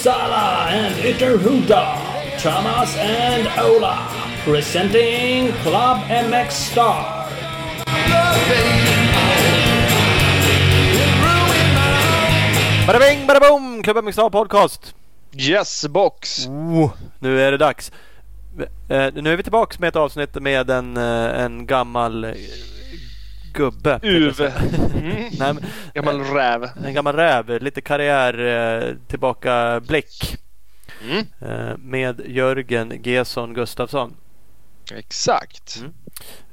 Uppsala 0.00 0.72
and 0.72 0.94
Ytterhuda, 0.94 2.40
Thomas 2.40 2.96
and 2.96 3.46
Ola, 3.60 4.08
presenting 4.44 5.52
Club 5.60 5.98
MX 6.08 6.50
Star. 6.50 7.28
Bada 12.86 12.98
bing, 12.98 13.26
bada 13.26 13.40
boom! 13.40 13.82
Klubben 13.82 14.04
Mixed 14.04 14.32
Podcast. 14.32 14.94
Yes 15.32 15.86
box! 15.88 16.46
Oh, 16.46 16.90
nu 17.18 17.40
är 17.42 17.50
det 17.50 17.58
dags. 17.58 17.92
Eh, 18.88 19.08
nu 19.14 19.32
är 19.32 19.36
vi 19.36 19.42
tillbaka 19.42 19.76
med 19.80 19.88
ett 19.88 19.96
avsnitt 19.96 20.34
med 20.34 20.70
en, 20.70 20.96
eh, 20.96 21.42
en 21.42 21.66
gammal 21.66 22.24
eh, 22.24 22.30
gubbe. 23.52 23.90
tänkte 23.90 24.08
jag 24.08 24.16
Uv. 24.22 24.32
säga. 24.32 24.52
Mm. 24.94 25.14
Nej, 25.38 25.54
men, 25.54 25.60
Gammal 25.94 26.20
räv. 26.20 26.68
en 26.84 26.94
gammal 26.94 27.16
räv. 27.16 27.62
Lite 27.62 27.80
karriär 27.80 28.38
eh, 28.38 28.94
tillbaka 29.06 29.80
blick. 29.88 30.36
Mm. 31.10 31.26
Eh, 31.40 31.76
med 31.78 32.20
Jörgen 32.26 32.92
Gesson 33.02 33.54
Gustafsson. 33.54 34.16
Exakt. 34.94 35.76
Mm. 35.80 35.92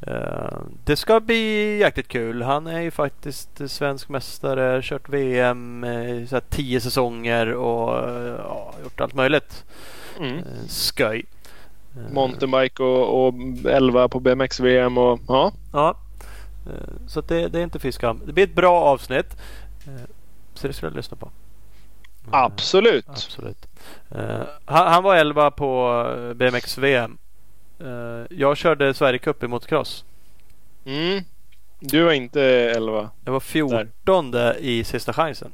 Eh, 0.02 0.60
det 0.86 0.96
ska 0.96 1.20
bli 1.20 1.78
jäkligt 1.78 2.08
kul. 2.08 2.42
Han 2.42 2.68
är 2.68 2.80
ju 2.82 2.92
faktiskt 2.92 3.50
svensk 3.72 4.10
mästare, 4.10 4.82
kört 4.84 5.10
VM 5.10 5.84
i 5.86 6.28
så 6.30 6.40
tio 6.50 6.82
säsonger 6.82 7.54
och 7.54 8.10
eh, 8.10 8.36
ja, 8.38 8.74
gjort 8.84 9.02
allt 9.02 9.14
möjligt. 9.14 9.66
Mm. 10.20 10.38
Eh, 10.38 10.44
Skoj. 10.68 11.26
Eh, 11.96 12.14
Mountainbike 12.14 12.84
och, 12.84 13.28
och 13.28 13.34
11 13.66 14.08
på 14.08 14.20
BMX-VM 14.20 14.98
och 14.98 15.20
ja. 15.28 15.52
Ja. 15.74 15.98
Eh, 16.68 16.74
Så 17.08 17.22
det, 17.22 17.48
det 17.48 17.60
är 17.60 17.64
inte 17.64 17.80
fy 17.80 17.92
skam. 17.92 18.22
Det 18.26 18.34
blir 18.34 18.44
ett 18.44 18.56
bra 18.56 18.82
avsnitt. 18.82 19.38
Eh, 19.88 20.02
Så 20.54 20.68
det 20.68 20.74
ska 20.74 20.90
du 20.90 20.96
lyssna 20.96 21.18
på. 21.18 21.26
Eh, 21.26 21.32
Absolut. 22.32 23.10
Absolut. 23.10 23.68
Han, 24.66 24.88
han 24.88 25.04
var 25.04 25.16
11 25.16 25.52
på 25.52 26.04
BMX-VM. 26.36 27.18
Jag 28.30 28.58
körde 28.58 28.94
Sverigecup 28.94 29.44
i 29.44 29.48
motocross. 29.48 30.06
Mm. 30.86 31.24
Du 31.80 32.04
var 32.04 32.12
inte 32.12 32.42
11. 32.44 33.10
Jag 33.26 33.32
var 33.32 33.40
14 33.40 34.36
i 34.60 34.84
sista 34.84 35.14
chansen. 35.14 35.52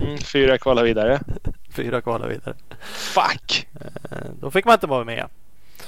Mm. 0.00 0.18
Fyra 0.18 0.58
kvalar 0.58 0.82
vidare. 0.84 1.20
Fyra 1.70 2.00
kvalar 2.00 2.28
vidare. 2.28 2.54
Fuck! 2.82 3.68
Då 4.40 4.50
fick 4.50 4.64
man 4.64 4.74
inte 4.74 4.86
vara 4.86 5.04
med. 5.04 5.26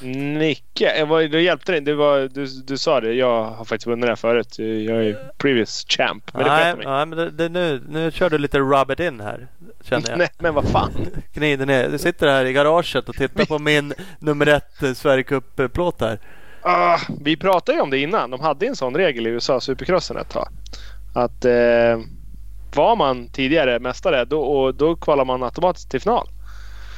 Nicke, 0.03 0.98
jag 0.98 1.06
var, 1.06 1.23
du 1.23 1.42
hjälpte 1.42 1.73
dig. 1.73 1.81
Du, 1.81 1.95
var, 1.95 2.20
du, 2.20 2.47
du 2.47 2.78
sa 2.78 3.00
det. 3.00 3.12
Jag 3.12 3.45
har 3.45 3.64
faktiskt 3.64 3.87
vunnit 3.87 4.03
det 4.03 4.11
här 4.11 4.17
förut. 4.17 4.59
Jag 4.59 5.05
är 5.05 5.33
previous 5.39 5.87
champ. 5.89 6.31
Men 6.34 6.42
det 6.42 6.48
nej, 6.50 6.77
mig. 6.77 6.87
nej, 6.87 7.06
men 7.06 7.19
det, 7.19 7.31
det, 7.31 7.48
nu, 7.48 7.83
nu 7.89 8.11
kör 8.11 8.31
du 8.31 8.39
lite 8.39 8.59
rub 8.59 8.91
it 8.91 9.00
in 9.00 9.20
här. 9.20 9.48
Känner 9.84 10.11
jag. 10.11 10.19
Nej, 10.19 10.28
men 10.39 10.55
vad 10.55 10.69
fan. 10.69 10.92
Gnider 11.34 11.67
ner. 11.67 11.89
Du 11.89 11.98
sitter 11.98 12.28
här 12.28 12.45
i 12.45 12.53
garaget 12.53 13.09
och 13.09 13.15
tittar 13.15 13.45
på 13.45 13.59
min 13.59 13.95
nummer 14.19 14.47
ett 14.47 14.83
eh, 14.83 14.92
Sverigecup-plåt 14.92 16.00
här. 16.00 16.19
Ah, 16.62 16.98
vi 17.20 17.37
pratade 17.37 17.77
ju 17.78 17.83
om 17.83 17.91
det 17.91 17.98
innan. 17.98 18.31
De 18.31 18.41
hade 18.41 18.67
en 18.67 18.77
sån 18.77 18.97
regel 18.97 19.27
i 19.27 19.31
USA, 19.31 19.61
Supercrossen 19.61 20.17
ett 20.17 20.31
tag. 20.31 20.48
Att 21.15 21.45
eh, 21.45 21.98
var 22.75 22.97
man 22.97 23.28
tidigare 23.28 23.78
mästare 23.78 24.25
då, 24.25 24.41
och 24.41 24.75
då 24.75 24.97
kvalar 24.97 25.25
man 25.25 25.42
automatiskt 25.42 25.91
till 25.91 26.00
final. 26.00 26.28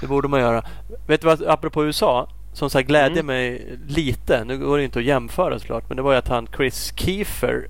Det 0.01 0.07
borde 0.07 0.29
man 0.29 0.41
göra. 0.41 0.65
Vet 1.07 1.21
du 1.21 1.27
vad, 1.27 1.43
apropå 1.43 1.85
USA. 1.85 2.29
Som 2.57 2.71
så 2.71 2.79
här 2.79 2.83
glädjer 2.83 3.23
Mm. 3.23 3.27
mig 3.27 3.79
lite. 3.87 4.45
Nu 4.45 4.59
går 4.59 4.79
det 4.79 4.85
inte 4.85 4.99
att 4.99 5.05
jämföra 5.05 5.59
såklart. 5.59 5.85
Men 5.89 5.97
det 5.97 6.03
var 6.03 6.13
ju 6.13 6.19
att 6.19 6.29
han 6.29 6.49
Chris 6.57 6.93
Kiefer. 6.97 7.69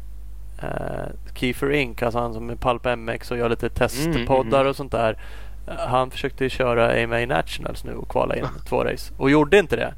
Uh, 0.63 1.35
Kiefer 1.35 1.73
Inc. 1.73 2.03
Alltså 2.03 2.19
han 2.19 2.35
som 2.35 2.51
är 2.51 2.57
Pulp 2.57 2.99
MX 2.99 3.31
och 3.31 3.39
gör 3.39 3.49
lite 3.49 3.69
testpoddar 3.69 4.61
mm. 4.61 4.71
och 4.71 4.77
sånt 4.77 4.93
där. 4.93 5.19
Eh, 5.69 5.75
han 5.89 6.11
försökte 6.11 6.45
ju 6.45 6.51
köra 6.51 7.05
AMA 7.05 7.19
Nationals 7.19 7.85
nu 7.85 7.95
och 7.95 8.09
kvala 8.09 8.37
in 8.37 8.45
två 8.69 8.85
race. 8.85 9.13
Och 9.17 9.31
gjorde 9.31 9.59
inte 9.59 9.77
det. 9.77 9.95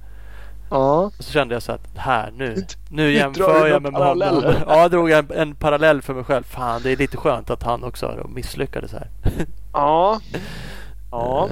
Ja. 0.71 1.10
Så 1.19 1.32
kände 1.32 1.54
jag 1.54 1.62
så 1.62 1.72
att 1.72 1.97
här 1.97 2.31
nu. 2.37 2.56
Nu 2.91 3.12
jämför 3.12 3.66
jag 3.66 3.82
med 3.82 3.93
honom. 3.93 4.43
Ja, 4.66 4.81
jag 4.81 4.91
drog 4.91 5.10
en, 5.10 5.31
en 5.34 5.54
parallell 5.54 6.03
för 6.03 6.15
mig 6.15 6.25
själv. 6.25 6.44
Fan, 6.44 6.81
det 6.82 6.93
är 6.93 6.97
lite 6.97 7.16
skönt 7.16 7.50
att 7.50 7.62
han 7.62 7.84
också 7.84 8.27
misslyckades 8.34 8.93
här. 8.93 9.10
Ja. 9.72 10.21
Ja. 11.10 11.48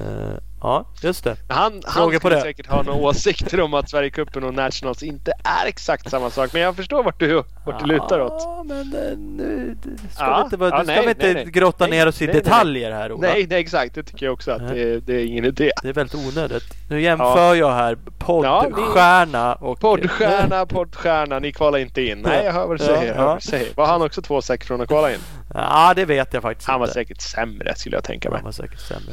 Ja, 0.61 0.85
just 1.03 1.25
det. 1.25 1.37
Han, 1.49 1.83
han 1.85 2.13
skulle 2.13 2.37
det. 2.37 2.41
säkert 2.41 2.67
ha 2.67 2.83
några 2.83 2.99
åsikter 2.99 3.61
om 3.61 3.75
att 3.75 3.91
Sverigecupen 3.91 4.45
och 4.45 4.55
Nationals 4.55 5.03
inte 5.03 5.33
är 5.45 5.67
exakt 5.67 6.11
samma 6.11 6.31
sak. 6.31 6.53
Men 6.53 6.63
jag 6.63 6.77
förstår 6.77 7.03
vart 7.03 7.21
du, 7.21 7.43
vart 7.67 7.81
du 7.81 7.87
lutar 7.87 8.21
åt. 8.21 8.33
Ja, 8.45 8.65
men 8.69 8.81
eh, 8.81 9.19
nu 9.19 9.77
ska 10.13 10.25
Ja, 10.25 10.49
vi 10.51 10.55
inte, 10.55 10.65
ja, 10.65 10.79
nu 10.79 10.85
ska 10.85 10.95
nej, 10.95 11.03
vi 11.05 11.11
inte 11.11 11.33
nej, 11.33 11.45
grotta 11.45 11.87
Nej, 11.87 11.99
ner 11.99 12.07
oss 12.09 12.23
i 12.23 12.27
detaljer 12.27 12.93
här 12.93 13.13
Ola. 13.13 13.29
Nej, 13.29 13.47
nej, 13.51 13.61
exakt. 13.61 13.95
Det 13.95 14.03
tycker 14.03 14.27
jag 14.27 14.33
också 14.33 14.51
att 14.51 14.69
det, 14.69 15.01
det 15.01 15.15
är 15.15 15.27
ingen 15.27 15.45
idé. 15.45 15.71
Det 15.83 15.89
är 15.89 15.93
väldigt 15.93 16.15
onödigt. 16.15 16.65
Nu 16.89 17.01
jämför 17.01 17.55
jag 17.55 17.73
här 17.73 17.99
poddstjärna 18.19 19.55
och... 19.55 19.81
Poddstjärna, 19.81 20.67
poddstjärna. 20.67 21.39
Ni 21.39 21.53
kvalar 21.53 21.79
inte 21.79 22.03
in. 22.03 22.19
Nej, 22.19 22.45
jag 22.45 22.53
hör 22.53 22.67
vad 22.67 22.79
du 22.79 22.85
säger. 22.85 23.15
Hör 23.15 23.27
vad 23.27 23.37
du 23.37 23.41
säger. 23.41 23.75
Var 23.75 23.87
han 23.87 24.03
också 24.03 24.23
två 24.23 24.43
säck 24.43 24.65
från 24.65 24.81
att 24.81 24.89
kvala 24.89 25.13
in? 25.13 25.19
Ja, 25.55 25.93
det 25.97 26.05
vet 26.05 26.35
jag 26.35 26.43
faktiskt 26.43 26.69
Han 26.69 26.81
var 26.81 26.87
inte. 26.87 26.95
säkert 26.95 27.21
sämre 27.21 27.75
skulle 27.75 27.97
jag 27.97 28.05
tänka 28.05 28.31
mig. 28.31 28.37
Han 28.39 28.45
var 28.45 28.53
säkert 28.53 28.81
sämre. 28.81 29.13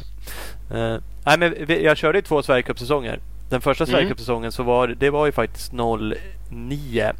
Eh, 0.70 0.96
nej, 1.26 1.38
men 1.38 1.54
jag 1.82 1.96
körde 1.96 2.18
ju 2.18 2.22
två 2.22 2.42
Sverigecup-säsonger. 2.42 3.20
Den 3.50 3.60
första 3.60 3.84
Mm. 3.84 3.92
Sverigecup-säsongen 3.92 4.52
så 4.52 4.62
var 4.62 4.88
det 4.88 5.10
var 5.10 5.26
ju 5.26 5.32
faktiskt 5.32 5.72
09. 6.50 7.12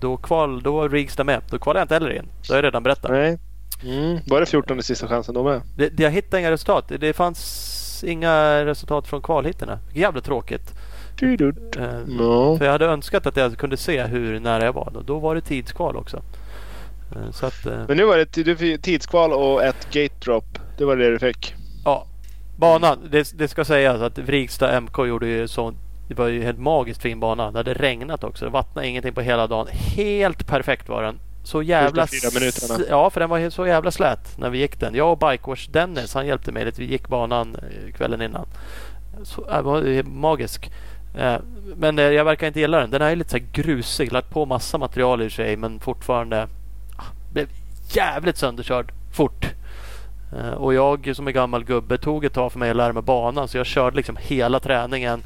Då, 0.00 0.16
kval, 0.16 0.62
då 0.62 0.72
var 0.72 0.88
Rigstad 0.88 1.24
med. 1.24 1.40
Då 1.50 1.58
kvalade 1.58 1.80
jag 1.80 1.84
inte 1.84 1.94
heller 1.94 2.10
in. 2.16 2.28
Det 2.46 2.52
har 2.52 2.56
jag 2.56 2.64
redan 2.64 2.82
berättat. 2.82 3.10
Nej. 3.10 3.38
Mm. 3.84 4.18
Var 4.26 4.40
det 4.40 4.46
14 4.46 4.78
i 4.78 4.82
sista 4.82 5.08
chansen 5.08 5.34
då 5.34 5.42
med? 5.42 5.60
Det, 5.76 5.88
det, 5.88 6.02
jag 6.02 6.10
hittade 6.10 6.40
inga 6.40 6.50
resultat. 6.50 6.88
Det, 6.88 6.98
det 6.98 7.12
fanns 7.12 8.04
inga 8.06 8.64
resultat 8.64 9.06
från 9.08 9.22
kvalhitterna. 9.22 9.78
Jävla 9.94 10.20
tråkigt. 10.20 10.74
Eh, 11.22 11.84
No. 12.06 12.58
För 12.58 12.64
jag 12.64 12.72
hade 12.72 12.86
önskat 12.86 13.26
att 13.26 13.36
jag 13.36 13.58
kunde 13.58 13.76
se 13.76 14.02
hur 14.02 14.40
nära 14.40 14.64
jag 14.64 14.72
var. 14.72 14.92
Då 15.06 15.18
var 15.18 15.34
det 15.34 15.40
tidskval 15.40 15.96
också. 15.96 16.22
Så 17.32 17.46
att, 17.46 17.64
Men 17.64 17.96
nu 17.96 18.04
var 18.04 18.16
det 18.16 18.78
tidskval 18.78 19.32
och 19.32 19.62
ett 19.64 19.86
gate 19.92 20.14
drop. 20.24 20.44
Det 20.78 20.84
var 20.84 20.96
det 20.96 21.10
du 21.10 21.18
fick. 21.18 21.54
ja. 21.84 22.06
Banan, 22.56 22.98
det, 23.10 23.38
det 23.38 23.48
ska 23.48 23.64
sägas 23.64 24.00
att 24.00 24.18
Vrigstad 24.18 24.80
MK 24.80 24.98
gjorde 24.98 25.26
ju 25.26 25.48
så. 25.48 25.72
Det 26.08 26.14
var 26.14 26.26
ju 26.28 26.42
helt 26.42 26.58
magiskt 26.58 27.02
fin 27.02 27.20
bana. 27.20 27.50
Det 27.50 27.58
hade 27.58 27.74
regnat 27.74 28.24
också. 28.24 28.44
Det 28.44 28.50
vattnade 28.50 28.88
ingenting 28.88 29.12
på 29.14 29.20
hela 29.20 29.46
dagen. 29.46 29.66
Helt 29.72 30.46
perfekt 30.46 30.88
var 30.88 31.02
den. 31.02 31.18
Så 31.44 31.62
jävla... 31.62 32.06
Första 32.06 32.28
fyra 32.30 32.40
minuterna. 32.40 32.74
s- 32.84 32.86
Ja, 32.90 33.10
för 33.10 33.20
den 33.20 33.30
var 33.30 33.50
så 33.50 33.66
jävla 33.66 33.90
slät 33.90 34.38
när 34.38 34.50
vi 34.50 34.58
gick 34.58 34.80
den. 34.80 34.94
Jag 34.94 35.12
och 35.12 35.18
Bikewash 35.18 35.70
Dennis, 35.70 36.14
han 36.14 36.26
hjälpte 36.26 36.52
mig 36.52 36.64
lite. 36.64 36.80
Vi 36.80 36.86
gick 36.86 37.08
banan 37.08 37.56
eh, 37.56 37.92
kvällen 37.92 38.22
innan. 38.22 38.46
Så, 39.22 39.48
äh, 39.50 39.62
var 39.62 40.02
magisk. 40.02 40.70
Eh, 41.18 41.36
Men 41.76 41.98
jag 41.98 42.24
verkar 42.24 42.46
inte 42.46 42.60
gilla 42.60 42.80
den. 42.80 42.90
Den 42.90 43.02
är 43.02 43.16
lite 43.16 43.30
så 43.30 43.36
här 43.36 43.44
grusig. 43.52 44.12
Lagt 44.12 44.30
på 44.30 44.46
massa 44.46 44.78
material 44.78 45.22
i 45.22 45.30
sig 45.30 45.56
men 45.56 45.80
fortfarande 45.80 46.48
ah, 46.96 47.04
blev 47.32 47.48
jävligt 47.92 48.36
sönderkörd 48.36 48.92
fort. 49.12 49.46
Eh, 50.38 50.52
Och 50.54 50.74
jag 50.74 51.16
som 51.16 51.26
är 51.26 51.32
gammal 51.32 51.64
gubbe 51.64 51.98
tog 51.98 52.24
ett 52.24 52.32
tag 52.34 52.52
för 52.52 52.58
mig 52.58 52.70
att 52.70 52.76
lära 52.76 52.92
mig 52.92 53.02
banan 53.02 53.48
så 53.48 53.56
jag 53.56 53.66
körde 53.66 53.96
liksom 53.96 54.16
hela 54.20 54.60
träningen. 54.60 55.22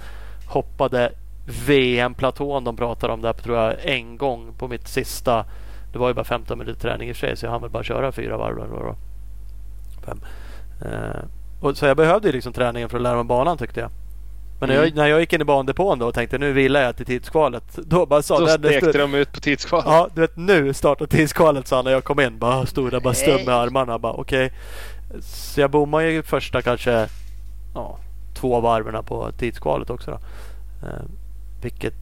Hoppade 0.49 1.13
VM-platån 1.67 2.65
de 2.65 2.77
pratar 2.77 3.09
om 3.09 3.23
där 3.23 3.33
tror 3.33 3.57
jag 3.59 3.75
en 3.85 4.17
gång 4.19 4.53
på 4.59 4.69
mitt 4.69 4.89
sista. 4.89 5.45
Det 5.93 5.99
var 5.99 6.09
ju 6.09 6.15
bara 6.15 6.25
15 6.25 6.59
minuter 6.59 6.81
träning 6.81 7.09
i 7.09 7.13
och 7.13 7.17
för 7.17 7.27
sig 7.27 7.37
så 7.37 7.47
jag 7.47 7.51
hann 7.51 7.61
väl 7.63 7.71
bara 7.71 7.83
köra 7.83 8.13
fyra 8.13 8.37
varv. 8.37 8.59
Eller 8.59 8.69
var. 8.69 8.97
Fem. 10.07 10.21
Eh, 10.85 11.21
och 11.61 11.77
så 11.77 11.87
jag 11.87 11.97
behövde 11.97 12.29
ju 12.29 12.33
liksom 12.33 12.53
träningen 12.53 12.89
för 12.89 12.97
att 12.97 13.03
lära 13.03 13.15
mig 13.15 13.25
banan 13.25 13.59
tyckte 13.59 13.81
jag. 13.81 13.91
Men 14.61 14.69
när, 14.69 14.77
jag, 14.77 14.85
Mm. 14.85 14.97
när 14.97 15.07
jag 15.07 15.21
gick 15.21 15.33
in 15.33 15.41
i 15.41 15.45
bandepån 15.45 15.99
då 15.99 16.07
och 16.07 16.15
tänkte 16.15 16.39
nu 16.39 16.53
vilar 16.53 16.81
jag 16.83 16.97
till 16.97 17.07
tidskvalet. 17.07 17.65
Då 17.87 18.07
bara 18.07 18.23
sa 18.23 18.39
Då 18.41 18.47
stekte 18.47 18.93
de 18.93 19.15
ut 19.15 19.33
på 19.33 19.41
tidskval. 19.41 19.83
Ja, 19.87 20.09
du 20.15 20.21
vet 20.21 20.37
nu 20.37 20.73
startar 20.75 21.07
tidskvalet 21.07 21.67
sa 21.67 21.77
han 21.77 21.85
när 21.85 21.93
jag 21.93 22.05
kom 22.05 22.21
in. 22.21 22.39
Bara 22.39 22.67
stod 22.67 22.91
där 22.91 23.01
bara 23.01 23.15
stum 23.15 23.45
med 23.47 23.55
armarna. 23.55 23.99
Bara 23.99 24.13
okej. 24.13 24.53
Så 25.23 25.61
jag 25.61 25.71
bommade 25.71 26.11
ju 26.11 26.23
första 26.23 26.63
kanske 26.63 27.09
ja, 27.75 27.99
två 28.35 28.61
varven 28.61 29.05
på 29.05 29.33
tidskvalet 29.33 29.91
också 29.91 30.11
då. 30.11 30.19
Eh, 30.87 31.03
vilket 31.63 31.95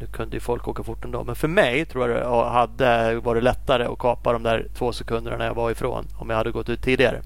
nu 0.00 0.06
kunde 0.06 0.36
ju 0.36 0.40
folk 0.40 0.68
åka 0.68 0.82
fort 0.82 1.04
ändå. 1.04 1.24
Men 1.24 1.34
för 1.34 1.48
mig 1.48 1.84
tror 1.86 2.08
jag 2.10 2.20
det 2.20 2.48
hade 2.50 3.20
varit 3.20 3.42
lättare 3.42 3.84
att 3.84 3.98
kapa 3.98 4.32
de 4.32 4.42
där 4.42 4.66
två 4.74 4.92
sekunderna 4.92 5.36
när 5.36 5.46
jag 5.46 5.54
var 5.54 5.70
ifrån. 5.70 6.06
Om 6.18 6.30
jag 6.30 6.36
hade 6.36 6.50
gått 6.50 6.68
ut 6.68 6.82
tidigare. 6.82 7.16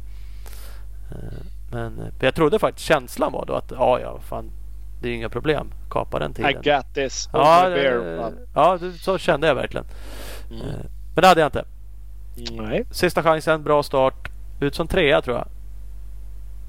Eh, 1.10 1.16
men 1.72 2.12
jag 2.20 2.34
trodde 2.34 2.58
faktiskt 2.58 2.88
känslan 2.88 3.32
var 3.32 3.46
då 3.46 3.54
att 3.54 3.70
ja, 3.70 4.00
ja, 4.00 4.18
fan. 4.28 4.50
Det 5.02 5.08
är 5.08 5.14
inga 5.14 5.28
problem. 5.28 5.72
Kapa 5.90 6.18
den 6.18 6.30
I 6.30 6.34
tiden. 6.34 6.62
got 6.62 6.94
this. 6.94 7.28
Ja, 7.32 7.62
bear. 7.70 8.18
eh, 8.18 8.32
Ja. 8.54 8.78
så 9.00 9.18
kände 9.18 9.46
jag 9.46 9.54
verkligen. 9.54 9.86
Mm. 10.50 10.66
Men 11.14 11.22
det 11.22 11.26
hade 11.26 11.40
jag 11.40 11.48
inte. 11.48 11.64
Nej. 12.50 12.84
Sista 12.90 13.22
chansen, 13.22 13.62
bra 13.62 13.82
start. 13.82 14.28
Ut 14.62 14.74
som 14.74 14.88
trea 14.88 15.22
tror 15.22 15.36
jag. 15.36 15.46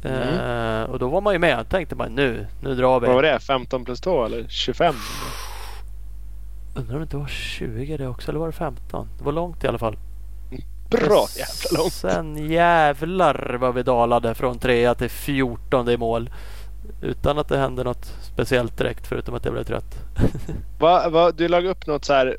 Eh, 0.05 0.83
och 0.83 0.99
då 0.99 1.07
var 1.07 1.21
man 1.21 1.33
ju 1.33 1.39
med. 1.39 1.69
Tänkte 1.69 1.95
man 1.95 2.11
nu, 2.11 2.47
nu 2.61 2.75
drar 2.75 2.99
vi. 2.99 3.07
Vad 3.07 3.15
var 3.15 3.23
det? 3.23 3.39
15 3.39 3.85
plus 3.85 4.01
2 4.01 4.25
eller 4.25 4.45
25? 4.49 4.95
Undrar 6.75 6.93
om 6.93 6.99
det 6.99 7.03
inte 7.03 7.17
var 7.17 7.27
20 7.27 7.97
det 7.97 8.07
också 8.07 8.31
eller 8.31 8.39
var 8.39 8.47
det 8.47 8.53
15? 8.53 9.09
Det 9.17 9.23
var 9.23 9.31
långt 9.31 9.63
i 9.63 9.67
alla 9.67 9.77
fall. 9.77 9.97
bra 10.89 11.25
jävla 11.37 11.81
långt. 11.81 11.93
Sen 11.93 12.49
jävlar 12.49 13.57
vad 13.59 13.73
vi 13.75 13.83
dalade 13.83 14.35
från 14.35 14.59
trea 14.59 14.95
till 14.95 15.09
14 15.09 15.89
i 15.89 15.97
mål. 15.97 16.29
Utan 17.01 17.37
att 17.37 17.47
det 17.47 17.57
hände 17.57 17.83
något 17.83 18.05
speciellt 18.21 18.77
direkt 18.77 19.07
förutom 19.07 19.35
att 19.35 19.45
jag 19.45 19.53
blev 19.53 19.63
trött. 19.63 19.95
Va, 20.79 21.09
va, 21.09 21.31
du 21.31 21.47
lade 21.47 21.69
upp 21.69 21.87
något 21.87 22.05
så 22.05 22.13
här 22.13 22.37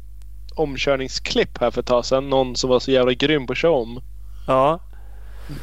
omkörningsklipp 0.55 1.59
här 1.61 1.71
för 1.71 1.81
ett 1.81 1.87
tag 1.87 2.05
sedan. 2.05 2.31
Någon 2.31 2.57
som 2.57 2.71
var 2.71 2.81
så 2.81 2.91
jävla 2.91 3.13
grym 3.13 3.47
på 3.47 3.53
att 3.53 3.59
köra 3.59 3.73
om. 3.73 4.01
Ja, 4.47 4.81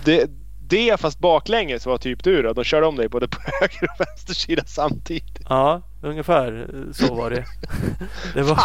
Det, 0.05 0.29
det 0.67 0.99
fast 0.99 1.19
baklänges 1.19 1.85
var 1.85 1.97
typ 1.97 2.23
du 2.23 2.41
då. 2.41 2.53
De 2.53 2.63
körde 2.63 2.85
om 2.85 2.95
dig 2.95 3.09
både 3.09 3.27
på 3.27 3.37
höger 3.61 3.83
och 3.83 3.99
vänster 3.99 4.33
sida 4.33 4.63
samtidigt. 4.65 5.39
ja 5.49 5.81
ungefär 6.03 6.67
så 6.93 7.15
var 7.15 7.29
det. 7.29 7.45
Det 8.33 8.41
var 8.41 8.59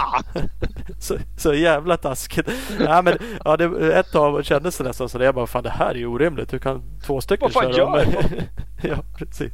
så, 0.99 1.17
så 1.37 1.55
jävla 1.55 1.97
taskigt. 1.97 2.49
Ja, 2.81 3.03
men, 3.03 3.19
ja, 3.45 3.57
det, 3.57 3.95
ett 3.95 4.13
tag 4.13 4.45
kändes 4.45 4.79
det 4.79 4.85
nästan 4.85 5.09
så. 5.09 5.23
Jag 5.23 5.35
bara, 5.35 5.47
fan 5.47 5.63
det 5.63 5.71
här 5.71 5.91
är 5.91 5.95
ju 5.95 6.07
orimligt. 6.07 6.53
Hur 6.53 6.59
kan 6.59 6.83
två 7.07 7.21
stycken 7.21 7.51
köra 7.51 7.85
om 7.85 7.93
mig? 7.93 8.07
ja, 8.83 8.97
precis. 9.19 9.53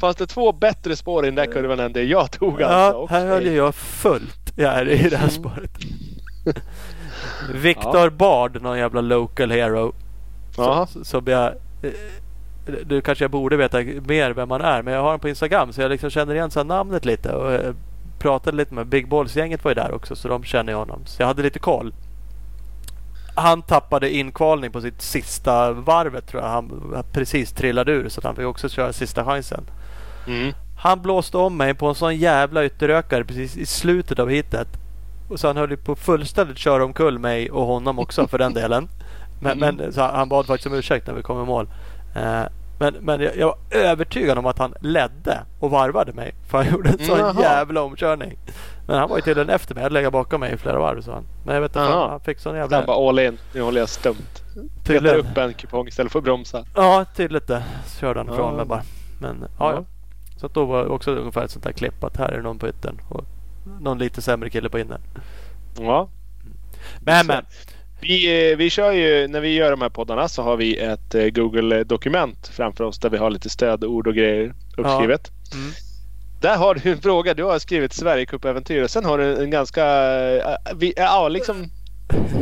Fanns 0.00 0.16
det 0.16 0.26
två 0.26 0.52
bättre 0.52 0.96
spår 0.96 1.24
i 1.24 1.28
den 1.28 1.34
där 1.34 1.52
kurvan 1.52 1.80
än 1.80 1.92
det 1.92 2.02
jag 2.02 2.30
tog 2.30 2.60
Ja, 2.60 2.66
alltså? 2.66 3.06
här 3.06 3.20
Okej. 3.20 3.28
höll 3.28 3.56
jag 3.56 3.74
fullt 3.74 4.52
jag 4.56 4.74
är 4.74 4.88
i 4.88 5.08
det 5.08 5.16
här 5.16 5.28
spåret. 5.28 5.70
Viktor 7.54 8.10
Bard, 8.10 8.62
någon 8.62 8.78
jävla 8.78 9.00
local 9.00 9.50
hero. 9.50 9.94
Så, 10.54 10.86
som 11.04 11.22
jag... 11.26 11.46
eh, 11.82 11.90
Nu 12.86 13.00
kanske 13.00 13.24
jag 13.24 13.30
borde 13.30 13.56
veta 13.56 13.78
mer 14.06 14.30
vem 14.30 14.48
man 14.48 14.60
är 14.60 14.82
men 14.82 14.94
jag 14.94 15.00
har 15.00 15.06
honom 15.06 15.20
på 15.20 15.28
Instagram 15.28 15.72
så 15.72 15.80
jag 15.80 15.90
liksom 15.90 16.10
känner 16.10 16.34
igen 16.34 16.50
så 16.50 16.64
namnet 16.64 17.04
lite. 17.04 17.32
Och 17.32 17.52
eh, 17.52 17.74
pratade 18.18 18.56
lite 18.56 18.74
med 18.74 18.86
Big 18.86 19.08
Balls-gänget 19.08 19.64
var 19.64 19.70
ju 19.70 19.74
där 19.74 19.94
också 19.94 20.16
så 20.16 20.28
de 20.28 20.44
känner 20.44 20.72
jag 20.72 20.78
honom. 20.78 21.00
Så 21.06 21.22
jag 21.22 21.26
hade 21.26 21.42
lite 21.42 21.58
koll. 21.58 21.94
Han 23.34 23.62
tappade 23.62 24.10
inkvalning 24.14 24.70
på 24.72 24.80
sitt 24.80 25.02
sista 25.02 25.72
varvet 25.72 26.26
tror 26.26 26.42
jag. 26.42 26.50
Han 26.50 26.94
precis 27.12 27.52
trillade 27.52 27.92
ur 27.92 28.08
så 28.08 28.20
att 28.20 28.24
han 28.24 28.36
fick 28.36 28.44
också 28.46 28.68
köra 28.68 28.92
sista 28.92 29.24
chansen. 29.24 29.64
Mm. 30.26 30.52
Han 30.78 31.02
blåste 31.02 31.36
om 31.38 31.56
mig 31.56 31.74
på 31.74 31.86
en 31.88 31.94
sån 31.94 32.16
jävla 32.16 32.64
ytterökare 32.64 33.24
precis 33.24 33.56
i 33.56 33.66
slutet 33.66 34.18
av 34.18 34.28
hitet. 34.30 34.68
Och 35.28 35.40
så 35.40 35.46
han 35.46 35.56
höll 35.56 35.70
ju 35.70 35.76
på 35.76 35.96
fullständigt 35.96 36.58
köra 36.58 36.84
omkull 36.84 37.18
mig 37.18 37.50
och 37.50 37.66
honom 37.66 37.98
också 37.98 38.26
för 38.28 38.38
den 38.38 38.54
delen. 38.54 38.88
Men, 39.40 39.62
Mm. 39.62 39.76
men 39.76 39.92
så 39.92 40.00
han 40.02 40.28
bad 40.28 40.46
faktiskt 40.46 40.66
om 40.66 40.74
ursäkt 40.74 41.06
när 41.06 41.14
vi 41.14 41.22
kom 41.22 41.42
i 41.42 41.46
mål. 41.46 41.68
Eh, 42.16 42.42
men 42.80 42.94
men 43.00 43.20
jag, 43.20 43.36
jag 43.36 43.46
var 43.46 43.56
övertygad 43.70 44.38
om 44.38 44.46
att 44.46 44.58
han 44.58 44.74
ledde 44.80 45.38
och 45.60 45.70
varvade 45.70 46.12
mig. 46.12 46.34
För 46.48 46.58
han 46.58 46.66
gjorde 46.72 46.88
en 46.90 46.98
sån 46.98 47.18
Jaha. 47.18 47.40
jävla 47.40 47.82
omkörning. 47.82 48.38
Men 48.86 48.98
han 48.98 49.08
var 49.08 49.16
ju 49.16 49.22
tydligen 49.22 49.50
efter 49.50 49.74
mig. 49.74 49.82
Han 49.84 49.92
legat 49.92 50.12
bakom 50.12 50.40
mig 50.40 50.52
i 50.52 50.56
flera 50.56 50.78
varv 50.78 51.00
sa 51.00 51.12
han. 51.12 51.24
Men 51.44 51.54
jag 51.54 51.62
vet 51.62 51.70
inte. 51.70 51.78
Fan, 51.88 52.10
Han 52.10 52.20
fick 52.20 52.38
sån 52.38 52.52
Han 52.52 52.60
jävla... 52.60 52.86
bara 52.86 53.08
all 53.08 53.18
in. 53.18 53.38
Nu 53.54 53.62
håller 53.62 53.80
jag 53.80 53.88
stumt. 53.88 54.42
Petar 54.84 55.14
upp 55.16 55.36
en 55.36 55.54
kupong 55.54 55.88
istället 55.88 56.12
för 56.12 56.18
att 56.18 56.24
bromsa. 56.24 56.64
Ja, 56.74 57.04
tydligt 57.16 57.46
det. 57.46 57.62
Så 57.86 58.00
körde 58.00 58.20
han 58.20 58.28
ifrån 58.32 58.56
mig 58.56 58.64
bara. 58.66 58.82
Men 59.20 59.36
ja, 59.40 59.48
Ja. 59.58 59.72
ja. 59.72 59.84
Så 60.36 60.46
att 60.46 60.54
då 60.54 60.64
var 60.64 60.86
också 60.86 61.10
ungefär 61.14 61.44
ett 61.44 61.50
sånt 61.50 61.64
där 61.64 61.72
klipp 61.72 62.04
att 62.04 62.16
här 62.16 62.28
är 62.28 62.42
någon 62.42 62.58
på 62.58 62.68
yttern 62.68 63.00
och 63.08 63.24
någon 63.80 63.98
lite 63.98 64.22
sämre 64.22 64.50
kille 64.50 64.68
på 64.68 64.78
innern. 64.78 65.00
Ja. 65.78 66.10
Men 67.00 67.26
men. 67.26 67.44
Vi, 68.00 68.50
eh, 68.50 68.56
vi 68.56 68.70
kör 68.70 68.92
ju, 68.92 69.28
när 69.28 69.40
vi 69.40 69.54
gör 69.54 69.70
de 69.70 69.80
här 69.80 69.88
poddarna 69.88 70.28
så 70.28 70.42
har 70.42 70.56
vi 70.56 70.78
ett 70.78 71.14
eh, 71.14 71.24
Google-dokument 71.24 72.48
framför 72.48 72.84
oss 72.84 72.98
där 72.98 73.10
vi 73.10 73.16
har 73.16 73.30
lite 73.30 73.50
stödord 73.50 74.06
och 74.06 74.14
grejer 74.14 74.54
uppskrivet. 74.76 75.30
Mm. 75.54 75.70
Där 76.40 76.56
har 76.56 76.74
du 76.74 76.92
en 76.92 77.02
fråga. 77.02 77.34
Du 77.34 77.44
har 77.44 77.58
skrivit 77.58 77.92
Sverigecupäventyr 77.92 78.82
och 78.82 78.90
sen 78.90 79.04
har 79.04 79.18
du 79.18 79.42
en 79.42 79.50
ganska, 79.50 79.84
eh, 80.36 80.56
vi, 80.76 80.92
ja 80.96 81.28
liksom 81.28 81.70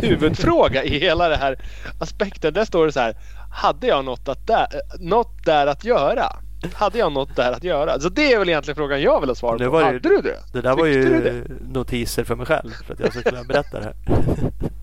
huvudfråga 0.02 0.84
i 0.84 0.98
hela 0.98 1.28
det 1.28 1.36
här 1.36 1.58
aspekten. 2.00 2.54
Där 2.54 2.64
står 2.64 2.86
det 2.86 2.92
så 2.92 3.00
här. 3.00 3.16
Hade 3.52 3.86
jag 3.86 4.04
något, 4.04 4.28
att 4.28 4.46
där, 4.46 4.66
något 5.00 5.44
där 5.44 5.66
att 5.66 5.84
göra? 5.84 6.36
Hade 6.74 6.98
jag 6.98 7.12
något 7.12 7.36
där 7.36 7.52
att 7.52 7.64
göra? 7.64 8.00
Så 8.00 8.08
det 8.08 8.32
är 8.32 8.38
väl 8.38 8.48
egentligen 8.48 8.76
frågan 8.76 9.00
jag 9.02 9.20
vill 9.20 9.30
ha 9.30 9.34
svar 9.34 9.58
Det 9.58 9.64
på. 9.64 9.70
var 9.70 9.80
ju- 9.80 9.86
Hade 9.86 9.98
du 9.98 10.20
det? 10.20 10.38
Det 10.52 10.60
där 10.60 10.76
var 10.76 10.86
ju 10.86 11.20
det? 11.22 11.42
notiser 11.72 12.24
för 12.24 12.36
mig 12.36 12.46
själv 12.46 12.70
för 12.86 12.94
att 12.94 13.00
jag 13.00 13.12
skulle 13.14 13.44
berätta 13.44 13.78
det 13.80 13.84
här. 13.84 13.94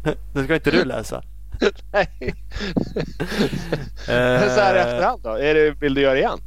Det 0.34 0.44
ska 0.44 0.56
inte 0.56 0.72
du 0.72 0.84
läsa. 0.86 1.22
Nej. 1.94 2.34
Eh, 4.08 4.42
så 4.54 4.60
här 4.62 4.76
i 4.76 4.80
efterhand 4.80 5.22
då? 5.24 5.30
Är 5.30 5.54
det, 5.54 5.72
vill 5.72 5.94
du 5.94 6.02
göra 6.02 6.18
igen? 6.18 6.40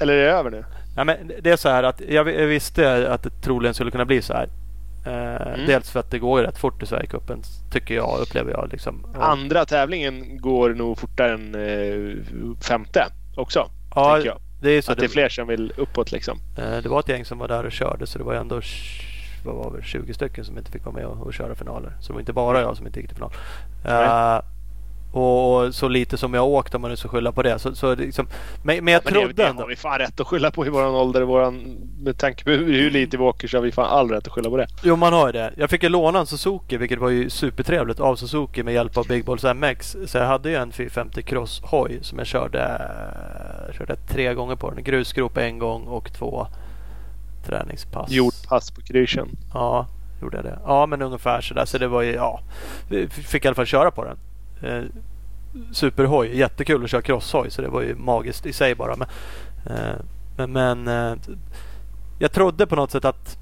Eller 0.00 0.12
är 0.12 0.24
det 0.24 0.32
över 0.32 0.50
nu? 0.50 0.64
Ja, 0.96 1.04
men 1.04 1.16
det 1.42 1.50
är 1.50 1.56
så 1.56 1.68
här 1.68 1.82
att 1.82 2.00
jag 2.08 2.24
visste 2.24 3.08
att 3.12 3.22
det 3.22 3.30
troligen 3.42 3.74
skulle 3.74 3.90
kunna 3.90 4.04
bli 4.04 4.22
så 4.22 4.32
här. 4.32 4.48
Eh, 5.06 5.34
Mm. 5.54 5.66
Dels 5.66 5.90
för 5.90 6.00
att 6.00 6.10
det 6.10 6.18
går 6.18 6.42
rätt 6.42 6.58
fort 6.58 6.82
i 6.82 6.86
Sverigecupen 6.86 7.42
tycker 7.72 7.94
jag, 7.94 8.18
upplever 8.22 8.50
jag. 8.50 8.68
Liksom. 8.72 9.06
Andra 9.20 9.64
tävlingen 9.64 10.40
går 10.40 10.70
nog 10.70 10.98
fortare 10.98 11.32
än 11.34 11.54
eh, 11.54 12.54
femte 12.62 13.06
också. 13.36 13.70
Ja, 13.94 14.18
jag. 14.18 14.38
det 14.60 14.70
är 14.70 14.82
så. 14.82 14.92
Att 14.92 14.98
det 14.98 15.04
är 15.04 15.08
fler 15.08 15.28
som 15.28 15.46
vill 15.46 15.72
uppåt 15.76 16.12
liksom. 16.12 16.38
Eh, 16.58 16.76
Det 16.82 16.88
var 16.88 17.00
ett 17.00 17.08
gäng 17.08 17.24
som 17.24 17.38
var 17.38 17.48
där 17.48 17.64
och 17.66 17.72
körde 17.72 18.06
så 18.06 18.18
det 18.18 18.24
var 18.24 18.34
ändå 18.34 18.60
vad 19.44 19.54
var 19.54 19.76
det, 19.76 19.82
20 19.84 20.14
stycken 20.14 20.44
som 20.44 20.58
inte 20.58 20.70
fick 20.70 20.84
vara 20.84 20.94
med 20.94 21.06
och, 21.06 21.26
och 21.26 21.34
köra 21.34 21.54
finaler. 21.54 21.92
Så 22.00 22.06
det 22.08 22.12
var 22.12 22.20
inte 22.20 22.32
bara 22.32 22.60
jag 22.60 22.76
som 22.76 22.86
inte 22.86 23.00
gick 23.00 23.08
till 23.08 23.16
final. 23.16 23.32
Nej. 23.84 24.42
Och, 25.14 25.74
så 25.74 25.88
lite 25.88 26.16
som 26.16 26.34
jag 26.34 26.46
åkt 26.46 26.74
om 26.74 26.82
man 26.82 26.90
nu 26.90 26.96
ska 26.96 27.08
skylla 27.08 27.32
på 27.32 27.42
det. 27.42 27.58
Så, 27.58 27.74
så 27.74 27.94
liksom, 27.94 28.26
men, 28.62 28.84
men 28.84 28.94
jag 28.94 29.04
Men 29.04 29.12
trodde 29.12 29.26
det, 29.26 29.32
det 29.32 29.48
ändå... 29.48 29.62
har 29.62 29.68
vi 29.68 29.76
fan 29.76 29.98
rätt 29.98 30.20
att 30.20 30.26
skylla 30.26 30.50
på 30.50 30.66
i 30.66 30.68
våran 30.68 30.94
ålder. 30.94 31.22
Våran, 31.22 31.76
med 31.98 32.18
tanke 32.18 32.44
på 32.44 32.50
hur, 32.50 32.90
lite 32.90 33.16
vi 33.16 33.22
åker 33.22 33.48
så 33.48 33.56
har 33.56 33.62
vi 33.62 33.72
fan 33.72 33.86
all 33.86 34.10
rätt 34.10 34.26
att 34.26 34.32
skylla 34.32 34.50
på 34.50 34.56
det. 34.56 34.66
Jo 34.82 34.96
man 34.96 35.12
har 35.12 35.26
ju 35.26 35.32
det. 35.32 35.52
Jag 35.56 35.70
fick 35.70 35.82
ju 35.82 35.88
låna 35.88 36.18
en 36.18 36.26
Suzuki 36.26 36.76
vilket 36.76 36.98
var 36.98 37.08
ju 37.08 37.30
supertrevligt 37.30 38.00
av 38.00 38.16
Suzuki 38.16 38.62
med 38.62 38.74
hjälp 38.74 38.96
av 38.96 39.06
Big 39.06 39.24
Balls 39.24 39.44
MX. 39.44 39.96
Så 40.06 40.18
jag 40.18 40.26
hade 40.26 40.50
ju 40.50 40.56
en 40.56 40.72
450 40.72 41.22
Cross 41.22 41.62
hoj 41.64 41.98
som 42.02 42.18
jag 42.18 42.26
körde, 42.26 42.80
körde 43.78 43.96
tre 43.96 44.34
gånger 44.34 44.56
på 44.56 44.70
den. 44.70 44.84
Grusgrop 44.84 45.36
en 45.36 45.58
gång 45.58 45.84
och 45.86 46.12
två 46.12 46.46
träningspass. 47.46 48.10
Gjort 48.10 48.48
pass 48.48 48.70
på 48.70 48.80
kryschen. 48.80 49.28
Ja, 49.52 49.86
gjorde 50.22 50.36
jag 50.36 50.44
det? 50.44 50.58
Ja, 50.64 50.86
men 50.86 51.02
ungefär 51.02 51.40
sådär. 51.40 51.64
Så 51.64 51.78
det 51.78 51.88
var 51.88 52.02
ju, 52.02 52.12
ja. 52.12 52.40
Fick 53.08 53.44
i 53.44 53.48
alla 53.48 53.54
fall 53.54 53.66
köra 53.66 53.90
på 53.90 54.04
den. 54.04 54.16
Eh, 54.64 54.82
superhoj. 55.72 56.38
Jättekul 56.38 56.84
att 56.84 56.90
köra 56.90 57.02
crosshoj. 57.02 57.50
Så 57.50 57.62
det 57.62 57.68
var 57.68 57.82
ju 57.82 57.94
magiskt 57.94 58.46
i 58.46 58.52
sig 58.52 58.74
bara. 58.74 58.96
Men, 58.96 59.08
eh, 59.66 60.46
men, 60.46 60.88
eh, 60.88 61.16
jag 62.18 62.32
trodde 62.32 62.66
på 62.66 62.76
något 62.76 62.90
sätt 62.90 63.04
att 63.04 63.38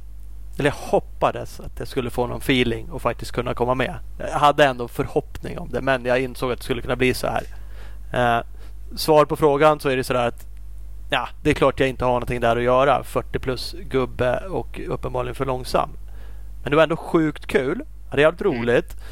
eller 0.58 0.70
jag 0.70 0.76
hoppades 0.90 1.60
att 1.60 1.78
jag 1.78 1.88
skulle 1.88 2.10
få 2.10 2.26
någon 2.26 2.38
feeling 2.38 2.90
och 2.90 3.02
faktiskt 3.02 3.32
kunna 3.32 3.54
komma 3.54 3.74
med. 3.74 3.94
Jag 4.18 4.38
hade 4.38 4.64
ändå 4.64 4.88
förhoppning 4.88 5.58
om 5.58 5.68
det 5.70 5.80
men 5.80 6.04
jag 6.04 6.20
insåg 6.20 6.52
att 6.52 6.58
det 6.58 6.64
skulle 6.64 6.82
kunna 6.82 6.96
bli 6.96 7.14
så 7.14 7.26
här. 7.26 7.42
Eh, 8.12 8.44
svar 8.96 9.24
på 9.24 9.36
frågan 9.36 9.80
så 9.80 9.88
är 9.88 9.96
det 9.96 10.04
sådär 10.04 10.28
att 10.28 10.46
ja, 11.10 11.28
det 11.42 11.50
är 11.50 11.54
klart 11.54 11.80
jag 11.80 11.88
inte 11.88 12.04
har 12.04 12.12
någonting 12.12 12.40
där 12.40 12.56
att 12.56 12.62
göra. 12.62 13.04
40 13.04 13.38
plus 13.38 13.74
gubbe 13.90 14.38
och 14.50 14.80
uppenbarligen 14.88 15.34
för 15.34 15.46
långsam. 15.46 15.90
Men 16.62 16.70
det 16.70 16.76
var 16.76 16.82
ändå 16.82 16.96
sjukt 16.96 17.46
kul. 17.46 17.82
Hade 18.10 18.22
jävligt 18.22 18.40
Mm. 18.40 18.58
roligt. 18.58 18.96
Eh, 18.96 19.02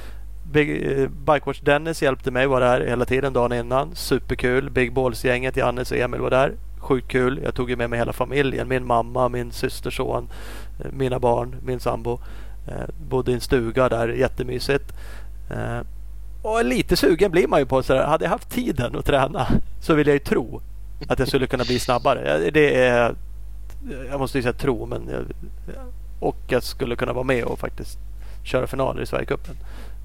Eh, 0.55 1.09
Bikewatch 1.09 1.61
Dennis 1.61 2.03
hjälpte 2.03 2.31
mig, 2.31 2.47
var 2.47 2.61
där 2.61 2.81
hela 2.81 3.05
tiden 3.05 3.33
dagen 3.33 3.53
innan. 3.53 3.95
Superkul. 3.95 4.71
Big 4.71 4.93
Balls-gänget, 4.93 5.57
Jannes 5.57 5.91
och 5.93 5.99
Emil 5.99 6.21
var 6.21 6.31
där. 6.31 6.53
Sjukt 6.79 7.09
kul. 7.09 7.41
Jag 7.45 7.55
tog 7.55 7.71
ju 7.71 7.77
med 7.77 7.91
mig 7.91 7.99
hela 7.99 8.13
familjen. 8.13 8.69
Min 8.69 8.87
mamma, 8.87 9.29
min 9.29 9.53
systerson, 9.53 10.29
eh, 10.81 10.93
mina 10.93 11.19
barn, 11.19 11.57
min 11.65 11.81
sambo. 11.81 12.21
Eh, 12.69 13.09
bodde 13.09 13.31
i 13.31 13.35
en 13.35 13.41
stuga 13.41 13.89
där, 13.89 14.09
jättemysigt. 14.09 14.93
Och 16.43 16.65
lite 16.65 16.97
sugen 16.97 17.31
blir 17.31 17.49
man 17.49 17.61
ju 17.61 17.67
på 17.67 17.83
sådär. 17.83 18.05
Hade 18.05 18.25
jag 18.25 18.31
haft 18.31 18.51
tiden 18.51 18.97
att 18.97 19.05
träna 19.05 19.47
så 19.81 19.95
vill 19.95 20.07
jag 20.07 20.15
ju 20.15 20.21
tro 20.21 20.61
att 21.09 21.19
jag 21.19 21.29
skulle 21.29 21.47
kunna 21.47 21.65
bli 21.65 21.79
snabbare. 21.79 22.51
Det 22.51 22.85
är, 22.85 23.15
jag 24.11 24.21
måste 24.21 24.39
ju 24.39 24.43
säga 24.43 24.53
tro, 24.53 24.87
men 24.87 25.09
jag, 25.11 25.25
och 26.21 26.37
jag 26.49 26.63
skulle 26.63 26.97
kunna 26.97 27.13
vara 27.13 27.25
med 27.25 27.45
och 27.45 27.59
faktiskt 27.59 27.99
köra 28.43 28.67
finaler 28.67 29.03
i 29.03 29.07
Sverigecupen. 29.07 29.57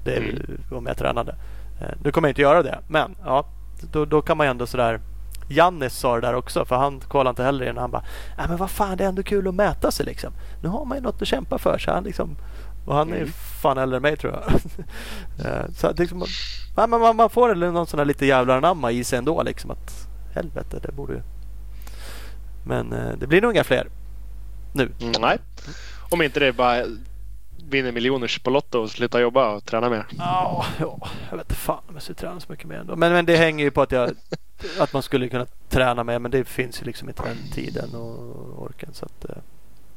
Det 0.06 0.16
är 0.16 0.20
Mm. 0.20 0.60
om 0.70 0.86
jag 0.86 0.96
tränade. 0.96 1.34
Eh, 1.80 1.88
Nu 2.04 2.12
kommer 2.12 2.28
jag 2.28 2.30
inte 2.30 2.42
göra 2.42 2.62
det, 2.62 2.78
men 2.88 3.16
ja, 3.24 3.46
då, 3.92 4.04
då 4.04 4.22
kan 4.22 4.36
man 4.36 4.46
ju 4.46 4.50
ändå 4.50 4.66
sådär 4.66 5.00
Jannis 5.48 5.94
sa 5.94 6.14
det 6.14 6.20
där 6.26 6.34
också 6.34 6.64
för 6.64 6.76
han 6.76 7.00
kollade 7.00 7.30
inte 7.30 7.42
heller 7.44 7.70
in. 7.70 7.76
Han 7.76 7.90
bara 7.90 8.04
Nej 8.38 8.48
men 8.48 8.56
vad 8.56 8.70
fan 8.70 8.96
det 8.96 9.04
är 9.04 9.08
ändå 9.08 9.22
kul 9.22 9.48
att 9.48 9.54
mäta 9.54 9.90
sig 9.90 10.06
liksom. 10.06 10.32
Nu 10.62 10.68
har 10.68 10.84
man 10.84 10.98
ju 10.98 11.02
något 11.02 11.22
att 11.22 11.28
kämpa 11.28 11.58
för. 11.58 11.78
Så 11.78 11.90
han 11.90 12.04
liksom, 12.04 12.36
och 12.86 12.94
han 12.94 13.12
är 13.12 13.16
Mm. 13.16 13.28
fan 13.62 13.78
äldre 13.78 13.96
än 13.96 14.02
mig 14.02 14.16
tror 14.16 14.32
jag. 14.32 14.42
Eh, 15.46 15.70
så 15.74 15.92
liksom, 15.96 16.24
man, 16.76 16.90
man, 16.90 17.16
man 17.16 17.30
får 17.30 17.54
någon 17.54 17.86
sån 17.86 17.98
här 17.98 18.04
lite 18.04 18.26
jävlar 18.26 18.56
anamma 18.56 18.90
i 18.92 19.04
sig 19.04 19.18
ändå 19.18 19.42
liksom 19.42 19.70
att 19.70 20.08
helvete 20.34 20.78
det 20.82 20.92
borde 20.92 21.12
ju. 21.12 21.20
Men 22.66 22.92
eh, 22.92 23.12
det 23.18 23.26
blir 23.26 23.42
nog 23.42 23.52
inga 23.52 23.64
fler 23.64 23.88
nu. 24.74 24.90
Mm, 25.00 25.12
nej. 25.20 25.38
Om 26.10 26.22
inte 26.22 26.40
det 26.40 26.52
bara 26.52 26.82
vinner 27.68 27.92
miljoner 27.92 28.42
på 28.42 28.50
Lotto 28.50 28.78
och 28.78 28.90
slutar 28.90 29.20
jobba 29.20 29.54
och 29.54 29.64
träna 29.64 29.90
mer. 29.90 30.06
Ja, 30.18 30.66
ja, 30.78 31.08
jag 31.30 31.36
vet 31.36 31.46
inte 31.46 31.54
fan 31.54 31.82
om 31.88 31.94
jag 31.94 32.02
skulle 32.02 32.16
träna 32.16 32.40
så 32.40 32.52
mycket 32.52 32.66
mer 32.66 32.76
ändå. 32.76 32.96
Men, 32.96 33.12
men 33.12 33.26
det 33.26 33.36
hänger 33.36 33.64
ju 33.64 33.70
på 33.70 33.82
att, 33.82 33.92
jag, 33.92 34.10
att 34.78 34.92
man 34.92 35.02
skulle 35.02 35.28
kunna 35.28 35.46
träna 35.68 36.04
mer. 36.04 36.18
Men 36.18 36.30
det 36.30 36.44
finns 36.44 36.82
ju 36.82 36.86
liksom 36.86 37.08
inte 37.08 37.22
den 37.22 37.52
tiden 37.52 37.94
och 37.94 38.62
orken. 38.62 38.88
Så 38.92 39.04
att, 39.04 39.24
eh, 39.24 39.36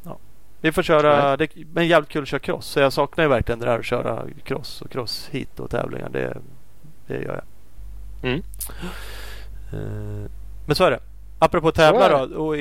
ja. 0.03 0.17
Vi 0.61 0.71
får 0.71 0.83
köra. 0.83 1.37
Det, 1.37 1.49
men 1.73 1.87
jävligt 1.87 2.09
kul 2.09 2.21
att 2.21 2.27
köra 2.27 2.39
cross. 2.39 2.65
Så 2.65 2.79
jag 2.79 2.93
saknar 2.93 3.23
ju 3.23 3.29
verkligen 3.29 3.59
det 3.59 3.65
där 3.65 3.79
att 3.79 3.85
köra 3.85 4.23
cross 4.43 4.81
och 4.81 4.91
cross 4.91 5.29
hit 5.31 5.59
och 5.59 5.69
tävlingar. 5.69 6.09
Det, 6.09 6.37
det 7.07 7.21
gör 7.21 7.41
jag. 7.41 8.31
Mm. 8.31 8.43
Eh, 9.73 10.31
men 10.65 10.75
så 10.75 10.83
är 10.83 10.91
det. 10.91 10.99
Apropå 11.39 11.71
tävla 11.71 12.25
då 12.27 12.45
och 12.45 12.57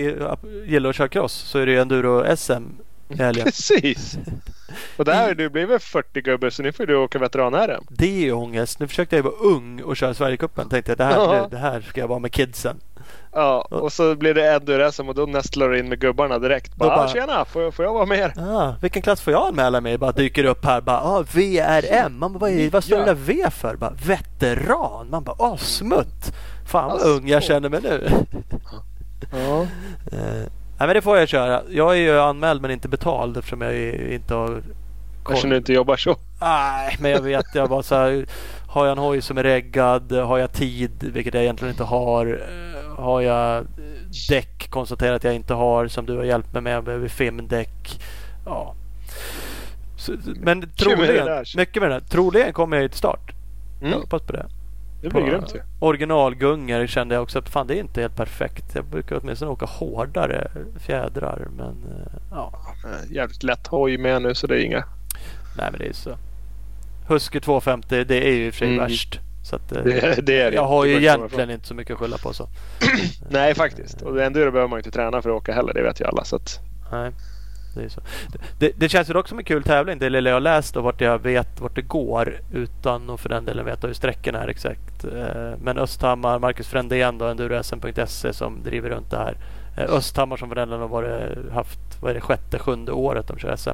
gillar 0.67 0.91
att 0.91 0.97
köra 0.97 1.09
cross 1.09 1.33
så 1.33 1.59
är 1.59 1.67
det 1.67 1.73
ju 1.73 1.79
enduro-SM 1.79 2.62
helgen. 3.19 3.45
Precis. 3.45 4.19
Och 4.97 5.05
där 5.05 5.27
har 5.29 5.35
du 5.35 5.49
blivit 5.49 5.83
40 5.83 6.21
gubbar 6.21 6.50
så 6.50 6.62
nu 6.62 6.73
får 6.73 6.87
du 6.87 6.97
åka 6.97 7.19
veteran-RM. 7.19 7.85
Det 7.91 8.07
är 8.07 8.21
ju 8.25 8.33
ångest. 8.33 8.81
Nu 8.81 8.88
försökte 8.88 9.17
jag 9.17 9.23
vara 9.23 9.35
ung 9.35 9.83
och 9.83 9.97
köra 9.97 10.15
Sverigecupen. 10.15 10.69
Tänkte 10.69 10.91
jag 10.91 10.99
det 10.99 11.05
här, 11.05 11.15
Ja. 11.37 11.49
det 11.50 11.57
här 11.59 11.81
ska 11.81 12.00
jag 12.00 12.09
vara 12.09 12.19
med 12.19 12.33
kidsen. 12.33 12.77
Ja, 13.33 13.61
och 13.71 13.93
så 13.93 14.15
blir 14.15 14.35
det 14.35 14.53
enduro-SM 14.55 15.09
och 15.09 15.15
då 15.15 15.27
nästlar 15.27 15.69
du 15.69 15.79
in 15.79 15.88
med 15.88 16.00
gubbarna 16.00 16.38
direkt. 16.38 16.77
Bara, 16.77 16.88
bara- 16.88 17.05
"Ah, 17.05 17.09
tjena, 17.09 17.45
får 17.45 17.62
jag, 17.62 17.75
får 17.75 17.85
jag 17.85 17.93
vara 17.95 18.07
med 18.07 18.19
er? 18.19 18.33
Ah, 18.38 18.75
vilken 18.83 19.03
klass 19.03 19.21
får 19.21 19.33
jag 19.33 19.49
anmäla 19.49 19.81
mig? 19.81 19.99
Bara 19.99 20.12
dyker 20.12 20.45
upp 20.45 20.65
här. 20.65 20.81
Bara, 20.81 21.00
ah, 21.00 21.23
VRM. 21.33 22.19
Man 22.19 22.33
bara, 22.33 22.38
vad, 22.38 22.50
är, 22.50 22.71
vad 22.71 22.85
står 22.85 22.97
det 22.99 23.05
där 23.05 23.15
V 23.15 23.50
för? 23.50 23.77
Bara, 23.77 23.93
veteran. 24.07 25.11
Man 25.11 25.25
bara, 25.25 25.37
ah, 25.38 25.57
smutt. 25.57 26.33
Fan 26.67 26.85
vad 26.85 26.93
Alltså. 26.93 27.09
ung 27.09 27.29
jag 27.29 27.43
känner 27.43 27.69
mig 27.69 27.81
nu. 27.83 28.09
Ja. 29.33 29.67
Nej 30.78 30.87
men 30.88 30.94
det 30.94 31.02
får 31.02 31.18
jag 31.18 31.28
köra. 31.28 31.62
Jag 31.70 31.92
är 31.92 31.97
ju 32.00 32.18
anmäld 32.20 32.62
men 32.62 32.70
inte 32.70 32.88
betald 32.88 33.37
eftersom 33.37 33.61
jag 33.61 33.75
inte 34.12 34.35
har 34.35 34.62
Eftersom 35.28 35.50
du 35.50 35.56
inte 35.56 35.73
jobbar 35.73 35.97
så. 35.97 36.16
Nej, 36.40 36.97
men 37.00 37.11
jag 37.11 37.20
vet. 37.23 37.47
Jag 37.54 37.68
bara 37.68 37.82
så 37.82 37.94
här, 37.94 38.26
har 38.66 38.87
jag 38.87 38.92
en 38.92 38.99
hoj 38.99 39.20
som 39.20 39.38
är 39.38 39.42
reggad? 39.42 40.12
Har 40.12 40.38
jag 40.38 40.52
tid? 40.52 41.11
Vilket 41.12 41.35
jag 41.35 41.42
egentligen 41.42 41.73
inte 41.73 41.85
har. 41.85 42.26
Eh, 42.26 42.97
Har 43.04 43.20
jag 43.20 43.66
däck? 44.28 44.70
Konstaterat 44.70 45.16
att 45.16 45.25
jag 45.25 45.35
inte 45.35 45.54
har. 45.54 45.88
Som 45.88 46.06
du 46.06 46.16
har 46.16 46.25
hjälpt 46.25 46.52
mig 46.52 46.62
med. 46.62 46.73
Jag 46.76 46.85
behöver 46.85 47.08
filmdäck. 47.08 48.00
Ja. 48.47 48.75
Så, 49.97 50.12
men 50.40 50.70
troligen, 50.70 51.44
mycket 51.56 51.82
med 51.82 51.90
det 51.90 51.94
där. 51.94 52.00
Troligen 52.00 52.52
kommer 52.52 52.76
jag 52.76 52.82
ju 52.82 52.88
till 52.88 52.99
start. 52.99 53.32
Jag 53.80 53.87
Mm, 53.88 54.00
hoppas 54.00 54.23
på 54.23 54.32
det. 54.32 54.47
Det 55.00 55.09
blir 55.09 55.23
grymt 55.26 55.55
ju. 55.55 55.61
Originalgungor 55.78 56.87
kände 56.87 57.14
jag 57.14 57.23
också 57.23 57.38
att 57.38 57.49
fan 57.49 57.67
det 57.67 57.75
är 57.75 57.81
inte 57.81 58.00
helt 58.00 58.17
perfekt. 58.17 58.64
Jag 58.75 58.85
brukar 58.85 59.21
åtminstone 59.23 59.50
åka 59.50 59.67
hårdare 59.67 60.50
fjädrar. 60.81 61.49
Men 61.57 61.69
eh, 61.69 62.12
ja. 62.31 62.52
Eh, 62.85 63.12
Jävligt 63.14 63.43
lätt 63.43 63.67
hoj 63.67 63.99
med 63.99 64.23
nu 64.23 64.35
så 64.35 64.47
det 64.47 64.55
är 64.55 64.64
inga... 64.64 64.85
Nej 65.59 65.69
men 65.71 65.78
det 65.81 65.87
är 65.88 65.93
så. 65.93 66.17
Husky 67.09 67.40
250 67.40 68.05
det 68.05 68.26
är 68.28 68.33
ju 68.35 68.47
i 68.47 68.50
och 68.50 68.55
för 68.55 68.59
sig 68.59 68.69
Mm. 68.69 68.81
värst. 68.81 69.21
Så 69.45 69.57
att, 69.57 69.73
eh, 69.73 69.83
Det, 69.83 70.26
det 70.26 70.40
är 70.40 70.50
det 70.50 70.55
jag 70.57 70.64
har 70.67 70.85
ju 70.85 70.97
egentligen 70.97 71.50
inte 71.50 71.67
så 71.67 71.75
mycket 71.75 71.95
att 71.95 71.99
skylla 72.00 72.19
på 72.19 72.33
så. 72.33 72.49
Nej, 73.31 73.55
faktiskt. 73.55 74.02
Och 74.02 74.23
enduro 74.23 74.50
behöver 74.50 74.69
man 74.69 74.76
ju 74.76 74.81
inte 74.81 74.90
träna 74.90 75.23
för 75.23 75.31
att 75.31 75.37
åka 75.37 75.52
heller. 75.55 75.75
Det 75.75 75.83
vet 75.83 76.00
ju 76.00 76.05
alla. 76.05 76.25
Så 76.25 76.37
att... 76.37 76.59
Nej, 76.93 77.12
det, 77.82 77.90
så. 77.90 78.00
Det, 78.58 78.73
det 78.76 78.88
känns 78.88 79.11
ju 79.11 79.12
dock 79.12 79.28
som 79.28 79.38
en 79.38 79.44
kul 79.44 79.62
tävling. 79.62 79.99
Det 79.99 80.11
lilla 80.11 80.30
jag 80.30 80.42
läst 80.42 80.76
och 80.76 80.82
vart 80.82 81.00
jag 81.00 81.18
vet 81.18 81.61
vart 81.61 81.75
det 81.75 81.82
går 81.82 82.40
utan 82.52 83.11
att 83.11 83.20
för 83.20 83.28
den 83.28 83.44
delen 83.44 83.64
veta 83.64 83.87
hur 83.87 83.94
sträckorna 83.94 84.42
är 84.42 84.49
exakt. 84.49 85.04
Eh, 85.04 85.52
Men 85.62 85.78
Östhammar, 85.78 86.38
Marcus 86.38 86.68
Frändén 86.68 87.18
då, 87.18 87.25
endurosm.se 87.25 88.32
som 88.32 88.62
driver 88.62 88.90
runt 88.90 89.11
det 89.11 89.16
här. 89.16 89.37
Eh, 89.76 89.94
Östhammar 89.94 90.37
som 90.37 90.49
för 90.49 90.56
den 90.56 90.68
delen 90.68 90.80
har 90.80 90.88
varit, 90.88 91.52
haft 91.52 91.78
vad 92.00 92.11
är 92.11 92.14
det, 92.14 92.20
sjätte, 92.20 92.58
sjunde 92.58 92.92
året 92.92 93.28
de 93.28 93.38
kör 93.38 93.56
SM. 93.56 93.70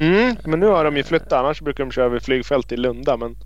Mm, 0.00 0.36
men 0.44 0.60
nu 0.60 0.66
har 0.66 0.84
de 0.84 0.96
ju 0.96 1.02
flyttat. 1.02 1.32
Annars 1.32 1.60
brukar 1.62 1.84
de 1.84 1.90
köra 1.90 2.08
vid 2.08 2.22
flygfält 2.22 2.72
i 2.72 2.76
Lunda. 2.76 3.16
Men 3.16 3.36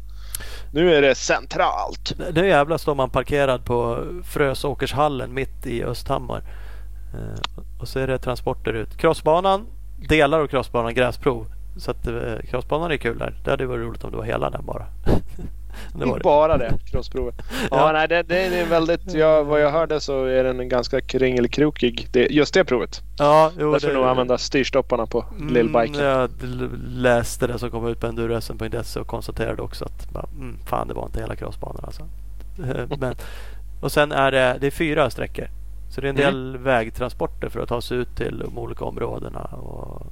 nu 0.73 0.95
är 0.95 1.03
det 1.03 1.15
centralt. 1.15 2.13
Nu 2.35 2.49
jävlar 2.49 2.79
står 2.79 2.95
man 2.95 3.11
parkerad 3.11 3.65
på 3.65 4.05
Frösåkershallen 4.25 5.35
mitt 5.35 5.67
i 5.67 5.85
Östhammar. 5.85 6.43
Eh, 7.15 7.63
och 7.81 7.89
så 7.89 7.99
är 7.99 8.07
det 8.07 8.19
transporter 8.19 8.73
ut. 8.73 8.97
Crossbanan, 8.97 9.67
delar 10.09 10.41
av 10.41 10.47
crossbanan 10.47 10.95
gräsprov. 10.95 11.47
Så 11.77 11.91
att 11.91 12.07
eh, 12.07 12.15
crossbanan 12.51 12.91
är 12.91 12.97
kul 12.97 13.19
där. 13.19 13.35
Det 13.45 13.51
hade 13.51 13.67
varit 13.67 13.87
roligt 13.87 14.05
om 14.05 14.11
det 14.11 14.17
var 14.17 14.25
hela 14.25 14.51
den 14.51 14.67
bara. 14.67 14.87
det 15.99 16.05
var 16.05 16.19
det. 16.19 16.23
Bara 16.25 16.59
det, 16.59 16.73
crossprovet. 16.91 17.35
Ja, 17.71 17.77
Ja. 17.87 17.93
nej, 17.93 18.09
det, 18.09 18.23
det 18.23 18.45
är 18.61 18.67
väldigt... 18.67 19.15
Ja, 19.15 19.43
vad 19.43 19.61
jag 19.61 19.71
hörde 19.71 20.01
så 20.01 20.25
är 20.25 20.45
den 20.45 20.69
ganska 20.69 21.01
kringelkrokig. 21.01 22.09
Det, 22.13 22.27
just 22.31 22.55
det 22.55 22.65
provet. 22.65 23.03
Ja, 23.19 23.51
jo, 23.59 23.73
Där 23.73 23.79
ska 23.79 23.89
du 23.89 23.95
nog 23.95 24.05
använda 24.05 24.39
styrstopparna 24.39 25.07
på 25.07 25.25
lillbiken. 25.51 25.95
Mm, 25.95 26.07
jag 26.07 26.31
l- 26.43 26.71
läste 26.87 27.47
det 27.47 27.59
som 27.59 27.71
kom 27.71 27.87
ut 27.89 28.01
på 28.01 28.07
endurosm.se 28.07 29.01
och 29.01 29.07
konstaterade 29.07 29.63
också 29.63 29.85
att 29.85 30.15
mm, 30.37 30.57
fan 30.67 30.89
det 30.89 30.95
var 30.95 31.07
inte 31.07 31.21
hela 31.21 31.37
crossbanan 31.37 31.85
alltså. 31.85 32.03
Men, 32.99 33.15
och 33.81 33.93
sen 33.93 34.13
är 34.13 34.31
det, 34.33 34.57
det 34.61 34.67
är 34.67 34.71
fyra 34.71 35.11
sträckor. 35.11 35.49
Så 35.95 36.01
det 36.01 36.07
är 36.07 36.11
en 36.11 36.19
Mm. 36.19 36.35
del 36.35 36.57
vägtransporter 36.59 37.49
för 37.49 37.61
att 37.61 37.69
ta 37.69 37.81
sig 37.81 37.97
ut 37.99 38.17
till 38.17 38.39
de 38.39 38.59
olika 38.59 38.85
områdena. 38.85 39.41
Och, 39.41 40.07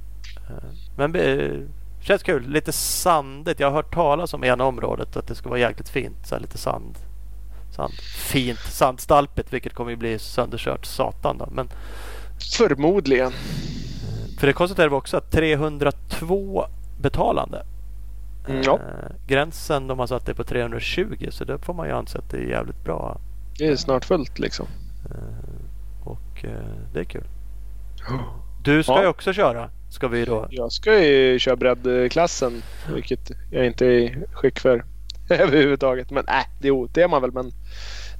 eh, 0.49 0.63
men 0.97 1.15
eh, 1.15 1.59
känns 2.01 2.23
kul. 2.23 2.47
Lite 2.49 2.71
sandigt. 2.71 3.59
Jag 3.59 3.67
har 3.67 3.75
hört 3.75 3.93
talas 3.93 4.33
om 4.33 4.43
ena 4.43 4.63
området 4.63 5.17
att 5.17 5.27
det 5.27 5.35
ska 5.35 5.49
vara 5.49 5.59
jäkligt 5.59 5.89
fint. 5.89 6.27
Så 6.27 6.39
lite 6.39 6.57
sand. 6.57 6.97
sand. 7.75 7.93
Fint 8.17 8.59
sandstalpet 8.59 9.53
vilket 9.53 9.73
kommer 9.73 9.91
ju 9.91 9.97
bli 9.97 10.19
sönderkört 10.19 10.85
satan 10.85 11.37
då. 11.37 11.47
Men 11.51 11.69
Förmodligen. 12.57 13.31
för 14.39 14.47
det 14.47 14.53
konstaterade 14.53 14.89
vi 14.89 14.95
också 14.95 15.17
att 15.17 15.31
302 15.31 16.65
betalande. 17.01 17.65
Mm, 18.47 18.61
ja. 18.65 18.73
Eh, 18.73 19.11
gränsen 19.27 19.87
de 19.87 19.99
har 19.99 20.07
satt 20.07 20.25
det 20.25 20.33
på 20.35 20.43
320 20.43 21.27
så 21.31 21.43
det 21.45 21.59
får 21.59 21.73
man 21.73 21.87
ju 21.87 21.93
anse 21.93 22.17
att 22.17 22.29
det 22.29 22.37
är 22.37 22.41
jävligt 22.49 22.83
bra. 22.83 23.17
Det 23.57 23.67
är 23.67 23.75
snart 23.75 24.05
fullt 24.05 24.39
liksom. 24.39 24.67
Eh, 26.43 26.49
och 26.49 26.55
eh, 26.55 26.65
det 26.93 26.99
är 26.99 27.03
kul. 27.03 27.23
Du 28.63 28.83
ska 28.83 28.93
Ja. 28.93 29.01
ju 29.01 29.07
också 29.07 29.33
köra. 29.33 29.69
Ska 29.89 30.07
vi 30.07 30.25
då. 30.25 30.47
Jag 30.49 30.71
ska 30.71 31.03
ju 31.03 31.39
köra 31.39 31.55
breddklassen. 31.55 32.61
Vilket 32.93 33.31
jag 33.51 33.65
inte 33.65 33.85
är 33.85 33.89
i 33.89 34.15
skick 34.33 34.59
för 34.59 34.85
överhuvudtaget. 35.29 36.11
Men 36.11 36.23
nej, 36.27 36.45
det, 36.93 37.01
är 37.01 37.07
man 37.07 37.21
väl. 37.21 37.31
Men 37.31 37.51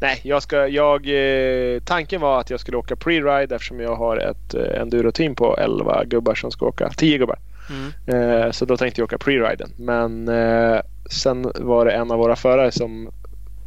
nej, 0.01 0.19
jag 0.23 0.43
ska, 0.43 0.67
jag, 0.67 1.07
eh, 1.07 1.79
tanken 1.79 2.21
var 2.21 2.39
att 2.39 2.49
jag 2.49 2.59
skulle 2.59 2.77
åka 2.77 2.95
pre-ride 2.95 3.55
eftersom 3.55 3.79
jag 3.79 3.95
har 3.95 4.17
ett 4.17 4.53
eh, 4.53 4.81
enduro-team 4.81 5.35
på 5.35 5.57
11 5.57 6.03
gubbar 6.05 6.35
som 6.35 6.51
ska 6.51 6.65
åka. 6.65 6.89
10 6.89 7.17
gubbar. 7.17 7.39
Mm. 7.69 8.31
Eh, 8.41 8.51
så 8.51 8.65
då 8.65 8.77
tänkte 8.77 9.01
jag 9.01 9.05
åka 9.05 9.17
pre-riden. 9.17 9.69
Men 9.77 10.27
eh, 10.27 10.79
sen 11.09 11.51
var 11.59 11.85
det 11.85 11.91
en 11.91 12.11
av 12.11 12.17
våra 12.17 12.35
förare 12.35 12.71
som 12.71 13.09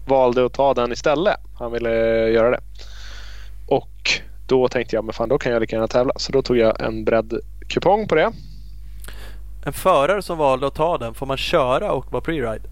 valde 0.07 0.47
att 0.47 0.53
ta 0.55 0.75
den 0.75 0.93
istället. 0.93 1.37
Han 1.59 1.73
ville 1.73 1.91
göra 2.29 2.51
det. 2.51 2.61
Och 3.69 4.11
då 4.47 4.69
tänkte 4.69 4.97
jag, 4.97 5.05
men 5.05 5.13
fan 5.13 5.29
då 5.29 5.39
kan 5.39 5.53
jag 5.53 5.61
lika 5.61 5.77
gärna 5.77 5.89
tävla. 5.89 6.13
Så 6.17 6.33
då 6.33 6.43
tog 6.43 6.57
jag 6.57 6.81
en 6.83 7.05
breddkupong 7.05 8.09
på 8.09 8.15
det. 8.15 8.33
En 9.67 9.73
förare 9.73 10.23
som 10.23 10.39
valde 10.39 10.67
att 10.67 10.75
ta 10.75 10.99
den, 10.99 11.15
får 11.15 11.27
man 11.27 11.37
köra 11.37 11.93
och 11.93 12.13
vara 12.13 12.23
pre-ride? 12.23 12.63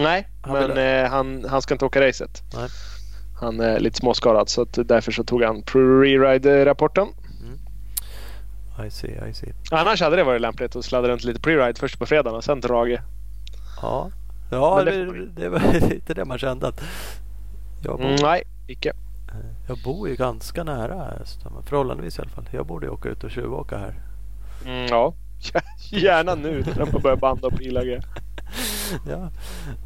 Nej, 0.00 0.28
Han 0.42 0.52
men 0.52 1.04
eh, 1.04 1.10
han, 1.10 1.44
han 1.48 1.62
ska 1.62 1.74
inte 1.74 1.84
åka 1.84 2.00
racet. 2.08 2.42
Nej. 2.54 2.68
Han 3.40 3.60
är 3.60 3.80
lite 3.80 3.98
småskadad 3.98 4.48
så 4.48 4.62
att 4.62 4.78
därför 4.84 5.12
så 5.12 5.24
tog 5.24 5.42
han 5.42 5.62
pre-ride-rapporten. 5.62 7.08
I 8.86 8.90
see, 8.90 9.28
I 9.30 9.34
see. 9.34 9.52
Annars 9.70 10.00
hade 10.00 10.16
det 10.16 10.24
varit 10.24 10.40
lämpligt 10.40 10.76
att 10.76 10.84
sladda 10.84 11.08
runt 11.08 11.24
lite 11.24 11.40
pre-ride 11.40 11.78
först 11.78 11.98
på 11.98 12.06
fredagen 12.06 12.36
och 12.36 12.44
sen 12.44 12.60
drage. 12.60 13.00
Ja, 13.82 14.10
ja 14.50 14.82
det 14.84 15.26
det, 15.36 15.48
var 15.48 15.60
lite 15.90 16.14
det 16.14 16.24
man 16.24 16.38
kände 16.38 16.68
att 16.68 16.82
jag 17.84 18.00
Mm, 18.00 18.16
nej, 18.22 18.42
icke. 18.66 18.92
Jag 19.68 19.78
bor 19.78 20.08
ju 20.08 20.16
ganska 20.16 20.64
nära 20.64 21.08
Östhammar. 21.22 21.62
Förhållandevis 21.62 22.18
i 22.18 22.22
alla 22.22 22.30
fall. 22.30 22.48
Jag 22.50 22.66
borde 22.66 22.86
ju 22.86 22.92
åka 22.92 23.08
ut 23.08 23.24
och 23.24 23.30
tjuvåka 23.30 23.78
här. 23.78 23.94
Mm, 24.66 24.86
ja, 24.86 25.14
gärna 25.90 26.34
nu 26.34 26.64
när 26.76 26.92
man 26.92 27.02
börjar 27.02 27.16
banda 27.16 27.46
och 27.46 27.58
pila. 27.58 27.82
Ja. 29.08 29.30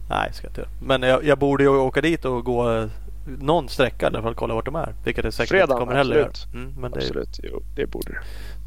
Nej, 0.09 0.33
ska 0.33 0.47
inte. 0.47 0.69
Men 0.83 1.03
jag, 1.03 1.25
jag 1.25 1.38
borde 1.38 1.65
ju 1.65 1.69
åka 1.69 2.00
dit 2.00 2.25
och 2.25 2.45
gå 2.45 2.73
eh, 2.73 2.87
någon 3.26 3.69
sträcka 3.69 4.07
i 4.07 4.09
alla 4.09 4.23
fall 4.23 4.35
kolla 4.35 4.55
vart 4.55 4.65
de 4.65 4.75
är. 4.76 4.95
Vilket 5.05 5.25
jag 5.25 5.35
säkert 5.35 5.49
Fredagen, 5.49 5.71
inte 5.71 5.81
kommer 5.81 5.95
heller 5.95 6.17
göra. 6.17 6.31
Mm, 6.55 6.75
men 6.79 6.91
det, 6.91 6.99
Absolut, 6.99 7.41
jo, 7.43 7.62
det 7.76 7.87
borde 7.87 8.12
du. 8.12 8.19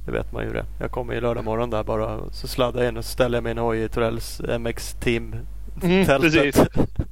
det 0.05 0.11
vet 0.11 0.31
man 0.31 0.43
ju 0.43 0.49
det. 0.53 0.65
Jag 0.79 0.91
kommer 0.91 1.13
ju 1.13 1.21
lördag 1.21 1.43
morgon 1.43 1.69
där 1.69 1.83
bara. 1.83 2.19
Så 2.31 2.47
sladdar 2.47 2.81
jag 2.81 2.89
in 2.89 2.97
och 2.97 3.05
ställer 3.05 3.37
jag 3.37 3.43
min 3.43 3.57
hoj 3.57 3.83
i 3.83 3.89
Torells 3.89 4.41
MX 4.59 4.93
Team 4.93 5.35
Mm, 5.83 6.05
tältet. 6.05 6.33
precis. 6.33 6.67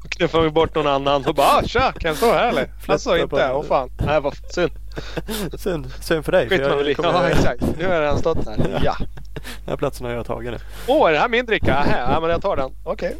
Knuffar 0.10 0.42
vi 0.42 0.50
bort 0.50 0.76
någon 0.76 0.88
annan 0.88 1.26
och 1.26 1.36
bara 1.36 1.48
ah, 1.48 1.64
tja, 1.66 1.92
kan 2.00 2.10
jag 2.10 2.18
stå 2.18 2.34
här 2.34 2.50
eller? 2.50 2.70
Alltså 2.88 3.18
inte, 3.18 3.52
åh 3.52 3.64
fan. 3.64 3.90
Nej 4.06 4.22
vad 4.22 4.34
synd. 4.54 4.72
synd, 5.58 5.94
synd 6.02 6.26
för 6.26 6.32
dig. 6.32 6.50
Skit 6.50 6.68
man 6.68 6.78
väl 6.78 6.88
i. 6.88 6.96
Ja 7.04 7.30
exakt. 7.30 7.64
Nu 7.78 7.88
har 7.88 7.94
jag 7.94 8.02
redan 8.02 8.20
stått 8.20 8.48
här. 8.48 8.82
Ja. 8.84 8.96
Den 9.40 9.70
här 9.72 9.78
platsen 9.78 10.06
har 10.06 10.14
jag 10.14 10.26
tagit 10.26 10.52
nu. 10.52 10.58
Åh, 10.88 11.10
är 11.10 11.14
det 11.14 11.20
här 11.20 11.30
min 11.30 11.46
dricka? 11.46 11.76
Aha, 11.76 12.14
ja 12.14 12.20
men 12.20 12.30
jag 12.30 12.42
tar 12.42 12.56
den. 12.56 12.72
Okej. 12.84 13.18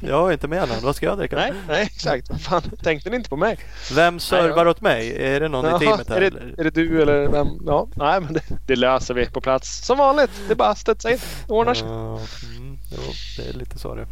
Jag 0.00 0.22
har 0.22 0.32
inte 0.32 0.48
med 0.48 0.68
någon. 0.68 0.80
Vad 0.82 0.96
ska 0.96 1.06
jag 1.06 1.18
dricka? 1.18 1.36
Nej, 1.36 1.52
nej 1.68 1.82
exakt. 1.82 2.42
Fan, 2.42 2.62
tänkte 2.62 3.10
ni 3.10 3.16
inte 3.16 3.28
på 3.28 3.36
mig? 3.36 3.58
Vem 3.94 4.20
servar 4.20 4.66
åt 4.66 4.80
mig? 4.80 5.22
Är 5.22 5.40
det 5.40 5.48
någon 5.48 5.64
i 5.64 5.68
Jaha, 5.68 5.78
teamet 5.78 6.08
här? 6.08 6.16
är, 6.16 6.20
eller? 6.22 6.40
det, 6.56 6.60
är 6.60 6.64
det 6.64 6.70
du 6.70 7.02
eller 7.02 7.28
vem? 7.28 7.48
Ja, 7.66 7.88
nej 7.96 8.20
men 8.20 8.32
det, 8.32 8.42
det 8.66 8.76
löser 8.76 9.14
vi 9.14 9.26
på 9.26 9.40
plats. 9.40 9.86
Som 9.86 9.98
vanligt. 9.98 10.30
Det 10.46 10.52
är 10.52 10.56
bara 10.56 10.68
att 10.68 10.78
studsa 10.78 11.10
in. 11.10 11.18
Det 11.46 11.52
ordnar 11.52 11.74
sig. 11.74 11.88
Mm, 11.88 12.78
jo, 12.90 13.12
det 13.36 13.48
är 13.48 13.52
lite 13.52 13.78
så 13.78 13.94
det. 13.94 14.06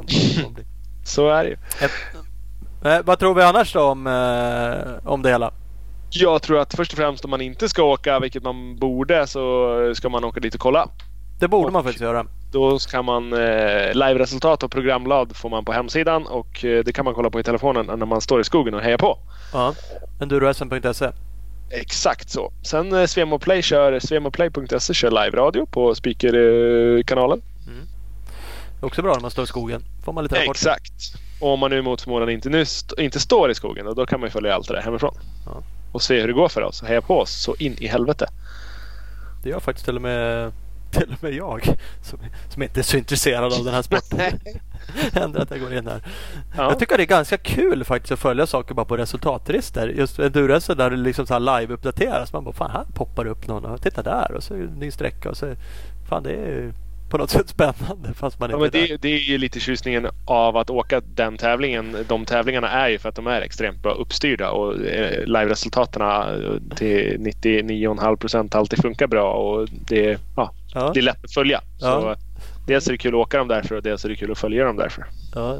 Så 1.04 1.28
är 1.28 1.44
det 1.44 1.50
ju. 1.50 1.56
Eh, 2.90 3.00
vad 3.04 3.18
tror 3.18 3.34
vi 3.34 3.42
annars 3.42 3.72
då 3.72 3.80
om, 3.80 4.06
eh, 4.06 5.08
om 5.12 5.22
det 5.22 5.30
hela? 5.30 5.52
Jag 6.10 6.42
tror 6.42 6.58
att 6.60 6.74
först 6.74 6.92
och 6.92 6.98
främst 6.98 7.24
om 7.24 7.30
man 7.30 7.40
inte 7.40 7.68
ska 7.68 7.82
åka, 7.82 8.20
vilket 8.20 8.42
man 8.42 8.76
borde, 8.76 9.26
så 9.26 9.92
ska 9.94 10.08
man 10.08 10.24
åka 10.24 10.40
dit 10.40 10.54
och 10.54 10.60
kolla. 10.60 10.88
Det 11.40 11.48
borde 11.48 11.66
Och- 11.66 11.72
man 11.72 11.82
faktiskt 11.84 12.02
göra. 12.02 12.26
Då 12.52 12.78
kan 12.78 13.04
man 13.04 13.32
eh, 13.32 13.94
live-resultat 13.94 14.62
och 14.62 14.70
programblad 14.70 15.36
får 15.36 15.50
man 15.50 15.64
på 15.64 15.72
hemsidan 15.72 16.26
och 16.26 16.64
eh, 16.64 16.84
det 16.84 16.92
kan 16.92 17.04
man 17.04 17.14
kolla 17.14 17.30
på 17.30 17.40
i 17.40 17.42
telefonen 17.42 17.86
när 17.98 18.06
man 18.06 18.20
står 18.20 18.40
i 18.40 18.44
skogen 18.44 18.74
och 18.74 18.80
hejar 18.80 18.98
på. 18.98 19.18
Ja. 19.52 19.74
Endurosm.se. 20.20 21.08
Exakt 21.70 22.30
så. 22.30 22.52
Sen 22.62 22.92
eh, 22.94 23.06
Svemo 23.06 23.38
Play 23.38 23.62
kör, 23.62 23.98
svemoplay.se 24.00 24.94
kör 24.94 25.10
live-radio 25.10 25.66
på 25.66 25.94
speakerkanalen. 25.94 27.42
Också 28.82 29.02
bra 29.02 29.14
när 29.14 29.20
man 29.20 29.30
står 29.30 29.44
i 29.44 29.46
skogen. 29.46 29.82
Får 30.04 30.12
man 30.12 30.24
lite 30.24 30.34
rapport. 30.42 30.56
Exakt. 30.56 30.92
Och 31.40 31.48
om 31.52 31.60
man 31.60 31.70
nu 31.70 31.82
mot 31.82 32.02
förmodan 32.02 32.30
inte, 32.30 32.48
nu 32.48 32.60
st- 32.62 33.04
inte 33.04 33.20
står 33.20 33.50
i 33.50 33.54
skogen, 33.54 33.86
då, 33.86 33.94
då 33.94 34.06
kan 34.06 34.20
man 34.20 34.26
ju 34.26 34.30
följa 34.30 34.54
allt 34.54 34.68
det 34.68 34.74
där 34.74 34.82
hemifrån. 34.82 35.14
Ja. 35.46 35.62
Och 35.92 36.02
se 36.02 36.20
hur 36.20 36.26
det 36.26 36.32
går 36.34 36.48
för 36.48 36.62
oss 36.62 36.82
heja 36.82 37.00
på 37.02 37.18
oss 37.18 37.30
så 37.42 37.54
in 37.58 37.76
i 37.78 37.86
helvete. 37.86 38.26
Det 39.42 39.48
gör 39.50 39.60
faktiskt 39.60 39.84
till 39.86 39.96
och 39.96 40.02
med, 40.02 40.52
till 40.92 41.12
och 41.16 41.22
med 41.22 41.32
jag 41.34 41.76
som, 42.02 42.18
som 42.48 42.62
inte 42.62 42.80
är 42.80 42.82
så 42.82 42.96
intresserad 42.96 43.52
av 43.52 43.64
den 43.64 43.74
här 43.74 43.82
sporten. 43.82 44.20
Händer 45.12 45.40
att 45.40 45.50
jag 45.50 45.60
går 45.60 45.74
in 45.74 45.86
här. 45.86 46.02
Ja. 46.56 46.62
Jag 46.62 46.78
tycker 46.78 46.96
det 46.96 47.02
är 47.02 47.06
ganska 47.06 47.36
kul 47.38 47.84
faktiskt 47.84 48.12
att 48.12 48.18
följa 48.18 48.46
saker 48.46 48.74
bara 48.74 48.86
på 48.86 48.96
resultatregister. 48.96 49.88
Just 49.88 50.18
endurance 50.18 50.74
där 50.74 50.90
det 50.90 50.96
liksom 50.96 51.26
så 51.26 51.38
live-uppdateras. 51.38 52.32
Man 52.32 52.44
bara 52.44 52.54
fan 52.54 52.70
här 52.70 52.84
poppar 52.94 53.26
upp 53.26 53.48
någon 53.48 53.64
och 53.64 53.82
titta 53.82 54.02
där 54.02 54.32
och 54.32 54.42
så 54.42 54.54
är 54.54 54.58
det 54.58 54.64
en 54.64 54.70
ny 54.78 54.90
sträcka 54.90 55.30
och 55.30 55.36
så 55.36 55.54
fan 56.08 56.22
det 56.22 56.30
är 56.32 56.46
ju 56.46 56.72
på 57.12 57.18
något 57.18 57.30
sätt 57.30 57.48
spännande 57.48 58.14
fast 58.14 58.40
man 58.40 58.50
Ja, 58.50 58.64
inte 58.64 58.78
men 58.78 58.84
är 58.84 58.88
det, 58.88 58.96
det 59.02 59.08
är 59.08 59.18
ju 59.18 59.38
lite 59.38 59.60
tjusningen 59.60 60.06
av 60.24 60.56
att 60.56 60.70
åka 60.70 61.00
den 61.14 61.36
tävlingen. 61.36 61.96
De 62.08 62.24
tävlingarna 62.24 62.70
är 62.70 62.88
ju 62.88 62.98
för 62.98 63.08
att 63.08 63.14
de 63.14 63.26
är 63.26 63.40
extremt 63.40 63.82
bra 63.82 63.92
uppstyrda 63.92 64.50
och 64.50 64.74
eh, 64.86 65.24
live-resultaten 65.26 66.02
eh, 66.02 66.76
till 66.76 67.18
99,5 67.20 68.16
procent 68.16 68.54
alltid 68.54 68.82
funkar 68.82 69.06
bra 69.06 69.32
och 69.32 69.68
det, 69.88 70.18
ja, 70.36 70.52
Ja, 70.74 70.90
det 70.94 71.00
är 71.00 71.02
lätt 71.02 71.24
att 71.24 71.32
följa. 71.34 71.60
Så 71.78 71.86
Ja. 71.86 72.16
dels 72.66 72.86
är 72.88 72.92
det 72.92 72.98
kul 72.98 73.14
att 73.14 73.20
åka 73.20 73.38
dem 73.38 73.48
därför 73.48 73.74
och 73.74 73.82
dels 73.82 74.04
är 74.04 74.08
det 74.08 74.16
kul 74.16 74.32
att 74.32 74.38
följa 74.38 74.64
dem 74.64 74.76
därför. 74.76 75.04
ja, 75.34 75.58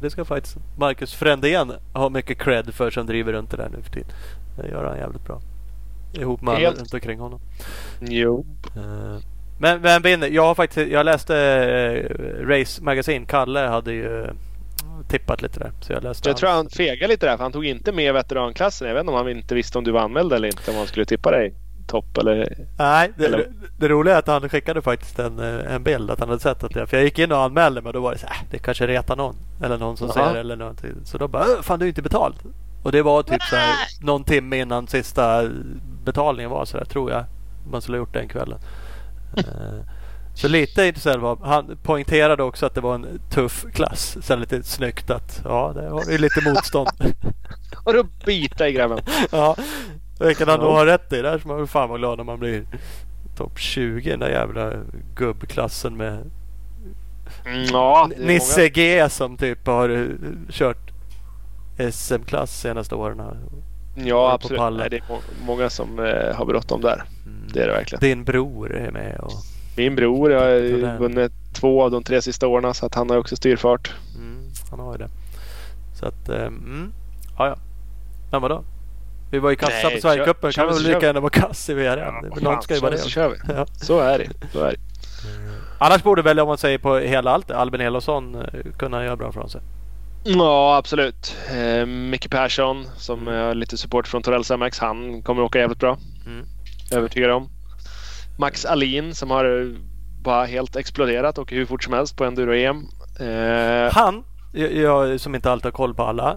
det- 0.00 0.10
ska 0.10 0.24
faktiskt 0.24 0.56
Marcus 0.78 1.14
Frändén 1.14 1.72
ha 1.92 2.08
mycket 2.08 2.38
cred 2.38 2.74
för 2.74 2.90
som 2.90 3.06
driver 3.06 3.32
runt 3.32 3.50
det 3.50 3.56
där 3.56 3.68
nu 3.76 3.82
för 3.82 3.90
tiden. 3.90 4.08
Det 4.56 4.68
gör 4.68 4.84
han 4.84 4.98
jävligt 4.98 5.24
bra. 5.24 5.40
Ihop 6.14 6.40
med 6.42 6.54
alla 6.54 6.70
runt 6.70 6.94
omkring 6.94 7.20
honom. 7.20 7.40
Jo. 8.00 8.46
Eh, 8.76 9.16
Men, 9.58 9.80
men 9.80 10.02
vinner. 10.02 10.28
Jag 10.28 10.42
har 10.42 10.54
faktiskt 10.54 10.90
jag 10.92 11.04
läste 11.06 11.36
eh, 11.38 12.46
Race 12.46 12.82
Magazine. 12.82 13.26
Kalle 13.26 13.60
hade 13.60 13.92
ju 13.92 14.22
eh, 14.24 14.30
tippat 15.08 15.42
lite 15.42 15.58
där. 15.60 15.72
Så 15.80 15.92
jag 15.92 16.02
läste 16.02 16.28
Jag 16.28 16.36
tror 16.36 16.50
han 16.50 16.68
fegade 16.68 17.12
lite 17.12 17.26
där 17.26 17.36
för 17.36 17.42
han 17.44 17.52
tog 17.52 17.64
inte 17.66 17.92
med 17.92 18.14
veteranklassen. 18.14 18.88
Jag 18.88 18.94
vet 18.94 19.00
inte 19.00 19.12
om 19.12 19.18
han 19.18 19.28
inte 19.28 19.54
visste 19.54 19.78
om 19.78 19.84
du 19.84 19.90
var 19.90 20.00
anmäld 20.00 20.32
eller 20.32 20.48
inte. 20.48 20.70
Om 20.70 20.76
han 20.76 20.86
skulle 20.86 21.04
tippa 21.06 21.30
dig 21.30 21.54
topp 21.86 22.18
eller... 22.18 22.56
Nej, 22.78 23.12
det, 23.16 23.24
Eller- 23.26 23.38
det, 23.38 23.44
det 23.78 23.88
roliga 23.88 24.14
är 24.14 24.18
att 24.18 24.26
han 24.26 24.48
skickade 24.48 24.82
faktiskt 24.82 25.18
en, 25.18 25.38
eh, 25.38 25.74
en 25.74 25.82
bild 25.82 26.10
att 26.10 26.20
han 26.20 26.28
hade 26.28 26.40
sett 26.40 26.64
att 26.64 26.74
det. 26.74 26.86
För 26.86 26.96
jag 26.96 27.04
gick 27.04 27.18
in 27.18 27.32
och 27.32 27.38
anmälde 27.42 27.80
mig 27.80 27.88
och 27.88 27.92
då 27.92 28.00
var 28.00 28.12
det 28.12 28.18
så 28.18 28.26
här, 28.26 28.34
"Äh, 28.36 28.46
det 28.50 28.58
kanske 28.58 28.86
retar 28.86 29.16
någon. 29.16 29.36
Eller 29.64 29.78
någon 29.78 29.96
som 29.96 30.10
Jaha. 30.14 30.32
ser 30.32 30.40
eller 30.40 30.56
någonting. 30.56 30.90
Så 31.04 31.18
då 31.18 31.28
bara, 31.28 31.42
"Äh, 31.42 31.62
fan 31.62 31.78
du 31.78 31.84
är 31.84 31.88
inte 31.88 32.02
betald. 32.02 32.34
Och 32.82 32.92
det 32.92 33.02
var 33.02 33.22
typ 33.22 33.42
så 33.42 33.56
här, 33.56 33.74
någon 34.06 34.24
timme 34.24 34.56
innan 34.58 34.86
sista 34.86 35.42
betalningen 36.04 36.50
var 36.50 36.64
så 36.64 36.76
där, 36.78 36.84
tror 36.84 37.10
jag. 37.10 37.24
Man 37.70 37.82
skulle 37.82 37.96
ha 37.98 38.02
gjort 38.02 38.14
den 38.14 38.28
kvällen. 38.28 38.58
Eh, 39.38 39.80
Så 40.34 40.48
lite 40.48 40.86
intresserad 40.86 41.20
var 41.20 41.36
Han 41.42 41.76
poängterade 41.82 42.42
också 42.42 42.66
att 42.66 42.74
det 42.74 42.80
var 42.80 42.94
en 42.94 43.20
tuff 43.30 43.64
klass. 43.72 44.16
Sen 44.22 44.40
lite 44.40 44.62
snyggt 44.62 45.10
att 45.10 45.40
ja, 45.44 45.72
det 45.74 45.88
har 45.88 46.10
ju 46.10 46.18
lite 46.18 46.40
motstånd. 46.50 46.88
Och 47.84 47.92
då 47.94 48.04
bita 48.26 48.68
i 48.68 48.72
grabben. 48.72 48.98
ja, 49.30 49.56
vilket 50.20 50.48
han 50.48 50.60
Ja. 50.60 50.64
nog 50.66 50.74
har 50.74 50.86
rätt 50.86 51.12
i. 51.12 51.22
Där 51.22 51.38
ska 51.38 51.48
man 51.48 51.66
fan 51.66 51.88
vara 51.88 51.98
glad 51.98 52.18
när 52.18 52.24
man 52.24 52.38
blir 52.38 52.64
topp 53.36 53.58
20 53.58 54.10
den 54.10 54.20
där 54.20 54.28
jävla 54.30 54.72
gubbklassen 55.14 55.96
med 55.96 56.30
Mm, 57.46 57.64
ja, 57.64 58.10
det 58.16 58.24
Nisse 58.26 58.68
G 58.68 59.08
som 59.10 59.36
typ 59.36 59.66
har 59.66 60.08
kört 60.50 60.90
SM-klass 61.92 62.60
senaste 62.60 62.94
åren. 62.94 63.20
här. 63.20 63.36
Ja, 63.94 64.32
absolut. 64.32 64.78
Nej, 64.78 64.90
det 64.90 64.96
är 64.96 65.02
må- 65.08 65.20
många 65.46 65.70
som 65.70 65.98
eh, 65.98 66.36
har 66.36 66.44
bråttom 66.44 66.80
där. 66.80 67.04
Mm. 67.26 67.48
Det 67.52 67.62
är 67.62 67.66
det 67.66 67.72
verkligen. 67.72 68.00
Din 68.00 68.24
bror 68.24 68.72
är 68.74 68.90
med 68.90 69.20
och 69.20 69.32
Min 69.76 69.96
bror 69.96 70.30
har 70.30 70.98
vunnit 70.98 71.32
två 71.54 71.82
av 71.82 71.90
de 71.90 72.02
tre 72.04 72.22
sista 72.22 72.46
åren 72.46 72.74
så 72.74 72.86
att 72.86 72.94
han 72.94 73.10
har 73.10 73.16
också 73.16 73.36
styrfart. 73.36 73.94
mm, 74.16 74.50
han 74.70 74.80
har 74.80 74.92
ju 74.92 74.98
det. 74.98 75.08
Så 76.00 76.06
att, 76.06 76.28
eh, 76.28 76.42
mm, 76.46 76.92
ja 77.38 77.46
ja. 77.48 77.56
Men 78.30 78.42
vadå? 78.42 78.64
Vi 79.30 79.38
var 79.38 79.50
ju 79.50 79.56
kassa 79.56 79.72
Nej, 79.84 79.94
på 79.94 80.00
Sverigecupen. 80.00 80.52
Kan 80.52 80.66
vi 80.66 80.72
väl 80.72 80.82
så 80.82 80.88
lika 80.88 81.06
gärna 81.06 81.20
vara 81.20 81.30
kass 81.30 81.68
i 81.70 81.74
VRM? 81.74 82.14
Ja, 82.34 82.40
Någon 82.40 82.62
ska 82.62 82.74
ju 82.74 82.80
vara 82.80 82.96
så 82.96 83.04
det. 83.04 83.10
kör 83.10 83.28
vi. 83.28 83.36
Ja. 83.54 83.66
Så 83.76 84.00
är 84.00 84.18
det. 84.18 84.28
Så 84.52 84.64
är 84.64 84.70
det. 84.70 84.78
Annars 85.78 86.02
borde 86.02 86.22
väl 86.22 86.40
om 86.40 86.48
man 86.48 86.58
säger 86.58 86.78
på 86.78 86.96
hela 86.96 87.30
allt 87.30 87.50
Albin 87.50 87.80
Elofsson 87.80 88.34
eh, 88.34 88.42
kunna 88.78 89.04
göra 89.04 89.16
bra 89.16 89.32
från 89.32 89.48
sig. 89.48 89.60
Ja, 90.26 90.76
absolut. 90.76 91.36
Eh, 91.50 91.86
Micke 91.86 92.30
Persson 92.30 92.86
som 92.96 93.28
är 93.28 93.54
lite 93.54 93.76
support 93.76 94.08
från 94.08 94.22
Torells 94.22 94.50
MX. 94.50 94.78
Han 94.78 95.22
kommer 95.22 95.42
åka 95.42 95.58
jävligt 95.58 95.78
bra. 95.78 95.98
Mm. 96.26 96.46
Övertygad 96.92 97.30
om. 97.30 97.48
Max 98.38 98.64
Alin 98.64 99.14
som 99.14 99.30
har 99.30 99.74
bara 100.22 100.44
helt 100.44 100.76
exploderat 100.76 101.38
och 101.38 101.50
hur 101.50 101.66
fort 101.66 101.84
som 101.84 101.92
helst 101.92 102.16
på 102.16 102.24
enduro-EM. 102.24 102.86
Eh, 103.20 103.92
Han, 103.92 104.24
jag, 104.52 105.20
som 105.20 105.34
inte 105.34 105.50
alltid 105.50 105.64
har 105.64 105.72
koll 105.72 105.94
på 105.94 106.02
alla, 106.02 106.36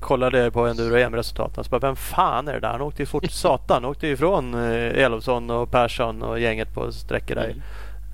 kollade 0.00 0.50
på 0.50 0.66
enduro-EM-resultaten. 0.66 1.64
Så 1.64 1.70
bara, 1.70 1.78
vem 1.78 1.96
fan 1.96 2.48
är 2.48 2.52
det 2.52 2.60
där? 2.60 2.68
Han 2.72 2.80
åkte 2.80 3.02
ju 3.02 3.06
fort 3.06 3.24
satan. 3.30 3.82
Han 3.82 3.90
åkte 3.90 4.06
ju 4.06 4.12
ifrån 4.12 4.54
eh, 4.54 5.04
Elofsson 5.04 5.50
och 5.50 5.70
Persson 5.70 6.22
och 6.22 6.40
gänget 6.40 6.74
på 6.74 6.92
sträckor 6.92 7.34
där. 7.34 7.54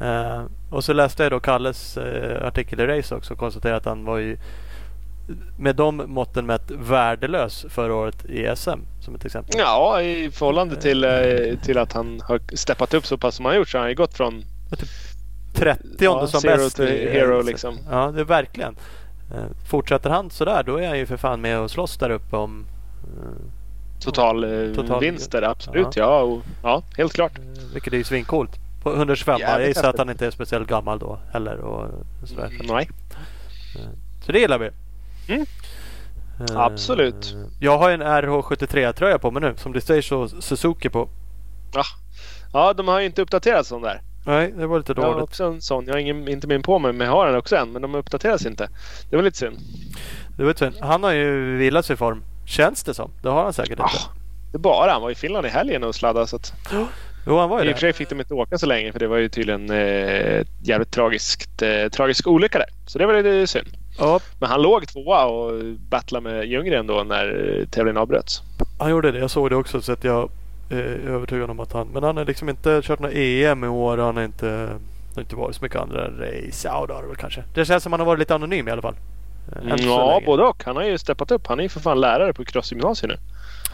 Eh, 0.01 0.45
och 0.71 0.85
så 0.85 0.93
läste 0.93 1.23
jag 1.23 1.33
då 1.33 1.41
Kalles 1.41 1.97
eh, 1.97 2.47
artikel 2.47 2.81
i 2.81 2.87
Race 2.87 3.15
också 3.15 3.33
och 3.33 3.39
konstaterade 3.39 3.77
att 3.77 3.85
han 3.85 4.05
var 4.05 4.19
ju 4.19 4.37
med 5.59 5.77
de 5.77 5.97
måtten 6.07 6.47
mätt 6.47 6.71
värdelös 6.71 7.67
förra 7.69 7.95
året 7.95 8.25
i 8.25 8.57
SM 8.57 8.81
som 9.01 9.15
ett 9.15 9.25
exempel. 9.25 9.55
Ja, 9.59 10.03
i 10.03 10.31
förhållande 10.31 10.77
till, 10.81 11.05
eh, 11.05 11.11
till 11.65 11.79
att 11.79 11.93
han 11.93 12.21
har 12.25 12.41
steppat 12.57 12.95
upp 12.95 13.07
så 13.07 13.19
pass 13.19 13.35
som 13.35 13.45
han 13.45 13.53
har 13.55 13.59
gjort 13.59 13.69
så 13.69 13.79
har 13.79 13.83
han 13.83 13.91
ju 13.91 13.97
gått 13.97 14.15
från 14.15 14.45
30 15.55 15.81
Ja, 15.99 16.27
som 16.27 16.41
zero 16.41 16.57
bäst. 16.57 16.77
to 16.77 16.83
hero, 16.83 17.43
liksom. 17.43 17.79
Ja, 17.91 18.11
det 18.15 18.21
är 18.21 18.25
verkligen. 18.25 18.77
Eh, 19.35 19.45
Fortsätter 19.69 20.11
han 20.11 20.31
sådär 20.31 20.63
då 20.67 20.77
är 20.81 20.89
han 20.89 20.99
ju 20.99 21.07
för 21.07 21.17
fan 21.17 21.41
med 21.41 21.59
och 21.61 21.71
slåss 21.71 21.97
där 21.97 22.11
uppe 22.11 22.37
om 22.37 22.67
eh, 23.03 24.01
total, 24.01 24.45
eh, 24.45 24.75
Total- 24.75 25.01
vinster. 25.01 25.43
Absolut, 25.43 25.97
ja. 25.97 26.21
och, 26.21 26.43
ja. 26.63 26.83
Helt 26.97 27.13
klart. 27.13 27.33
Vilket 27.73 27.93
är 27.93 27.97
ju 27.97 28.05
svincoolt. 28.05 28.51
På 28.83 28.95
125 28.95 29.37
Jag 29.41 29.51
Jävligt 29.51 29.69
gissar 29.69 29.89
att 29.91 29.99
han 29.99 30.11
inte 30.11 30.27
är 30.27 30.31
speciellt 30.31 30.69
gammal 30.69 30.99
då 30.99 31.19
heller. 31.33 31.57
Och 31.59 31.89
sådär. 32.25 32.51
Nej. 32.69 32.89
Så 34.27 34.33
det 34.33 34.39
gillar 34.39 34.59
vi. 34.59 34.71
Mm. 35.29 35.47
Eh, 36.51 36.57
Absolut. 36.57 37.35
Jag 37.61 37.79
har 37.79 37.91
en 37.91 38.03
RH73 38.03 38.93
tröja 38.93 39.19
på 39.19 39.31
mig 39.31 39.43
nu 39.43 39.55
som 39.57 39.73
det 39.73 39.81
står 39.81 40.41
Suzuki 40.41 40.89
på. 40.89 41.09
Ja, 42.53 42.73
de 42.73 42.89
har 42.89 43.01
ju 43.01 43.07
inte 43.07 43.23
uppdaterats 43.23 43.69
sån 43.69 43.83
där. 43.83 44.03
Nej, 44.27 44.53
det 44.57 44.67
var 44.67 44.79
lite 44.79 44.93
Jag 44.97 45.03
har 45.03 45.11
dåligt. 45.13 45.23
också 45.25 45.45
en 45.45 45.63
sån. 45.63 45.87
Jag 45.87 45.95
har 45.95 45.99
ingen, 45.99 46.29
inte 46.29 46.47
min 46.47 46.63
på 46.63 46.79
mig, 46.79 46.93
men 46.93 47.07
jag 47.07 47.15
har 47.15 47.27
den 47.27 47.37
också 47.37 47.57
än. 47.57 47.73
Men 47.73 47.83
de 47.83 47.95
uppdateras 47.95 48.47
inte. 48.47 48.69
Det 49.11 49.17
var 49.17 49.23
lite 49.23 49.39
synd. 49.39 49.59
Det 50.37 50.43
var 50.43 50.49
lite 50.51 50.59
synd. 50.59 50.85
Han 50.85 51.03
har 51.03 51.13
ju 51.13 51.57
vilat 51.57 51.87
sig 51.87 51.95
i 51.95 51.97
form. 51.97 52.25
Känns 52.47 52.83
det 52.85 52.95
som. 52.95 53.11
Det 53.23 53.29
har 53.29 53.43
han 53.45 53.53
säkert 53.53 53.71
inte. 53.71 53.83
Ah, 53.83 53.91
det 54.53 54.57
är 54.57 54.61
bara. 54.61 54.93
Han 54.93 55.03
var 55.03 55.11
i 55.11 55.15
Finland 55.15 55.47
i 55.47 55.49
helgen 55.49 55.85
och 55.85 55.95
sladdade. 55.95 56.27
Så 56.27 56.37
att, 56.37 56.53
Jo, 57.27 57.39
han 57.39 57.49
var 57.49 57.61
I 57.63 57.65
ju 57.65 57.71
och 57.71 57.77
för 57.77 57.81
sig 57.81 57.93
fick 57.93 58.09
de 58.09 58.21
inte 58.21 58.35
åka 58.35 58.59
så 58.59 58.67
länge 58.67 58.93
för 58.93 58.99
det 58.99 59.07
var 59.07 59.17
ju 59.17 59.29
tydligen 59.29 59.71
eh, 59.71 60.47
jävligt 60.63 60.91
tragiskt, 60.91 61.63
eh, 61.63 61.89
tragisk 61.89 62.27
olycka 62.27 62.59
där. 62.59 62.69
Så 62.87 62.99
det 62.99 63.07
var 63.07 63.15
lite 63.23 63.47
synd. 63.47 63.69
Ja, 63.99 64.21
Men 64.39 64.51
han 64.51 64.63
låg 64.63 64.89
tvåa 64.89 65.25
och 65.25 65.53
battlade 65.89 66.23
med 66.31 66.47
Ljunggren 66.47 66.87
då 66.87 67.03
när 67.05 67.59
eh, 67.61 67.67
tävlingen 67.67 67.97
avbröts. 67.97 68.43
han 68.79 68.91
gjorde 68.91 69.13
det. 69.13 69.19
Jag 69.19 69.31
såg 69.31 69.51
det 69.51 69.57
också. 69.57 69.81
Så 69.81 69.93
att 69.93 70.05
jag 70.05 70.31
eh, 70.71 70.79
är 70.79 71.09
övertygad 71.09 71.51
om 71.51 71.61
att 71.61 71.73
han... 71.73 71.89
Men 71.89 72.03
han 72.03 72.17
har 72.17 72.25
liksom 72.25 72.49
inte 72.49 72.81
kört 72.85 72.99
några 72.99 73.15
EM 73.15 73.65
i 73.65 73.69
år. 73.69 73.99
Han 73.99 74.17
har 74.17 74.25
inte, 74.25 74.69
har 75.15 75.21
inte 75.23 75.37
varit 75.37 75.57
så 75.57 75.63
mycket 75.65 75.81
andra 75.81 76.09
race. 76.09 76.69
Ja, 76.69 76.87
det 76.87 76.95
har 76.95 77.03
det 77.03 77.09
väl 77.09 77.17
kanske. 77.17 77.45
Det 77.55 77.65
känns 77.65 77.83
som 77.83 77.93
att 77.93 77.99
han 78.01 78.07
har 78.07 78.13
varit 78.13 78.19
lite 78.19 78.35
anonym 78.35 78.69
i 78.69 78.71
alla 78.71 78.83
fall. 78.83 78.95
Eh, 79.53 79.73
än 79.73 79.79
Ja, 79.83 80.21
både 80.27 80.43
och. 80.43 80.65
Han 80.65 80.77
har 80.77 80.83
ju 80.85 80.99
steppat 80.99 81.31
upp. 81.31 81.47
Han 81.47 81.59
är 81.59 81.63
ju 81.63 81.69
för 81.69 81.81
fan 81.81 82.01
lärare 82.01 82.33
på 82.33 82.45
crossgymnasiet 82.45 83.09
nu. 83.11 83.19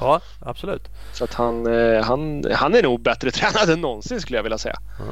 Ja, 0.00 0.20
absolut. 0.40 0.82
Så 1.12 1.24
att 1.24 1.34
han, 1.34 1.66
han, 2.04 2.44
han 2.54 2.74
är 2.74 2.82
nog 2.82 3.00
bättre 3.00 3.30
tränad 3.30 3.70
än 3.70 3.80
någonsin 3.80 4.20
skulle 4.20 4.38
jag 4.38 4.42
vilja 4.42 4.58
säga. 4.58 4.76
Ja. 4.98 5.04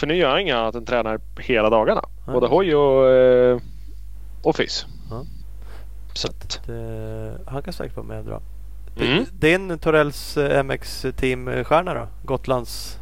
För 0.00 0.06
nu 0.06 0.16
gör 0.16 0.30
han 0.30 0.40
inget 0.40 0.56
annat 0.56 0.74
än 0.74 0.84
tränar 0.86 1.20
hela 1.38 1.70
dagarna. 1.70 2.04
Ja. 2.26 2.32
Både 2.32 2.46
hoj 2.46 2.74
och, 2.74 3.60
och 4.44 4.56
fys. 4.56 4.86
Ja. 5.10 5.24
Så 6.14 6.28
att, 6.28 6.60
Det, 6.66 7.38
han 7.46 7.62
kan 7.62 7.72
säkert 7.72 7.96
vara 7.96 8.06
med 8.06 8.18
och 8.18 8.24
dra. 8.24 8.40
Mm. 9.00 9.24
Din 9.32 9.78
Torells 9.78 10.36
eh, 10.36 10.62
MX-teamstjärna 10.62 11.94
då? 11.94 12.08
Gotlands... 12.24 12.98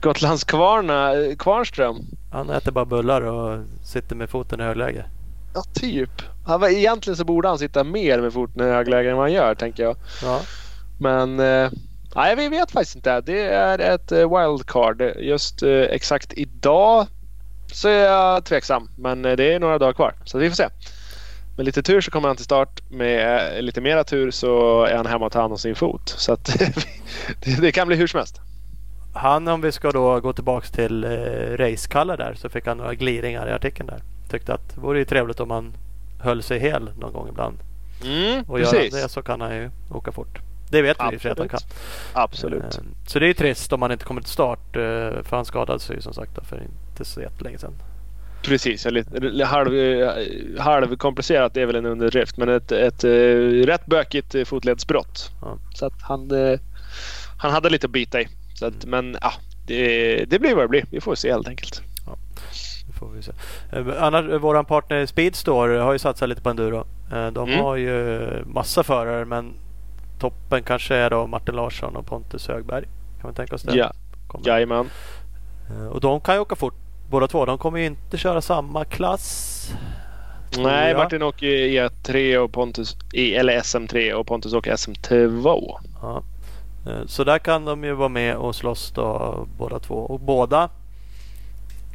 Gotlands 0.00 0.44
Kvarna, 0.44 1.14
eh, 1.14 1.36
Kvarnström. 1.36 1.96
Han 2.32 2.50
äter 2.50 2.72
bara 2.72 2.84
bullar 2.84 3.22
och 3.22 3.64
sitter 3.84 4.16
med 4.16 4.30
foten 4.30 4.60
i 4.60 4.62
högläge. 4.62 5.04
Ja, 5.54 5.62
typ. 5.74 6.10
Han, 6.46 6.64
egentligen 6.64 7.16
så 7.16 7.24
borde 7.24 7.48
han 7.48 7.58
sitta 7.58 7.84
mer 7.84 8.20
med 8.20 8.32
foten 8.32 8.68
i 8.68 8.70
högläge 8.70 9.10
än 9.10 9.16
vad 9.16 9.24
han 9.24 9.32
gör, 9.32 9.54
tänker 9.54 9.82
jag. 9.82 9.96
Ja. 10.22 10.40
Men 11.00 11.40
eh, 11.40 11.70
nej, 12.14 12.36
vi 12.36 12.48
vet 12.48 12.70
faktiskt 12.70 12.96
inte. 12.96 13.20
Det 13.20 13.42
är 13.42 13.78
ett 13.78 14.12
eh, 14.12 14.38
wildcard. 14.38 15.02
Just 15.18 15.62
eh, 15.62 15.70
exakt 15.70 16.32
idag 16.32 17.06
så 17.72 17.88
är 17.88 18.04
jag 18.04 18.44
tveksam. 18.44 18.90
Men 18.96 19.24
eh, 19.24 19.36
det 19.36 19.54
är 19.54 19.60
några 19.60 19.78
dagar 19.78 19.92
kvar 19.92 20.14
så 20.24 20.38
vi 20.38 20.48
får 20.48 20.56
se. 20.56 20.68
Med 21.56 21.66
lite 21.66 21.82
tur 21.82 22.00
så 22.00 22.10
kommer 22.10 22.28
han 22.28 22.36
till 22.36 22.44
start. 22.44 22.80
Med 22.90 23.56
eh, 23.56 23.62
lite 23.62 23.80
mera 23.80 24.04
tur 24.04 24.30
så 24.30 24.84
är 24.84 24.96
han 24.96 25.06
hemma 25.06 25.26
och 25.26 25.32
tar 25.32 25.40
hand 25.40 25.52
om 25.52 25.58
sin 25.58 25.74
fot. 25.74 26.08
Så 26.08 26.32
att 26.32 26.58
det, 27.60 27.72
kan 27.72 27.86
bli 27.88 27.96
hur 27.96 28.06
som 28.06 28.18
helst. 28.18 28.40
Han, 29.14 29.48
om 29.48 29.60
vi 29.60 29.72
ska 29.72 29.90
då 29.90 30.20
gå 30.20 30.32
tillbaks 30.32 30.70
till 30.70 31.04
eh, 31.04 31.10
Racekalle 31.56 32.16
där, 32.16 32.34
så 32.34 32.48
fick 32.48 32.66
han 32.66 32.76
några 32.76 32.94
gliringar 32.94 33.48
i 33.48 33.52
artikeln 33.52 33.86
där. 33.86 34.02
Tyckte 34.30 34.54
att 34.54 34.74
det 34.74 34.80
vore 34.80 34.98
ju 34.98 35.04
trevligt 35.04 35.40
om 35.40 35.50
han 35.50 35.72
höll 36.20 36.42
sig 36.42 36.58
hel 36.58 36.90
någon 36.98 37.12
gång 37.12 37.28
ibland. 37.28 37.58
Mm, 38.04 38.44
Och 38.48 38.60
gör 38.60 38.66
han 38.66 39.02
det 39.02 39.08
så 39.08 39.22
kan 39.22 39.40
han 39.40 39.56
ju 39.56 39.70
åka 39.90 40.12
fort. 40.12 40.38
Det 40.70 40.82
vet 40.82 40.96
vi 41.10 41.18
ju 41.22 41.30
att 41.30 41.38
han 41.38 41.48
kan. 41.48 41.60
Absolut. 42.12 42.62
Eh, 42.62 42.84
Så 43.06 43.18
det 43.18 43.24
är 43.24 43.28
ju 43.28 43.34
trist 43.34 43.72
om 43.72 43.82
han 43.82 43.92
inte 43.92 44.04
kommer 44.04 44.20
till 44.20 44.30
start. 44.30 44.68
För 44.72 45.30
han 45.30 45.44
skadade 45.44 45.80
sig 45.80 45.96
ju 45.96 46.02
som 46.02 46.14
sagt 46.14 46.46
för 46.48 46.62
inte 47.00 47.10
så 47.10 47.20
jättelänge 47.20 47.58
sedan. 47.58 47.72
Precis, 48.42 48.84
ja, 48.84 48.90
lite, 48.90 49.44
halv, 49.44 49.74
eh, 49.74 50.10
halvkomplicerat 50.58 51.56
är 51.56 51.66
väl 51.66 51.76
en 51.76 51.86
underdrift 51.86 52.36
men 52.36 52.48
ett, 52.48 52.72
ett, 52.72 53.04
eh, 53.04 53.10
rätt 53.66 53.86
bökigt 53.86 54.34
eh, 54.34 54.44
fotledsbrott. 54.44 55.30
Ja. 55.42 55.58
Så 55.74 55.86
att 55.86 56.02
han, 56.02 56.30
han 57.38 57.50
hade 57.52 57.70
lite 57.70 57.86
att 57.86 57.90
bita 57.90 58.20
i. 58.20 58.28
Så 58.54 58.66
att, 58.66 58.84
Men 58.84 59.16
ja, 59.20 59.32
det, 59.66 60.24
det 60.24 60.38
blir 60.38 60.54
vad 60.54 60.64
det 60.64 60.68
blir. 60.68 60.84
Vi 60.90 61.00
får 61.00 61.14
se 61.14 61.32
helt 61.32 61.48
enkelt. 61.48 61.82
Det 62.86 62.92
får 62.92 63.08
vi 63.08 63.22
se. 63.22 63.32
Annars, 63.98 64.40
våran 64.42 64.64
partner 64.64 65.06
Speedstore 65.06 65.78
har 65.78 65.92
ju 65.92 65.98
satsat 65.98 66.28
lite 66.28 66.42
på 66.42 66.50
enduro. 66.50 66.86
De 67.10 67.48
Mm. 67.48 67.58
har 67.60 67.76
ju 67.76 68.20
massa 68.46 68.82
förare 68.82 69.24
men 69.24 69.54
toppen 70.18 70.62
kanske 70.62 70.94
är 70.94 71.10
då 71.10 71.26
Martin 71.26 71.54
Larsson 71.54 71.96
och 71.96 72.06
Pontus 72.06 72.48
Högberg. 72.48 72.84
Kan 72.84 73.22
man 73.22 73.34
tänka 73.34 73.54
oss 73.54 73.62
det? 73.62 73.76
Ja, 73.76 73.92
jajamän. 74.44 74.86
Och 75.90 76.00
de 76.00 76.20
kan 76.20 76.34
ju 76.34 76.40
åka 76.40 76.56
fort 76.56 76.74
båda 77.10 77.28
två. 77.28 77.44
De 77.44 77.58
kommer 77.58 77.78
ju 77.78 77.86
inte 77.86 78.18
köra 78.18 78.40
samma 78.40 78.84
klass. 78.84 79.56
Nej. 80.58 80.94
Martin 80.94 81.22
åker 81.22 81.46
E3 81.46 82.36
och 82.36 82.52
Pontus, 82.52 82.96
eller 83.14 83.58
SM3 83.60 84.12
och 84.12 84.26
Pontus 84.26 84.52
åker 84.52 84.72
SM2. 84.72 85.74
Ja. 86.02 86.22
Eh, 86.86 87.06
Så 87.06 87.24
där 87.24 87.38
kan 87.38 87.64
de 87.64 87.84
ju 87.84 87.92
vara 87.92 88.08
med 88.08 88.36
och 88.36 88.54
slåss 88.56 88.90
då 88.94 89.46
båda 89.58 89.78
två. 89.78 89.94
Och 89.94 90.20
båda 90.20 90.68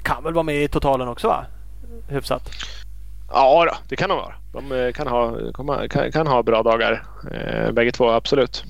kan 0.04 0.24
väl 0.24 0.34
vara 0.34 0.44
med 0.44 0.64
i 0.64 0.68
totalen 0.68 1.08
också 1.08 1.28
va? 1.28 1.46
Hyfsat. 2.10 2.50
Ja, 3.32 3.66
då, 3.66 3.78
det 3.90 3.96
kan 3.96 4.10
de 4.10 4.18
vara. 4.18 4.34
De 4.54 4.72
eh, 4.86 4.92
kan 4.92 5.08
ha, 5.08 5.36
komma- 5.54 5.88
kan, 5.88 6.12
kan 6.12 6.28
ha 6.28 6.44
bra 6.44 6.64
dagar 6.64 7.04
eh, 7.32 7.72
bägge 7.72 7.92
två, 7.92 8.10
absolut. 8.12 8.64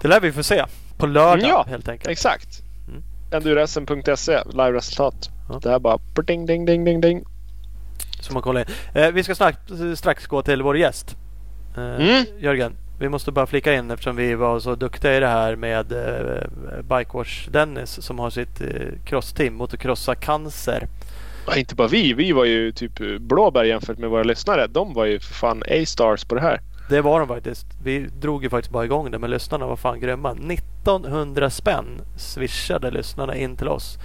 Det 0.00 0.08
lär 0.08 0.20
vi 0.20 0.32
få 0.32 0.42
se 0.42 0.64
på 0.98 1.06
lördag 1.06 1.38
Mm, 1.38 1.48
ja, 1.50 1.64
helt 1.68 1.88
enkelt. 1.88 2.10
Exakt. 2.10 2.62
Endurasm.se, 3.36 4.42
live-resultat. 4.52 5.30
Ja. 5.48 5.58
Det 5.62 5.70
här 5.70 5.78
bara 5.78 5.98
ding, 6.26 6.46
ding, 6.46 6.64
ding, 6.66 6.84
ding, 6.84 7.00
ding. 7.00 7.24
Så 8.20 8.32
man 8.32 8.42
kollar 8.42 8.60
in. 8.60 8.66
Eh, 9.02 9.10
vi 9.10 9.22
ska 9.22 9.34
strax, 9.34 9.58
strax 9.96 10.26
gå 10.26 10.42
till 10.42 10.62
vår 10.62 10.76
gäst. 10.76 11.16
Eh, 11.76 11.82
Mm. 12.06 12.24
Jörgen, 12.38 12.72
vi 12.98 13.08
måste 13.08 13.32
bara 13.32 13.46
flika 13.46 13.74
in 13.74 13.90
eftersom 13.90 14.16
vi 14.16 14.34
var 14.34 14.60
så 14.60 14.74
duktiga 14.74 15.16
i 15.16 15.20
det 15.20 15.26
här 15.28 15.56
med 15.56 15.92
eh, 15.92 16.42
Bikewash 16.82 17.50
Dennis 17.50 18.02
som 18.02 18.18
har 18.18 18.30
sitt 18.30 18.60
eh, 18.60 18.66
crossteam 19.04 19.54
Motocrossa 19.54 20.14
Cancer. 20.14 20.86
Ja, 21.46 21.56
inte 21.56 21.74
bara 21.74 21.88
vi. 21.88 22.12
Vi 22.12 22.32
var 22.32 22.44
ju 22.44 22.72
typ 22.72 23.20
blåbär 23.20 23.64
jämfört 23.64 23.98
med 23.98 24.10
våra 24.10 24.22
lyssnare. 24.22 24.66
De 24.66 24.94
var 24.94 25.04
ju 25.04 25.20
för 25.20 25.34
fan 25.34 25.62
A-stars 25.62 26.24
på 26.24 26.34
det 26.34 26.40
här. 26.40 26.60
Det 26.88 27.00
var 27.00 27.18
de 27.20 27.28
faktiskt. 27.28 27.66
Vi 27.82 27.98
drog 28.20 28.42
ju 28.44 28.50
faktiskt 28.50 28.72
bara 28.72 28.84
igång 28.84 29.10
det 29.10 29.18
men 29.18 29.30
lyssnarna 29.30 29.66
var 29.66 29.76
fan 29.76 30.00
grymma. 30.00 30.30
1900 30.32 31.50
spänn 31.50 32.00
swishade 32.16 32.90
lyssnarna 32.90 33.36
in 33.36 33.56
till 33.56 33.68
oss. 33.68 33.98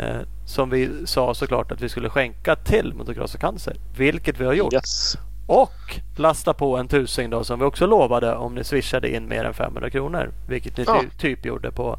Eh, 0.00 0.16
som 0.46 0.70
vi 0.70 0.90
sa 1.06 1.34
såklart 1.34 1.72
att 1.72 1.80
vi 1.80 1.88
skulle 1.88 2.08
skänka 2.10 2.56
till 2.56 2.94
Motocrossa 2.94 3.38
Cancer. 3.38 3.76
Vilket 3.96 4.40
vi 4.40 4.44
har 4.44 4.52
gjort. 4.52 4.72
Yes. 4.72 5.16
Och 5.46 6.00
lasta 6.16 6.54
på 6.54 6.76
en 6.76 6.88
tusing 6.88 7.30
då 7.30 7.44
som 7.44 7.58
vi 7.58 7.64
också 7.64 7.86
lovade 7.86 8.34
om 8.36 8.54
ni 8.54 8.64
swishade 8.64 9.14
in 9.16 9.28
mer 9.28 9.44
än 9.44 9.54
500 9.54 9.90
kronor. 9.90 10.30
Vilket 10.48 10.76
ni 10.76 10.84
Ja. 10.86 11.00
ty- 11.02 11.18
typ 11.18 11.46
gjorde 11.46 11.72
på 11.72 11.98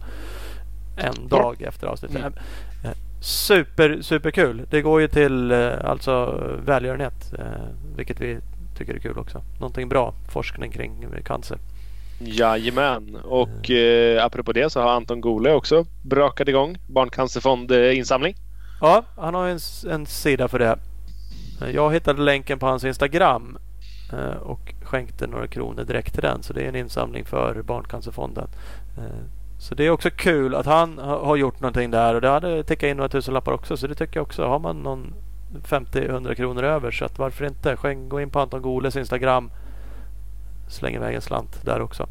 en 0.97 1.27
dag 1.27 1.61
efter 1.61 1.87
avsnittet. 1.87 2.17
Mm. 2.17 2.33
Eh, 2.83 2.91
Super, 3.21 3.97
superkul. 4.01 4.61
Det 4.69 4.81
går 4.81 5.01
ju 5.01 5.07
till 5.07 5.51
eh, 5.51 5.71
alltså 5.83 6.41
välgörenhet. 6.65 7.33
eh, 7.39 7.45
Vilket 7.95 8.21
vi 8.21 8.37
tycker 8.77 8.93
är 8.93 8.99
kul 8.99 9.17
också. 9.17 9.41
Någonting 9.59 9.89
bra. 9.89 10.13
Forskning 10.29 10.71
kring 10.71 11.05
cancer. 11.25 11.57
Jajamän. 12.19 13.15
Och 13.23 13.71
eh, 13.71 14.25
apropå 14.25 14.51
det 14.53 14.69
så 14.69 14.81
har 14.81 14.89
Anton 14.91 15.21
Gole 15.21 15.53
också 15.53 15.85
brakat 16.01 16.47
igång 16.47 16.77
Barncancerfond-insamling. 16.87 18.35
Ja, 18.81 19.03
han 19.17 19.33
har 19.33 19.47
en, 19.47 19.59
en 19.89 20.05
sida 20.05 20.47
för 20.47 20.59
det. 20.59 20.79
Eh, 21.61 21.69
Jag 21.75 21.93
hittade 21.93 22.21
länken 22.21 22.59
på 22.59 22.65
hans 22.65 22.83
Instagram 22.83 23.57
eh, 24.13 24.37
och 24.41 24.73
skänkte 24.83 25.27
några 25.27 25.47
kronor 25.47 25.83
direkt 25.83 26.13
till 26.13 26.21
den. 26.23 26.43
Så 26.43 26.53
det 26.53 26.61
är 26.63 26.69
en 26.69 26.75
insamling 26.75 27.25
för 27.25 27.61
Barncancerfonden. 27.61 28.47
Eh, 28.97 29.03
Så 29.59 29.75
det 29.75 29.85
är 29.85 29.89
också 29.89 30.09
kul 30.09 30.55
att 30.55 30.65
han 30.65 30.97
ha- 30.97 31.25
har 31.25 31.35
gjort 31.35 31.59
någonting 31.59 31.91
där 31.91 32.15
och 32.15 32.21
det 32.21 32.29
hade 32.29 32.63
tickat 32.63 32.87
in 32.87 32.97
några 32.97 33.09
tusen 33.09 33.33
lappar 33.33 33.51
också. 33.51 33.77
Så 33.77 33.87
det 33.87 33.95
tycker 33.95 34.17
jag 34.19 34.23
också. 34.27 34.45
Har 34.47 34.59
man 34.59 34.75
någon 34.77 35.13
50-100 35.63 36.35
kronor 36.35 36.63
över 36.63 36.91
så 36.91 37.05
att 37.05 37.19
varför 37.19 37.45
inte? 37.45 37.75
Skänk, 37.75 38.09
gå 38.09 38.21
in 38.21 38.29
på 38.29 38.39
Anton 38.39 38.61
Goles 38.61 38.95
Instagram. 38.95 39.51
Släng 40.69 40.95
iväg 40.95 41.15
en 41.15 41.21
slant 41.21 41.65
där 41.65 41.81
också. 41.81 42.07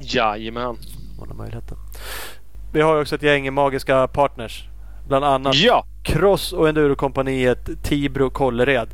Jajamän. 0.00 0.76
Man 1.18 1.28
har 1.28 1.34
möjligheten. 1.36 1.76
Vi 2.72 2.80
har 2.80 3.00
också 3.00 3.14
ett 3.14 3.22
gäng 3.22 3.52
magiska 3.54 4.08
partners. 4.08 4.68
Bland 5.08 5.24
annat 5.24 5.54
Ja! 5.54 5.84
Cross 6.02 6.52
och 6.52 6.68
Endurokompaniet 6.68 7.82
Tibro 7.82 8.30
Kållered 8.30 8.88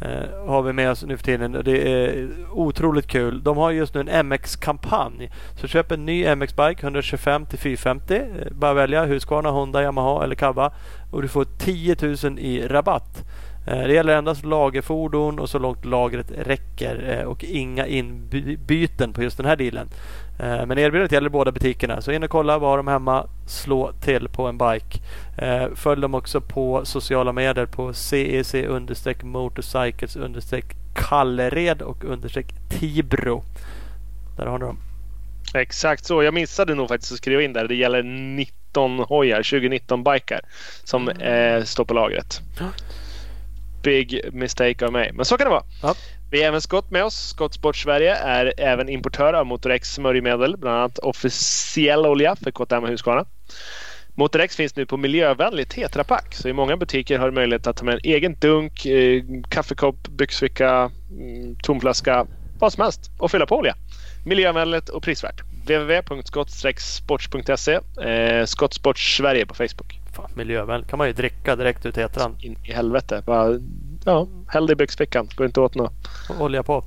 eh, 0.00 0.46
har 0.46 0.62
vi 0.62 0.72
med 0.72 0.90
oss 0.90 1.04
nu 1.04 1.16
för 1.16 1.24
tiden. 1.24 1.62
Det 1.64 1.92
är 1.92 2.28
otroligt 2.50 3.06
kul. 3.06 3.42
De 3.42 3.56
har 3.56 3.70
just 3.70 3.94
nu 3.94 4.00
en 4.00 4.28
MX-kampanj. 4.28 5.30
Så 5.60 5.66
köp 5.66 5.92
en 5.92 6.06
ny 6.06 6.24
MX-bike 6.24 6.82
125 6.82 7.46
till 7.46 7.58
450. 7.58 8.14
Eh, 8.14 8.52
bara 8.52 8.74
välja 8.74 9.04
Husqvarna, 9.04 9.50
Honda, 9.50 9.82
Yamaha 9.82 10.24
eller 10.24 10.34
Cabba. 10.34 10.72
Och 11.10 11.22
du 11.22 11.28
får 11.28 11.44
10 11.58 11.96
000 12.00 12.38
i 12.38 12.68
rabatt. 12.68 13.24
Eh, 13.66 13.78
det 13.78 13.92
gäller 13.92 14.16
endast 14.16 14.44
lagerfordon 14.44 15.38
och 15.38 15.50
så 15.50 15.58
långt 15.58 15.84
lagret 15.84 16.32
räcker 16.38 17.18
eh, 17.18 17.26
och 17.26 17.44
inga 17.44 17.86
inbyten 17.86 19.12
på 19.12 19.22
just 19.22 19.36
den 19.36 19.46
här 19.46 19.56
dealen. 19.56 19.88
Eh, 20.38 20.66
Men 20.66 20.78
erbjudandet 20.78 21.12
gäller 21.12 21.28
båda 21.28 21.52
butikerna. 21.52 22.00
Så 22.00 22.12
in 22.12 22.22
och 22.22 22.30
kolla, 22.30 22.58
vad 22.58 22.70
har 22.70 22.76
de 22.76 22.88
hemma? 22.88 23.26
Slå 23.46 23.92
till 23.92 24.28
på 24.28 24.46
en 24.46 24.58
bike. 24.58 24.98
Eh, 25.38 25.66
Följ 25.74 26.02
dem 26.02 26.14
också 26.14 26.40
på 26.40 26.84
sociala 26.84 27.32
medier 27.32 27.66
på 27.66 27.92
CEC 27.94 28.54
understreck 28.54 29.22
motorcycles 29.22 30.16
Kallered 30.94 31.82
och 31.82 32.04
Tibro. 32.68 33.44
Där 34.36 34.46
har 34.46 34.58
ni 34.58 34.64
dem. 34.64 34.78
Exakt 35.54 36.04
så. 36.04 36.22
Jag 36.22 36.34
missade 36.34 36.74
nog 36.74 36.88
faktiskt 36.88 37.12
att 37.12 37.18
skriva 37.18 37.42
in 37.42 37.52
där. 37.52 37.68
Det 37.68 37.74
gäller 37.74 38.02
19 38.02 38.98
hojar, 38.98 39.36
2019 39.36 40.04
bikar 40.04 40.40
som 40.84 41.08
eh, 41.08 41.62
står 41.64 41.84
på 41.84 41.94
lagret. 41.94 42.40
Big 43.82 44.20
mistake 44.32 44.86
av 44.86 44.92
mig. 44.92 45.12
Men 45.12 45.24
så 45.24 45.36
kan 45.36 45.46
det 45.46 45.50
vara. 45.50 45.64
Ja. 45.82 45.94
Vi 46.32 46.40
har 46.40 46.48
även 46.48 46.60
Scott 46.60 46.90
med 46.90 47.04
oss. 47.04 47.28
Scott 47.28 47.54
Sport 47.54 47.76
Sverige 47.76 48.14
är 48.14 48.52
även 48.56 48.88
importör 48.88 49.32
av 49.32 49.46
Motorex 49.46 49.94
smörjmedel, 49.94 50.56
bland 50.56 50.76
annat 50.76 50.98
officiell 50.98 52.06
olja 52.06 52.36
för 52.36 52.50
KTM 52.50 52.84
och 52.84 52.88
Husqvarna. 52.88 53.24
Motorex 54.14 54.56
finns 54.56 54.76
nu 54.76 54.86
på 54.86 54.96
miljövänlig 54.96 55.68
tetrapack 55.68 56.34
så 56.34 56.48
i 56.48 56.52
många 56.52 56.76
butiker 56.76 57.18
har 57.18 57.26
du 57.26 57.32
möjlighet 57.32 57.66
att 57.66 57.76
ta 57.76 57.84
med 57.84 57.94
en 57.94 58.00
egen 58.04 58.36
dunk, 58.40 58.86
eh, 58.86 59.22
kaffekopp, 59.48 60.08
byxficka, 60.08 60.90
mm, 61.10 61.56
tomflaska, 61.62 62.26
vad 62.58 62.72
som 62.72 62.82
helst 62.82 63.10
och 63.18 63.30
fylla 63.30 63.46
på 63.46 63.56
olja. 63.56 63.74
Miljövänligt 64.24 64.88
och 64.88 65.02
prisvärt. 65.02 65.40
www.skott-sports.se 65.66 67.78
eh, 68.08 68.44
Skottsport 68.44 68.98
Sverige 68.98 69.46
på 69.46 69.54
Facebook. 69.54 69.98
Fan, 70.12 70.30
miljövänligt 70.34 70.90
kan 70.90 70.98
man 70.98 71.06
ju 71.06 71.12
dricka 71.12 71.56
direkt 71.56 71.86
ur 71.86 71.90
tetran. 71.90 72.36
In 72.40 72.56
i 72.64 72.72
helvete. 72.72 73.22
Bara, 73.26 73.58
ja, 74.04 74.28
häll 74.48 74.66
det 74.66 74.72
i 74.72 74.76
byxfickan. 74.76 75.28
Går 75.36 75.46
inte 75.46 75.60
åt 75.60 75.74
något. 75.74 76.01
Olja 76.40 76.62
på. 76.62 76.84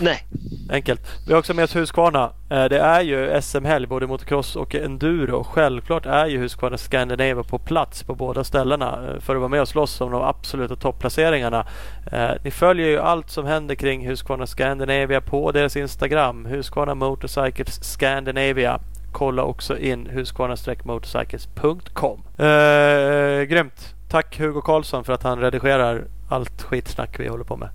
Nej. 0.00 0.26
Enkelt. 0.70 1.00
Vi 1.26 1.32
har 1.32 1.38
också 1.38 1.54
med 1.54 1.64
oss 1.64 1.76
Husqvarna. 1.76 2.30
Eh, 2.50 2.64
Det 2.64 2.78
är 2.78 3.00
ju 3.00 3.40
SM-helg 3.42 3.86
både 3.86 4.06
motocross 4.06 4.56
och 4.56 4.74
enduro. 4.74 5.44
Självklart 5.44 6.06
är 6.06 6.26
ju 6.26 6.38
Husqvarna 6.38 6.76
Scandinavia 6.78 7.42
på 7.42 7.58
plats 7.58 8.02
på 8.02 8.14
båda 8.14 8.44
ställena 8.44 8.86
eh, 9.14 9.20
för 9.20 9.34
att 9.34 9.40
vara 9.40 9.48
med 9.48 9.60
och 9.60 9.68
slåss 9.68 10.00
om 10.00 10.10
de 10.12 10.22
absoluta 10.22 10.76
topplaceringarna. 10.76 11.66
Eh, 12.12 12.30
Ni 12.44 12.50
följer 12.50 12.88
ju 12.88 12.98
allt 12.98 13.30
som 13.30 13.46
händer 13.46 13.74
kring 13.74 14.08
Husqvarna 14.08 14.46
Scandinavia 14.46 15.20
på 15.20 15.52
deras 15.52 15.76
Instagram. 15.76 16.46
Husqvarna 16.46 16.94
Motorcycles 16.94 17.84
Scandinavia. 17.84 18.80
Kolla 19.12 19.42
också 19.42 19.78
in 19.78 20.06
husqvarna-motorcycles.com. 20.10 22.18
Eh, 22.38 23.42
grymt! 23.42 23.94
Tack 24.10 24.38
Hugo 24.38 24.60
Karlsson 24.60 25.04
för 25.04 25.12
att 25.12 25.22
han 25.22 25.40
redigerar 25.40 26.04
allt 26.28 26.62
skitsnack 26.62 27.20
vi 27.20 27.28
håller 27.28 27.44
på 27.44 27.56
med. 27.56 27.68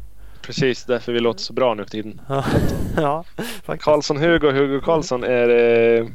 Precis 0.51 0.85
därför 0.85 1.11
vi 1.13 1.19
låter 1.19 1.39
så 1.41 1.53
bra 1.53 1.73
nu 1.73 1.83
för 1.83 1.89
tiden. 1.89 2.21
Ja, 2.29 2.43
ja 2.97 3.23
faktiskt. 3.63 3.85
Karlsson 3.85 4.17
Hugo, 4.17 4.81
Karlsson 4.81 5.23
är 5.23 5.49
eh, 5.49 6.05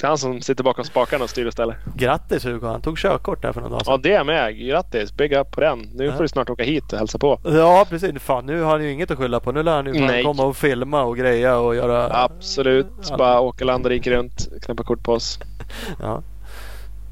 det 0.00 0.04
är 0.04 0.08
han 0.08 0.18
som 0.18 0.40
sitter 0.40 0.64
bakom 0.64 0.84
spakarna 0.84 1.24
och 1.24 1.30
styr 1.30 1.46
och 1.46 1.52
ställer. 1.52 1.76
Grattis 1.96 2.44
Hugo, 2.46 2.66
han 2.66 2.80
tog 2.82 2.98
körkort 2.98 3.42
där 3.42 3.52
för 3.52 3.60
någon 3.60 3.70
dag 3.70 3.84
sedan. 3.84 3.92
Ja, 3.92 4.00
det 4.02 4.12
är 4.12 4.24
med. 4.24 4.58
Grattis! 4.58 5.12
Big 5.12 5.32
up 5.32 5.50
på 5.50 5.60
den. 5.60 5.78
Nu 5.94 6.04
Ja. 6.04 6.12
får 6.12 6.22
du 6.22 6.28
snart 6.28 6.50
åka 6.50 6.62
hit 6.62 6.92
och 6.92 6.98
hälsa 6.98 7.18
på. 7.18 7.40
Ja 7.44 7.86
precis, 7.90 8.22
fan 8.22 8.46
nu 8.46 8.60
har 8.62 8.70
han 8.70 8.84
ju 8.84 8.92
inget 8.92 9.10
att 9.10 9.18
skylla 9.18 9.40
på. 9.40 9.52
Nu 9.52 9.62
lär 9.62 9.72
han 9.76 9.86
ju 9.86 9.92
Nej. 10.06 10.24
komma 10.24 10.44
och 10.44 10.56
filma 10.56 11.02
och 11.02 11.16
greja 11.16 11.58
och 11.58 11.74
göra... 11.76 12.22
Absolut. 12.24 12.86
Ja. 13.10 13.16
Bara 13.16 13.40
åka 13.40 13.64
land 13.64 13.84
och 13.86 13.90
rike 13.90 14.10
runt. 14.10 14.48
Knäppa 14.62 14.82
kort 14.82 15.02
på 15.02 15.12
oss. 15.12 15.38
Ja. 16.00 16.22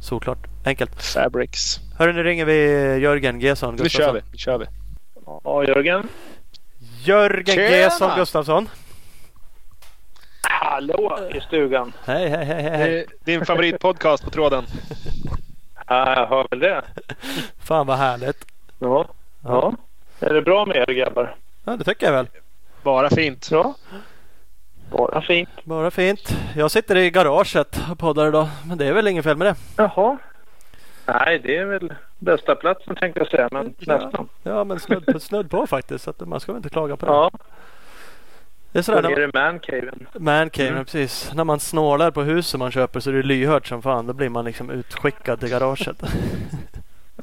Såklart, 0.00 0.38
enkelt. 0.64 1.02
Fabrics. 1.02 1.80
Hörru 1.98 2.12
nu 2.12 2.22
ringer 2.22 2.44
vi 2.44 2.54
Jörgen 3.02 3.40
Gesson 3.40 3.74
Nu 3.76 3.82
Gustafsson. 3.82 4.06
kör 4.14 4.20
vi. 4.20 4.20
Nu 4.32 4.38
kör 4.38 4.58
vi. 4.58 4.66
Ja, 5.44 5.64
Jörgen. 5.64 6.08
Jörgen 7.06 7.56
Tjena! 7.56 7.76
Gesson 7.76 8.10
Gustafsson. 8.16 8.68
Hallå 10.42 11.18
i 11.34 11.40
stugan. 11.40 11.92
Hej 12.04 12.28
hej 12.28 12.44
hej 12.44 12.62
hej. 12.62 13.06
Din 13.24 13.46
favoritpodcast 13.46 14.24
på 14.24 14.30
tråden. 14.30 14.64
Ja, 15.88 16.14
jag 16.20 16.26
hör 16.26 16.46
väl 16.50 16.58
det. 16.58 16.82
Fan 17.58 17.86
vad 17.86 17.96
härligt. 17.98 18.44
Ja. 18.78 19.06
ja. 19.44 19.72
Är 20.20 20.34
det 20.34 20.42
bra 20.42 20.66
med 20.66 20.76
er 20.76 20.86
grabbar? 20.92 21.34
Ja 21.64 21.76
det 21.76 21.84
tycker 21.84 22.06
jag 22.06 22.12
väl. 22.12 22.26
Bara 22.82 23.10
fint. 23.10 23.48
Ja. 23.50 23.74
Bara 24.90 25.22
fint. 25.22 25.48
Bara 25.64 25.90
fint. 25.90 26.36
Jag 26.56 26.70
sitter 26.70 26.96
i 26.96 27.10
garaget 27.10 27.80
och 27.90 27.98
poddar 27.98 28.28
idag. 28.28 28.48
Men 28.68 28.78
det 28.78 28.86
är 28.86 28.92
väl 28.92 29.08
inget 29.08 29.24
fel 29.24 29.36
med 29.36 29.46
det. 29.46 29.54
Jaha. 29.76 30.18
Nej, 31.06 31.38
det 31.38 31.56
är 31.56 31.64
väl 31.64 31.94
bästa 32.18 32.54
platsen 32.54 32.96
tänkte 32.96 33.20
jag 33.20 33.28
säga, 33.28 33.48
men 33.52 33.74
Ja. 33.78 33.98
nästan. 33.98 34.28
Ja 34.42 34.64
men 34.64 34.80
snudd 34.80 35.06
på, 35.06 35.20
snudd 35.20 35.50
på 35.50 35.66
faktiskt. 35.66 36.04
Så 36.04 36.10
att 36.10 36.20
man 36.20 36.40
ska 36.40 36.52
väl 36.52 36.56
inte 36.58 36.68
klaga 36.70 36.96
på 36.96 37.06
det. 37.06 37.12
Ja, 37.12 37.30
Det 38.72 38.78
är 38.78 38.82
sådär 38.82 39.02
när 39.02 39.10
är 39.10 39.26
det 39.26 39.34
mancaven. 39.40 40.06
Mancave, 40.18 40.68
Mm. 40.68 40.84
precis. 40.84 41.30
När 41.34 41.44
man 41.44 41.60
snålar 41.60 42.10
på 42.10 42.22
huset 42.22 42.58
man 42.58 42.70
köper 42.70 43.00
så 43.00 43.10
är 43.10 43.14
det 43.14 43.22
lyhört 43.22 43.66
som 43.66 43.82
fan. 43.82 44.06
Då 44.06 44.12
blir 44.12 44.28
man 44.28 44.44
liksom 44.44 44.70
utskickad 44.70 45.40
till 45.40 45.48
garaget. 45.50 46.02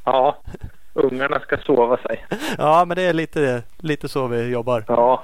Ja, 0.06 0.38
ungarna 0.94 1.40
ska 1.40 1.58
sova 1.58 1.98
sig. 1.98 2.26
ja 2.58 2.86
men 2.86 2.96
det 2.96 3.02
är 3.02 3.14
lite, 3.14 3.64
lite 3.78 4.10
så 4.10 4.28
vi 4.28 4.48
jobbar. 4.50 4.84
Ja, 4.88 5.24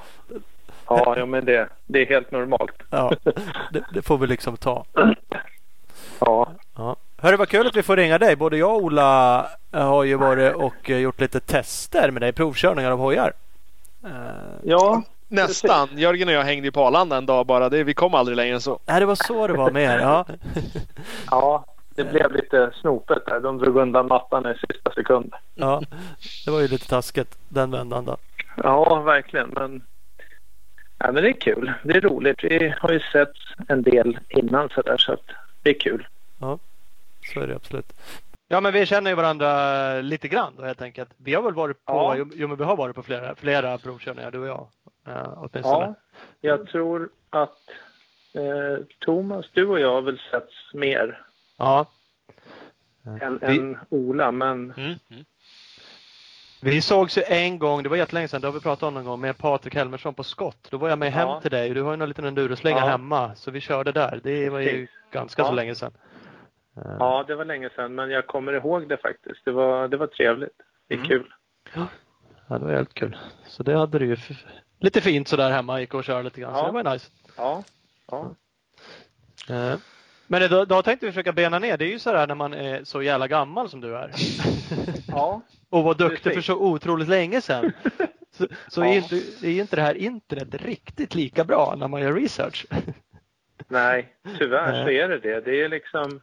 ja, 0.88 1.14
ja 1.18 1.26
men 1.26 1.44
det, 1.44 1.68
det 1.86 2.02
är 2.02 2.06
helt 2.06 2.30
normalt. 2.30 2.82
Ja, 2.90 3.12
det, 3.72 3.84
det 3.94 4.02
får 4.02 4.18
vi 4.18 4.26
liksom 4.26 4.56
ta. 4.56 4.84
Ja, 6.20 6.52
Ja. 6.76 6.96
Hörru 7.22 7.36
vad 7.36 7.48
kul 7.48 7.66
att 7.66 7.76
vi 7.76 7.82
får 7.82 7.96
ringa 7.96 8.18
dig. 8.18 8.36
Både 8.36 8.56
jag 8.56 8.70
och 8.70 8.82
Ola 8.82 9.40
eh, 9.72 9.86
har 9.86 10.04
ju 10.04 10.16
varit 10.16 10.54
och 10.54 10.90
eh, 10.90 10.98
gjort 10.98 11.20
lite 11.20 11.40
tester 11.40 12.10
med 12.10 12.22
dig. 12.22 12.32
Provkörningar 12.32 12.90
av 12.90 12.98
hojar. 12.98 13.32
Eh, 14.04 14.10
ja, 14.62 15.02
Nästan. 15.28 15.88
Jörgen 15.96 16.28
och 16.28 16.34
jag 16.34 16.42
hängde 16.42 16.66
ju 16.66 16.72
på 16.72 16.86
Arlanda 16.86 17.16
en 17.16 17.26
dag 17.26 17.46
bara. 17.46 17.68
Det, 17.68 17.84
vi 17.84 17.94
kom 17.94 18.14
aldrig 18.14 18.36
längre 18.36 18.54
än 18.54 18.60
så. 18.60 18.78
Nej 18.86 19.00
det 19.00 19.06
var 19.06 19.14
så 19.14 19.46
det 19.46 19.52
var 19.52 19.70
med 19.70 19.82
er. 19.82 19.98
Ja. 19.98 20.26
ja, 21.30 21.64
det 21.94 22.04
blev 22.04 22.32
lite 22.32 22.70
snopet 22.80 23.26
där. 23.26 23.40
De 23.40 23.58
drog 23.58 23.76
undan 23.76 24.06
mattan 24.06 24.46
i 24.46 24.54
sista 24.54 24.92
sekund. 24.92 25.34
ja. 25.54 25.82
Det 26.44 26.50
var 26.50 26.60
ju 26.60 26.68
lite 26.68 26.88
taskigt 26.88 27.38
den 27.48 27.70
vändan 27.70 28.04
då. 28.04 28.16
Ja, 28.56 29.00
verkligen. 29.00 29.48
Men, 29.48 29.82
ja, 30.98 31.12
men 31.12 31.22
det 31.22 31.28
är 31.28 31.40
kul. 31.40 31.72
Det 31.82 31.96
är 31.96 32.00
roligt. 32.00 32.44
Vi 32.44 32.74
har 32.78 32.92
ju 32.92 33.00
sett 33.00 33.34
en 33.68 33.82
del 33.82 34.18
innan 34.28 34.68
så 34.68 34.82
där 34.82 34.96
så 34.96 35.12
att 35.12 35.30
det 35.62 35.70
är 35.70 35.80
kul. 35.80 36.06
Så 37.34 37.40
är 37.40 37.46
det 37.46 37.56
absolut. 37.56 37.92
Ja 38.48 38.60
men 38.60 38.72
vi 38.72 38.86
känner 38.86 39.10
ju 39.10 39.14
varandra 39.14 40.00
lite 40.00 40.28
grann 40.28 40.52
då 40.56 40.64
helt 40.64 40.82
enkelt. 40.82 41.10
Vi 41.16 41.34
har 41.34 41.42
väl 41.42 41.54
varit 41.54 41.84
på, 41.84 41.92
Ja. 41.92 42.14
jo, 42.18 42.30
jo 42.34 42.48
men 42.48 42.56
vi 42.56 42.64
har 42.64 42.76
varit 42.76 42.96
på 42.96 43.02
flera, 43.02 43.34
flera 43.34 43.78
provkörningar 43.78 44.30
du 44.30 44.38
och 44.38 44.46
jag. 44.48 44.68
Uh, 45.08 45.32
åtminstone. 45.36 45.86
Ja, 45.86 45.94
jag 46.40 46.66
tror 46.68 47.08
att 47.30 47.58
eh, 48.34 48.84
Thomas, 48.98 49.46
du 49.52 49.66
och 49.68 49.80
jag 49.80 49.92
har 49.92 50.02
väl 50.02 50.20
setts 50.30 50.74
mer 50.74 51.22
Ja. 51.56 51.86
än, 53.20 53.38
Vi- 53.42 53.58
än 53.58 53.78
Ola. 53.88 54.32
Men 54.32 54.72
Mm. 54.76 54.94
Mm. 55.10 55.24
Vi 56.62 56.80
sågs 56.80 57.18
ju 57.18 57.22
en 57.22 57.58
gång, 57.58 57.82
det 57.82 57.88
var 57.88 57.96
jättelänge 57.96 58.28
sedan, 58.28 58.40
det 58.40 58.46
har 58.46 58.52
vi 58.52 58.60
pratat 58.60 58.82
om 58.82 58.94
någon 58.94 59.04
gång, 59.04 59.20
med 59.20 59.38
Patrik 59.38 59.74
Helmersson 59.74 60.14
på 60.14 60.24
skott. 60.24 60.66
Då 60.70 60.76
var 60.76 60.88
jag 60.88 60.98
med 60.98 61.12
hem 61.12 61.28
Ja. 61.28 61.40
till 61.40 61.50
dig 61.50 61.68
och 61.68 61.74
du 61.74 61.82
har 61.82 61.90
ju 61.90 61.96
någon 61.96 62.08
liten 62.08 62.24
enduroslinga 62.24 62.78
Ja. 62.78 62.86
hemma. 62.86 63.34
Så 63.34 63.50
vi 63.50 63.60
körde 63.60 63.92
där. 63.92 64.20
Det 64.22 64.50
var 64.50 64.58
ju 64.60 64.66
Precis. 64.70 64.90
ganska 65.12 65.44
så 65.44 65.52
länge 65.52 65.74
sedan. 65.74 65.92
Eh, 66.76 66.96
ja, 66.98 67.24
det 67.28 67.34
var 67.34 67.44
länge 67.44 67.70
sedan. 67.76 67.94
Men 67.94 68.10
jag 68.10 68.26
kommer 68.26 68.52
ihåg 68.52 68.88
det 68.88 68.96
faktiskt. 68.96 69.44
Det 69.44 69.50
var, 69.52 69.88
det 69.88 69.96
var 69.96 70.06
trevligt. 70.06 70.56
Det 70.88 70.94
är 70.94 70.98
Mm. 70.98 71.08
kul. 71.08 71.32
Ja, 71.74 72.58
det 72.58 72.64
var 72.64 72.72
helt 72.72 72.94
kul. 72.94 73.16
Så 73.46 73.62
det 73.62 73.74
hade 73.78 73.98
du 73.98 74.06
ju 74.06 74.16
lite 74.78 75.00
fint 75.00 75.28
sådär 75.28 75.50
hemma, 75.50 75.80
gick 75.80 75.94
och 75.94 76.04
körde 76.04 76.22
lite 76.22 76.40
grann. 76.40 76.54
Så 76.54 76.60
Ja. 76.60 76.66
det 76.66 76.72
var 76.72 76.92
nice. 76.92 77.10
Ja, 77.36 77.62
ja. 78.10 78.34
Eh, 79.50 79.74
Men 80.26 80.42
idag, 80.42 80.62
idag 80.62 80.84
tänkte 80.84 81.06
vi 81.06 81.12
försöka 81.12 81.32
bena 81.32 81.58
ner. 81.58 81.76
Det 81.76 81.84
är 81.84 81.88
ju 81.92 81.98
sådär 81.98 82.26
när 82.26 82.34
man 82.34 82.54
är 82.54 82.84
så 82.84 83.02
jävla 83.02 83.28
gammal 83.28 83.68
som 83.70 83.80
du 83.80 83.96
är. 83.96 84.10
ja. 85.08 85.40
och 85.70 85.84
var 85.84 85.94
duktig 85.94 86.22
Precis. 86.22 86.34
för 86.46 86.52
så 86.54 86.60
otroligt 86.60 87.08
länge 87.08 87.40
sedan. 87.40 87.72
Så, 88.32 88.46
så 88.68 88.80
är, 88.82 88.86
Ja. 88.86 88.92
inte, 88.94 89.16
är 89.16 89.50
ju 89.50 89.60
inte 89.60 89.76
det 89.76 89.82
här 89.82 89.94
internet 89.94 90.54
riktigt 90.54 91.14
lika 91.14 91.44
bra 91.44 91.74
när 91.78 91.88
man 91.88 92.00
gör 92.02 92.12
research. 92.12 92.66
Nej, 93.68 94.14
tyvärr 94.38 94.84
så 94.84 94.90
är 94.90 95.08
det 95.08 95.18
det. 95.18 95.40
Det 95.40 95.62
är 95.62 95.68
liksom... 95.68 96.20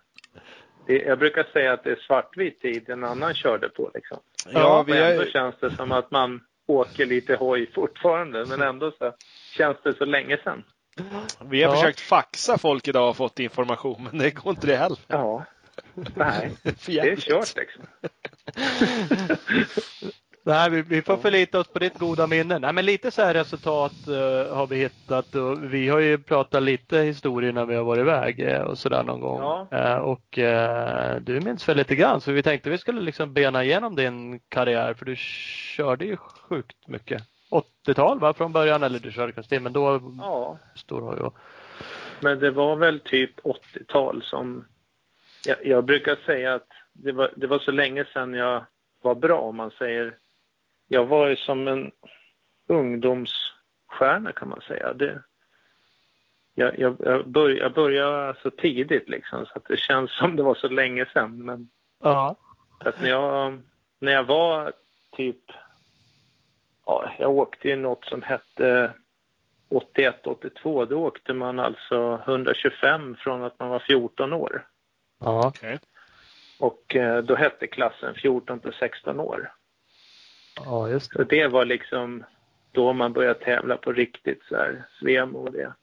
Det, 0.87 0.97
jag 0.97 1.19
brukar 1.19 1.43
säga 1.43 1.73
att 1.73 1.83
det 1.83 1.91
är 1.91 1.95
svartvit 1.95 2.61
tid 2.61 2.89
en 2.89 3.03
annan 3.03 3.33
körde 3.33 3.69
på. 3.69 3.91
Liksom. 3.93 4.17
Ja, 4.53 4.79
Och 4.79 4.87
vi 4.89 4.91
ändå 5.01 5.21
är, 5.23 5.29
känns 5.31 5.55
det 5.59 5.75
som 5.75 5.91
att 5.91 6.11
man 6.11 6.41
åker 6.67 7.05
lite 7.05 7.35
hoj 7.35 7.71
fortfarande. 7.75 8.45
Men 8.45 8.61
ändå 8.69 8.91
så 8.91 9.13
känns 9.57 9.77
det 9.83 9.97
så 9.97 10.05
länge 10.05 10.37
sedan. 10.43 10.63
vi 11.49 11.63
har 11.63 11.71
Ja. 11.75 11.79
försökt 11.81 11.99
faxa 11.99 12.57
folk 12.57 12.87
idag 12.87 13.09
och 13.09 13.17
fått 13.17 13.39
information, 13.39 14.03
men 14.11 14.17
det 14.19 14.31
går 14.31 14.49
inte 14.49 14.67
det 14.67 14.75
heller. 14.75 14.99
Ja. 15.07 15.45
Nej, 16.15 16.51
det 16.85 16.97
är 16.99 17.15
kört 17.15 17.55
liksom. 17.55 17.83
Nej, 20.47 20.69
vi, 20.69 20.81
vi 20.81 21.01
får 21.01 21.17
förlita 21.17 21.59
oss 21.59 21.67
på 21.67 21.79
ditt 21.79 21.99
goda 21.99 22.27
minne. 22.27 22.59
Nej, 22.59 22.73
men 22.73 22.85
lite 22.85 23.11
så 23.11 23.21
här 23.21 23.33
resultat 23.33 24.07
eh, 24.07 24.55
har 24.55 24.67
vi 24.67 24.75
hittat 24.75 25.35
och 25.35 25.73
vi 25.73 25.89
har 25.89 25.99
ju 25.99 26.17
pratat 26.17 26.63
lite 26.63 26.97
historier 26.97 27.51
när 27.51 27.65
vi 27.65 27.75
har 27.75 27.83
varit 27.83 28.01
iväg 28.01 28.39
eh, 28.39 28.61
och 28.61 28.77
sådär 28.77 29.03
någon 29.03 29.19
gång. 29.19 29.41
Ja. 29.41 29.67
Eh, 29.71 29.97
och 29.97 30.39
du 31.21 31.39
minns 31.41 31.69
väl 31.69 31.77
lite 31.77 31.95
grann 31.95 32.21
så 32.21 32.31
vi 32.31 32.43
tänkte 32.43 32.69
vi 32.69 32.77
skulle 32.77 33.01
liksom 33.01 33.33
bena 33.33 33.63
igenom 33.63 33.95
din 33.95 34.39
karriär 34.39 34.93
för 34.93 35.05
du 35.05 35.15
körde 35.15 36.05
ju 36.05 36.17
sjukt 36.17 36.87
mycket. 36.87 37.23
80-tal 37.85 38.19
va 38.19 38.33
från 38.33 38.53
början 38.53 38.83
eller 38.83 38.99
du 38.99 39.11
körde 39.11 39.31
kanske 39.31 39.59
men 39.59 39.73
då 39.73 40.01
Ja, 40.17 40.57
stor 40.75 41.01
har 41.01 41.15
ju 41.15 41.29
men 42.19 42.39
det 42.39 42.51
var 42.51 42.75
väl 42.75 42.99
typ 42.99 43.39
80-tal 43.39 44.23
som... 44.23 44.65
Jag, 45.45 45.65
jag 45.65 45.85
brukar 45.85 46.15
säga 46.25 46.53
att 46.53 46.67
det 46.93 47.11
var, 47.11 47.31
det 47.35 47.47
var 47.47 47.59
så 47.59 47.71
länge 47.71 48.05
sedan 48.13 48.33
jag 48.33 48.65
var 49.01 49.15
bra 49.15 49.39
om 49.39 49.55
man 49.55 49.71
säger. 49.71 50.15
Jag 50.87 51.05
var 51.05 51.27
ju 51.27 51.35
som 51.35 51.67
en 51.67 51.91
ungdomsstjärna 52.67 54.31
kan 54.35 54.49
man 54.49 54.61
säga. 54.61 54.93
Det, 54.93 55.23
jag, 56.55 56.79
jag, 56.79 56.95
jag, 56.99 57.27
bör, 57.27 57.49
jag 57.49 57.73
började 57.73 58.35
så 58.43 58.49
tidigt 58.49 59.09
liksom 59.09 59.45
så 59.45 59.51
att 59.55 59.65
det 59.65 59.77
känns 59.77 60.17
som 60.17 60.35
det 60.35 60.43
var 60.43 60.55
så 60.55 60.67
länge 60.67 61.05
sedan. 61.13 61.45
Men 61.45 61.69
Ja. 62.03 62.35
att 62.79 63.01
när, 63.01 63.09
jag, 63.09 63.59
när 63.99 64.11
jag 64.11 64.23
var 64.23 64.73
typ... 65.11 65.41
Ja, 66.85 67.11
jag 67.19 67.31
åkte 67.31 67.67
ju 67.67 67.75
något 67.75 68.05
som 68.05 68.21
hette 68.21 68.93
81, 69.69 70.27
82. 70.27 70.85
Då 70.85 71.05
åkte 71.05 71.33
man 71.33 71.59
alltså 71.59 72.21
125 72.27 73.15
från 73.19 73.43
att 73.43 73.59
man 73.59 73.69
var 73.69 73.79
14 73.79 74.33
år. 74.33 74.67
Ja. 75.19 75.47
Okej. 75.47 75.79
Och 76.59 76.95
eh, 76.95 77.23
då 77.23 77.35
hette 77.35 77.67
klassen 77.67 78.13
14 78.15 78.59
till 78.59 78.73
16 78.79 79.19
år. 79.19 79.51
Ja, 80.65 80.89
just 80.89 81.11
Så 81.13 81.23
det. 81.23 81.35
det 81.35 81.47
var 81.47 81.65
liksom 81.65 82.23
då 82.71 82.93
man 82.93 83.13
började 83.13 83.39
tävla 83.39 83.77
på 83.77 83.93
riktigt 83.93 84.43
så 84.49 84.55
här, 84.55 84.85
Svemo 84.99 85.39
och 85.39 85.51
det. 85.51 85.73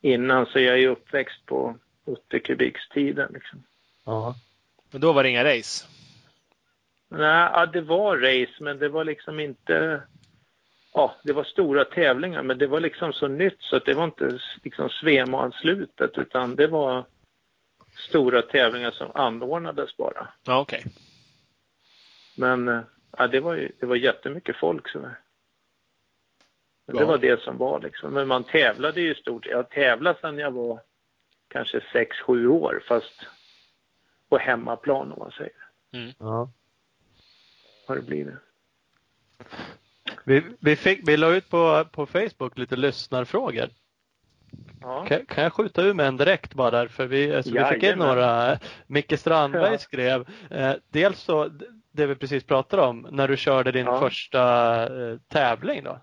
Innan 0.00 0.46
så 0.46 0.58
jag 0.60 0.74
är 0.74 0.78
ju 0.78 0.88
uppväxt 0.88 1.46
på 1.46 1.76
80 2.04 2.40
kubikstiden 2.40 3.30
liksom. 3.32 3.62
Ja. 4.04 4.34
Men 4.90 5.00
då 5.00 5.12
var 5.12 5.22
det 5.22 5.28
inga 5.28 5.44
race. 5.44 5.86
Nej, 7.08 7.50
ja, 7.52 7.66
det 7.66 7.80
var 7.80 8.16
race 8.16 8.52
men 8.60 8.78
det 8.78 8.88
var 8.88 9.04
liksom 9.04 9.40
inte... 9.40 10.02
Ja, 10.94 11.16
det 11.24 11.32
var 11.32 11.44
stora 11.44 11.84
tävlingar 11.84 12.42
men 12.42 12.58
det 12.58 12.66
var 12.66 12.80
liksom 12.80 13.12
så 13.12 13.28
nytt 13.28 13.60
så 13.60 13.76
att 13.76 13.84
det 13.84 13.94
var 13.94 14.04
inte 14.04 14.38
liksom 14.62 14.88
Svemo-anslutet 14.88 16.18
utan 16.18 16.56
det 16.56 16.66
var 16.66 17.04
stora 18.08 18.42
tävlingar 18.42 18.90
som 18.90 19.10
anordnades 19.14 19.96
bara. 19.96 20.28
Ja, 20.44 20.60
okej. 20.60 20.84
Men 22.36 22.68
eh, 22.68 22.80
ja, 23.16 23.26
det 23.26 23.40
var 23.40 23.54
ju 23.54 23.72
det 23.80 23.86
var 23.86 23.96
jättemycket 23.96 24.56
folk. 24.56 24.94
Men 24.94 25.10
det 26.86 27.00
Ja. 27.00 27.06
var 27.06 27.18
det 27.18 27.40
som 27.42 27.56
var 27.58 27.80
liksom. 27.80 28.12
Men 28.14 28.28
man 28.28 28.44
tävlade 28.44 29.00
ju 29.00 29.14
stort. 29.14 29.46
Jag 29.46 29.70
tävlade 29.70 30.18
sedan 30.20 30.38
jag 30.38 30.50
var 30.50 30.80
kanske 31.48 31.78
6-7 31.80 32.46
år 32.46 32.82
fast 32.88 33.26
på 34.28 34.38
hemmaplan 34.38 35.12
om 35.12 35.18
man 35.18 35.30
säger. 35.30 35.52
ja. 36.18 36.50
Har 37.86 37.96
det 37.96 38.02
blivit. 38.02 38.34
Vi, 40.24 40.42
vi, 40.60 40.76
fick, 40.76 41.08
vi 41.08 41.16
la 41.16 41.34
ut 41.34 41.50
på, 41.50 41.84
på 41.92 42.06
Facebook 42.06 42.58
lite 42.58 42.76
lyssnarfrågor. 42.76 43.68
Ja. 44.80 45.04
Kan, 45.06 45.26
kan 45.26 45.44
jag 45.44 45.52
skjuta 45.52 45.82
ur 45.82 45.94
med 45.94 46.06
en 46.06 46.16
direkt 46.16 46.54
bara 46.54 46.70
där? 46.70 46.88
För 46.88 47.06
vi, 47.06 47.34
alltså, 47.34 47.52
vi 47.54 47.64
fick 47.64 47.82
in 47.82 47.98
några. 47.98 48.58
Micke 48.86 49.18
Strandberg 49.18 49.72
Ja. 49.72 49.78
skrev 49.78 50.28
eh, 50.50 50.72
dels 50.88 51.20
så 51.20 51.50
det 51.98 52.06
vi 52.06 52.14
precis 52.14 52.44
pratade 52.44 52.82
om 52.82 53.06
när 53.10 53.28
du 53.28 53.36
körde 53.36 53.72
din 53.72 53.86
Ja. 53.86 54.00
första 54.00 54.40
eh, 55.10 55.18
tävling 55.28 55.84
då. 55.84 56.00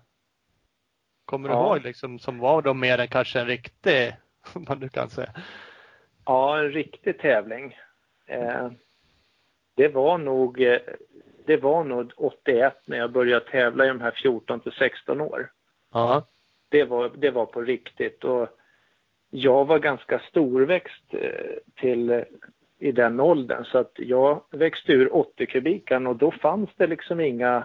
Kommer 1.24 1.48
du 1.48 1.54
Ja. 1.54 1.60
ihåg 1.76 1.82
liksom 1.84 2.18
som 2.18 2.38
var 2.38 2.62
då 2.62 2.74
mer 2.74 2.98
än 2.98 3.08
kanske 3.08 3.40
en 3.40 3.46
riktig, 3.46 4.16
vad 4.54 4.80
du 4.80 4.88
kan 4.88 5.10
säga. 5.10 5.30
Ja, 6.24 6.58
en 6.58 6.70
riktig 6.70 7.18
tävling. 7.18 7.78
Eh, 8.26 8.70
det 9.76 9.88
var 9.88 10.18
nog 10.18 10.60
eh, 10.62 10.78
det 11.46 11.56
var 11.56 11.84
nog 11.84 12.12
81 12.16 12.74
när 12.86 12.96
jag 12.98 13.12
började 13.12 13.44
tävla 13.50 13.84
i 13.84 13.88
de 13.88 14.00
här 14.00 14.10
14 14.22 14.60
till 14.60 14.72
16 14.72 15.20
år. 15.20 15.50
Ja. 15.92 16.26
Det 16.68 16.84
var, 16.84 17.10
det 17.16 17.30
var 17.30 17.46
på 17.46 17.60
riktigt 17.62 18.24
och 18.24 18.48
jag 19.30 19.64
var 19.64 19.78
ganska 19.78 20.18
storväxt 20.18 21.04
eh, 21.14 21.56
till 21.80 22.24
i 22.78 22.92
den 22.92 23.20
åldern 23.20 23.64
så 23.64 23.78
att 23.78 23.92
jag 23.96 24.42
växte 24.50 24.92
ur 24.92 25.16
80 25.16 25.46
kubikaren 25.46 26.06
och 26.06 26.16
då 26.16 26.30
fanns 26.30 26.70
det 26.76 26.86
liksom 26.86 27.20
inga 27.20 27.64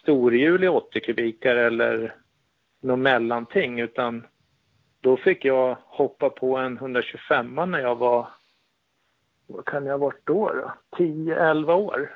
storhjul 0.00 0.64
i 0.64 0.68
80 0.68 1.00
kubikar 1.00 1.56
eller 1.56 2.14
något 2.80 2.98
mellanting 2.98 3.80
utan 3.80 4.26
då 5.00 5.16
fick 5.16 5.44
jag 5.44 5.76
hoppa 5.84 6.30
på 6.30 6.56
en 6.56 6.76
125 6.76 7.54
när 7.54 7.78
jag 7.78 7.96
var, 7.96 8.28
vad 9.46 9.64
kan 9.64 9.86
jag 9.86 9.92
ha 9.92 9.98
varit 9.98 10.20
då? 10.26 10.52
då? 10.52 10.72
10-11 11.04 11.72
år. 11.72 12.12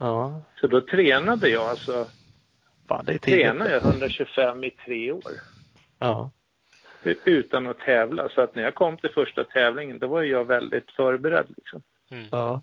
Ja. 0.00 0.42
Så 0.60 0.66
då 0.66 0.80
tränade 0.80 1.48
jag 1.48 1.62
alltså, 1.62 2.06
Fan, 2.88 3.04
det 3.04 3.12
är 3.12 3.18
tidigt. 3.18 3.40
tränade 3.44 3.70
jag 3.72 3.82
125 3.84 4.64
i 4.64 4.70
tre 4.70 5.12
år 5.12 5.22
Ja. 5.98 6.30
Utan 7.24 7.66
att 7.66 7.78
tävla. 7.78 8.28
Så 8.28 8.40
att 8.40 8.54
när 8.54 8.62
jag 8.62 8.74
kom 8.74 8.96
till 8.96 9.10
första 9.10 9.44
tävlingen 9.44 9.98
då 9.98 10.06
var 10.06 10.22
jag 10.22 10.44
väldigt 10.44 10.90
förberedd. 10.90 11.46
Liksom. 11.56 11.82
Ja. 12.30 12.62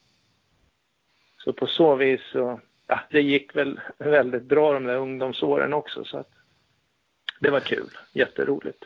Så 1.38 1.54
på 1.54 1.67
så 1.67 1.95
vis 1.95 2.21
så, 2.32 2.60
ja, 2.88 2.99
det 3.10 3.21
gick 3.21 3.56
väl 3.56 3.80
väldigt 3.97 4.43
bra 4.43 4.73
de 4.73 4.84
där 4.84 4.95
ungdomsåren 4.95 5.73
också. 5.73 6.04
Så 6.04 6.17
att 6.17 6.30
det 7.39 7.49
var 7.49 7.60
kul, 7.60 7.89
jätteroligt. 8.13 8.86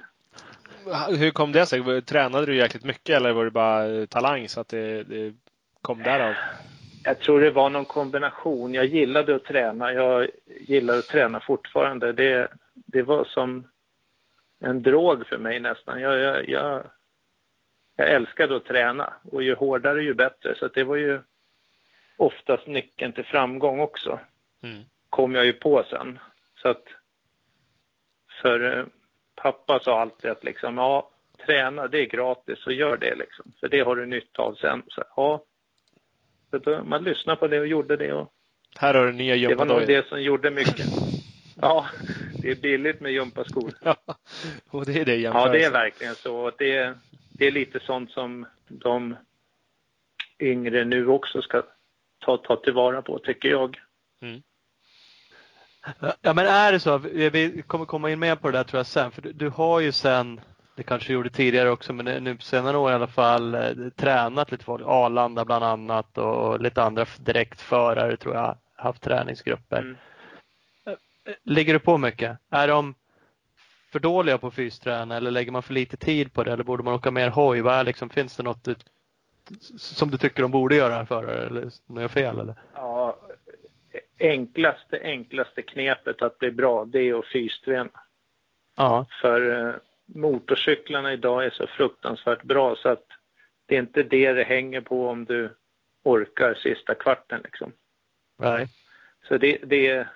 Hur 1.19 1.31
kom 1.31 1.51
det 1.51 1.65
sig? 1.65 2.01
Tränade 2.01 2.45
du 2.45 2.55
jäkligt 2.55 2.83
mycket 2.83 3.15
eller 3.15 3.33
var 3.33 3.45
det 3.45 3.51
bara 3.51 3.85
eh, 3.85 4.05
talang 4.05 4.49
så 4.49 4.59
att 4.59 4.67
det, 4.67 5.03
det 5.03 5.33
kom 5.81 6.03
därav? 6.03 6.33
Jag 7.03 7.19
tror 7.19 7.41
det 7.41 7.51
var 7.51 7.69
någon 7.69 7.85
kombination. 7.85 8.73
Jag 8.73 8.85
gillade 8.85 9.35
att 9.35 9.43
träna. 9.43 9.93
Jag 9.93 10.27
gillar 10.45 10.97
att 10.97 11.07
träna 11.07 11.39
fortfarande. 11.39 12.13
Det, 12.13 12.47
det 12.73 13.01
var 13.01 13.25
som 13.25 13.67
en 14.65 14.81
drog 14.81 15.27
för 15.27 15.37
mig 15.37 15.59
nästan. 15.59 16.01
Jag, 16.01 16.19
jag, 16.19 16.49
jag, 16.49 16.83
jag 17.95 18.09
älskade 18.09 18.55
att 18.55 18.65
träna 18.65 19.13
och 19.31 19.43
ju 19.43 19.55
hårdare 19.55 20.03
ju 20.03 20.13
bättre. 20.13 20.55
Så 20.55 20.67
det 20.67 20.83
var 20.83 20.95
ju 20.95 21.21
oftast 22.17 22.67
nyckeln 22.67 23.13
till 23.13 23.25
framgång 23.25 23.79
också. 23.79 24.19
Mm. 24.63 24.83
Kom 25.09 25.35
jag 25.35 25.45
ju 25.45 25.53
på 25.53 25.85
sen. 25.89 26.19
Så 26.61 26.69
att 26.69 26.83
för 28.41 28.77
eh, 28.77 28.85
pappa 29.35 29.79
sa 29.79 30.01
alltid 30.01 30.31
att 30.31 30.43
liksom, 30.43 30.77
ja, 30.77 31.09
träna 31.45 31.87
det 31.87 31.99
är 31.99 32.05
gratis 32.05 32.65
och 32.65 32.73
gör 32.73 32.97
det 32.97 33.15
liksom. 33.15 33.51
För 33.59 33.67
det 33.67 33.79
har 33.79 33.95
du 33.95 34.05
nytta 34.05 34.41
av 34.41 34.55
sen. 34.55 34.83
Så, 34.87 35.03
ja, 35.15 35.43
så 36.51 36.57
då, 36.57 36.83
man 36.83 37.03
lyssnade 37.03 37.39
på 37.39 37.47
det 37.47 37.59
och 37.59 37.67
gjorde 37.67 37.97
det 37.97 38.13
och 38.13 38.33
Här 38.79 38.93
har 38.93 39.05
du 39.05 39.11
nya 39.11 39.35
det 39.35 39.55
var 39.55 39.65
nog 39.65 39.81
gympadojor. 39.81 39.87
det 39.87 40.07
som 40.07 40.21
gjorde 40.21 40.51
mycket. 40.51 40.85
Ja, 41.61 41.85
det 42.45 42.51
är 42.51 42.55
billigt 42.55 43.01
med 43.01 43.11
gympaskor. 43.11 43.71
Ja, 43.83 43.95
och 44.69 44.85
det 44.85 45.01
är 45.01 45.05
det 45.05 45.15
Ja, 45.15 45.17
jämförelsen. 45.21 45.51
det 45.51 45.65
är 45.65 45.71
verkligen 45.71 46.15
så. 46.15 46.51
Det, 46.57 46.93
det 47.29 47.47
är 47.47 47.51
lite 47.51 47.79
sånt 47.79 48.11
som 48.11 48.45
de 48.67 49.15
yngre 50.39 50.85
nu 50.85 51.07
också 51.07 51.41
ska 51.41 51.63
ta, 52.25 52.37
ta 52.37 52.55
tillvara 52.55 53.01
på, 53.01 53.19
tycker 53.19 53.49
jag. 53.49 53.77
Ja 56.21 56.33
men 56.33 56.45
är 56.45 56.71
det 56.71 56.79
så, 56.79 56.97
vi 56.97 57.29
vi 57.29 57.61
kommer 57.67 57.85
komma 57.85 58.11
in 58.11 58.19
mer 58.19 58.35
på 58.35 58.51
det 58.51 58.57
där 58.57 58.63
tror 58.63 58.79
jag 58.79 58.85
sen, 58.85 59.11
för 59.11 59.21
du, 59.21 59.33
du 59.33 59.49
har 59.49 59.79
ju 59.79 59.91
sen, 59.91 60.41
det 60.75 60.83
kanske 60.83 61.13
gjorde 61.13 61.29
tidigare 61.29 61.69
också, 61.69 61.93
men 61.93 62.23
nu 62.23 62.35
på 62.35 62.41
senare 62.41 62.77
år 62.77 62.91
i 62.91 62.93
alla 62.93 63.07
fall, 63.07 63.55
eh, 63.55 63.71
tränat 63.95 64.51
lite 64.51 64.63
folk, 64.65 64.81
Arlanda 64.85 65.45
bland 65.45 65.63
annat 65.63 66.17
och 66.17 66.61
lite 66.61 66.83
andra 66.83 67.05
direktförare 67.19 68.17
tror 68.17 68.35
jag, 68.35 68.57
haft 68.75 69.01
träningsgrupper. 69.03 69.77
Mm. 69.79 69.97
Ligger 71.43 71.73
du 71.73 71.79
på 71.79 71.97
mycket? 71.97 72.37
Är 72.49 72.67
de 72.67 72.95
för 73.91 73.99
dåliga 73.99 74.37
på 74.37 74.51
fysträna 74.51 75.17
eller 75.17 75.31
lägger 75.31 75.51
man 75.51 75.63
för 75.63 75.73
lite 75.73 75.97
tid 75.97 76.33
på 76.33 76.43
det 76.43 76.51
eller 76.53 76.63
borde 76.63 76.83
man 76.83 76.93
åka 76.93 77.11
mer 77.11 77.29
hoj? 77.29 77.61
Vad 77.61 77.73
är 77.73 77.83
liksom, 77.83 78.09
finns 78.09 78.37
det 78.37 78.43
något 78.43 78.63
du, 78.63 78.75
som 79.77 80.09
du 80.11 80.17
tycker 80.17 80.41
de 80.41 80.51
borde 80.51 80.75
göra 80.75 81.05
förare 81.05 81.45
eller 81.45 81.69
något 81.85 82.01
jag 82.01 82.11
fel 82.11 82.39
eller? 82.39 82.55
Ja, 82.73 83.19
enklaste, 84.19 84.99
enklaste 85.03 85.61
knepet 85.61 86.21
att 86.21 86.39
bli 86.39 86.51
bra, 86.51 86.85
det 86.85 86.99
är 86.99 87.19
att 87.19 87.25
fysträna. 87.25 87.89
Ja, 88.77 89.05
För 89.21 89.67
eh, 89.69 89.75
motorcyklarna 90.05 91.13
idag 91.13 91.45
är 91.45 91.49
så 91.49 91.67
fruktansvärt 91.67 92.43
bra 92.43 92.75
så 92.75 92.89
att 92.89 93.05
det 93.65 93.75
är 93.75 93.79
inte 93.79 94.03
det 94.03 94.33
det 94.33 94.43
hänger 94.43 94.81
på 94.81 95.07
om 95.09 95.25
du 95.25 95.55
orkar 96.03 96.53
sista 96.53 96.95
kvarten 96.95 97.41
liksom. 97.43 97.71
nej. 98.39 98.67
Så 99.27 99.37
det, 99.37 99.57
det, 99.63 99.87
är- 99.87 100.07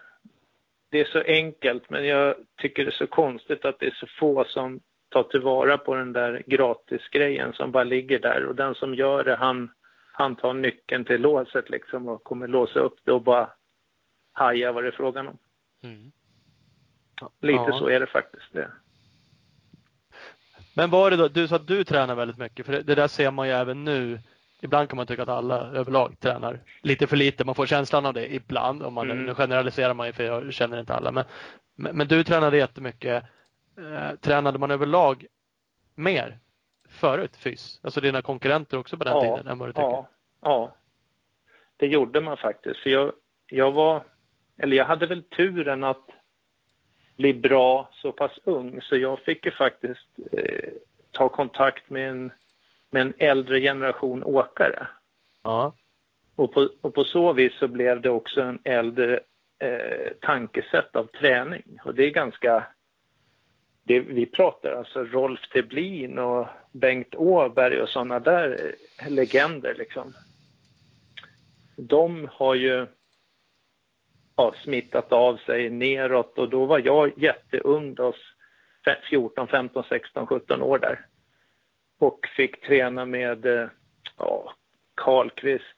det 0.90 1.00
är 1.00 1.06
så 1.06 1.22
enkelt 1.22 1.90
men 1.90 2.08
jag 2.08 2.36
tycker 2.62 2.86
det 2.86 2.90
är 2.90 2.92
så 2.92 3.08
konstigt 3.08 3.66
att 3.66 3.80
det 3.80 3.86
är 3.86 3.98
så 4.00 4.08
få 4.20 4.46
som 4.48 4.80
tar 5.10 5.24
tillvara 5.24 5.78
på 5.78 5.96
den 5.96 6.14
där 6.14 6.44
gratisgrejen 6.48 7.54
som 7.54 7.72
bara 7.72 7.84
ligger 7.84 8.20
där 8.20 8.46
och 8.46 8.56
den 8.56 8.76
som 8.76 8.96
gör 8.96 9.24
det 9.24 9.36
han, 9.36 9.72
han 10.14 10.36
tar 10.36 10.54
nyckeln 10.54 11.06
till 11.06 11.22
låset 11.22 11.70
liksom 11.70 12.08
och 12.08 12.24
kommer 12.24 12.48
låsa 12.48 12.80
upp 12.80 13.00
det 13.04 13.12
och 13.12 13.24
bara 13.24 13.50
haja 14.32 14.72
vad 14.72 14.84
det 14.84 14.88
är 14.88 14.92
frågan 14.92 15.28
om. 15.28 15.38
Mm. 15.84 16.12
Lite 17.42 17.64
Ja. 17.68 17.80
så 17.80 17.90
är 17.90 18.00
det 18.00 18.08
faktiskt. 18.08 18.54
Det. 18.54 18.72
Men 20.76 20.90
var 20.90 21.12
det 21.12 21.18
då, 21.18 21.28
du 21.28 21.48
sa 21.48 21.56
att 21.56 21.68
du 21.68 21.84
tränar 21.84 22.16
väldigt 22.16 22.38
mycket, 22.38 22.66
för 22.66 22.74
det, 22.74 22.82
det 22.82 22.96
där 22.96 23.08
ser 23.08 23.32
man 23.32 23.48
ju 23.48 23.54
även 23.54 23.84
nu. 23.84 24.20
Ibland 24.62 24.90
kan 24.90 24.98
man 24.98 25.08
tycka 25.08 25.24
att 25.24 25.30
alla 25.30 25.72
överlag 25.72 26.20
tränar 26.20 26.60
lite 26.82 27.08
för 27.08 27.16
lite. 27.18 27.46
Man 27.46 27.56
får 27.56 27.66
känslan 27.66 28.06
av 28.06 28.14
det 28.14 28.34
ibland. 28.34 28.84
Om 28.84 28.94
man, 28.94 29.12
Mm. 29.12 29.26
Nu 29.26 29.36
generaliserar 29.36 29.94
man 29.94 30.08
ju 30.08 30.14
för 30.14 30.24
jag 30.24 30.54
känner 30.54 30.80
inte 30.80 30.94
alla. 30.94 31.12
Men, 31.12 31.26
men, 31.76 31.98
men 31.98 32.08
du 32.08 32.24
tränade 32.24 32.58
jättemycket. 32.58 33.24
Eh, 33.78 34.16
tränade 34.22 34.60
man 34.60 34.72
överlag 34.72 35.26
mer 35.96 36.40
förut 36.90 37.36
fys? 37.36 37.80
Alltså 37.84 38.02
dina 38.02 38.22
konkurrenter 38.22 38.78
också 38.78 38.98
på 38.98 39.04
den 39.04 39.14
Ja, 39.14 39.22
tiden 39.22 39.48
än 39.52 39.58
vad 39.58 39.70
du 39.70 39.74
tycker? 39.74 39.82
Ja, 39.82 40.10
ja. 40.42 40.76
Det 41.78 41.88
gjorde 41.88 42.22
man 42.22 42.38
faktiskt. 42.38 42.80
För 42.80 42.90
jag, 42.90 43.12
jag 43.48 43.72
var, 43.72 44.04
eller 44.58 44.78
jag 44.78 44.86
hade 44.86 45.08
väl 45.08 45.24
turen 45.24 45.84
att 45.84 46.10
bli 47.18 47.34
bra 47.34 47.90
så 47.94 48.12
pass 48.12 48.40
ung 48.44 48.82
så 48.82 48.98
jag 48.98 49.20
fick 49.20 49.46
ju 49.46 49.52
faktiskt 49.52 50.08
eh, 50.32 50.70
ta 51.12 51.30
kontakt 51.30 51.90
med 51.90 52.10
en, 52.10 52.32
med 52.90 53.02
en 53.02 53.14
äldre 53.18 53.62
generation 53.62 54.24
åkare. 54.24 54.88
Ja. 55.44 55.76
Och 56.36 56.54
på, 56.54 56.70
och 56.82 56.94
på 56.94 57.04
så 57.04 57.34
vis 57.34 57.54
så 57.60 57.68
blev 57.68 58.02
det 58.02 58.10
också 58.10 58.42
en 58.42 58.60
äldre 58.64 59.20
eh, 59.60 60.12
tankesätt 60.22 60.96
av 60.96 61.04
träning. 61.06 61.80
Och 61.86 61.96
det 61.96 62.06
är 62.06 62.10
ganska... 62.10 62.68
Det, 63.84 64.00
vi 64.00 64.26
pratar 64.26 64.72
alltså 64.72 65.04
Rolf 65.04 65.50
Teblin 65.54 66.20
och 66.20 66.48
Bengt 66.72 67.16
Åberg 67.16 67.82
och 67.82 67.90
sådana 67.90 68.20
där 68.20 68.76
eh, 69.00 69.12
legender 69.12 69.76
liksom. 69.78 70.14
De 71.76 72.30
har 72.32 72.56
ju 72.56 72.88
ja, 74.36 74.54
smittat 74.64 75.12
av 75.12 75.38
sig 75.38 75.70
neråt 75.70 76.38
och 76.38 76.50
då 76.50 76.66
var 76.66 76.80
jag 76.80 77.12
jätteung 77.18 77.94
då, 77.94 78.14
14, 79.10 79.48
15, 79.48 79.84
16, 79.90 80.28
17 80.28 80.62
år 80.62 80.80
där. 80.80 81.06
Och 82.00 82.28
fick 82.36 82.62
träna 82.62 83.06
med 83.06 83.46
eh, 83.46 83.68
ja, 84.18 84.54
Karlqvist, 84.96 85.78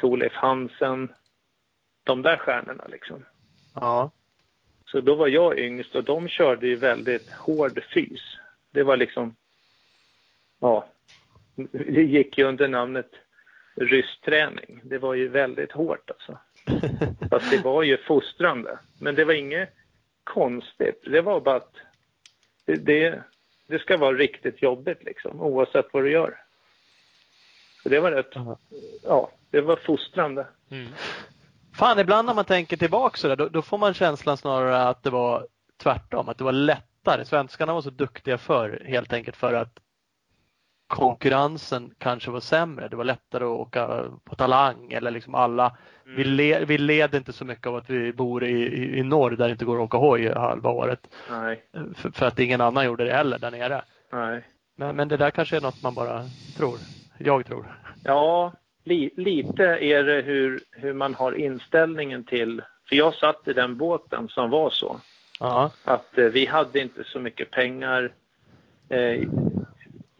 Thorleif 0.00 0.32
Hansen, 0.32 1.12
de 2.04 2.22
där 2.22 2.36
stjärnorna 2.36 2.84
liksom. 2.88 3.24
Ja. 3.74 4.10
Så 4.86 5.00
då 5.00 5.14
var 5.14 5.28
jag 5.28 5.58
yngst 5.58 5.94
och 5.94 6.04
de 6.04 6.28
körde 6.28 6.66
ju 6.66 6.76
väldigt 6.76 7.32
hård 7.32 7.82
fys. 7.94 8.20
Det 8.70 8.82
var 8.82 8.96
liksom, 8.96 9.36
ja, 10.60 10.88
det 11.72 12.02
gick 12.02 12.38
ju 12.38 12.44
under 12.44 12.68
namnet 12.68 13.10
ryssträning. 13.74 14.80
Det 14.84 14.98
var 14.98 15.14
ju 15.14 15.28
väldigt 15.28 15.72
hårt 15.72 16.10
alltså. 16.10 16.38
Fast 17.30 17.50
det 17.50 17.64
var 17.64 17.82
ju 17.82 17.96
fostrande. 17.96 18.78
Men 19.00 19.14
det 19.14 19.24
var 19.24 19.34
inget 19.34 19.74
konstigt. 20.24 21.02
Det 21.04 21.20
var 21.20 21.40
bara 21.40 21.56
att 21.56 21.74
det, 22.64 22.74
det, 22.74 23.22
det 23.68 23.78
ska 23.78 23.96
vara 23.96 24.16
riktigt 24.16 24.62
jobbigt 24.62 25.04
liksom, 25.04 25.40
oavsett 25.40 25.86
vad 25.92 26.02
du 26.02 26.10
gör. 26.10 26.38
Så 27.82 27.88
det 27.88 28.00
var 28.00 28.12
rätt, 28.12 28.32
ja, 29.02 29.30
det 29.50 29.60
var 29.60 29.76
fostrande. 29.76 30.46
Mm. 30.70 30.88
Fan, 31.74 31.98
ibland 31.98 32.26
när 32.26 32.34
man 32.34 32.44
tänker 32.44 32.76
tillbaka 32.76 33.16
så 33.16 33.28
där, 33.28 33.36
då, 33.36 33.48
då 33.48 33.62
får 33.62 33.78
man 33.78 33.94
känslan 33.94 34.36
snarare 34.36 34.82
att 34.82 35.02
det 35.02 35.10
var 35.10 35.46
tvärtom, 35.76 36.28
att 36.28 36.38
det 36.38 36.44
var 36.44 36.52
lättare. 36.52 37.24
Svenskarna 37.24 37.74
var 37.74 37.82
så 37.82 37.90
duktiga 37.90 38.38
förr 38.38 38.82
helt 38.86 39.12
enkelt 39.12 39.36
för 39.36 39.54
att 39.54 39.78
konkurrensen 40.88 41.94
kanske 41.98 42.30
var 42.30 42.40
sämre. 42.40 42.88
Det 42.88 42.96
var 42.96 43.04
lättare 43.04 43.44
att 43.44 43.50
åka 43.50 44.04
på 44.24 44.34
talang 44.34 44.92
eller 44.92 45.10
liksom 45.10 45.34
alla. 45.34 45.76
Mm. 46.04 46.16
Vi, 46.16 46.24
le, 46.24 46.64
vi 46.64 46.78
led 46.78 47.14
inte 47.14 47.32
så 47.32 47.44
mycket 47.44 47.66
av 47.66 47.76
att 47.76 47.90
vi 47.90 48.12
bor 48.12 48.44
i, 48.44 48.66
i, 48.66 48.98
i 48.98 49.02
norr 49.02 49.30
där 49.30 49.46
det 49.46 49.52
inte 49.52 49.64
går 49.64 49.76
att 49.76 49.84
åka 49.84 49.98
hoj 49.98 50.32
halva 50.32 50.70
året. 50.70 51.00
För, 51.94 52.10
för, 52.10 52.26
att 52.26 52.38
ingen 52.38 52.60
annan 52.60 52.84
gjorde 52.84 53.04
det 53.04 53.12
heller 53.12 53.38
där 53.38 53.50
nere. 53.50 53.82
Nej. 54.12 54.42
Men, 54.76 54.96
men 54.96 55.08
det 55.08 55.16
där 55.16 55.30
kanske 55.30 55.56
är 55.56 55.60
något 55.60 55.82
man 55.82 55.94
bara 55.94 56.24
tror. 56.56 56.78
Jag 57.18 57.46
tror. 57.46 57.66
Ja, 58.04 58.52
li, 58.84 59.10
lite 59.16 59.64
är 59.64 60.04
det 60.04 60.22
hur, 60.22 60.60
hur 60.70 60.92
man 60.92 61.14
har 61.14 61.32
inställningen 61.32 62.24
till, 62.24 62.62
för 62.88 62.96
jag 62.96 63.14
satt 63.14 63.48
i 63.48 63.52
den 63.52 63.76
båten 63.76 64.28
som 64.28 64.50
var 64.50 64.70
så. 64.70 65.00
Ja. 65.40 65.70
Att 65.84 66.18
eh, 66.18 66.24
vi 66.24 66.46
hade 66.46 66.80
inte 66.80 67.04
så 67.04 67.20
mycket 67.20 67.50
pengar. 67.50 68.12
Eh, 68.88 69.22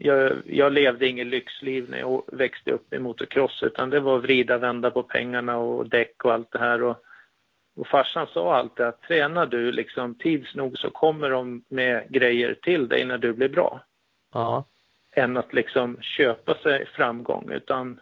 jag, 0.01 0.43
jag, 0.47 0.73
levde 0.73 1.07
inget 1.07 1.27
lyxliv 1.27 1.91
när 1.91 1.99
jag 1.99 2.23
växte 2.33 2.73
upp 2.73 2.93
i 2.93 2.99
motocross 2.99 3.63
utan 3.63 3.91
det 3.91 4.01
var 4.01 4.19
vrida, 4.19 4.59
vända 4.59 4.91
på 4.91 5.03
pengarna 5.03 5.57
och 5.57 5.89
däck 5.89 6.25
och 6.25 6.33
allt 6.33 6.53
det 6.53 6.59
här. 6.59 6.83
Och, 6.83 6.97
och 7.77 7.87
farsan 7.87 8.27
sa 8.27 8.57
alltid 8.57 8.87
att 8.87 9.03
tränar 9.03 9.47
du 9.47 9.73
liksom 9.73 10.15
tids 10.15 10.55
nog 10.55 10.79
så 10.79 10.91
kommer 10.91 11.31
de 11.31 11.65
med 11.69 12.05
grejer 12.09 12.55
till 12.63 12.89
dig 12.89 13.05
när 13.05 13.19
du 13.19 13.33
blir 13.33 13.49
bra. 13.49 13.81
Ja. 14.33 14.65
Än 15.13 15.37
att 15.37 15.53
liksom 15.53 15.99
köpa 16.01 16.55
sig 16.55 16.87
framgång 16.87 17.51
utan 17.53 18.01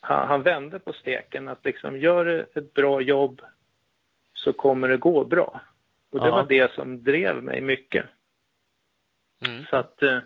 han, 0.00 0.28
han 0.28 0.42
vände 0.42 0.78
på 0.78 0.92
steken 0.92 1.48
att 1.48 1.64
liksom 1.64 1.98
gör 1.98 2.46
ett 2.54 2.74
bra 2.74 3.00
jobb 3.00 3.42
så 4.32 4.52
kommer 4.52 4.88
det 4.88 4.96
gå 4.96 5.24
bra. 5.24 5.60
Och 6.10 6.20
det 6.20 6.26
ja. 6.26 6.34
var 6.34 6.46
det 6.48 6.72
som 6.72 7.02
drev 7.02 7.42
mig 7.42 7.60
mycket. 7.60 8.06
Mm. 9.46 9.64
Så 9.70 9.76
att, 9.76 10.02
eh, 10.02 10.18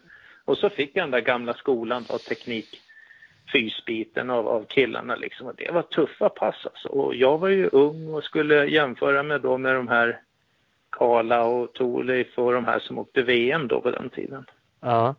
och 0.44 0.58
så 0.58 0.70
fick 0.70 0.96
jag 0.96 1.04
den 1.04 1.10
där 1.10 1.20
gamla 1.20 1.54
skolan 1.54 2.04
av 2.08 2.18
teknik, 2.18 2.80
fysbiten 3.52 4.30
av, 4.30 4.48
av 4.48 4.64
killarna 4.64 5.16
liksom. 5.16 5.46
Och 5.46 5.54
det 5.56 5.70
var 5.70 5.82
tuffa 5.82 6.28
pass 6.28 6.66
alltså. 6.66 6.88
Och 6.88 7.14
jag 7.14 7.38
var 7.38 7.48
ju 7.48 7.68
ung 7.72 8.14
och 8.14 8.24
skulle 8.24 8.66
jämföra 8.66 9.22
mig 9.22 9.40
då 9.40 9.58
med 9.58 9.74
de 9.74 9.88
här 9.88 10.20
Karla 10.90 11.44
och 11.44 11.72
Thorleif 11.72 12.38
och 12.38 12.52
de 12.52 12.64
här 12.64 12.78
som 12.78 12.98
åkte 12.98 13.22
VM 13.22 13.68
då 13.68 13.80
på 13.80 13.90
den 13.90 14.10
tiden. 14.10 14.44
Ja. 14.80 15.14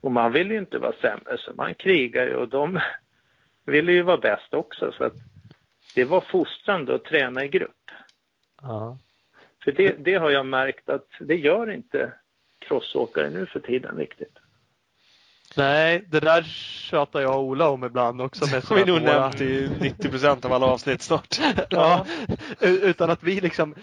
Och 0.00 0.12
man 0.12 0.32
ville 0.32 0.54
ju 0.54 0.60
inte 0.60 0.78
vara 0.78 0.92
sämre 0.92 1.38
så 1.38 1.52
man 1.54 1.74
krigade 1.74 2.30
ju 2.30 2.36
och 2.36 2.48
de 2.48 2.80
ville 3.64 3.92
ju 3.92 4.02
vara 4.02 4.16
bäst 4.16 4.54
också 4.54 4.92
så 4.92 5.04
att 5.04 5.14
det 5.94 6.04
var 6.04 6.20
fostrande 6.20 6.94
att 6.94 7.04
träna 7.04 7.44
i 7.44 7.48
grupp. 7.48 7.90
Ja. 8.62 8.98
För 9.64 9.72
det, 9.72 9.96
det 9.98 10.14
har 10.14 10.30
jag 10.30 10.46
märkt 10.46 10.88
att 10.88 11.08
det 11.18 11.36
gör 11.36 11.70
inte 11.70 12.12
crossåkare 12.58 13.30
nu 13.30 13.46
för 13.46 13.60
tiden 13.60 13.96
riktigt. 13.96 14.38
Nej, 15.56 16.04
det 16.08 16.20
där 16.20 16.42
tjatar 16.42 17.20
jag 17.20 17.36
och 17.36 17.42
Ola 17.42 17.68
om 17.68 17.84
ibland 17.84 18.20
också. 18.20 18.54
Med 18.54 18.64
har 18.64 18.76
vi 18.76 18.84
nog 18.84 19.00
våra... 19.00 19.20
nämnt 19.20 19.40
i 19.40 19.70
90 19.80 20.10
procent 20.10 20.44
av 20.44 20.52
alla 20.52 20.66
avsnitt 20.66 21.02
snart. 21.02 21.40
ja, 21.70 22.06
utan 22.60 23.10
att 23.10 23.22
vi 23.22 23.40
liksom 23.40 23.74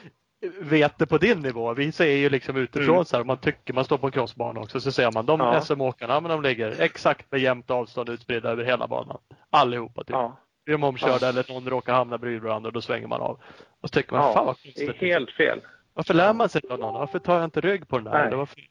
vet 0.59 0.97
det 0.97 1.05
på 1.05 1.17
din 1.17 1.39
nivå. 1.39 1.73
Vi 1.73 1.91
ser 1.91 2.11
ju 2.11 2.29
liksom 2.29 2.57
utifrån 2.57 2.95
mm. 2.95 3.05
så 3.05 3.17
här, 3.17 3.23
man 3.23 3.37
tycker 3.37 3.73
man 3.73 3.85
står 3.85 3.97
på 3.97 4.05
en 4.05 4.11
crossbana 4.11 4.59
också, 4.59 4.79
så 4.79 4.91
ser 4.91 5.11
man 5.11 5.25
de 5.25 5.39
ja. 5.39 5.61
SM-åkarna, 5.61 6.19
men 6.19 6.31
de 6.31 6.41
ligger 6.41 6.81
exakt 6.81 7.31
med 7.31 7.41
jämnt 7.41 7.71
avstånd 7.71 8.09
utspridda 8.09 8.49
över 8.49 8.63
hela 8.63 8.87
banan. 8.87 9.17
Allihopa 9.49 10.03
typ. 10.03 10.13
Ja. 10.13 10.37
Är 10.65 10.71
de 10.71 10.83
omkörda 10.83 11.17
ja. 11.21 11.29
eller 11.29 11.53
någon 11.53 11.69
råkar 11.69 11.93
hamna 11.93 12.17
bredvid 12.17 12.41
varandra 12.41 12.67
och 12.67 12.73
då 12.73 12.81
svänger 12.81 13.07
man 13.07 13.21
av. 13.21 13.39
Och 13.81 13.89
så 13.89 13.93
tycker 13.93 14.13
man, 14.13 14.21
ja, 14.21 14.33
fan 14.33 14.45
vad 14.45 14.61
konstigt. 14.61 14.99
Det 14.99 15.05
är 15.05 15.13
helt 15.13 15.31
fel. 15.31 15.61
Varför 15.93 16.13
lär 16.13 16.33
man 16.33 16.49
sig 16.49 16.61
av 16.69 16.79
någon? 16.79 16.93
Varför 16.93 17.19
tar 17.19 17.35
jag 17.35 17.43
inte 17.43 17.61
rygg 17.61 17.87
på 17.87 17.97
den 17.97 18.05
där? 18.05 18.31
Varför... 18.31 18.61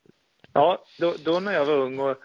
Ja, 0.53 0.85
då, 0.99 1.15
då, 1.25 1.41
när 1.41 1.53
jag 1.53 1.65
var 1.65 1.75
ung 1.75 1.99
och 1.99 2.17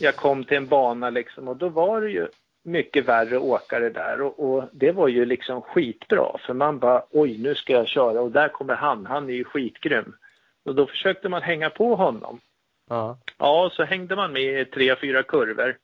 jag 0.00 0.16
kom 0.16 0.44
till 0.44 0.56
en 0.56 0.66
bana 0.66 1.10
liksom 1.10 1.48
och 1.48 1.56
då 1.56 1.68
var 1.68 2.00
det 2.00 2.10
ju 2.10 2.28
mycket 2.64 3.08
värre 3.08 3.38
åkare 3.38 3.90
där. 3.90 4.20
Och, 4.20 4.54
och, 4.54 4.64
det 4.72 4.92
var 4.92 5.08
ju 5.08 5.24
liksom 5.24 5.62
skitbra 5.62 6.38
för 6.46 6.54
man 6.54 6.78
bara 6.78 7.02
oj 7.10 7.38
nu 7.38 7.54
ska 7.54 7.72
jag 7.72 7.88
köra. 7.88 8.20
Och 8.20 8.30
där 8.30 8.48
kommer 8.48 8.74
han, 8.74 9.06
han 9.06 9.28
är 9.28 9.34
ju 9.34 9.44
skitgrym. 9.44 10.16
Och 10.64 10.74
då 10.74 10.86
försökte 10.86 11.28
man 11.28 11.42
hänga 11.42 11.70
på 11.70 11.94
honom. 11.94 12.40
Ja, 12.88 13.18
ja 13.38 13.70
så 13.72 13.84
hängde 13.84 14.16
man 14.16 14.32
med 14.32 14.60
i 14.60 14.64
tre, 14.64 14.96
fyra 14.96 15.22
kurvor. 15.22 15.76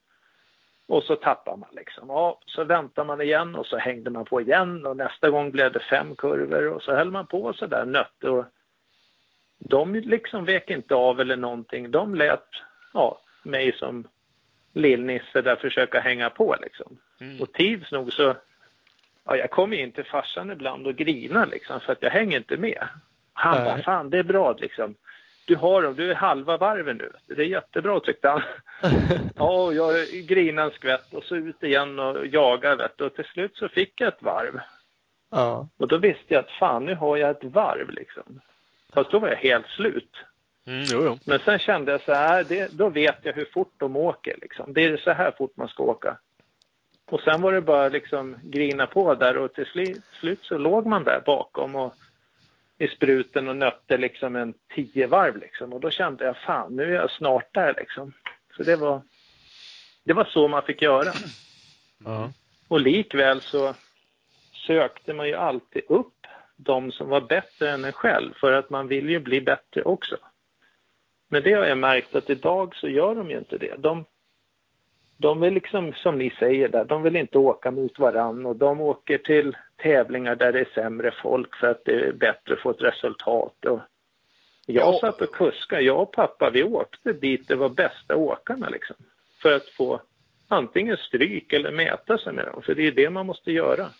Och 0.89 1.03
så 1.03 1.17
tappar 1.17 1.57
man 1.57 1.69
liksom. 1.73 2.09
Ja, 2.09 2.39
så 2.47 2.65
väntar 2.65 3.05
man 3.05 3.21
igen 3.21 3.55
och 3.55 3.67
så 3.67 3.77
hängde 3.77 4.11
man 4.11 4.25
på 4.25 4.41
igen. 4.41 4.87
Och 4.87 4.97
nästa 4.97 5.31
gång 5.31 5.51
blev 5.51 5.73
det 5.73 5.81
fem 5.81 6.17
kurvor. 6.17 6.69
Och 6.69 6.83
så 6.83 6.95
höll 6.95 7.11
man 7.11 7.27
på 7.27 7.53
så 7.53 7.67
där 7.67 7.85
nötte 7.85 8.31
och 8.31 8.45
de 9.69 9.95
liksom 9.95 10.45
vek 10.45 10.71
inte 10.71 10.95
av 10.95 11.21
eller 11.21 11.37
någonting. 11.37 11.91
De 11.91 12.15
lät 12.15 12.49
ja, 12.93 13.21
mig 13.43 13.73
som 13.73 14.09
lillnisse 14.73 15.43
där 15.43 15.57
försöka 15.57 16.01
hänga 16.01 16.31
på 16.31 16.57
liksom. 16.63 16.99
Mm. 17.21 17.41
Och 17.41 17.53
tids 17.53 17.93
nog 17.93 18.13
så, 18.13 18.37
ja 19.25 19.37
jag 19.37 19.51
kommer 19.51 19.77
in 19.77 19.93
till 19.93 20.05
farsan 20.05 20.51
ibland 20.51 20.87
och 20.87 20.97
grinar 20.97 21.47
liksom 21.47 21.81
för 21.81 21.93
att 21.93 22.03
jag 22.03 22.11
hänger 22.11 22.37
inte 22.37 22.57
med. 22.57 22.89
Han 23.33 23.59
äh. 23.59 23.65
bara, 23.65 23.83
fan 23.83 24.11
det 24.11 24.19
är 24.19 24.23
bra 24.23 24.57
liksom. 24.61 24.95
Du 25.45 25.57
har 25.57 25.83
dem, 25.83 25.95
du 25.95 26.11
är 26.11 26.15
halva 26.15 26.57
varven 26.57 26.97
nu. 26.97 27.13
Det 27.27 27.43
är 27.43 27.47
jättebra 27.47 28.01
tyckte 28.01 28.29
han. 28.29 28.43
ja, 29.37 29.65
och 29.65 29.75
jag 29.75 30.07
grinade 30.07 30.69
en 30.69 30.75
skvätt 30.75 31.15
och 31.15 31.25
så 31.25 31.37
ut 31.37 31.63
igen 31.63 31.99
och 31.99 32.27
jaga 32.27 32.77
vet 32.77 32.99
du. 32.99 33.05
Och 33.05 33.15
till 33.15 33.25
slut 33.25 33.57
så 33.57 33.69
fick 33.69 34.01
jag 34.01 34.09
ett 34.09 34.23
varv. 34.23 34.61
Ja. 35.31 35.69
Och 35.77 35.89
då 35.89 35.99
visste 35.99 36.35
jag 36.35 36.41
att 36.41 36.51
fan 36.51 36.85
nu 36.85 36.95
har 36.95 37.17
jag 37.17 37.31
ett 37.31 37.45
varv 37.45 37.91
liksom. 37.91 38.41
Fast 38.93 39.11
då 39.11 39.19
var 39.19 39.29
jag 39.29 39.37
helt 39.37 39.67
slut. 39.67 40.17
Mm, 40.67 40.85
jo, 40.93 41.03
jo. 41.05 41.19
Men 41.25 41.39
sen 41.39 41.59
kände 41.59 41.93
jag 41.93 42.01
så 42.01 42.13
här, 42.13 42.45
det, 42.45 42.73
då 42.73 42.89
vet 42.89 43.19
jag 43.23 43.33
hur 43.33 43.45
fort 43.45 43.75
de 43.77 43.97
åker. 43.97 44.39
Liksom. 44.43 44.73
Det 44.73 44.85
är 44.85 44.97
så 44.97 45.11
här 45.11 45.31
fort 45.39 45.57
man 45.57 45.69
ska 45.69 45.83
åka. 45.83 46.19
Och 47.11 47.21
sen 47.21 47.43
var 47.43 47.53
det 47.53 47.61
bara 47.61 47.89
liksom 47.89 48.37
grina 48.43 48.87
på 48.87 49.15
där 49.15 49.37
och 49.37 49.55
till 49.55 49.67
slut, 49.67 50.05
slut 50.21 50.39
så 50.43 50.59
låg 50.59 50.87
man 50.87 51.05
där 51.05 51.23
bakom 51.27 51.77
och 51.77 51.95
i 52.79 52.89
spruten 52.89 53.49
och 53.49 53.57
nötte 53.57 53.97
liksom 53.97 54.37
en 54.37 54.55
tio 54.75 55.07
varv 55.07 55.37
liksom. 55.37 55.73
Och 55.73 55.81
då 55.81 55.91
kände 55.91 56.25
jag 56.25 56.37
fan, 56.37 56.77
nu 56.77 56.83
är 56.83 57.01
jag 57.01 57.11
snart 57.11 57.55
där 57.55 57.75
liksom. 57.77 58.13
Så 58.57 58.63
det 58.63 58.77
var, 58.77 59.03
det 60.05 60.13
var 60.13 60.25
så 60.25 60.49
man 60.49 60.63
fick 60.63 60.83
göra. 60.83 61.13
Mm. 62.07 62.29
Och 62.69 62.81
likväl 62.81 63.41
så 63.41 63.75
sökte 64.67 65.15
man 65.15 65.29
ju 65.29 65.35
alltid 65.35 65.83
upp 65.89 66.20
de 66.65 66.93
som 66.93 67.09
var 67.09 67.21
bättre 67.21 67.71
än 67.71 67.85
en 67.85 67.93
själv 67.93 68.33
för 68.35 68.53
att 68.53 68.71
man 68.71 68.89
vill 68.89 69.11
ju 69.11 69.19
bli 69.19 69.41
bättre 69.41 69.83
också. 69.83 70.17
Men 71.29 71.43
det 71.43 71.53
har 71.53 71.65
jag 71.65 71.79
märkt 71.79 72.15
att 72.15 72.31
idag 72.31 72.77
så 72.77 72.89
gör 72.89 73.15
de 73.15 73.31
ju 73.31 73.39
inte 73.39 73.59
det. 73.59 73.75
De, 73.79 74.05
de 75.17 75.41
vill 75.41 75.55
liksom, 75.55 75.93
som 75.93 76.19
ni 76.19 76.31
säger 76.31 76.69
där, 76.69 76.85
de 76.85 77.03
vill 77.03 77.17
inte 77.17 77.39
åka 77.39 77.71
mot 77.71 77.99
varann 77.99 78.47
och 78.47 78.57
de 78.57 78.81
åker 78.81 79.19
till 79.19 79.57
tävlingar 79.77 80.37
där 80.37 80.53
det 80.53 80.61
är 80.61 80.69
sämre 80.75 81.15
folk 81.23 81.57
för 81.57 81.67
att 81.67 81.85
det 81.85 81.93
är 81.93 82.13
bättre 82.13 82.55
att 82.55 82.61
få 82.61 82.71
ett 82.71 82.83
resultat. 82.83 83.65
Och 83.65 83.81
jag 84.67 84.95
ja. 84.95 84.99
satt 85.01 85.21
och 85.21 85.35
kuskade, 85.35 85.83
jag 85.83 86.03
och 86.03 86.13
pappa, 86.13 86.51
vi 86.51 86.63
åkte 86.63 87.13
dit 87.13 87.49
det 87.49 87.57
var 87.57 87.69
bästa 87.69 88.17
åkarna 88.17 88.69
liksom. 88.69 88.97
För 89.43 89.57
att 89.57 89.69
få 89.69 90.01
antingen 90.49 90.97
stryk 90.97 91.53
eller 91.53 91.73
mäta 91.73 92.19
sig 92.19 92.33
med 92.33 92.47
dem, 92.47 92.63
för 92.63 92.75
det 92.75 92.87
är 92.87 92.93
det 92.93 93.11
man 93.11 93.27
måste 93.27 93.53
göra. 93.53 93.91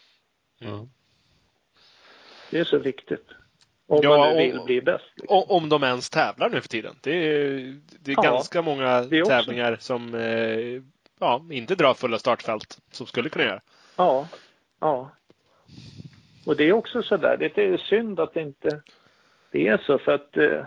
Mm. 0.61 0.89
Det 2.51 2.59
är 2.59 2.65
så 2.65 2.79
viktigt. 2.79 3.27
Om 3.87 4.01
ja, 4.03 4.19
man 4.19 4.37
nu 4.37 4.37
vill 4.37 4.61
bli 4.65 4.81
bäst. 4.81 5.05
Liksom. 5.17 5.43
Om 5.49 5.69
de 5.69 5.83
ens 5.83 6.11
tävlar 6.11 6.51
nu 6.51 6.61
för 6.61 6.69
tiden. 6.69 6.97
Det 7.01 7.11
är, 7.11 7.77
det 8.01 8.13
är 8.13 8.17
ja, 8.17 8.23
ganska 8.23 8.63
många 8.63 9.03
tävlingar 9.27 9.77
som 9.81 10.15
eh, 10.15 10.83
ja, 11.21 11.45
inte 11.51 11.75
drar 11.75 11.95
fulla 11.95 12.19
startfält 12.19 12.79
som 12.91 13.07
skulle 13.07 13.29
kunna 13.29 13.45
göra. 13.45 13.61
Ja, 13.97 14.29
ja. 14.81 15.11
Och 16.47 16.57
det 16.57 16.65
är 16.65 16.73
också 16.73 17.03
så 17.03 17.17
där, 17.17 17.37
det 17.37 17.59
är 17.59 17.77
synd 17.77 18.21
att 18.21 18.35
det 18.35 18.41
inte 18.41 18.83
det 19.51 19.69
är 19.69 19.79
så 19.79 19.99
för 19.99 20.13
att 20.13 20.37
eh, 20.37 20.65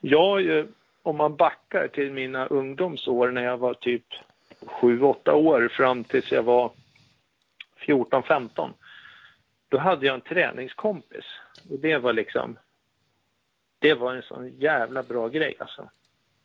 jag 0.00 0.66
om 1.02 1.16
man 1.16 1.36
backar 1.36 1.88
till 1.88 2.12
mina 2.12 2.46
ungdomsår 2.46 3.30
när 3.30 3.44
jag 3.44 3.56
var 3.56 3.74
typ 3.74 4.04
7-8 4.60 5.30
år 5.30 5.68
fram 5.68 6.04
tills 6.04 6.32
jag 6.32 6.42
var 6.42 6.72
14-15 7.86 8.70
då 9.74 9.80
hade 9.80 10.06
jag 10.06 10.14
en 10.14 10.20
träningskompis. 10.20 11.24
Och 11.70 11.78
det 11.78 11.98
var 11.98 12.12
liksom, 12.12 12.58
det 13.78 13.94
var 13.94 14.14
en 14.14 14.22
sån 14.22 14.48
jävla 14.48 15.02
bra 15.02 15.28
grej 15.28 15.56
alltså. 15.58 15.90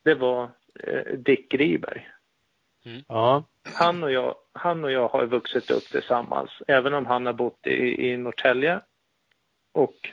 Det 0.04 0.16
var 0.16 0.50
eh, 0.80 1.14
Dick 1.14 1.52
Griberg. 1.52 2.10
Mm. 2.86 3.04
Ja. 3.08 3.44
Han, 3.64 4.04
och 4.04 4.12
jag, 4.12 4.36
han 4.54 4.84
och 4.84 4.92
jag 4.92 5.08
har 5.08 5.26
vuxit 5.26 5.72
upp 5.72 5.84
tillsammans, 5.84 6.50
även 6.68 6.94
om 6.94 7.06
han 7.06 7.26
har 7.26 7.34
bott 7.34 7.68
i, 7.68 8.10
i 8.10 8.18
Norrtälje 8.18 8.82
och 9.72 10.10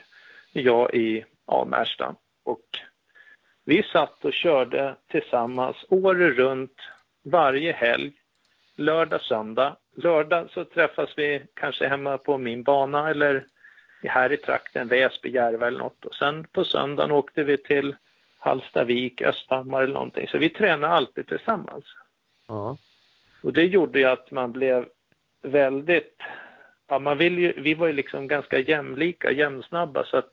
jag 0.51 0.93
i 0.93 1.25
ja, 1.47 1.65
Märsta. 1.65 2.15
Och 2.43 2.65
vi 3.65 3.83
satt 3.83 4.25
och 4.25 4.33
körde 4.33 4.95
tillsammans 5.07 5.85
året 5.89 6.37
runt, 6.37 6.81
varje 7.23 7.71
helg, 7.71 8.13
lördag, 8.75 9.21
söndag, 9.21 9.77
lördag 9.97 10.49
så 10.49 10.65
träffas 10.65 11.09
vi 11.17 11.41
kanske 11.53 11.87
hemma 11.87 12.17
på 12.17 12.37
min 12.37 12.63
bana 12.63 13.09
eller 13.09 13.45
här 14.03 14.31
i 14.31 14.37
trakten, 14.37 14.87
Väsby, 14.87 15.29
Järva 15.29 15.67
eller 15.67 15.79
något. 15.79 16.05
Och 16.05 16.15
sen 16.15 16.47
på 16.51 16.63
söndagen 16.63 17.11
åkte 17.11 17.43
vi 17.43 17.57
till 17.57 17.95
Hallstavik, 18.39 19.21
Östhammar 19.21 19.83
eller 19.83 19.93
någonting. 19.93 20.27
Så 20.27 20.37
vi 20.37 20.49
tränade 20.49 20.93
alltid 20.93 21.27
tillsammans. 21.27 21.85
Ja. 22.47 22.77
Och 23.43 23.53
det 23.53 23.63
gjorde 23.63 23.99
ju 23.99 24.05
att 24.05 24.31
man 24.31 24.51
blev 24.51 24.85
väldigt, 25.41 26.21
ja 26.87 26.99
man 26.99 27.17
vill 27.17 27.39
ju, 27.39 27.61
vi 27.61 27.73
var 27.73 27.87
ju 27.87 27.93
liksom 27.93 28.27
ganska 28.27 28.59
jämlika, 28.59 29.31
jämnsnabba 29.31 30.03
så 30.03 30.17
att 30.17 30.31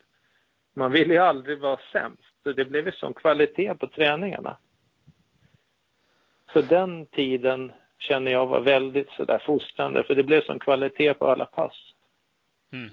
man 0.75 0.93
ville 0.93 1.15
ju 1.15 1.21
aldrig 1.21 1.59
vara 1.59 1.81
sämst. 1.93 2.43
Så 2.43 2.53
det 2.53 2.65
blev 2.65 2.87
ju 2.87 2.93
sån 2.93 3.15
kvalitet 3.15 3.75
på 3.75 3.87
träningarna. 3.87 4.57
Så 6.53 6.61
den 6.61 7.07
tiden 7.07 7.73
känner 8.09 8.33
jag 8.33 8.47
var 8.47 8.61
väldigt 8.61 9.11
sådär 9.11 9.43
fostrande 9.47 10.05
för 10.05 10.15
det 10.15 10.23
blev 10.23 10.43
sån 10.45 10.59
kvalitet 10.59 11.15
på 11.15 11.27
alla 11.31 11.45
pass. 11.47 11.73
Mm. 12.73 12.91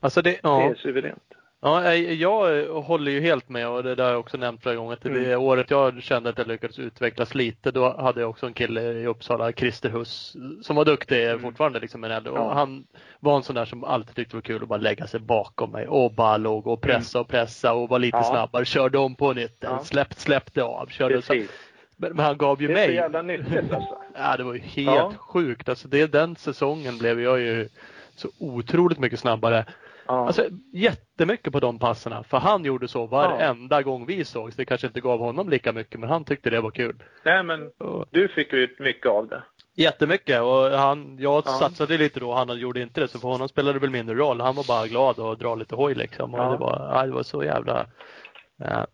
Alltså 0.00 0.22
det, 0.22 0.30
Det 0.30 0.40
ja. 0.42 0.62
är 0.62 0.74
suveränt. 0.74 1.22
Ja, 1.64 1.94
jag, 1.94 2.66
håller 2.82 3.12
ju 3.12 3.20
helt 3.20 3.48
med 3.48 3.68
och 3.68 3.82
det 3.82 3.94
där 3.94 4.04
har 4.04 4.10
jag 4.10 4.20
också 4.20 4.36
nämnt 4.36 4.62
flera 4.62 4.74
gånger. 4.76 4.92
Att 4.92 5.00
Det 5.02 5.08
Mm. 5.08 5.40
året 5.40 5.70
jag 5.70 6.02
kände 6.02 6.30
att 6.30 6.38
jag 6.38 6.46
lyckades 6.46 6.78
utvecklas 6.78 7.34
lite, 7.34 7.70
då 7.70 7.96
hade 7.96 8.20
jag 8.20 8.30
också 8.30 8.46
en 8.46 8.52
kille 8.52 8.82
i 8.82 9.06
Uppsala, 9.06 9.52
Christer 9.52 9.88
Huss, 9.90 10.36
som 10.62 10.76
var 10.76 10.84
duktig 10.84 11.24
Mm. 11.26 11.40
fortfarande. 11.40 11.80
Liksom, 11.80 12.04
en 12.04 12.10
äldre. 12.10 12.32
Ja. 12.36 12.52
Han 12.54 12.86
var 13.20 13.36
en 13.36 13.42
sån 13.42 13.54
där 13.54 13.64
som 13.64 13.84
alltid 13.84 14.14
tyckte 14.16 14.32
det 14.32 14.36
var 14.36 14.42
kul 14.42 14.62
att 14.62 14.68
bara 14.68 14.78
lägga 14.78 15.06
sig 15.06 15.20
bakom 15.20 15.70
mig 15.70 15.88
och 15.88 16.12
bara 16.14 16.36
låg 16.36 16.66
och 16.66 16.80
pressa 16.80 17.20
och 17.20 17.28
pressa 17.28 17.72
och 17.74 17.88
var 17.88 17.98
lite 17.98 18.16
Mm. 18.16 18.26
Ja. 18.26 18.30
snabbare. 18.32 18.64
Körde 18.64 18.98
om 18.98 19.14
på 19.14 19.32
nytt, 19.32 19.56
Ja. 19.60 19.78
släppte, 19.84 20.20
släppte 20.20 20.62
av. 20.64 20.86
Körde 20.86 21.22
så, 21.22 21.32
Precis. 21.32 21.50
Men, 22.02 22.16
men 22.16 22.24
han 22.26 22.36
gav 22.38 22.62
ju 22.62 22.68
Det 22.68 22.72
är 22.74 22.82
så 22.84 22.88
mig 22.88 22.94
jävla 22.96 23.22
nyttigt 23.22 23.72
alltså. 23.72 23.98
Ja, 24.14 24.36
det 24.36 24.42
var 24.44 24.52
ju 24.54 24.60
helt 24.60 24.86
Ja. 24.96 25.12
sjukt. 25.18 25.68
Alltså 25.68 25.88
det, 25.88 26.06
den 26.12 26.36
säsongen 26.36 26.98
blev 26.98 27.20
jag 27.20 27.40
ju 27.40 27.68
så 28.16 28.28
otroligt 28.40 28.98
mycket 28.98 29.20
snabbare. 29.20 29.64
Ja. 30.06 30.26
Alltså 30.26 30.44
jättemycket 30.72 31.52
på 31.52 31.60
de 31.60 31.78
passerna. 31.78 32.22
För 32.22 32.38
han 32.38 32.64
gjorde 32.64 32.88
så 32.88 33.06
varenda 33.06 33.82
gång 33.82 34.06
vi 34.06 34.24
sågs. 34.24 34.56
Det 34.56 34.64
kanske 34.64 34.86
inte 34.86 35.00
gav 35.00 35.18
honom 35.18 35.48
lika 35.48 35.72
mycket 35.72 36.00
men 36.00 36.08
han 36.08 36.24
tyckte 36.24 36.50
det 36.50 36.60
var 36.60 36.70
kul. 36.70 37.02
Nej 37.24 37.42
men 37.42 37.70
du 38.10 38.28
fick 38.28 38.52
ut 38.52 38.78
mycket 38.78 39.06
av 39.06 39.28
det. 39.28 39.42
jättemycket 39.76 40.40
och 40.42 40.70
han, 40.70 41.16
jag 41.20 41.42
Ja. 41.46 41.50
satsade 41.52 41.98
lite 41.98 42.20
då 42.20 42.34
han 42.34 42.58
gjorde 42.58 42.80
inte 42.80 43.00
det 43.00 43.08
så 43.08 43.18
för 43.18 43.28
honom 43.28 43.48
spelade 43.48 43.72
det 43.72 43.80
väl 43.80 43.90
mindre 43.90 44.14
roll. 44.14 44.40
Han 44.40 44.54
var 44.54 44.64
bara 44.68 44.86
glad 44.86 45.18
och 45.18 45.38
dra 45.38 45.54
lite 45.54 45.74
hoj 45.74 45.94
liksom. 45.94 46.34
Och 46.34 46.40
Ja. 46.40 46.50
det, 46.50 46.56
var, 46.58 46.90
ja, 46.94 47.06
det 47.06 47.12
var 47.12 47.22
så 47.22 47.44
jävla... 47.44 47.86
Ja. 48.56 48.86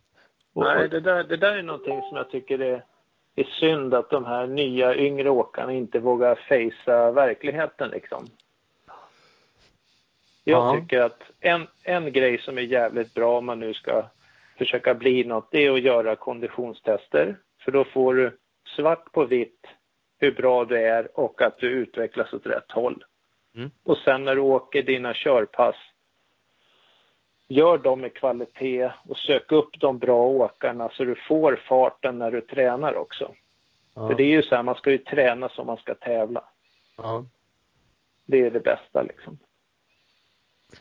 Och, 0.54 0.64
Nej, 0.64 0.88
det 0.88 1.00
där, 1.00 1.24
det 1.24 1.36
där 1.36 1.56
är 1.56 1.62
någonting 1.62 2.00
som 2.08 2.16
jag 2.16 2.30
tycker 2.30 2.58
är, 2.62 2.84
är 3.40 3.44
synd 3.60 3.94
att 3.94 4.10
de 4.10 4.24
här 4.24 4.46
nya 4.46 4.96
yngre 4.96 5.30
åkarna 5.30 5.72
inte 5.72 5.98
vågar 5.98 6.34
fejsa 6.34 7.10
verkligheten 7.10 7.90
liksom. 7.90 8.26
Jag 10.44 10.58
Ja. 10.76 10.80
tycker 10.80 11.00
att 11.00 11.22
en, 11.40 11.66
en 11.84 12.12
grej 12.12 12.38
som 12.38 12.58
är 12.58 12.62
jävligt 12.62 13.14
bra 13.14 13.38
om 13.38 13.46
man 13.46 13.60
nu 13.60 13.74
ska 13.74 14.04
försöka 14.58 14.94
bli 14.94 15.24
något, 15.24 15.48
det 15.50 15.64
är 15.66 15.70
att 15.70 15.82
göra 15.82 16.16
konditionstester. 16.16 17.36
För 17.64 17.72
då 17.72 17.84
får 17.84 18.14
du 18.14 18.36
svart 18.76 19.12
på 19.12 19.24
vitt 19.24 19.66
hur 20.18 20.32
bra 20.32 20.64
du 20.64 20.78
är 20.78 21.18
och 21.20 21.42
att 21.42 21.58
du 21.58 21.68
utvecklas 21.68 22.32
åt 22.32 22.46
rätt 22.46 22.70
håll. 22.72 23.04
Mm. 23.56 23.70
Och 23.84 23.96
sen 23.98 24.24
när 24.24 24.34
du 24.34 24.40
åker 24.40 24.82
dina 24.82 25.14
körpass, 25.14 25.76
gör 27.48 27.78
dem 27.78 28.00
med 28.00 28.14
kvalitet 28.14 28.90
och 29.08 29.16
sök 29.16 29.52
upp 29.52 29.80
de 29.80 29.98
bra 29.98 30.26
åkarna 30.26 30.88
så 30.88 31.04
du 31.04 31.14
får 31.14 31.56
farten 31.68 32.18
när 32.18 32.30
du 32.30 32.40
tränar 32.40 32.94
också. 32.94 33.34
ja, 33.94 34.08
För 34.08 34.14
det 34.14 34.22
är 34.22 34.30
ju 34.30 34.42
så 34.42 34.54
här, 34.56 34.62
man 34.62 34.74
ska 34.74 34.90
ju 34.90 34.98
träna 34.98 35.48
som 35.48 35.66
man 35.66 35.76
ska 35.76 35.94
tävla. 35.94 36.44
ja. 36.96 37.24
Det 38.26 38.46
är 38.46 38.50
det 38.50 38.60
bästa 38.60 39.02
liksom. 39.02 39.38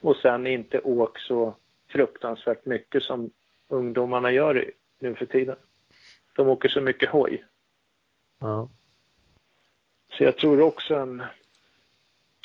Och 0.01 0.15
sen 0.15 0.47
inte 0.47 0.79
åk 0.79 1.19
så 1.19 1.55
fruktansvärt 1.87 2.65
mycket 2.65 3.03
som 3.03 3.29
ungdomarna 3.67 4.31
gör 4.31 4.71
nu 4.99 5.15
för 5.15 5.25
tiden. 5.25 5.55
De 6.35 6.47
åker 6.47 6.69
så 6.69 6.81
mycket 6.81 7.09
hoj. 7.09 7.45
ja. 8.39 8.69
Så 10.17 10.23
jag 10.23 10.37
tror 10.37 10.61
också 10.61 10.95
en, 10.95 11.23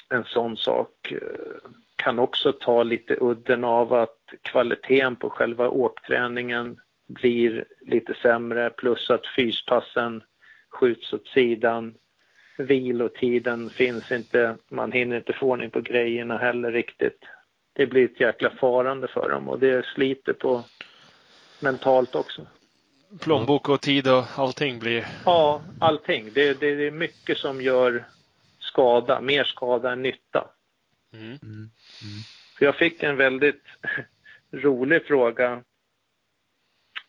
en 0.08 0.24
sån 0.24 0.56
sak 0.56 1.12
eh, 1.12 1.70
kan 2.02 2.18
också 2.18 2.52
ta 2.52 2.82
lite 2.82 3.16
udden 3.20 3.64
av 3.64 3.92
att 3.92 4.18
kvaliteten 4.42 5.16
på 5.16 5.30
själva 5.30 5.68
åkträningen 5.68 6.80
blir 7.08 7.64
lite 7.80 8.14
sämre 8.22 8.70
plus 8.70 9.10
att 9.10 9.26
fyspassen 9.36 10.22
skjuts 10.70 11.12
åt 11.12 11.26
sidan. 11.26 11.94
Vilotiden 12.58 13.70
finns 13.70 14.12
inte, 14.12 14.56
man 14.68 14.92
hinner 14.92 15.16
inte 15.16 15.32
få 15.32 15.46
ordning 15.46 15.70
på 15.70 15.80
grejerna 15.80 16.38
heller 16.38 16.72
riktigt. 16.72 17.18
Det 17.72 17.86
blir 17.86 18.04
ett 18.04 18.20
jäkla 18.20 18.50
farande 18.50 19.08
för 19.08 19.30
dem 19.30 19.48
och 19.48 19.58
det 19.58 19.86
sliter 19.86 20.32
på 20.32 20.64
mentalt 21.60 22.14
också. 22.14 22.46
Plånbok 23.20 23.68
och 23.68 23.80
tid 23.80 24.08
och 24.08 24.24
allting 24.36 24.78
blir... 24.78 25.06
Ja, 25.24 25.62
allting. 25.80 26.30
Det, 26.34 26.60
det, 26.60 26.74
det 26.74 26.86
är 26.86 26.90
mycket 26.90 27.38
som 27.38 27.62
gör 27.62 28.04
skada, 28.60 29.20
mer 29.20 29.44
skada 29.44 29.92
än 29.92 30.02
nytta. 30.02 30.46
Mm. 31.12 31.38
För 32.58 32.64
jag 32.64 32.76
fick 32.76 33.02
en 33.02 33.16
väldigt 33.16 33.64
rolig 34.50 35.06
fråga 35.06 35.62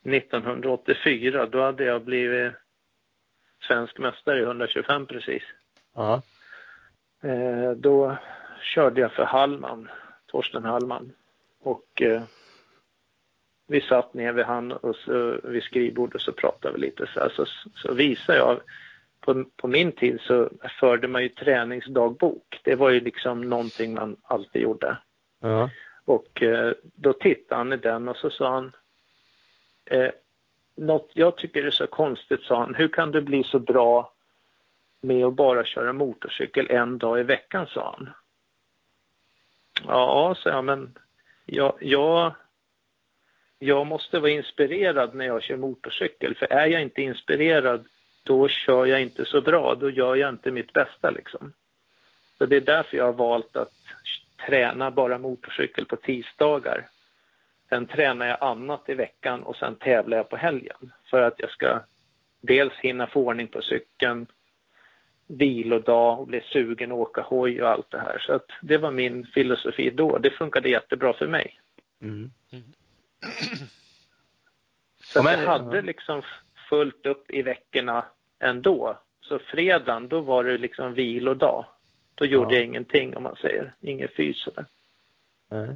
1984. 0.03 1.45
Då 1.45 1.61
hade 1.61 1.83
jag 1.83 2.03
blivit 2.03 2.53
svensk 3.67 3.97
mästare 3.97 4.39
i 4.39 4.43
125 4.43 5.05
precis. 5.05 5.43
ja. 5.95 6.21
Eh, 7.23 7.71
då 7.71 8.17
körde 8.61 9.01
jag 9.01 9.11
för 9.11 9.23
Hallman, 9.23 9.89
Torsten 10.25 10.63
Hallman. 10.63 11.11
Och 11.59 12.01
eh, 12.01 12.23
vi 13.67 13.81
satt 13.81 14.13
ner 14.13 14.33
vid 14.33 14.45
han 14.45 14.71
och 14.71 14.95
så, 14.95 15.39
vid 15.43 15.63
skrivbordet 15.63 16.15
och 16.15 16.21
så 16.21 16.31
pratade 16.31 16.73
vi 16.73 16.79
lite. 16.79 17.07
Så, 17.13 17.19
här, 17.19 17.29
så, 17.29 17.45
så 17.75 17.93
visade 17.93 18.37
jag, 18.37 18.61
på, 19.25 19.45
på 19.55 19.67
min 19.67 19.91
tid 19.91 20.19
så 20.21 20.49
förde 20.79 21.07
man 21.07 21.23
ju 21.23 21.29
träningsdagbok. 21.29 22.59
Det 22.63 22.75
var 22.75 22.89
ju 22.89 22.99
liksom 22.99 23.41
någonting 23.41 23.93
man 23.93 24.17
alltid 24.23 24.61
gjorde. 24.61 24.97
ja. 25.41 25.69
Och 26.05 26.41
eh, 26.41 26.73
då 26.81 27.13
tittade 27.13 27.59
han 27.59 27.73
i 27.73 27.77
den 27.77 28.09
och 28.09 28.17
så 28.17 28.29
sa 28.29 28.53
han 28.53 28.71
eh, 29.85 30.11
något 30.75 31.11
jag 31.13 31.37
tycker 31.37 31.63
är 31.63 31.71
så 31.71 31.87
konstigt, 31.87 32.41
sa 32.41 32.59
han. 32.59 32.75
Hur 32.75 32.87
kan 32.87 33.11
du 33.11 33.21
bli 33.21 33.43
så 33.43 33.59
bra 33.59 34.13
med 35.01 35.25
att 35.25 35.33
bara 35.33 35.65
köra 35.65 35.93
motorcykel 35.93 36.67
en 36.69 36.97
dag 36.97 37.19
i 37.19 37.23
veckan, 37.23 37.67
sa 37.67 37.95
han. 37.97 38.09
Ja, 39.87 40.35
sa 40.37 40.49
jag, 40.49 40.65
men 40.65 40.97
jag, 41.45 41.77
jag, 41.79 42.33
jag 43.59 43.87
måste 43.87 44.19
vara 44.19 44.31
inspirerad 44.31 45.15
när 45.15 45.25
jag 45.25 45.43
kör 45.43 45.57
motorcykel. 45.57 46.35
För 46.35 46.45
är 46.45 46.67
jag 46.67 46.81
inte 46.81 47.01
inspirerad, 47.01 47.85
då 48.23 48.47
kör 48.47 48.85
jag 48.85 49.01
inte 49.01 49.25
så 49.25 49.41
bra. 49.41 49.75
Då 49.75 49.89
gör 49.89 50.15
jag 50.15 50.29
inte 50.29 50.51
mitt 50.51 50.73
bästa 50.73 51.11
liksom. 51.11 51.53
Så 52.37 52.45
det 52.45 52.55
är 52.55 52.61
därför 52.61 52.97
jag 52.97 53.05
har 53.05 53.13
valt 53.13 53.55
att 53.55 53.73
träna 54.47 54.91
bara 54.91 55.17
motorcykel 55.17 55.85
på 55.85 55.95
tisdagar. 55.95 56.87
Sen 57.69 57.85
tränar 57.85 58.25
jag 58.25 58.37
annat 58.41 58.89
i 58.89 58.93
veckan 58.93 59.43
och 59.43 59.55
sen 59.55 59.75
tävlar 59.75 60.17
jag 60.17 60.29
på 60.29 60.37
helgen. 60.37 60.91
För 61.09 61.21
att 61.21 61.35
jag 61.37 61.49
ska 61.49 61.81
dels 62.41 62.73
hinna 62.73 63.07
få 63.07 63.27
ordning 63.27 63.47
på 63.47 63.61
cykeln, 63.61 64.27
vilodag 65.27 66.19
och 66.19 66.27
bli 66.27 66.41
sugen 66.41 66.91
att 66.91 66.97
åka 66.97 67.21
hoj 67.21 67.61
och 67.61 67.69
allt 67.69 67.91
det 67.91 67.99
här. 67.99 68.19
Så 68.19 68.33
att 68.33 68.45
det 68.61 68.77
var 68.77 68.91
min 68.91 69.25
filosofi 69.25 69.89
då. 69.89 70.17
Det 70.17 70.29
funkade 70.29 70.69
jättebra 70.69 71.13
för 71.13 71.27
mig. 71.27 71.59
Mm. 72.01 72.31
Så 75.03 75.19
att 75.19 75.25
men- 75.25 75.39
jag 75.39 75.47
hade 75.47 75.81
liksom 75.81 76.21
fullt 76.73 77.05
upp 77.05 77.31
i 77.31 77.41
veckorna 77.41 78.05
ändå. 78.39 78.97
Så 79.21 79.39
fredagen, 79.39 80.07
då 80.07 80.21
var 80.21 80.43
det 80.43 80.57
liksom 80.57 80.93
vilodag. 80.93 81.65
Då 82.15 82.25
gjorde 82.25 82.53
Ja. 82.53 82.59
jag 82.59 82.65
ingenting 82.65 83.17
om 83.17 83.23
man 83.23 83.35
säger. 83.35 83.73
Ingen 83.81 84.07
fys. 84.17 84.43
sådär. 84.43 84.65
Nej. 85.51 85.67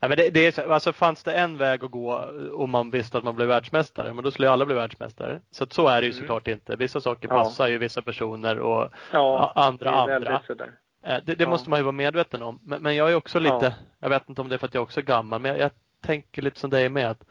Nej, 0.00 0.08
men 0.08 0.16
det, 0.18 0.30
det 0.30 0.46
är, 0.46 0.52
så- 0.52 0.72
alltså 0.72 0.92
fanns 0.92 1.24
det 1.24 1.32
en 1.34 1.56
väg 1.58 1.84
att 1.84 1.90
gå 1.90 2.30
om 2.52 2.70
man 2.70 2.90
visste 2.90 3.18
att 3.18 3.24
man 3.24 3.36
blev 3.36 3.48
världsmästare, 3.48 4.14
men 4.14 4.24
då 4.24 4.30
skulle 4.30 4.48
ju 4.48 4.52
alla 4.52 4.66
bli 4.66 4.74
världsmästare. 4.74 5.40
Så 5.50 5.64
att 5.64 5.72
så 5.72 5.88
är 5.88 6.00
det 6.00 6.06
ju 6.06 6.12
Mm. 6.12 6.20
såklart 6.20 6.48
inte. 6.48 6.76
Vissa 6.76 7.00
saker 7.00 7.28
Ja. 7.28 7.34
passar 7.34 7.68
ju 7.68 7.78
vissa 7.78 8.02
personer 8.02 8.58
och 8.58 8.90
Ja, 9.12 9.52
andra 9.54 9.90
andra. 9.90 10.42
sådär. 10.46 10.72
Eh, 11.02 11.16
Det, 11.24 11.34
det 11.34 11.44
Ja. 11.44 11.48
måste 11.50 11.70
man 11.70 11.78
ju 11.78 11.82
vara 11.82 11.92
medveten 11.92 12.42
om. 12.42 12.60
Men, 12.62 12.82
men 12.82 12.96
jag 12.96 13.10
är 13.10 13.14
också 13.14 13.38
lite, 13.38 13.54
Ja. 13.62 13.72
jag 13.98 14.08
vet 14.08 14.28
inte 14.28 14.40
om 14.40 14.48
det 14.48 14.54
är 14.54 14.58
för 14.58 14.66
att 14.66 14.74
jag 14.74 14.82
också 14.82 15.00
är 15.00 15.04
gammal, 15.04 15.40
men 15.40 15.50
jag, 15.50 15.60
jag 15.60 15.70
tänker 16.02 16.42
lite 16.42 16.60
som 16.60 16.70
dig 16.70 16.88
med. 16.88 17.10
att 17.10 17.24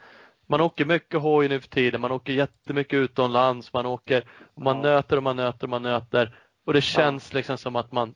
Man 0.50 0.62
åker 0.62 0.86
mycket 0.86 1.20
hoj 1.22 1.48
nu 1.50 1.60
för 1.60 1.70
tiden, 1.70 2.02
man 2.02 2.12
åker 2.12 2.34
jättemycket 2.34 2.94
utomlands, 2.98 3.74
man 3.74 3.86
åker, 3.86 4.24
man 4.56 4.76
Ja. 4.78 4.82
nöter 4.84 5.18
och 5.18 5.24
man 5.24 5.36
nöter 5.36 5.64
och 5.64 5.70
man 5.70 5.82
nöter. 5.84 6.36
Och 6.66 6.74
det 6.74 6.82
känns 6.82 7.34
liksom 7.34 7.58
som 7.58 7.76
att 7.76 7.92
man 7.92 8.14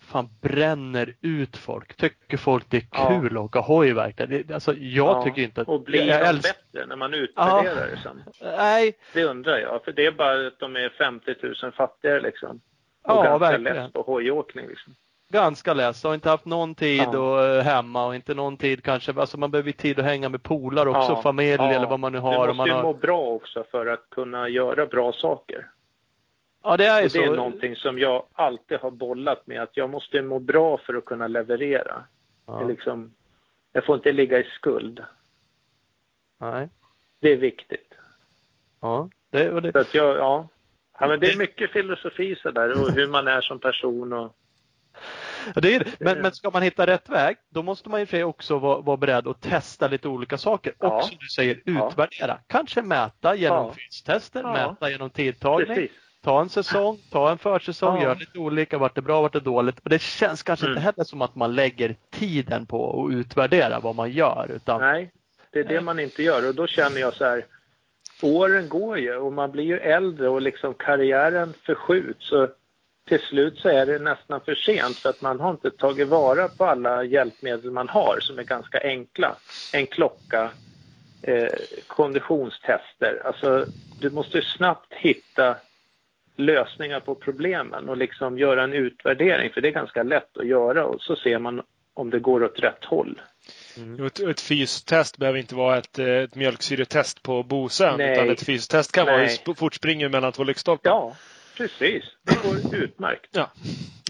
fan 0.00 0.28
bränner 0.40 1.16
ut 1.20 1.56
folk? 1.56 1.94
Tycker 1.96 2.36
folk 2.36 2.64
det 2.70 2.76
är 2.76 2.86
Ja. 2.92 3.20
kul 3.20 3.36
att 3.36 3.42
åka 3.44 3.60
hoj 3.60 3.92
verkligen? 3.92 4.30
Det, 4.46 4.54
alltså, 4.54 4.74
jag 4.74 5.06
Ja, 5.16 5.24
tycker 5.24 5.42
inte 5.42 5.60
att... 5.60 5.68
Och 5.68 5.82
blir 5.82 6.06
jag 6.08 6.20
de 6.20 6.24
älsk- 6.26 6.42
bättre 6.72 6.86
när 6.86 6.96
man 6.96 7.14
utvärderar 7.14 7.86
det 7.90 7.98
sen? 8.02 8.22
Nej, 8.40 8.94
Det 9.14 9.24
undrar 9.24 9.58
jag. 9.58 9.84
För 9.84 9.92
det 9.92 10.06
är 10.06 10.12
bara 10.12 10.46
att 10.46 10.58
de 10.58 10.76
är 10.76 10.88
50 10.88 11.34
000 11.62 11.72
fattigare 11.72 12.20
liksom. 12.20 12.60
Och 13.04 13.10
ja 13.10 13.22
ganska 13.22 13.38
verkligen. 13.38 13.76
less 13.76 13.92
på 13.92 14.02
hojåkning 14.02 14.68
liksom. 14.68 14.94
Ganska 15.32 15.74
less. 15.74 16.04
Har 16.04 16.14
inte 16.14 16.28
haft 16.30 16.44
någon 16.44 16.74
tid 16.74 17.00
Ja. 17.12 17.18
och, 17.18 17.44
eh, 17.44 17.62
hemma 17.62 18.06
och 18.06 18.14
inte 18.14 18.34
någon 18.34 18.56
tid 18.56 18.82
kanske. 18.84 19.12
Alltså 19.12 19.38
man 19.38 19.50
behöver 19.50 19.72
tid 19.72 19.98
att 19.98 20.04
hänga 20.04 20.28
med 20.28 20.42
polare 20.42 20.88
också, 20.88 21.12
Ja, 21.12 21.22
familj 21.22 21.50
ja. 21.62 21.72
eller 21.72 21.86
vad 21.86 22.00
man 22.00 22.12
nu 22.12 22.18
har. 22.18 22.32
Du 22.46 22.52
måste 22.52 22.56
man 22.56 22.66
ju 22.66 22.72
har... 22.72 22.82
må 22.82 22.94
bra 22.94 23.20
också 23.20 23.64
för 23.70 23.86
att 23.86 24.10
kunna 24.10 24.48
göra 24.48 24.86
bra 24.86 25.12
saker. 25.12 25.70
Ja, 26.62 26.76
det 26.76 26.86
är 26.86 27.04
Och 27.04 27.10
det 27.12 27.18
är 27.18 27.26
så. 27.26 27.34
någonting 27.34 27.76
som 27.76 27.98
jag 27.98 28.24
alltid 28.32 28.78
har 28.78 28.90
bollat 28.90 29.46
med. 29.46 29.62
Att 29.62 29.76
jag 29.76 29.90
måste 29.90 30.22
må 30.22 30.38
bra 30.38 30.78
för 30.78 30.94
att 30.94 31.04
kunna 31.04 31.26
leverera. 31.28 32.04
Ja, 32.46 32.62
liksom, 32.68 33.14
jag 33.72 33.84
får 33.84 33.96
inte 33.96 34.12
ligga 34.12 34.38
i 34.38 34.44
skuld. 34.44 35.04
nej. 36.40 36.68
Det 37.20 37.32
är 37.32 37.36
viktigt. 37.36 37.94
Ja, 38.80 39.08
det, 39.30 39.50
och 39.50 39.62
det, 39.62 39.72
Så 39.72 39.78
att 39.78 39.94
jag, 39.94 40.16
ja. 40.16 40.48
ja 41.00 41.08
men 41.08 41.20
det 41.20 41.26
är 41.32 41.36
mycket 41.38 41.70
filosofi 41.70 42.36
sådär 42.42 42.70
och 42.82 42.90
hur 42.90 43.08
man 43.08 43.28
är 43.28 43.40
som 43.40 43.58
person. 43.58 44.12
Och, 44.12 44.36
det 45.54 45.74
är. 45.74 45.86
Men, 45.98 46.18
men 46.18 46.32
ska 46.32 46.50
man 46.50 46.62
hitta 46.62 46.86
rätt 46.86 47.08
väg, 47.08 47.36
då 47.50 47.62
måste 47.62 47.88
man 47.88 48.06
ju 48.12 48.24
också 48.24 48.58
vara, 48.58 48.80
vara 48.80 48.96
beredd 48.96 49.26
att 49.28 49.40
testa 49.40 49.88
lite 49.88 50.08
olika 50.08 50.38
saker. 50.38 50.72
Ja. 50.78 50.96
Och 50.96 51.04
som 51.04 51.16
du 51.20 51.26
säger, 51.28 51.60
Ja. 51.64 51.88
utvärdera. 51.88 52.38
Kanske 52.46 52.82
mäta 52.82 53.34
genom 53.34 53.66
Ja. 53.66 53.72
fystester, 53.72 54.40
Ja. 54.42 54.52
mäta 54.52 54.90
genom 54.90 55.10
tidtagning. 55.10 55.66
precis. 55.66 55.90
Ta 56.24 56.40
en 56.40 56.48
säsong, 56.48 56.98
ta 57.10 57.30
en 57.30 57.38
försäsong, 57.38 57.96
Ja. 57.96 58.02
gör 58.02 58.14
lite 58.14 58.38
olika, 58.38 58.78
vart 58.78 58.94
det 58.94 59.02
bra, 59.02 59.22
vart 59.22 59.32
det 59.32 59.40
dåligt. 59.40 59.78
Och 59.78 59.90
det 59.90 60.02
känns 60.02 60.42
kanske 60.42 60.66
Mm. 60.66 60.76
inte 60.76 60.84
heller 60.84 61.04
som 61.04 61.22
att 61.22 61.34
man 61.34 61.54
lägger 61.54 61.96
tiden 62.10 62.66
på 62.66 63.06
att 63.06 63.12
utvärdera 63.14 63.80
vad 63.80 63.94
man 63.94 64.10
gör. 64.10 64.50
Utan, 64.56 64.80
Nej, 64.80 65.12
det 65.50 65.58
är 65.58 65.64
det 65.64 65.80
man 65.80 65.98
inte 65.98 66.22
gör. 66.22 66.48
Och 66.48 66.54
då 66.54 66.66
känner 66.66 67.00
jag 67.00 67.14
så 67.14 67.24
här. 67.24 67.44
Åren 68.22 68.68
går 68.68 68.98
ju 68.98 69.16
och 69.16 69.32
man 69.32 69.50
blir 69.50 69.64
ju 69.64 69.78
äldre 69.78 70.28
och 70.28 70.42
liksom 70.42 70.74
karriären 70.74 71.54
förskjuts. 71.66 72.28
Så 72.28 72.48
till 73.08 73.20
slut 73.20 73.58
så 73.58 73.68
är 73.68 73.86
det 73.86 73.98
nästan 73.98 74.40
för 74.40 74.54
sent 74.54 74.96
för 74.96 75.10
att 75.10 75.20
man 75.20 75.40
har 75.40 75.50
inte 75.50 75.70
tagit 75.70 76.08
vara 76.08 76.48
på 76.48 76.64
alla 76.64 77.04
hjälpmedel 77.04 77.70
man 77.70 77.88
har 77.88 78.18
som 78.20 78.38
är 78.38 78.42
ganska 78.42 78.80
enkla. 78.80 79.36
En 79.72 79.86
klocka, 79.86 80.50
eh, 81.22 81.48
konditionstester. 81.86 83.22
Alltså, 83.24 83.66
du 84.00 84.10
måste 84.10 84.38
ju 84.38 84.44
snabbt 84.44 84.92
hitta 84.92 85.56
lösningar 86.36 87.00
på 87.00 87.14
problemen 87.14 87.88
och 87.88 87.96
liksom 87.96 88.38
göra 88.38 88.64
en 88.64 88.72
utvärdering 88.72 89.50
för 89.50 89.60
det 89.60 89.68
är 89.68 89.72
ganska 89.72 90.02
lätt 90.02 90.36
att 90.36 90.46
göra 90.46 90.86
och 90.86 91.00
så 91.00 91.16
ser 91.16 91.38
man 91.38 91.62
om 91.94 92.10
det 92.10 92.18
går 92.18 92.44
åt 92.44 92.58
rätt 92.58 92.84
håll. 92.84 93.20
Och 93.98 94.06
Ett, 94.06 94.20
ett 94.20 94.40
fystest 94.40 95.18
behöver 95.18 95.38
inte 95.38 95.54
vara 95.54 95.78
ett, 95.78 95.98
ett 95.98 96.34
mjölksyretest 96.34 97.22
på 97.22 97.42
Bosön. 97.42 97.98
Nej. 97.98 98.12
Utan 98.12 98.30
ett 98.30 98.42
fystest 98.42 98.92
kan 98.92 99.06
vara 99.06 99.16
hur 99.16 99.24
Nej. 99.46 99.56
fort 99.56 99.74
springer 99.74 100.08
mellan 100.08 100.32
två 100.32 100.44
lyktstolpar. 100.44 100.90
Ja, 100.90 101.16
precis. 101.56 102.04
Det 102.22 102.42
går 102.42 102.82
utmärkt. 102.82 103.28
Ja. 103.30 103.50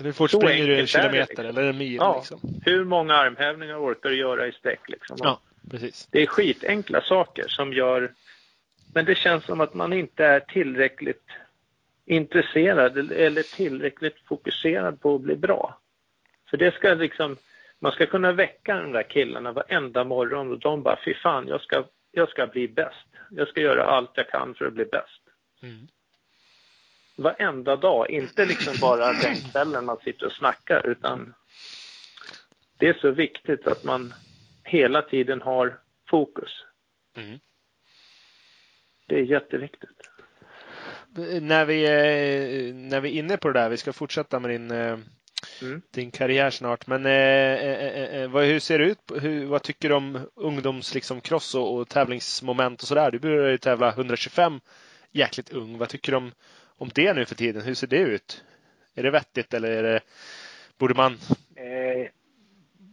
Hur 0.02 0.12
fort 0.12 0.30
Så 0.30 0.40
springer 0.40 0.66
du 0.66 0.80
en 0.80 0.86
kilometer 0.86 1.26
liksom. 1.26 1.46
eller 1.46 1.62
en 1.62 1.78
mil? 1.78 1.94
Ja. 1.94 2.16
Liksom. 2.18 2.40
Hur 2.64 2.84
många 2.84 3.14
armhävningar 3.14 3.76
orkar 3.76 4.10
du 4.10 4.16
göra 4.16 4.46
i 4.46 4.52
sträck? 4.52 4.88
Liksom? 4.88 5.16
Ja, 5.20 5.40
precis. 5.70 6.08
Det 6.10 6.22
är 6.22 6.26
skitenkla 6.26 7.00
saker 7.00 7.44
som 7.48 7.72
gör... 7.72 8.12
Men 8.94 9.04
det 9.04 9.14
känns 9.14 9.44
som 9.44 9.60
att 9.60 9.74
man 9.74 9.92
inte 9.92 10.24
är 10.24 10.40
tillräckligt 10.40 11.26
intresserad 12.06 13.12
eller 13.12 13.42
tillräckligt 13.56 14.16
fokuserad 14.26 15.00
på 15.00 15.14
att 15.14 15.20
bli 15.20 15.36
bra. 15.36 15.78
För 16.50 16.56
det 16.56 16.74
ska 16.74 16.94
liksom... 16.94 17.36
Man 17.78 17.92
ska 17.92 18.06
kunna 18.06 18.32
väcka 18.32 18.76
de 18.76 18.92
där 18.92 19.02
killarna 19.02 19.52
varenda 19.52 20.04
morgon 20.04 20.52
och 20.52 20.58
de 20.58 20.82
bara, 20.82 20.98
fy 21.04 21.14
fan, 21.14 21.48
jag 21.48 21.60
ska, 21.60 21.84
jag 22.12 22.28
ska 22.28 22.46
bli 22.46 22.68
bäst. 22.68 23.06
Jag 23.30 23.48
ska 23.48 23.60
göra 23.60 23.84
allt 23.84 24.10
jag 24.14 24.28
kan 24.30 24.54
för 24.54 24.64
att 24.64 24.72
bli 24.72 24.84
bäst. 24.84 25.22
Mm. 25.62 25.88
Varenda 27.22 27.76
dag, 27.76 28.10
inte 28.10 28.44
liksom 28.44 28.74
bara 28.80 29.12
den 29.12 29.34
kvällen 29.52 29.84
man 29.84 29.96
sitter 30.04 30.26
och 30.26 30.32
snackar 30.32 30.86
utan 30.86 31.34
det 32.78 32.88
är 32.88 32.98
så 33.00 33.10
viktigt 33.10 33.66
att 33.66 33.84
man 33.84 34.14
hela 34.64 35.02
tiden 35.02 35.42
har 35.42 35.78
fokus. 36.10 36.50
Mm. 37.16 37.38
Det 39.08 39.14
är 39.14 39.22
jätteviktigt. 39.22 40.08
När 41.40 41.64
vi, 41.64 41.86
är, 41.86 42.72
när 42.72 43.00
vi 43.00 43.08
är 43.08 43.18
inne 43.18 43.36
på 43.36 43.48
det 43.48 43.60
där, 43.60 43.68
vi 43.68 43.76
ska 43.76 43.92
fortsätta 43.92 44.40
med 44.40 44.50
din, 44.50 44.70
eh, 44.70 44.98
Mm. 45.62 45.82
din 45.90 46.10
karriär 46.10 46.50
snart. 46.50 46.86
Men 46.86 47.06
eh, 47.06 47.12
eh, 47.12 48.20
eh, 48.20 48.30
vad, 48.30 48.44
hur 48.44 48.60
ser 48.60 48.78
det 48.78 48.84
ut? 48.84 48.98
Hur, 49.20 49.46
vad 49.46 49.62
tycker 49.62 49.88
du 49.88 49.94
om 49.94 50.28
ungdoms 50.34 50.94
liksom, 50.94 51.20
cross 51.20 51.54
och, 51.54 51.76
och 51.76 51.88
tävlingsmoment 51.88 52.82
och 52.82 52.88
sådär? 52.88 53.10
Du 53.10 53.18
började 53.18 53.50
ju 53.50 53.58
tävla 53.58 53.88
125 53.88 54.60
jäkligt 55.10 55.52
ung. 55.52 55.78
Vad 55.78 55.88
tycker 55.88 56.12
du 56.12 56.18
om, 56.18 56.32
om 56.82 56.90
det 56.94 57.12
nu 57.12 57.24
för 57.24 57.34
tiden? 57.34 57.62
Hur 57.62 57.74
ser 57.74 57.86
det 57.86 57.98
ut? 57.98 58.44
Är 58.94 59.02
det 59.02 59.10
vettigt 59.10 59.54
eller 59.54 59.70
är 59.70 59.82
det, 59.82 60.00
borde 60.78 60.94
man? 60.94 61.12
Eh, 61.56 62.08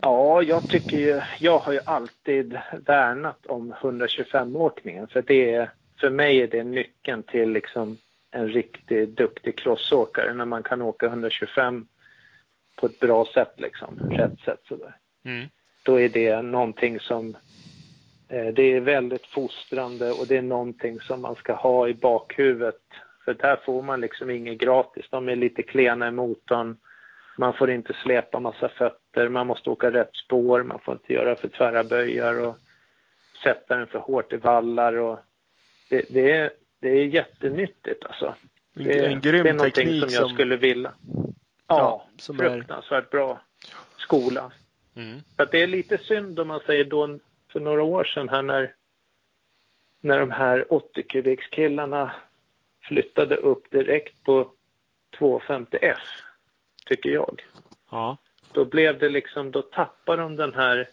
ja, 0.02 0.44
jag 0.44 0.70
tycker 0.70 0.98
ju, 0.98 1.22
jag 1.40 1.60
har 1.60 1.74
ju 1.74 1.80
alltid 1.86 2.60
värnat 2.86 3.46
om 3.46 3.74
125-åkningen 3.74 5.08
för 5.08 5.22
det 5.22 5.54
är, 5.54 5.72
för 6.00 6.10
mig 6.10 6.42
är 6.42 6.48
det 6.48 6.64
nyckeln 6.64 7.24
till 7.24 7.50
liksom 7.50 7.98
en 8.32 8.50
riktigt 8.50 9.18
duktig 9.18 9.58
crossåkare 9.58 10.34
när 10.34 10.46
man 10.46 10.64
kan 10.64 10.82
åka 10.82 11.06
125 11.06 11.88
på 12.76 12.86
ett 12.86 13.00
bra 13.00 13.26
sätt 13.34 13.54
liksom, 13.58 14.00
rätt 14.00 14.40
sätt 14.40 14.62
sådär. 14.68 14.96
Mm. 15.26 15.48
då 15.84 16.00
är 16.00 16.10
det 16.10 16.42
någonting 16.42 17.00
som 17.00 17.38
eh, 18.28 18.48
det 18.48 18.64
är 18.64 18.80
väldigt 18.80 19.26
fostrande 19.26 20.12
och 20.12 20.28
det 20.28 20.38
är 20.38 20.42
någonting 20.42 21.00
som 21.00 21.22
man 21.22 21.36
ska 21.36 21.54
ha 21.54 21.88
i 21.88 21.94
bakhuvudet. 21.94 22.82
För 23.30 23.34
där 23.34 23.56
får 23.66 23.82
man 23.82 24.02
liksom 24.02 24.30
inget 24.30 24.58
gratis. 24.58 25.06
De 25.10 25.30
är 25.30 25.36
lite 25.36 25.64
klena 25.64 26.08
i 26.08 26.12
motorn. 26.12 26.78
Man 27.38 27.54
får 27.54 27.70
inte 27.72 27.94
släpa 27.94 28.40
massa 28.40 28.70
fötter. 28.70 29.30
Man 29.30 29.48
måste 29.48 29.70
åka 29.70 29.92
rätt 29.92 30.16
spår. 30.16 30.64
Man 30.64 30.80
får 30.80 30.94
inte 30.94 31.14
göra 31.14 31.36
för 31.36 31.48
tvära 31.48 31.84
böjar 31.84 32.48
och 32.48 32.58
sätta 33.44 33.76
den 33.76 33.88
för 33.88 34.00
hårt 34.00 34.34
i 34.34 34.38
vallar. 34.38 34.94
Och 34.94 35.20
det, 35.90 36.06
det, 36.10 36.32
är, 36.32 36.52
det 36.82 36.90
är 36.90 37.06
jättenyttigt 37.06 38.06
alltså. 38.06 38.36
Det, 38.74 39.06
en 39.06 39.22
grym 39.22 39.44
det 39.44 39.50
är 39.50 39.54
någonting 39.54 39.88
som 39.88 40.10
jag 40.10 40.12
som- 40.12 40.30
skulle 40.30 40.58
vilja. 40.58 40.94
Ja, 41.08 41.26
Ja, 41.68 42.08
som 42.18 42.40
är- 42.40 42.50
fruktansvärt 42.50 43.10
bra 43.10 43.42
skola. 43.98 44.52
Mm. 44.96 45.20
Att 45.36 45.52
det 45.52 45.62
är 45.64 45.68
lite 45.68 45.98
synd 45.98 46.40
om 46.40 46.48
man 46.48 46.60
säger 46.66 46.86
då 46.86 47.20
för 47.52 47.60
några 47.60 47.84
år 47.84 48.04
sedan 48.04 48.30
här 48.30 48.42
när, 48.42 48.74
när 50.02 50.20
de 50.20 50.32
här 50.32 50.74
80 50.74 51.04
kubikskillarna 51.04 52.12
flyttade 52.90 53.36
upp 53.36 53.72
direkt 53.72 54.24
på 54.24 54.52
250F, 55.20 56.00
tycker 56.86 57.10
jag. 57.10 57.44
Ja. 57.92 58.18
Då 58.52 58.66
blev 58.66 59.00
det 59.00 59.10
liksom, 59.10 59.52
då 59.52 59.62
tappade 59.62 60.22
de 60.22 60.36
den 60.36 60.54
här 60.54 60.90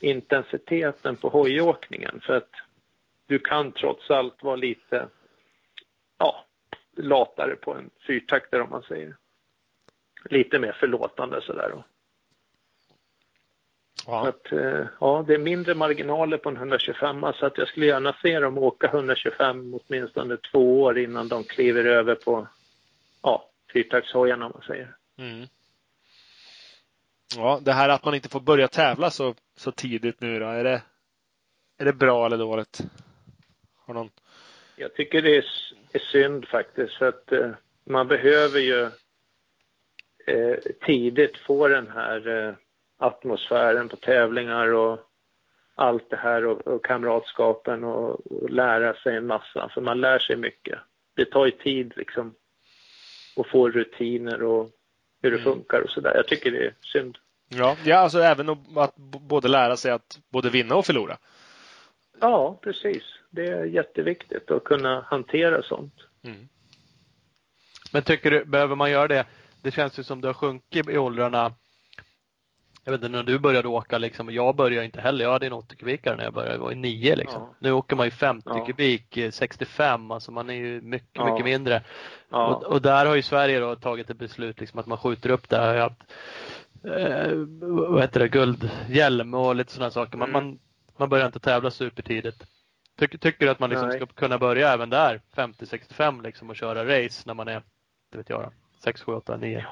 intensiteten 0.00 1.16
på 1.16 1.28
hojåkningen 1.28 2.20
för 2.20 2.36
att 2.36 2.50
du 3.26 3.38
kan 3.38 3.72
trots 3.72 4.10
allt 4.10 4.42
vara 4.42 4.56
lite, 4.56 5.08
ja, 6.18 6.44
latare 6.96 7.56
på 7.56 7.74
en 7.74 7.90
fyrtaktare 8.06 8.62
om 8.62 8.70
man 8.70 8.82
säger. 8.82 9.16
Lite 10.24 10.58
mer 10.58 10.72
förlåtande 10.72 11.42
sådär. 11.42 11.70
då. 11.70 11.84
Ja. 14.06 14.28
att, 14.28 14.52
eh, 14.52 14.86
ja, 15.00 15.24
det 15.26 15.34
är 15.34 15.38
mindre 15.38 15.74
marginaler 15.74 16.38
på 16.38 16.48
en 16.48 16.56
125 16.56 17.20
så 17.34 17.46
att 17.46 17.58
jag 17.58 17.68
skulle 17.68 17.86
gärna 17.86 18.16
se 18.22 18.40
dem 18.40 18.58
åka 18.58 18.86
125 18.86 19.74
åtminstone 19.74 20.36
två 20.36 20.82
år 20.82 20.98
innan 20.98 21.28
de 21.28 21.44
kliver 21.44 21.84
över 21.84 22.14
på 22.14 22.48
ja, 23.22 23.50
fyrtaktshojarna 23.72 24.46
om 24.46 24.52
man 24.54 24.62
säger. 24.66 24.96
Mm. 25.18 25.46
Ja, 27.36 27.60
det 27.62 27.72
här 27.72 27.88
att 27.88 28.04
man 28.04 28.14
inte 28.14 28.28
får 28.28 28.40
börja 28.40 28.68
tävla 28.68 29.10
så, 29.10 29.34
så 29.56 29.72
tidigt 29.72 30.20
nu 30.20 30.38
då. 30.38 30.46
Är 30.46 30.64
det, 30.64 30.82
är 31.78 31.84
det 31.84 31.92
bra 31.92 32.26
eller 32.26 32.38
dåligt? 32.38 32.80
Har 33.76 33.94
någon... 33.94 34.10
Jag 34.76 34.94
tycker 34.94 35.22
det 35.22 35.36
är, 35.36 35.44
är 35.92 35.98
synd 35.98 36.48
faktiskt 36.48 36.94
för 36.94 37.08
att 37.08 37.32
eh, 37.32 37.50
man 37.84 38.08
behöver 38.08 38.60
ju 38.60 38.82
eh, 40.26 40.58
tidigt 40.86 41.38
få 41.38 41.68
den 41.68 41.90
här 41.90 42.28
eh, 42.28 42.54
atmosfären 42.98 43.88
på 43.88 43.96
tävlingar 43.96 44.72
och 44.74 44.98
allt 45.74 46.10
det 46.10 46.16
här 46.16 46.46
och, 46.46 46.66
och 46.66 46.84
kamratskapen 46.84 47.84
och, 47.84 48.32
och 48.32 48.50
lära 48.50 48.94
sig 48.94 49.16
en 49.16 49.26
massa 49.26 49.68
för 49.74 49.80
man 49.80 50.00
lär 50.00 50.18
sig 50.18 50.36
mycket. 50.36 50.78
Det 51.16 51.24
tar 51.24 51.46
ju 51.46 51.52
tid 51.52 51.92
liksom 51.96 52.34
att 53.36 53.46
få 53.46 53.68
rutiner 53.68 54.42
och 54.42 54.70
hur 55.22 55.30
det 55.30 55.36
Mm. 55.38 55.52
funkar 55.54 55.80
och 55.80 55.90
sådär. 55.90 56.12
Jag 56.14 56.26
tycker 56.26 56.50
det 56.50 56.66
är 56.66 56.74
synd. 56.82 57.18
Ja, 57.48 57.76
ja 57.84 57.96
alltså 57.96 58.18
även 58.18 58.48
att, 58.76 58.96
både 58.96 59.48
lära 59.48 59.76
sig 59.76 59.90
att 59.90 60.18
både 60.28 60.50
vinna 60.50 60.74
och 60.76 60.86
förlora. 60.86 61.18
Ja, 62.20 62.58
precis. 62.62 63.02
Det 63.30 63.46
är 63.46 63.64
jätteviktigt 63.64 64.50
att 64.50 64.64
kunna 64.64 65.00
hantera 65.00 65.62
sånt. 65.62 65.94
Mm. 66.24 66.48
Men 67.92 68.02
tycker 68.02 68.30
du, 68.30 68.44
behöver 68.44 68.76
man 68.76 68.90
göra 68.90 69.08
det 69.08 69.26
det 69.62 69.70
känns 69.70 69.98
ju 69.98 70.02
som 70.02 70.20
det 70.20 70.28
har 70.28 70.34
sjunkit 70.34 70.88
i 70.88 70.98
åldrarna. 70.98 71.52
Jag 72.88 72.92
vet 72.92 73.02
inte 73.04 73.16
när 73.16 73.22
du 73.22 73.38
började 73.38 73.68
åka 73.68 73.98
liksom, 73.98 74.30
jag 74.30 74.56
började 74.56 74.84
inte 74.84 75.00
heller. 75.00 75.24
Jag 75.24 75.32
hade 75.32 75.46
en 75.46 75.52
80 75.52 75.76
kubikare 75.76 76.16
när 76.16 76.24
jag 76.24 76.32
började, 76.32 76.54
jag 76.54 76.60
var 76.60 76.72
i 76.72 76.74
9 76.74 77.16
liksom. 77.16 77.42
Ja. 77.42 77.54
Nu 77.58 77.72
åker 77.72 77.96
man 77.96 78.06
ju 78.06 78.10
50 78.10 78.48
Ja. 78.54 78.64
kubik, 78.66 79.16
eh, 79.16 79.30
65, 79.30 80.10
alltså 80.10 80.32
man 80.32 80.50
är 80.50 80.54
ju 80.54 80.80
mycket, 80.80 81.08
Ja. 81.12 81.30
mycket 81.32 81.44
mindre. 81.44 81.82
Och, 82.30 82.64
och 82.64 82.82
där 82.82 83.06
har 83.06 83.14
ju 83.14 83.22
Sverige 83.22 83.60
då 83.60 83.76
tagit 83.76 84.10
ett 84.10 84.16
beslut 84.18 84.60
liksom 84.60 84.80
att 84.80 84.86
man 84.86 84.98
skjuter 84.98 85.30
upp 85.30 85.48
det. 85.48 85.56
Jag 85.56 85.74
ju 85.74 85.80
haft, 85.80 86.02
eh, 86.84 87.32
vad 87.88 88.00
heter 88.00 88.20
det, 88.20 88.28
guldhjälm 88.28 89.34
och 89.34 89.54
lite 89.56 89.72
sådana 89.72 89.90
saker. 89.90 90.18
Man, 90.18 90.28
Mm. 90.30 90.44
man, 90.44 90.58
man 90.96 91.08
börjar 91.08 91.26
inte 91.26 91.40
tävla 91.40 91.70
supertidigt. 91.70 92.44
Tycker, 92.98 93.18
tycker 93.18 93.44
du 93.46 93.50
att 93.52 93.58
man 93.60 93.70
liksom 93.70 93.88
Nej. 93.88 93.96
ska 93.98 94.06
kunna 94.06 94.38
börja 94.38 94.72
även 94.72 94.90
där 94.90 95.20
50-65 95.34 96.22
liksom 96.22 96.50
och 96.50 96.56
köra 96.56 96.84
race 97.04 97.22
när 97.26 97.34
man 97.34 97.48
är, 97.48 97.62
det 98.12 98.18
vet 98.18 98.30
jag 98.30 98.42
då, 98.42 98.50
6, 98.84 99.02
7, 99.02 99.12
8, 99.12 99.36
9? 99.36 99.66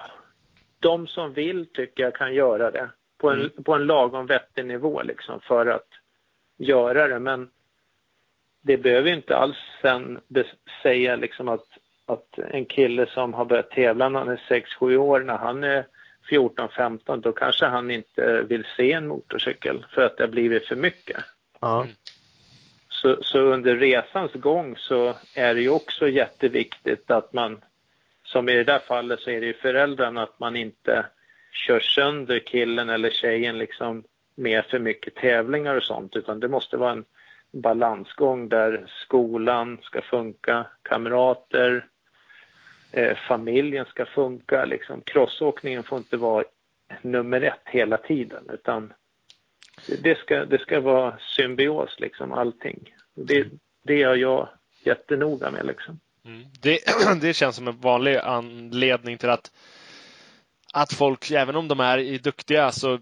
de 0.81 1.07
som 1.07 1.33
vill 1.33 1.67
tycker 1.73 2.03
jag 2.03 2.15
kan 2.15 2.35
göra 2.35 2.71
det 2.71 2.91
på 3.19 3.31
en, 3.31 3.41
Mm. 3.41 3.65
på 3.65 3.75
en 3.75 3.87
lagom 3.87 4.27
vettig 4.27 4.67
nivå 4.67 5.03
liksom 5.03 5.41
för 5.41 5.67
att 5.67 5.89
göra 6.59 7.09
det. 7.09 7.19
Men 7.19 7.51
det 8.63 8.77
behöver 8.77 9.11
inte 9.13 9.37
alls 9.37 9.57
sen 9.83 10.21
säga 10.83 11.17
liksom 11.17 11.49
att, 11.49 11.67
att 12.07 12.39
en 12.39 12.65
kille 12.65 13.07
som 13.07 13.35
har 13.35 13.45
börjat 13.45 13.71
tävla 13.71 14.09
när 14.09 14.19
han 14.19 14.29
är 14.29 14.43
6-7 14.49 14.97
år, 14.97 15.21
när 15.21 15.37
han 15.37 15.65
är 15.65 15.87
14-15, 16.31 17.21
då 17.21 17.33
kanske 17.33 17.67
han 17.67 17.91
inte 17.91 18.43
vill 18.43 18.67
se 18.77 18.93
en 18.93 19.09
motorcykel 19.09 19.87
för 19.95 20.03
att 20.07 20.17
det 20.17 20.23
har 20.23 20.29
blivit 20.29 20.67
för 20.69 20.77
mycket. 20.77 21.25
Ja. 21.61 21.87
Så, 22.89 23.23
så 23.23 23.39
under 23.39 23.77
resans 23.77 24.33
gång 24.33 24.77
så 24.77 25.15
är 25.35 25.55
det 25.55 25.61
ju 25.61 25.71
också 25.71 26.09
jätteviktigt 26.09 27.11
att 27.11 27.33
man, 27.33 27.61
som 28.25 28.49
i 28.49 28.53
det 28.53 28.65
där 28.65 28.79
fallet 28.79 29.21
så 29.21 29.31
är 29.31 29.41
det 29.41 29.47
ju 29.47 29.55
föräldrarna, 29.55 30.23
att 30.23 30.39
man 30.41 30.57
inte 30.57 31.07
kör 31.67 31.81
sönder 31.81 32.39
killen 32.39 32.89
eller 32.89 33.11
tjejen 33.11 33.59
liksom 33.59 34.05
med 34.35 34.65
för 34.65 34.79
mycket 34.79 35.15
tävlingar 35.15 35.75
och 35.75 35.83
sånt, 35.83 36.17
utan 36.17 36.41
det 36.41 36.49
måste 36.49 36.77
vara 36.77 36.93
en 36.93 37.05
balansgång 37.53 38.49
där 38.49 38.87
skolan 39.05 39.79
ska 39.83 40.03
funka, 40.03 40.67
kamrater, 40.83 41.87
eh, 42.93 43.17
familjen 43.29 43.87
ska 43.87 44.07
funka. 44.07 44.65
Liksom. 44.65 45.01
Crossåkningen 45.01 45.83
får 45.83 45.99
inte 45.99 46.17
vara 46.17 46.45
nummer 47.03 47.41
ett 47.41 47.63
hela 47.65 47.97
tiden, 47.97 48.45
utan 48.53 48.93
det 50.03 50.19
ska, 50.19 50.45
det 50.45 50.59
ska 50.59 50.81
vara 50.81 51.19
symbios, 51.37 52.01
liksom, 52.01 52.33
allting. 52.33 52.95
Det, 53.15 53.47
det 53.83 54.03
är 54.03 54.15
jag 54.15 54.49
jättenoga 54.85 55.51
med. 55.51 55.67
Liksom. 55.67 56.01
Mm. 56.25 56.45
Det, 56.63 56.79
det 57.21 57.35
känns 57.35 57.57
som 57.57 57.69
en 57.69 57.81
vanlig 57.81 58.17
anledning 58.17 59.19
till 59.19 59.31
att, 59.31 59.51
att 60.73 60.93
folk, 60.93 61.31
även 61.31 61.57
om 61.57 61.69
de 61.69 61.81
är 61.81 62.19
duktiga, 62.19 62.73
så 62.73 62.99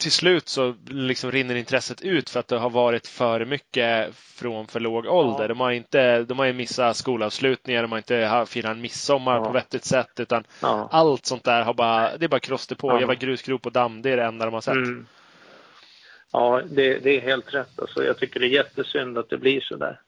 till 0.00 0.12
slut 0.12 0.48
så 0.48 0.74
liksom 0.86 1.32
rinner 1.32 1.54
intresset 1.54 2.02
ut 2.02 2.30
för 2.30 2.40
att 2.40 2.48
det 2.48 2.58
har 2.58 2.70
varit 2.70 3.06
för 3.06 3.44
mycket 3.44 4.14
från 4.14 4.66
för 4.66 4.80
låg 4.80 5.06
ålder. 5.06 5.42
Ja. 5.44 5.48
De 5.48 5.60
har 5.60 5.70
inte, 5.70 6.22
de 6.22 6.38
har 6.38 6.46
ju 6.46 6.52
missat 6.52 6.96
skolavslutningar, 6.96 7.82
de 7.82 7.92
har 7.92 7.98
inte 7.98 8.44
firat 8.48 8.70
en 8.70 8.80
midsommar 8.80 9.36
Ja. 9.36 9.44
på 9.44 9.52
vettigt 9.52 9.84
sätt, 9.84 10.20
utan 10.20 10.44
Ja. 10.62 10.88
allt 10.92 11.26
sånt 11.26 11.44
där 11.44 11.62
har 11.62 11.74
bara, 11.74 12.16
det 12.16 12.24
är 12.26 12.28
bara 12.28 12.40
kross 12.40 12.66
på. 12.66 12.90
Ja. 12.90 13.00
Jag 13.00 13.06
var 13.06 13.14
grusgrop 13.14 13.66
och 13.66 13.72
damm, 13.72 14.02
det 14.02 14.10
är 14.10 14.16
det 14.16 14.24
enda 14.24 14.44
de 14.44 14.54
har 14.54 14.60
sett. 14.60 14.74
Mm. 14.74 15.06
Ja, 16.32 16.62
det, 16.70 16.98
det 16.98 17.10
är 17.10 17.20
helt 17.20 17.54
rätt. 17.54 17.80
Alltså, 17.80 18.04
jag 18.04 18.18
tycker 18.18 18.40
det 18.40 18.46
är 18.46 18.50
jättesynd 18.50 19.18
att 19.18 19.30
det 19.30 19.38
blir 19.38 19.60
så 19.60 19.76
där. 19.76 20.00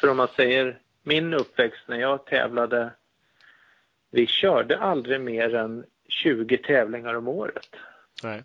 För 0.00 0.08
om 0.08 0.16
man 0.16 0.28
säger 0.36 0.78
min 1.02 1.34
uppväxt 1.34 1.80
när 1.88 1.96
jag 2.00 2.26
tävlade, 2.26 2.92
vi 4.10 4.26
körde 4.26 4.78
aldrig 4.78 5.20
mer 5.20 5.54
än 5.54 5.84
20 6.08 6.58
tävlingar 6.58 7.14
om 7.14 7.28
året. 7.28 7.76
Nej. 8.22 8.44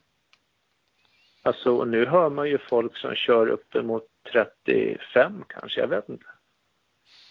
Alltså, 1.43 1.75
och 1.75 1.87
nu 1.87 2.05
hör 2.05 2.29
man 2.29 2.49
ju 2.49 2.57
folk 2.57 2.97
som 2.97 3.15
kör 3.15 3.47
uppemot 3.47 4.07
35 4.31 5.43
kanske, 5.47 5.81
jag 5.81 5.87
vet 5.87 6.09
inte. 6.09 6.25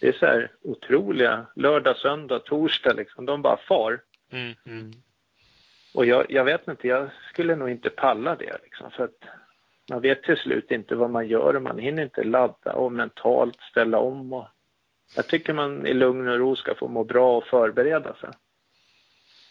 Det 0.01 0.09
är 0.09 0.13
så 0.13 0.27
här 0.27 0.53
otroliga, 0.63 1.47
lördag, 1.57 1.97
söndag, 1.97 2.39
torsdag 2.39 2.93
liksom, 2.93 3.27
de 3.27 3.43
bara 3.43 3.57
far. 3.57 4.01
Mm. 4.33 4.55
Mm. 4.67 4.93
Och 5.95 6.07
jag, 6.07 6.27
jag 6.29 6.45
vet 6.45 6.69
inte, 6.69 6.89
jag 6.89 7.11
skulle 7.31 7.57
nog 7.57 7.71
inte 7.71 7.91
palla 7.91 8.37
det 8.37 8.59
liksom, 8.63 8.91
för 8.91 9.05
att 9.05 9.25
man 9.91 10.01
vet 10.01 10.23
till 10.23 10.37
slut 10.37 10.71
inte 10.71 10.95
vad 10.95 11.11
man 11.11 11.29
gör 11.29 11.57
och 11.57 11.63
man 11.63 11.79
hinner 11.79 12.03
inte 12.03 12.25
ladda 12.25 12.73
och 12.73 12.93
mentalt 12.93 13.61
ställa 13.71 13.99
om. 13.99 14.33
Och 14.33 14.47
jag 15.17 15.29
tycker 15.29 15.53
man 15.53 15.87
i 15.87 15.95
lugn 15.95 16.29
och 16.29 16.39
ro 16.39 16.57
ska 16.57 16.75
få 16.75 16.89
må 16.89 17.05
bra 17.05 17.37
och 17.37 17.45
förbereda 17.45 18.15
sig 18.15 18.31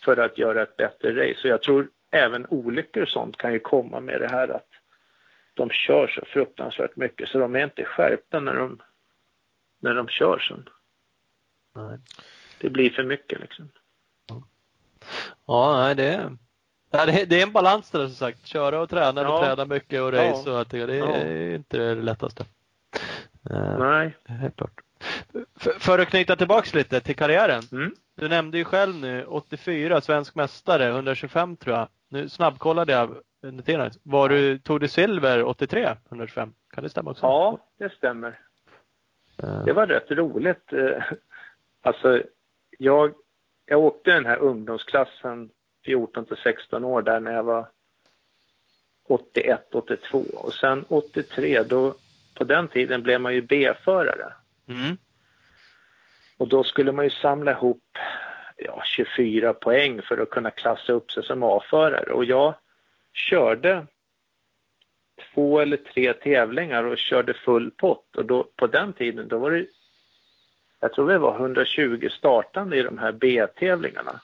för 0.07 0.17
att 0.17 0.37
göra 0.37 0.61
ett 0.61 0.77
bättre 0.77 1.09
race. 1.11 1.39
Och 1.43 1.49
jag 1.49 1.61
tror 1.61 1.89
även 2.11 2.45
olyckor 2.49 3.03
och 3.03 3.09
sånt 3.09 3.37
kan 3.37 3.53
ju 3.53 3.59
komma 3.59 3.99
med 3.99 4.21
det 4.21 4.27
här 4.27 4.47
att 4.47 4.67
de 5.53 5.69
kör 5.69 6.07
så 6.07 6.25
fruktansvärt 6.25 6.95
mycket 6.95 7.29
så 7.29 7.37
de 7.39 7.55
är 7.55 7.63
inte 7.63 7.83
skärpta 7.83 8.39
när 8.39 8.53
de, 8.55 8.81
när 9.81 9.95
de 9.95 10.07
kör 10.07 10.39
sen. 10.39 10.69
Nej. 11.75 11.99
Det 12.59 12.69
blir 12.69 12.89
för 12.89 13.03
mycket 13.03 13.39
liksom. 13.39 13.69
Ja, 15.45 15.77
nej, 15.77 15.95
det 15.95 16.07
är, 16.91 17.25
det, 17.25 17.39
är, 17.39 17.43
en 17.43 17.51
balans 17.51 17.91
där 17.91 17.99
som 18.05 18.15
sagt. 18.15 18.45
Köra 18.45 18.81
och 18.81 18.89
träna 18.89 19.21
Ja. 19.21 19.43
träna 19.45 19.65
mycket 19.65 20.01
och 20.01 20.13
race 20.13 20.49
och 20.51 20.57
allt 20.57 20.69
det. 20.69 20.85
Det 20.85 20.95
är 20.95 20.97
Ja. 20.97 21.55
inte 21.55 21.77
det 21.77 21.95
lättaste. 21.95 22.45
Eh, 23.49 23.79
Nej. 23.79 24.17
Helt 24.25 24.55
klart. 24.55 24.81
För, 25.59 25.71
för 25.79 25.99
att 25.99 26.07
knyta 26.07 26.35
tillbaks 26.35 26.73
lite 26.73 26.99
till 26.99 27.15
karriären. 27.15 27.63
Mm. 27.71 27.95
Du 28.17 28.27
nämnde 28.27 28.57
ju 28.57 28.63
själv 28.63 28.95
nu 28.95 29.25
84, 29.25 30.01
svensk 30.01 30.35
mästare, 30.35 30.87
125 30.87 31.55
tror 31.57 31.75
jag. 31.75 31.87
Nu 32.09 32.29
snabbkollade 32.29 32.93
jag 32.93 33.17
tiden. 33.65 33.91
Var 34.03 34.29
du, 34.29 34.59
tog 34.59 34.79
du 34.79 34.87
silver 34.87 35.43
83, 35.43 35.95
125? 36.09 36.53
Kan 36.73 36.83
det 36.83 36.89
stämma 36.89 37.11
också? 37.11 37.25
Ja, 37.25 37.59
det 37.77 37.89
stämmer. 37.93 38.39
Eh, 39.43 39.63
Det 39.65 39.73
var 39.73 39.87
rätt 39.87 40.11
roligt. 40.11 40.73
Eh, 40.73 41.03
Alltså, 41.81 42.23
jag, 42.77 43.13
jag 43.65 43.79
åkte 43.79 44.11
den 44.11 44.25
här 44.25 44.37
ungdomsklassen 44.37 45.49
14 45.85 46.25
till 46.25 46.37
16 46.43 46.83
år 46.83 47.01
där 47.01 47.19
när 47.19 47.33
jag 47.33 47.43
var 47.43 47.67
81, 49.09 49.75
82 49.75 50.23
och 50.33 50.53
sen 50.53 50.85
83 50.89 51.63
då 51.63 51.95
på 52.35 52.43
den 52.43 52.67
tiden 52.67 53.03
blev 53.03 53.21
man 53.21 53.33
ju 53.33 53.41
B-förare 53.41 54.33
Mm. 54.69 54.97
Och 56.37 56.47
då 56.47 56.63
skulle 56.63 56.91
man 56.91 57.05
ju 57.05 57.11
samla 57.11 57.51
ihop 57.51 57.83
ja, 58.57 58.81
24 58.85 59.53
poäng 59.53 60.01
för 60.01 60.17
att 60.17 60.29
kunna 60.29 60.51
klassa 60.51 60.93
upp 60.93 61.11
sig 61.11 61.23
som 61.23 61.43
A-förare 61.43 62.13
och 62.13 62.25
jag 62.25 62.53
körde 63.13 63.87
två 65.33 65.59
eller 65.59 65.77
tre 65.77 66.13
tävlingar 66.13 66.83
och 66.83 66.97
körde 66.97 67.33
full 67.33 67.71
pott 67.71 68.15
och 68.15 68.25
då 68.25 68.43
på 68.55 68.67
den 68.67 68.93
tiden 68.93 69.27
då 69.27 69.37
var 69.37 69.51
det 69.51 69.65
jag 70.79 70.93
tror 70.93 71.09
det 71.09 71.17
var 71.17 71.35
120 71.35 72.09
startande 72.11 72.77
i 72.77 72.83
de 72.83 72.97
här 72.97 73.11
B-tävlingarna 73.11 74.21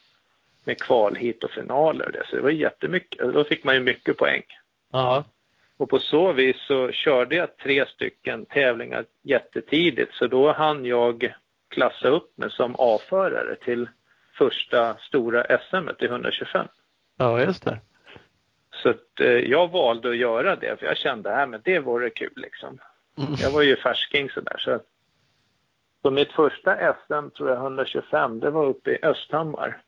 med 0.64 0.82
kvalhit 0.82 1.43
och 1.43 1.51
finaler 1.51 2.05
och 2.05 2.11
det, 2.11 2.24
så 2.30 2.36
det 2.36 2.41
var 2.41 2.49
jättemycket. 2.49 3.34
Då 3.34 3.43
fick 3.43 3.64
man 3.64 3.76
ju 3.76 3.82
mycket 3.82 4.18
poäng. 4.18 4.43
Ja. 4.91 5.24
Och 5.78 5.89
på 5.89 5.99
så 5.99 6.32
vis 6.34 6.55
så 6.68 6.91
körde 6.91 7.36
jag 7.36 7.57
tre 7.57 7.86
stycken 7.86 8.45
tävlingar 8.45 9.05
jättetidigt 9.22 10.14
så 10.14 10.28
då 10.28 10.51
hann 10.51 10.86
jag 10.86 11.34
klassa 11.74 12.07
upp 12.07 12.38
mig 12.38 12.51
som 12.51 12.76
A-förare 12.80 13.55
till 13.55 13.89
första 14.38 14.97
stora 14.97 15.57
SM 15.57 15.89
i 15.99 16.05
125. 16.05 16.67
ja, 17.17 17.41
just 17.41 17.65
det. 17.65 17.80
Så 18.74 18.89
att, 18.89 19.19
eh, 19.19 19.28
jag 19.28 19.71
valde 19.71 20.09
att 20.09 20.17
göra 20.17 20.55
det 20.55 20.80
för 20.80 20.86
jag 20.86 20.97
kände 20.97 21.36
att 21.36 21.49
men 21.49 21.61
det 21.63 21.80
vore 21.80 22.09
kul 22.09 22.34
liksom. 22.36 22.80
Mm. 23.17 23.34
Jag 23.38 23.51
var 23.51 23.61
ju 23.61 23.76
färsking 23.76 24.30
sådär. 24.30 24.57
Så, 24.57 24.80
så 26.01 26.11
mitt 26.11 26.32
första 26.32 26.93
SM, 26.93 27.30
tror 27.30 27.49
jag 27.49 27.57
125, 27.57 28.39
det 28.39 28.49
var 28.49 28.65
uppe 28.65 28.91
i 28.91 29.03
Östhammar. 29.03 29.82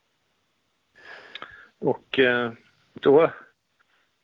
Och 1.80 2.20
eh, 2.20 2.52
då, 2.94 3.32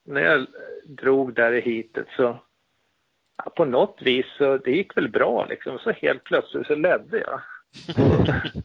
när 0.05 0.22
jag 0.22 0.47
drog 0.86 1.34
där 1.34 1.51
i 1.51 1.62
hitet 1.62 2.07
så, 2.16 2.39
på 3.56 3.66
något 3.66 3.98
vis 4.02 4.26
så, 4.38 4.58
det 4.58 4.72
gick 4.72 4.98
väl 4.98 5.10
bra 5.10 5.46
liksom. 5.46 5.80
Så 5.80 5.92
helt 5.92 6.24
plötsligt 6.24 6.68
så 6.68 6.76
ledde 6.76 7.18
jag. 7.18 7.42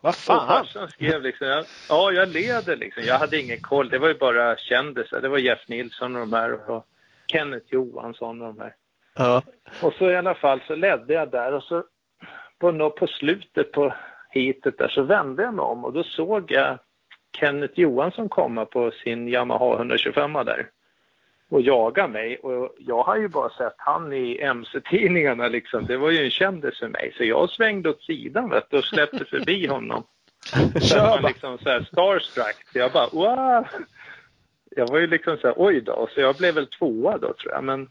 Vad 0.00 0.14
fan! 0.14 0.48
farsan 0.48 0.88
skrev 0.88 1.22
liksom, 1.22 1.46
ja, 1.46 1.64
ja 1.88 2.12
jag 2.12 2.28
leder 2.28 2.76
liksom. 2.76 3.02
Jag 3.06 3.18
hade 3.18 3.40
ingen 3.40 3.60
koll. 3.60 3.88
Det 3.88 3.98
var 3.98 4.08
ju 4.08 4.14
bara 4.14 4.56
kändisar. 4.56 5.20
Det 5.20 5.28
var 5.28 5.38
Jeff 5.38 5.68
Nilsson 5.68 6.16
och 6.16 6.20
de 6.20 6.32
här 6.32 6.70
och 6.70 6.86
Kenneth 7.26 7.66
Johansson 7.68 8.42
och 8.42 8.54
de 8.54 8.60
här. 8.60 8.74
Ja. 9.16 9.42
Och 9.82 9.92
så 9.92 10.10
i 10.10 10.16
alla 10.16 10.34
fall 10.34 10.60
så 10.66 10.74
ledde 10.74 11.14
jag 11.14 11.30
där 11.30 11.52
och 11.52 11.62
så 11.62 11.84
på, 12.58 12.90
på 12.90 13.06
slutet 13.06 13.72
på 13.72 13.94
hitet 14.30 14.78
där 14.78 14.88
så 14.88 15.02
vände 15.02 15.42
jag 15.42 15.54
mig 15.54 15.62
om 15.62 15.84
och 15.84 15.92
då 15.92 16.02
såg 16.02 16.50
jag 16.50 16.78
Kenneth 17.40 17.80
Johansson 17.80 18.28
komma 18.28 18.64
på 18.64 18.90
sin 18.90 19.28
Yamaha 19.28 19.76
125 19.76 20.32
där 20.32 20.70
och 21.54 21.62
jaga 21.62 22.08
mig 22.08 22.36
och 22.36 22.74
jag 22.78 23.02
har 23.02 23.16
ju 23.16 23.28
bara 23.28 23.50
sett 23.50 23.74
han 23.76 24.12
i 24.12 24.38
MC-tidningarna 24.40 25.48
liksom. 25.48 25.86
Det 25.86 25.96
var 25.96 26.10
ju 26.10 26.24
en 26.24 26.30
kändis 26.30 26.78
för 26.78 26.88
mig 26.88 27.14
så 27.16 27.24
jag 27.24 27.50
svängde 27.50 27.90
åt 27.90 28.02
sidan 28.02 28.50
vet 28.50 28.70
du, 28.70 28.78
och 28.78 28.84
släppte 28.84 29.24
förbi 29.24 29.66
honom. 29.70 30.04
Så 30.80 30.98
man 30.98 31.22
liksom 31.22 31.58
så 31.58 31.68
här 31.68 31.82
starstruck. 31.92 32.56
Så 32.72 32.78
jag 32.78 32.92
bara 32.92 33.08
wow! 33.12 33.66
Jag 34.76 34.88
var 34.88 34.98
ju 34.98 35.06
liksom 35.06 35.36
så 35.36 35.46
här, 35.46 35.54
oj 35.56 35.80
då. 35.80 36.08
Så 36.14 36.20
jag 36.20 36.36
blev 36.36 36.54
väl 36.54 36.66
tvåa 36.66 37.18
då 37.18 37.32
tror 37.32 37.52
jag. 37.52 37.64
Men 37.64 37.90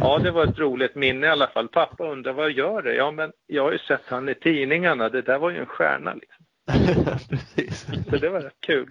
ja, 0.00 0.18
det 0.18 0.30
var 0.30 0.44
ett 0.44 0.58
roligt 0.58 0.94
minne 0.94 1.26
i 1.26 1.30
alla 1.30 1.46
fall. 1.46 1.68
Pappa 1.68 2.04
undrar 2.12 2.32
vad 2.32 2.52
gör 2.52 2.82
du? 2.82 2.94
Ja, 2.94 3.10
men 3.10 3.32
jag 3.46 3.62
har 3.62 3.72
ju 3.72 3.78
sett 3.78 4.04
han 4.06 4.28
i 4.28 4.34
tidningarna. 4.34 5.08
Det 5.08 5.22
där 5.22 5.38
var 5.38 5.50
ju 5.50 5.58
en 5.58 5.66
stjärna 5.66 6.14
liksom. 6.14 6.44
Precis. 7.28 7.86
Så 8.10 8.16
det 8.16 8.28
var 8.28 8.40
rätt 8.40 8.60
kul. 8.60 8.90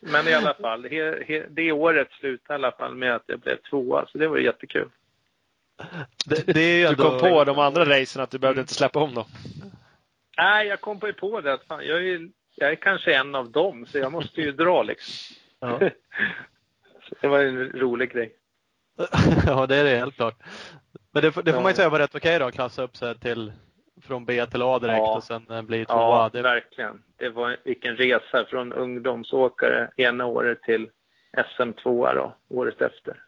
Men 0.00 0.28
i 0.28 0.34
alla 0.34 0.54
fall, 0.54 0.84
he, 0.84 1.24
he, 1.24 1.46
det 1.50 1.72
året 1.72 2.08
slutade 2.20 2.54
i 2.54 2.54
alla 2.54 2.72
fall 2.72 2.94
med 2.94 3.14
att 3.14 3.22
jag 3.26 3.40
blev 3.40 3.56
tvåa. 3.56 4.06
Så 4.12 4.18
det 4.18 4.28
var 4.28 4.38
jättekul. 4.38 4.88
Det, 6.26 6.46
det 6.46 6.60
är 6.60 6.76
ju 6.76 6.82
Du 6.82 6.88
ändå... 6.88 7.10
kom 7.10 7.18
på 7.18 7.44
de 7.44 7.58
andra 7.58 7.84
racen 7.84 8.22
att 8.22 8.30
du 8.30 8.38
behövde 8.38 8.60
inte 8.60 8.74
släppa 8.74 9.00
om 9.00 9.14
dem. 9.14 9.24
Nej, 10.36 10.66
jag 10.66 10.80
kom 10.80 11.00
på 11.00 11.06
ju 11.06 11.12
på 11.12 11.40
det 11.40 11.52
att 11.52 11.64
fan, 11.64 11.86
jag, 11.86 12.08
är, 12.08 12.28
jag 12.54 12.70
är 12.70 12.74
kanske 12.74 13.14
en 13.14 13.34
av 13.34 13.50
dem, 13.50 13.86
så 13.86 13.98
jag 13.98 14.12
måste 14.12 14.40
ju 14.40 14.52
dra 14.52 14.82
liksom. 14.82 15.36
Ja. 15.60 15.80
Det 17.20 17.28
var 17.28 17.40
en 17.44 17.68
rolig 17.68 18.12
grej. 18.12 18.32
ja, 19.46 19.66
det 19.66 19.76
är 19.76 19.84
det 19.84 19.96
helt 19.96 20.14
klart. 20.16 20.36
Men 21.12 21.22
det, 21.22 21.32
får- 21.32 21.42
det 21.42 21.50
får 21.50 21.58
Ja. 21.58 21.62
man 21.62 21.70
ju 21.72 21.76
säga 21.76 21.88
var 21.88 21.98
rätt 21.98 22.14
okej 22.14 22.38
då, 22.38 22.44
att 22.44 22.54
klassa 22.54 22.82
upp 22.82 22.96
sig 22.96 23.18
till 23.18 23.52
från 24.02 24.24
B 24.24 24.46
till 24.46 24.62
A 24.62 24.78
direkt 24.78 24.98
Ja. 24.98 25.16
och 25.16 25.24
sen 25.24 25.46
eh, 25.50 25.62
bli 25.62 25.84
tvåa. 25.84 25.96
Ja, 25.96 26.30
det, 26.32 26.42
verkligen. 26.42 27.02
Det 27.16 27.28
var 27.28 27.56
vilken 27.64 27.96
resa 27.96 28.44
från 28.44 28.72
ungdomsåkare 28.72 29.90
ena 29.96 30.26
året 30.26 30.62
till 30.62 30.90
SM2 31.32 32.14
då, 32.14 32.34
året 32.48 32.80
efter. 32.80 33.22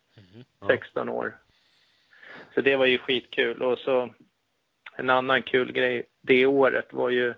Ja. 0.60 0.66
16 0.66 1.08
år. 1.08 1.36
Så 2.54 2.60
det 2.60 2.76
var 2.76 2.86
ju 2.86 2.98
skitkul. 2.98 3.62
Och 3.62 3.78
så 3.78 4.10
en 4.96 5.10
annan 5.10 5.42
kul 5.42 5.72
grej 5.72 6.06
det 6.20 6.46
året 6.46 6.92
var 6.92 7.10
ju, 7.10 7.34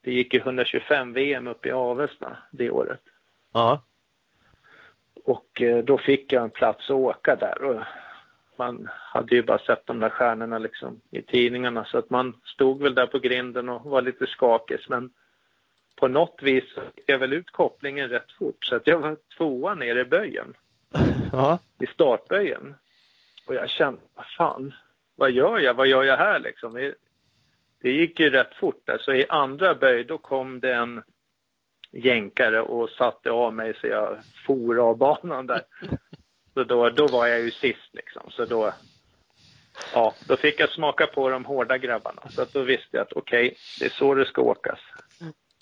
det 0.00 0.12
gick 0.12 0.34
ju 0.34 0.40
125 0.40 1.12
VM 1.12 1.46
uppe 1.46 1.68
i 1.68 1.72
Avesta 1.72 2.36
det 2.50 2.70
året. 2.70 3.00
ja. 3.52 3.82
Och 5.24 5.62
eh, 5.62 5.84
då 5.84 5.98
fick 5.98 6.32
jag 6.32 6.42
en 6.42 6.50
plats 6.50 6.84
att 6.90 6.96
åka 6.96 7.36
där. 7.36 7.62
Och 7.62 7.82
man 8.58 8.88
hade 8.92 9.34
ju 9.34 9.42
bara 9.42 9.58
sett 9.58 9.86
de 9.86 10.00
där 10.00 10.08
stjärnorna 10.08 10.58
liksom 10.58 11.00
i 11.10 11.22
tidningarna 11.22 11.84
så 11.84 11.98
att 11.98 12.10
man 12.10 12.40
stod 12.44 12.82
väl 12.82 12.94
där 12.94 13.06
på 13.06 13.18
grinden 13.18 13.68
och 13.68 13.90
var 13.90 14.02
lite 14.02 14.26
skakig. 14.26 14.78
Men 14.88 15.10
på 15.96 16.08
något 16.08 16.42
vis 16.42 16.64
jag 17.06 17.18
väl 17.18 17.32
ut 17.32 17.50
kopplingen 17.50 18.08
rätt 18.08 18.32
fort 18.38 18.64
så 18.64 18.76
att 18.76 18.86
jag 18.86 18.98
var 18.98 19.16
tvåa 19.36 19.74
nere 19.74 20.00
i 20.00 20.04
böjen, 20.04 20.54
ja. 21.32 21.58
i 21.80 21.86
startböjen. 21.86 22.74
Och 23.46 23.54
jag 23.54 23.70
kände, 23.70 24.00
vad 24.14 24.26
fan, 24.26 24.74
vad 25.16 25.30
gör 25.30 25.58
jag? 25.58 25.74
Vad 25.74 25.86
gör 25.86 26.02
jag 26.02 26.16
här 26.16 26.38
liksom? 26.38 26.74
Det, 26.74 26.94
det 27.82 27.90
gick 27.90 28.20
ju 28.20 28.30
rätt 28.30 28.54
fort 28.54 28.82
där. 28.84 28.98
Så 28.98 29.12
i 29.12 29.26
andra 29.28 29.74
böj 29.74 30.04
då 30.04 30.18
kom 30.18 30.60
det 30.60 30.74
en 30.74 31.02
jänkare 31.92 32.60
och 32.60 32.90
satte 32.90 33.30
av 33.30 33.54
mig 33.54 33.74
så 33.80 33.86
jag 33.86 34.18
for 34.46 34.78
av 34.78 34.96
banan 34.96 35.46
där. 35.46 35.62
Så 36.56 36.64
då, 36.64 36.88
då 36.90 37.06
var 37.06 37.26
jag 37.26 37.40
ju 37.40 37.50
sist 37.50 37.88
liksom. 37.92 38.30
Så 38.30 38.44
då, 38.44 38.72
ja, 39.94 40.14
då 40.28 40.36
fick 40.36 40.60
jag 40.60 40.70
smaka 40.70 41.06
på 41.06 41.28
de 41.28 41.44
hårda 41.44 41.78
grabbarna. 41.78 42.22
Så 42.30 42.42
att 42.42 42.52
då 42.52 42.62
visste 42.62 42.88
jag 42.96 43.02
att 43.02 43.12
okej, 43.12 43.56
det 43.80 43.84
är 43.86 43.90
så 43.90 44.14
det 44.14 44.26
ska 44.26 44.42
åkas. 44.42 44.78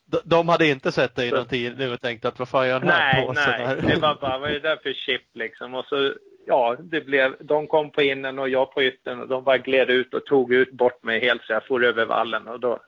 De, 0.06 0.18
de 0.24 0.48
hade 0.48 0.66
inte 0.66 0.92
sett 0.92 1.14
dig 1.16 1.26
i 1.26 1.30
Så- 1.30 1.36
någon 1.36 1.46
tid 1.46 1.78
nu 1.78 1.92
och 1.92 2.00
tänkt 2.00 2.24
att 2.24 2.38
vad 2.38 2.48
fan 2.48 2.68
gör 2.68 2.80
den 2.80 2.88
här 2.88 3.14
Nej, 3.14 3.26
påsen 3.26 3.44
nej. 3.50 3.66
här? 3.66 3.76
Det 3.76 3.96
var 4.00 4.14
bara, 4.20 4.38
vad 4.38 4.50
är 4.50 4.54
det 4.54 4.60
där 4.68 4.76
för 4.82 4.92
chip 4.92 5.22
liksom? 5.34 5.74
Och 5.74 5.84
så, 5.84 6.14
ja, 6.46 6.76
det 6.80 7.00
blev, 7.00 7.36
de 7.40 7.66
kom 7.66 7.90
på 7.90 8.02
innen 8.02 8.38
och 8.38 8.48
jag 8.48 8.74
på 8.74 8.82
yttern 8.82 9.20
och 9.20 9.28
de 9.28 9.44
bara 9.44 9.58
gled 9.58 9.90
ut 9.90 10.14
och 10.14 10.26
tog 10.26 10.52
ut 10.54 10.72
bort 10.72 11.02
mig 11.02 11.20
helt 11.20 11.42
så 11.42 11.52
jag 11.52 11.66
for 11.66 11.84
över 11.84 12.04
vallen 12.06 12.48
och 12.48 12.60
då. 12.60 12.78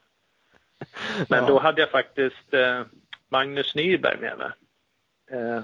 Men 1.28 1.38
Ja. 1.44 1.46
då 1.48 1.58
hade 1.58 1.80
jag 1.80 1.90
faktiskt 1.90 2.54
eh, 2.54 2.82
Magnus 3.28 3.74
Nyberg 3.74 4.18
med 4.20 4.38
mig. 4.38 4.50
Eh, 5.30 5.62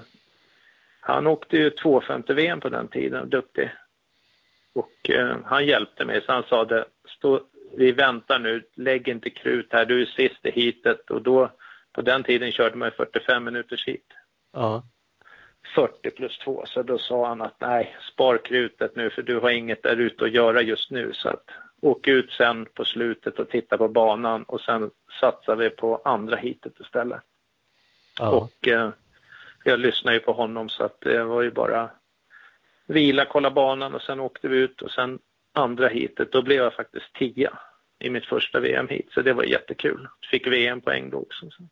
han 1.05 1.27
åkte 1.27 1.57
ju 1.57 1.69
250 1.69 2.33
VM 2.33 2.59
på 2.59 2.69
den 2.69 2.87
tiden, 2.87 3.29
duktig. 3.29 3.71
Och 4.73 5.09
eh, 5.09 5.37
han 5.45 5.65
hjälpte 5.65 6.05
mig 6.05 6.21
så 6.21 6.31
han 6.31 6.43
sa 6.43 6.65
det, 6.65 6.85
stå, 7.17 7.41
vi 7.77 7.91
väntar 7.91 8.39
nu, 8.39 8.63
lägg 8.75 9.07
inte 9.07 9.29
krut 9.29 9.67
här, 9.71 9.85
du 9.85 10.01
är 10.01 10.05
sist 10.05 10.45
i 10.45 10.51
heatet 10.51 11.09
och 11.09 11.21
då 11.21 11.51
på 11.93 12.01
den 12.01 12.23
tiden 12.23 12.51
körde 12.51 12.75
man 12.75 12.87
ju 12.87 12.91
45 12.91 13.43
minuters 13.43 13.87
heat. 13.87 14.01
Ja. 14.53 14.83
40 15.75 16.11
plus 16.11 16.37
2. 16.37 16.63
Så 16.65 16.83
då 16.83 16.97
sa 16.97 17.27
han 17.27 17.41
att 17.41 17.61
nej, 17.61 17.97
spar 18.13 18.37
krutet 18.37 18.95
nu 18.95 19.09
för 19.09 19.21
du 19.21 19.39
har 19.39 19.49
inget 19.49 19.83
där 19.83 19.95
ute 19.95 20.25
att 20.25 20.31
göra 20.31 20.61
just 20.61 20.91
nu. 20.91 21.13
Så 21.13 21.29
att 21.29 21.45
åk 21.81 22.07
ut 22.07 22.31
sen 22.31 22.65
på 22.65 22.85
slutet 22.85 23.39
och 23.39 23.49
titta 23.49 23.77
på 23.77 23.87
banan 23.87 24.43
och 24.43 24.61
sen 24.61 24.91
satsar 25.19 25.55
vi 25.55 25.69
på 25.69 26.01
andra 26.05 26.35
heatet 26.35 26.79
istället. 26.79 27.21
Ja. 28.19 28.29
Och 28.29 28.67
eh, 28.67 28.89
jag 29.63 29.79
lyssnade 29.79 30.17
ju 30.17 30.19
på 30.19 30.33
honom 30.33 30.69
så 30.69 30.83
att 30.83 31.01
det 31.01 31.23
var 31.23 31.41
ju 31.41 31.51
bara 31.51 31.89
vila, 32.87 33.25
kolla 33.25 33.51
banan 33.51 33.95
och 33.95 34.01
sen 34.01 34.19
åkte 34.19 34.47
vi 34.47 34.57
ut 34.57 34.81
och 34.81 34.91
sen 34.91 35.19
andra 35.53 35.87
heatet 35.87 36.31
då 36.31 36.41
blev 36.41 36.57
jag 36.57 36.73
faktiskt 36.73 37.13
tia 37.13 37.59
i 37.99 38.09
mitt 38.09 38.25
första 38.25 38.59
VM-heat. 38.59 39.05
Så 39.13 39.21
det 39.21 39.33
var 39.33 39.43
jättekul. 39.43 40.07
Fick 40.31 40.47
VM-poäng 40.47 41.09
då 41.09 41.17
också. 41.17 41.49
Så. 41.49 41.63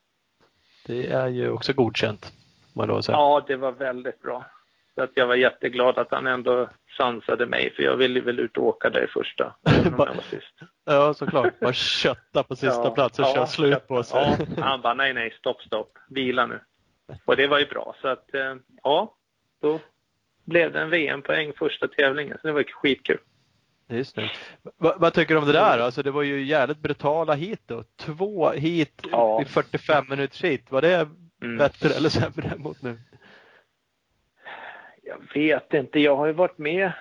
Det 0.86 1.08
är 1.08 1.28
ju 1.28 1.50
också 1.50 1.74
godkänt. 1.74 2.34
Ja, 3.14 3.44
det 3.48 3.56
var 3.56 3.72
väldigt 3.72 4.22
bra. 4.22 4.46
Så 4.96 5.04
att 5.04 5.12
jag 5.14 5.28
var 5.28 5.36
jätteglad 5.36 5.98
att 5.98 6.12
han 6.12 6.28
ändå 6.28 6.70
sansade 6.98 7.46
mig, 7.46 7.74
för 7.76 7.84
jag 7.84 7.96
ville 7.96 8.22
väl 8.22 8.40
ut 8.40 8.58
och 8.58 8.66
åka 8.66 8.90
där 8.90 9.04
i 9.04 9.08
första, 9.08 9.56
sist. 10.30 10.60
Ja, 10.86 11.14
såklart. 11.14 11.60
Bara 11.60 11.74
kötta 11.74 12.44
på 12.44 12.56
sista 12.56 12.82
Ja, 12.84 12.92
plats 12.92 13.20
och 13.20 13.26
ja, 13.26 13.34
köra 13.34 13.48
slut 13.48 13.88
på 13.88 14.04
sig. 14.04 14.38
Ja, 14.58 14.64
han 14.64 14.82
bara, 14.82 14.94
nej, 14.94 15.14
nej, 15.14 15.32
stopp, 15.32 15.62
stopp, 15.62 15.98
vila 16.10 16.46
nu. 16.46 16.60
Och 17.26 17.36
det 17.38 17.48
var 17.48 17.60
ju 17.60 17.66
bra, 17.66 17.96
så 18.02 18.08
att 18.08 18.34
eh, 18.34 18.56
ja, 18.84 19.16
då 19.62 19.80
blev 20.46 20.72
det 20.74 20.82
en 20.82 20.90
VM-poäng 20.90 21.54
första 21.58 21.88
tävlingen, 21.88 22.38
så 22.42 22.48
det 22.48 22.54
var 22.54 22.64
skitkul. 22.64 23.18
Just 23.88 24.16
det. 24.16 24.32
Va, 24.78 24.96
vad 25.00 25.14
tycker 25.14 25.34
du 25.34 25.40
om 25.40 25.46
det 25.48 25.54
där? 25.54 25.80
Alltså 25.80 26.04
det 26.04 26.12
var 26.12 26.24
ju 26.24 26.44
jävligt 26.44 26.78
brutala 26.80 27.34
hit 27.34 27.62
då. 27.66 27.84
Två 27.96 28.50
hit 28.50 29.02
Ja. 29.12 29.42
i 29.42 29.46
45 29.46 30.06
minuters 30.10 30.44
hit. 30.44 30.72
Var 30.72 30.82
det 30.82 31.10
Mm. 31.44 31.58
bättre 31.58 31.90
eller 31.90 32.10
sämre 32.10 32.52
mot 32.58 32.82
nu? 32.82 32.98
Jag 35.04 35.18
vet 35.34 35.74
inte, 35.74 36.00
jag 36.00 36.16
har 36.16 36.26
ju 36.28 36.34
varit 36.34 36.58
med 36.58 36.92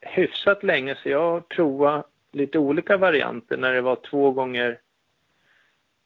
hyfsat 0.00 0.62
länge 0.62 0.96
så 1.02 1.08
jag 1.08 1.20
har 1.30 1.40
provat 1.40 2.06
lite 2.32 2.58
olika 2.58 2.96
varianter 2.96 3.56
när 3.56 3.72
det 3.72 3.80
var 3.80 3.96
två 4.10 4.30
gånger 4.32 4.78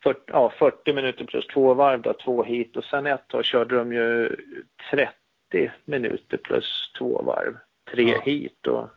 40, 0.03 0.21
ja, 0.27 0.53
40 0.59 0.93
minuter 0.93 1.25
plus 1.25 1.47
två 1.47 1.75
varv, 1.75 2.03
då, 2.03 2.13
två 2.13 2.43
hit 2.43 2.77
och 2.77 2.85
sen 2.85 3.07
ett 3.07 3.29
tag 3.29 3.45
körde 3.45 3.77
de 3.77 3.93
ju 3.93 4.37
30 4.91 5.73
minuter 5.85 6.37
plus 6.37 6.93
två 6.99 7.23
varv, 7.23 7.57
tre 7.91 8.11
Ja. 8.11 8.21
hit 8.21 8.67
och 8.67 8.89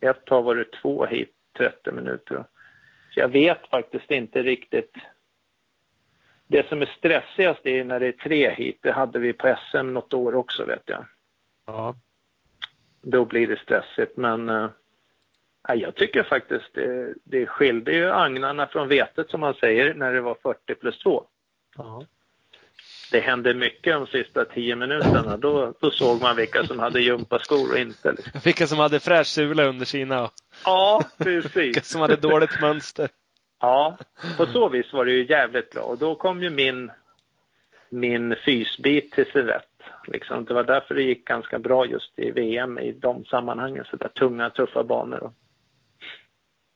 ett 0.00 0.24
tag 0.24 0.42
var 0.42 0.54
det 0.54 0.72
två 0.82 1.06
hit, 1.06 1.34
30 1.58 1.92
minuter. 1.92 2.44
Så 3.14 3.20
jag 3.20 3.28
vet 3.28 3.66
faktiskt 3.70 4.10
inte 4.10 4.42
riktigt. 4.42 4.94
Det 6.46 6.68
som 6.68 6.82
är 6.82 6.86
stressigast 6.86 7.66
är 7.66 7.84
när 7.84 8.00
det 8.00 8.06
är 8.06 8.12
tre 8.12 8.50
hit, 8.50 8.78
det 8.82 8.92
hade 8.92 9.18
vi 9.18 9.32
på 9.32 9.56
SM 9.70 9.92
något 9.94 10.14
år 10.14 10.34
också 10.34 10.64
vet 10.64 10.82
jag 10.86 11.04
Ja. 11.66 11.94
då 13.02 13.24
blir 13.24 13.46
det 13.46 13.58
stressigt. 13.58 14.16
Men 14.16 14.48
nej, 15.68 15.78
jag 15.78 15.94
tycker 15.94 16.22
faktiskt 16.22 16.74
det, 16.74 17.14
det 17.24 17.46
skilde 17.46 17.92
ju 17.92 18.10
agnarna 18.10 18.66
från 18.66 18.88
vetet 18.88 19.30
som 19.30 19.40
man 19.40 19.54
säger 19.54 19.94
när 19.94 20.12
det 20.12 20.20
var 20.20 20.36
40 20.42 20.74
plus 20.74 20.98
2. 20.98 21.24
ja. 21.76 22.02
Det 23.12 23.20
hände 23.20 23.54
mycket 23.54 23.92
de 23.94 24.06
sista 24.06 24.44
10 24.44 24.76
minuterna. 24.76 25.36
Då, 25.36 25.74
då 25.80 25.90
såg 25.90 26.22
man 26.22 26.36
vilka 26.36 26.64
som 26.66 26.78
hade 26.78 27.00
gympaskor 27.00 27.72
och 27.72 27.78
inte. 27.78 28.12
Liksom. 28.12 28.40
Vilka 28.44 28.66
som 28.66 28.78
hade 28.78 29.00
fräsch 29.00 29.26
sula 29.26 29.64
under 29.64 29.84
sina 29.86 30.30
Ja, 30.64 31.02
vilka 31.18 31.48
precis. 31.48 31.86
som 31.86 32.00
hade 32.00 32.16
dåligt 32.16 32.60
mönster. 32.60 33.08
Ja, 33.60 33.98
på 34.36 34.46
så 34.46 34.68
vis 34.68 34.92
var 34.92 35.04
det 35.04 35.12
ju 35.12 35.26
jävligt 35.26 35.70
bra. 35.70 35.82
Och 35.82 35.98
då 35.98 36.14
kom 36.14 36.42
ju 36.42 36.50
min, 36.50 36.90
min 37.88 38.36
fysbit 38.44 39.12
till 39.12 39.26
sin 39.32 39.46
rätt. 39.46 39.64
Liksom. 40.06 40.44
Det 40.44 40.54
var 40.54 40.64
därför 40.64 40.94
det 40.94 41.02
gick 41.02 41.24
ganska 41.24 41.58
bra 41.58 41.86
just 41.86 42.18
i 42.18 42.30
VM 42.30 42.78
i 42.78 42.92
de 42.92 43.24
sammanhangen. 43.24 43.84
Så 43.90 43.96
där 43.96 44.08
tunga, 44.08 44.50
tuffa 44.50 44.84
banor. 44.84 45.32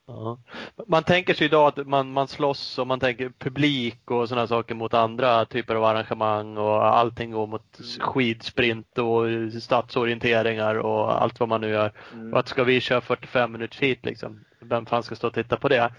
Ja. 0.07 0.39
Man 0.87 1.03
tänker 1.03 1.35
sig 1.35 1.45
idag 1.47 1.67
att 1.69 1.87
man, 1.87 2.13
man 2.13 2.29
slåss 2.29 2.79
och 2.79 2.87
man 2.87 3.01
tänker 3.01 3.33
publik 3.39 4.11
och 4.11 4.29
sådana 4.29 4.47
saker 4.47 4.75
mot 4.75 4.95
andra 4.95 5.45
typer 5.45 5.75
av 5.75 5.85
arrangemang 5.85 6.59
och 6.59 6.87
allting 6.87 7.31
går 7.31 7.47
mot 7.47 7.81
skidsprint 8.01 8.99
och 8.99 9.25
stadsorienteringar 9.63 10.75
och 10.75 11.23
allt 11.23 11.41
vad 11.41 11.49
man 11.49 11.61
nu 11.61 11.69
gör. 11.69 11.93
Och 12.33 12.39
att 12.39 12.49
ska 12.49 12.65
vi 12.65 12.81
köra 12.81 13.01
45 13.01 13.53
minuters 13.53 13.81
hit 13.81 14.05
liksom, 14.05 14.45
vem 14.61 14.87
fan 14.87 15.03
ska 15.03 15.15
stå 15.15 15.27
och 15.27 15.35
titta 15.35 15.57
på 15.57 15.69
det? 15.69 15.93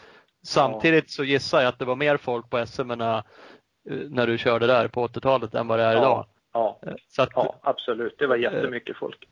Samtidigt 0.44 1.12
så 1.12 1.24
gissar 1.24 1.62
jag 1.62 1.68
att 1.70 1.80
det 1.80 1.86
var 1.86 1.96
mer 1.96 2.18
folk 2.18 2.50
på 2.50 2.66
SM 2.66 2.88
när, 2.88 4.28
du 4.28 4.38
körde 4.38 4.68
där 4.68 4.88
på 4.88 5.08
80-talet 5.08 5.56
än 5.56 5.68
vad 5.68 5.80
det 5.80 5.86
är 5.86 5.98
idag. 5.98 6.26
Ja, 6.54 6.80
Så 7.08 7.22
att 7.22 7.30
ja, 7.36 7.56
absolut. 7.62 8.16
Det 8.18 8.28
var 8.28 8.36
jättemycket 8.36 8.98
folk. 8.98 9.28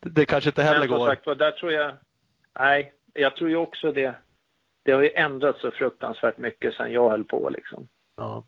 det 0.00 0.26
kanske 0.26 0.50
inte 0.50 0.62
heller 0.62 0.88
Men 0.88 0.98
går. 0.98 1.06
sagt 1.06 1.24
där 1.24 1.50
tror 1.50 1.72
jag... 1.72 1.92
Nej, 2.58 2.92
jag 3.16 3.36
tror 3.36 3.50
ju 3.50 3.56
också 3.56 3.92
det. 3.92 4.14
Det 4.82 4.92
har 4.92 5.02
ju 5.02 5.10
ändrats 5.14 5.60
så 5.60 5.70
fruktansvärt 5.70 6.38
mycket 6.38 6.74
sedan 6.74 6.92
jag 6.92 7.10
höll 7.10 7.24
på 7.24 7.50
liksom. 7.50 7.88
Ja. 8.16 8.44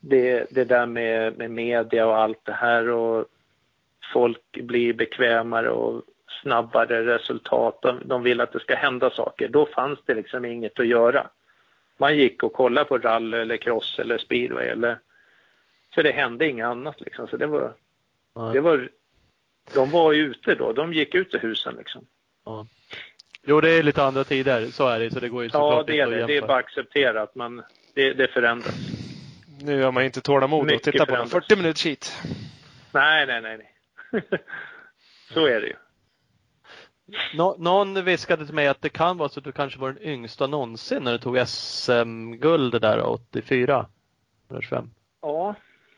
Det, 0.00 0.46
det 0.50 0.64
där 0.64 0.86
med, 0.86 1.38
med 1.38 1.50
media 1.50 2.06
och 2.06 2.16
allt 2.18 2.44
det 2.44 2.52
här 2.52 2.88
och 2.88 3.26
folk 4.12 4.42
blir 4.52 4.92
bekvämare 4.92 5.70
och 5.70 6.02
snabbare 6.42 7.06
resultat. 7.14 7.78
De, 7.82 8.00
de 8.04 8.22
vill 8.22 8.40
att 8.40 8.52
det 8.52 8.60
ska 8.60 8.74
hända 8.74 9.10
saker. 9.10 9.48
Då 9.48 9.66
fanns 9.66 9.98
det 10.06 10.14
liksom 10.14 10.44
inget 10.44 10.80
att 10.80 10.86
göra. 10.86 11.30
Man 11.98 12.16
gick 12.16 12.42
och 12.42 12.52
kollade 12.52 12.88
på 12.88 12.98
rally 12.98 13.36
eller 13.38 13.56
cross 13.56 13.98
eller 13.98 14.18
speedway 14.18 14.66
eller 14.68 14.98
för 15.94 16.02
det 16.02 16.10
hände 16.12 16.48
inget 16.48 16.66
annat 16.66 17.00
liksom. 17.00 17.28
Så 17.28 17.36
det 17.36 17.46
var, 17.46 17.72
Ja. 18.34 18.50
det 18.52 18.60
var, 18.60 18.88
de 19.74 19.90
var 19.90 20.12
ju 20.12 20.22
ute 20.22 20.54
då. 20.54 20.72
De 20.72 20.92
gick 20.92 21.14
ut 21.14 21.34
ur 21.34 21.38
husen 21.38 21.74
liksom. 21.78 22.06
Ja. 22.44 22.66
Jo, 23.48 23.60
det 23.60 23.70
är 23.70 23.82
lite 23.82 24.02
andra 24.02 24.24
tider. 24.24 24.66
Så 24.66 24.88
är 24.88 25.00
det. 25.00 25.10
Så 25.10 25.20
det 25.20 25.28
går 25.28 25.42
ju 25.42 25.50
Ja, 25.52 25.84
det 25.86 26.00
är 26.00 26.10
det. 26.10 26.22
att 26.22 26.28
Det 26.28 26.36
är 26.36 26.46
bara 26.46 26.58
accepterat. 26.58 27.34
Men 27.34 27.62
det, 27.94 28.12
det 28.12 28.28
förändras. 28.28 28.74
Nu 29.62 29.82
har 29.82 29.92
man 29.92 30.04
inte 30.04 30.20
tålamod 30.20 30.72
att 30.72 30.82
titta 30.82 31.06
på 31.06 31.12
en 31.12 31.28
förändras. 31.28 31.46
40 31.46 31.56
minuters 31.56 31.86
heat. 31.86 32.22
Nej, 32.92 33.26
nej, 33.26 33.40
nej. 33.40 33.58
nej. 34.10 34.22
Så 35.32 35.46
är 35.46 35.60
det 35.60 35.66
ju. 35.66 35.74
Nå, 37.34 37.56
någon 37.58 38.04
viskade 38.04 38.46
till 38.46 38.54
mig 38.54 38.68
att 38.68 38.82
det 38.82 38.88
kan 38.88 39.18
vara 39.18 39.28
så 39.28 39.40
att 39.40 39.44
du 39.44 39.52
kanske 39.52 39.78
var 39.78 39.92
den 39.92 40.02
yngsta 40.02 40.46
någonsin 40.46 41.02
när 41.02 41.12
du 41.12 41.18
tog 41.18 41.48
SM-guld 41.48 42.80
där 42.80 43.06
84. 43.06 43.86
eller 44.50 44.60
25. 44.60 44.90
Ja, 45.22 45.54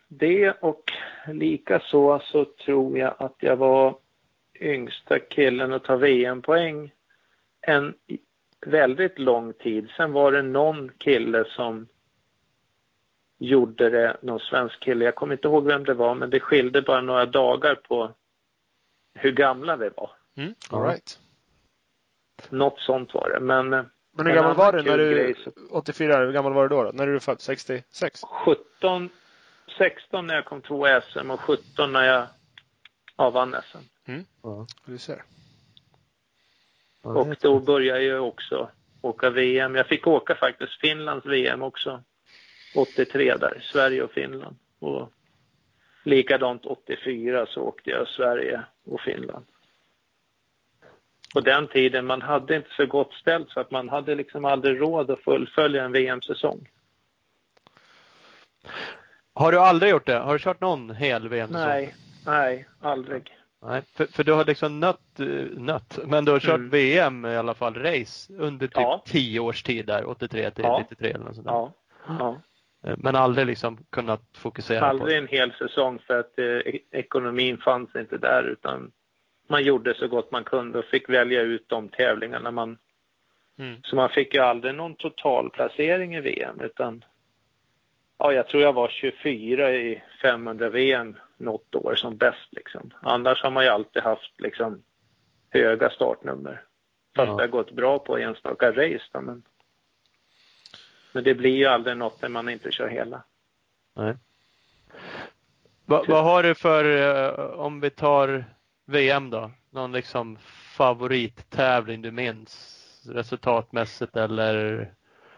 det 0.09 0.51
och 0.51 0.93
lika 1.27 1.81
så 1.81 2.21
så 2.25 2.45
tror 2.45 2.99
jag 2.99 3.15
att 3.19 3.37
jag 3.41 3.57
var 3.57 3.97
yngsta 4.61 5.19
killen 5.19 5.73
att 5.73 5.85
ta 5.85 5.97
VM-poäng 5.97 6.93
en 7.69 7.95
väldigt 8.67 9.19
lång 9.19 9.53
tid. 9.53 9.89
Sen 9.97 10.13
var 10.13 10.33
det 10.33 10.43
någon 10.43 10.91
kille 10.99 11.45
som 11.45 11.89
gjorde 13.39 13.91
det, 13.91 14.17
någon 14.23 14.41
svensk 14.41 14.81
kille. 14.81 15.05
Jag 15.05 15.15
kommer 15.15 15.35
inte 15.35 15.49
ihåg 15.49 15.67
vem 15.67 15.85
det 15.85 15.95
var, 15.95 16.15
men 16.15 16.31
det 16.31 16.41
skilde 16.41 16.83
bara 16.83 17.01
några 17.01 17.27
dagar 17.27 17.75
på 17.75 18.15
hur 19.15 19.33
gamla 19.33 19.77
vi 19.77 19.89
var. 19.89 20.11
Mm, 20.37 20.55
all 20.71 20.83
right. 20.83 21.19
Något 22.51 22.81
sånt 22.81 23.15
var 23.15 23.31
det. 23.31 23.41
Men 23.41 23.69
Men 23.69 23.87
hur 24.27 24.35
gammal 24.35 24.57
var 24.57 24.73
du 24.73 24.83
när 24.83 24.99
du... 24.99 25.11
grej 25.11 25.35
så- 25.45 25.53
84, 25.71 26.19
hur 26.19 26.33
gammal 26.33 26.53
var 26.53 26.63
du 26.63 26.69
då? 26.69 26.83
då? 26.83 26.91
När 26.91 27.07
är 27.07 27.13
du 27.13 27.21
född? 27.21 27.41
66? 27.41 28.21
17, 28.45 29.11
16 29.79 30.27
när 30.27 30.35
jag 30.35 30.45
kom 30.45 30.63
två 30.63 30.89
i 30.89 31.01
SM 31.01 31.31
och 31.31 31.41
17 31.41 31.93
när 31.93 32.05
jag 32.05 32.27
ja, 33.17 33.31
vann 33.31 33.57
SM. 33.73 34.13
Ja. 34.43 34.67
Du 34.85 34.99
ser. 34.99 35.23
Och 37.17 37.37
då 37.41 37.61
började 37.61 38.03
jag 38.03 38.29
också 38.29 38.71
åka 39.03 39.31
VM. 39.31 39.75
Jag 39.75 39.87
fick 39.87 40.07
åka 40.07 40.35
faktiskt 40.35 40.81
Finlands 40.81 41.27
VM 41.27 41.63
också. 41.63 42.03
83 42.75 43.37
där, 43.37 43.61
Sverige 43.73 44.03
och 44.03 44.11
Finland. 44.11 44.57
Och 44.79 45.13
likadant 46.05 46.67
84 46.67 47.47
så 47.47 47.63
åkte 47.63 47.91
jag 47.91 48.09
Sverige 48.09 48.65
och 48.87 49.01
Finland. 49.01 49.47
På 51.35 51.41
den 51.41 51.69
tiden 51.69 52.07
man 52.07 52.23
hade 52.23 52.57
inte 52.57 52.71
så 52.77 52.87
gott 52.87 53.13
ställt 53.13 53.51
så 53.51 53.61
att 53.61 53.71
man 53.71 53.89
hade 53.89 54.15
liksom 54.15 54.45
aldrig 54.45 54.81
råd 54.81 55.11
att 55.11 55.21
fullfölja 55.21 55.85
en 55.85 55.93
VM-säsong. 55.93 56.69
Har 59.35 59.53
du 59.53 59.59
aldrig 59.59 59.91
gjort 59.91 60.07
det? 60.07 60.19
Har 60.19 60.33
du 60.33 60.39
kört 60.39 60.61
någon 60.61 60.91
hel 60.91 61.29
VM? 61.29 61.51
Nej, 61.53 61.95
nej, 62.27 62.69
aldrig. 62.81 63.38
Nej, 63.63 63.83
för, 63.97 64.07
för 64.07 64.25
du 64.25 64.33
har 64.33 64.45
liksom 64.45 64.81
nött, 64.81 65.21
eh, 65.21 65.27
nött, 65.57 65.99
men 66.07 66.25
du 66.25 66.33
har 66.33 66.41
kört 66.41 66.55
Mm. 66.59 66.71
VM 66.71 67.25
i 67.25 67.37
alla 67.37 67.55
fall, 67.55 67.75
race, 67.75 68.33
under 68.33 68.67
typ 68.67 68.77
Ja. 68.77 69.03
10 69.07 69.41
års 69.41 69.63
tid 69.63 69.87
där, 69.87 70.09
83 70.09 70.51
till 70.51 70.65
Ja. 70.65 70.79
93 70.79 71.11
eller 71.11 71.25
något 71.25 71.35
sånt. 71.35 71.47
Ja, 71.47 71.73
ja. 72.19 72.41
Eh, 72.85 72.95
Men 72.99 73.17
aldrig 73.17 73.47
liksom 73.47 73.79
kunnat 73.91 74.23
fokusera 74.37 74.81
på 74.81 74.87
Aldrig 74.87 75.19
en 75.19 75.27
hel 75.29 75.53
säsong 75.53 75.99
för 76.07 76.21
att 76.21 76.39
eh, 76.39 76.45
e- 76.45 76.81
ekonomin 76.91 77.59
fanns 77.59 77.97
inte 77.97 78.19
där 78.19 78.43
utan 78.43 78.93
man 79.49 79.65
gjorde 79.65 79.95
så 79.95 80.09
gott 80.09 80.31
man 80.33 80.45
kunde 80.45 80.79
och 80.79 80.85
fick 80.85 81.09
välja 81.09 81.41
ut 81.43 81.69
de 81.69 81.89
tävlingarna 81.89 82.51
man... 82.51 82.79
Mm. 83.59 83.77
Så 83.83 83.97
man 83.97 84.09
fick 84.11 84.35
ju 84.35 84.41
aldrig 84.41 84.75
någon 84.75 84.95
totalplacering 84.95 86.15
i 86.17 86.21
VM 86.21 86.61
utan... 86.61 87.05
Ja, 88.19 88.33
jag 88.33 88.49
tror 88.49 88.63
jag 88.63 88.73
var 88.73 88.89
24 88.89 89.73
i 89.75 90.03
500 90.23 90.69
VM 90.69 91.17
något 91.39 91.75
år 91.75 91.95
som 91.95 92.17
bäst 92.17 92.49
liksom. 92.51 92.91
Annars 93.01 93.43
har 93.43 93.51
man 93.51 93.65
ju 93.65 93.71
alltid 93.71 94.03
haft 94.03 94.41
liksom 94.41 94.83
höga 95.51 95.91
startnummer. 95.91 96.65
Fast 97.17 97.29
Ja. 97.29 97.37
det 97.37 97.43
har 97.43 97.49
gått 97.49 97.71
bra 97.73 97.99
på 97.99 98.19
enstaka 98.19 98.71
race 98.71 99.05
då, 99.13 99.21
men... 99.21 99.43
Men 101.13 101.25
det 101.25 101.35
blir 101.35 101.57
ju 101.57 101.67
aldrig 101.67 101.97
något 101.97 102.23
när 102.23 102.29
man 102.29 102.49
inte 102.49 102.73
kör 102.73 102.89
hela. 102.89 103.23
Nej. 103.97 104.17
Va, 105.87 106.05
vad 106.09 106.25
har 106.25 106.43
du 106.43 106.55
för, 106.55 106.85
eh, 106.85 107.45
om 107.61 107.81
vi 107.81 107.91
tar 107.91 108.45
VM 108.87 109.31
då, 109.31 109.51
någon 109.71 109.93
liksom 109.93 110.37
favorittävling 110.77 112.03
du 112.03 112.11
minns 112.11 112.75
resultatmässigt 113.15 114.17
eller? 114.17 114.91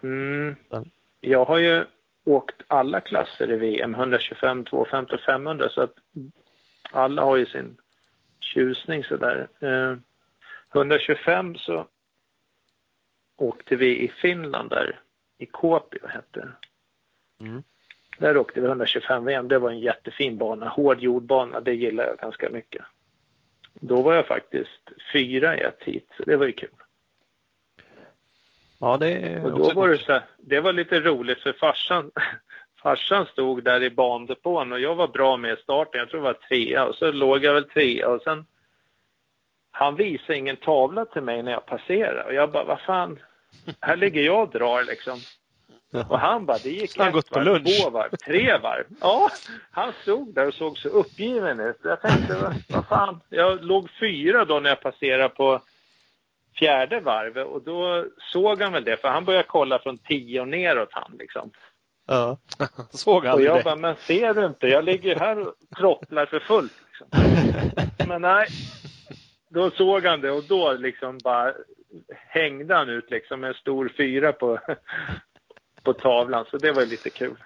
Mm. 0.03 0.57
Ja. 0.69 0.85
Jag 1.21 1.45
har 1.45 1.59
ju 1.59 1.85
åkt 2.25 2.63
alla 2.67 3.01
klasser 3.01 3.53
i 3.53 3.57
VM, 3.57 3.95
125, 3.95 4.65
250 4.65 5.15
och 5.15 5.21
500 5.21 5.69
så 5.69 5.81
att 5.83 5.95
alla 6.91 7.23
har 7.23 7.37
ju 7.37 7.47
sin 7.47 7.77
tjusning 8.41 9.05
sådär. 9.05 9.49
Eh, 9.61 9.97
125 10.75 11.55
så 11.55 11.87
åkte 13.37 13.77
vi 13.77 14.05
i 14.05 14.09
Finland 14.09 14.71
där, 14.71 15.01
i 15.39 15.47
Kuopio 15.47 16.07
hette. 16.07 16.49
Mm. 17.41 17.63
Där 18.19 18.37
åkte 18.37 18.61
vi 18.61 18.67
125 18.67 19.25
VM. 19.25 19.49
Det 19.49 19.59
var 19.59 19.71
en 19.71 19.81
jättefin 19.81 20.39
bana, 20.39 20.69
hård 20.69 21.01
jordbana. 21.01 21.61
Det 21.61 21.75
gillar 21.75 22.05
jag 22.05 22.19
ganska 22.19 22.51
mycket. 22.51 22.83
Då 23.75 24.03
var 24.03 24.15
jag 24.15 24.27
faktiskt 24.27 24.91
fyra 25.13 25.57
i 25.57 25.61
ett 25.61 25.83
hit, 25.83 26.09
så 26.17 26.23
det 26.23 26.37
var 26.37 26.47
ju 26.47 26.53
kul. 26.53 26.71
Ja, 28.81 28.97
det 28.97 29.41
Och 29.45 29.59
då 29.59 29.73
var 29.73 29.89
det 29.89 29.99
så 29.99 30.13
här, 30.13 30.23
det 30.39 30.61
var 30.61 30.73
lite 30.73 31.01
roligt 31.01 31.43
för 31.43 31.53
farsan, 31.53 32.11
farsan 32.83 33.27
stod 33.27 33.65
där 33.65 33.83
i 33.83 33.91
bandepån 33.91 34.73
och 34.73 34.81
jag 34.81 34.95
var 34.95 35.09
bra 35.09 35.37
med 35.37 35.59
i 35.59 35.63
starten. 35.63 35.99
Jag 35.99 36.09
tror 36.11 36.21
det 36.21 36.25
var 36.27 36.49
trea 36.49 36.87
och 36.87 36.95
så 36.95 37.13
låg 37.13 37.45
jag 37.45 37.55
väl 37.55 37.69
trea 37.69 38.09
och 38.09 38.23
sen 38.23 38.47
han 39.73 39.97
visade 39.97 40.39
ingen 40.39 40.57
tavla 40.57 41.05
till 41.05 41.23
mig 41.23 41.43
när 41.43 41.53
jag 41.53 41.67
passerade 41.67 42.25
och 42.25 42.35
jag 42.35 42.51
bara, 42.53 42.65
vad 42.65 42.81
fan, 42.81 43.19
här 43.81 43.97
ligger 43.97 44.23
jag 44.23 44.43
och 44.43 44.51
drar 44.51 44.85
liksom. 44.85 45.19
Och 46.09 46.19
han 46.19 46.47
bara, 46.47 46.59
det 46.59 46.71
gick 46.71 46.99
Han 46.99 47.07
ett 47.09 47.15
gått 47.15 47.31
på 47.31 47.39
varv, 47.39 47.45
lunch. 47.47 47.83
två 47.83 47.91
varv, 47.91 48.11
tre 48.11 48.59
varv. 48.59 48.85
Ja, 49.01 49.31
han 49.71 49.93
stod 50.03 50.35
där 50.35 50.47
och 50.47 50.55
såg 50.55 50.79
så 50.79 50.89
uppgiven 50.89 51.61
ut. 51.61 51.79
Jag 51.83 52.03
tänkte, 52.03 52.37
vad, 52.43 52.55
vad 52.69 52.87
fan, 52.87 53.21
jag 53.29 53.65
låg 53.65 53.91
fyra 54.01 54.45
då 54.45 54.61
när 54.61 54.71
jag 54.71 54.81
passerade 54.81 55.29
på 55.29 55.61
fjärde 56.59 57.01
varvet 57.01 57.47
och 57.47 57.63
då 57.63 58.05
såg 58.33 58.63
han 58.63 58.73
väl 58.73 58.85
det 58.85 58.97
för 58.97 59.09
han 59.09 59.25
började 59.25 59.49
kolla 59.49 59.79
från 59.79 59.99
tio 59.99 60.41
och 60.41 60.49
neråt 60.49 60.89
han 60.93 61.17
liksom. 61.19 61.51
Ja. 62.07 62.39
Såg 62.91 63.25
Och 63.25 63.31
aldrig 63.31 63.49
jag 63.49 63.59
det. 63.59 63.63
bara, 63.65 63.77
men 63.77 63.97
ser 63.97 64.35
du 64.35 64.47
inte? 64.47 64.67
Jag 64.67 64.85
ligger 64.85 65.17
här 65.17 65.39
och 65.39 65.55
trottlar 65.79 66.27
för 66.27 66.41
fullt. 66.41 66.73
Liksom. 66.89 67.09
Men 68.09 68.23
nej, 68.23 68.47
då 69.49 69.71
såg 69.71 70.05
han 70.07 70.21
det 70.21 70.31
och 70.31 70.45
då 70.45 70.73
liksom 70.73 71.19
bara 71.25 71.55
hängde 72.09 72.75
han 72.75 72.89
ut 72.89 73.11
liksom 73.11 73.45
en 73.45 73.55
stor 73.55 73.93
fyra 73.97 74.33
på, 74.33 74.59
på 75.83 75.93
tavlan. 75.93 76.45
Så 76.51 76.59
det 76.59 76.73
var 76.73 76.83
ju 76.83 76.89
lite 76.89 77.11
kul. 77.11 77.37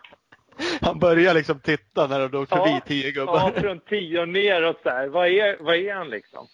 Han 0.80 0.98
börjar 0.98 1.34
liksom 1.34 1.60
titta 1.60 2.06
när 2.06 2.28
de 2.28 2.42
åkt 2.42 2.48
förbi 2.48 2.70
Ja, 2.70 2.80
tio 2.86 3.10
gubbar. 3.10 3.52
Ja, 3.54 3.60
från 3.60 3.80
tio 3.80 4.20
och 4.20 4.28
neråt 4.28 4.80
här. 4.84 5.08
Vad 5.08 5.28
är, 5.28 5.56
vad 5.60 5.76
är 5.76 5.94
han 5.94 6.10
liksom? 6.10 6.46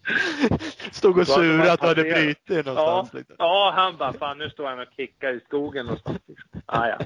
Stod 0.92 1.10
och 1.10 1.16
man 1.16 1.26
surat 1.26 1.80
och 1.80 1.88
hade 1.88 2.02
brutit 2.02 2.42
Ja, 2.46 2.62
någonstans. 2.62 3.14
Liksom. 3.14 3.36
ja, 3.38 3.72
han 3.76 3.96
bara, 3.96 4.12
fan 4.12 4.38
nu 4.38 4.50
står 4.50 4.66
han 4.66 4.78
och 4.78 4.88
kickar 4.96 5.32
i 5.32 5.40
skogen 5.40 5.86
någonstans. 5.86 6.18
Ah, 6.66 6.88
ja. 6.88 6.98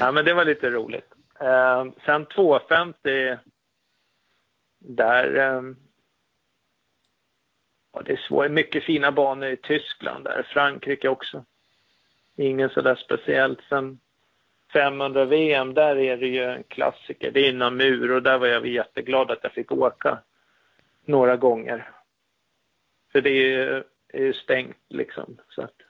ja, 0.00 0.12
men 0.12 0.24
det 0.24 0.34
var 0.34 0.44
lite 0.44 0.70
roligt. 0.70 1.12
Eh, 1.40 1.84
sen 2.06 2.26
250, 2.26 3.38
där... 4.78 5.36
Eh, 5.36 5.62
ja, 7.92 8.02
det 8.04 8.12
är 8.12 8.16
svårt. 8.28 8.50
Mycket 8.50 8.84
fina 8.84 9.12
banor 9.12 9.48
i 9.48 9.56
Tyskland 9.56 10.24
där, 10.24 10.46
Frankrike 10.52 11.08
också. 11.08 11.44
Ingen 12.36 12.70
sådär 12.70 12.94
speciellt. 12.94 13.60
Sen 13.68 13.98
500 14.72 15.24
VM, 15.24 15.74
där 15.74 15.96
är 15.96 16.16
det 16.16 16.26
ju 16.26 16.44
en 16.44 16.62
klassiker. 16.62 17.30
Det 17.30 17.40
är 17.40 17.50
inom 17.50 17.76
mur 17.76 18.12
och 18.12 18.22
där 18.22 18.38
var 18.38 18.46
jag 18.46 18.66
jätteglad 18.66 19.30
att 19.30 19.42
jag 19.42 19.52
fick 19.52 19.72
åka 19.72 20.18
några 21.04 21.36
gånger. 21.36 21.90
För 23.12 23.20
det 23.20 23.30
är 23.30 23.48
ju, 23.48 23.84
är 24.08 24.22
ju 24.22 24.32
stängt 24.32 24.76
liksom. 24.88 25.38
Så 25.48 25.62
att, 25.62 25.81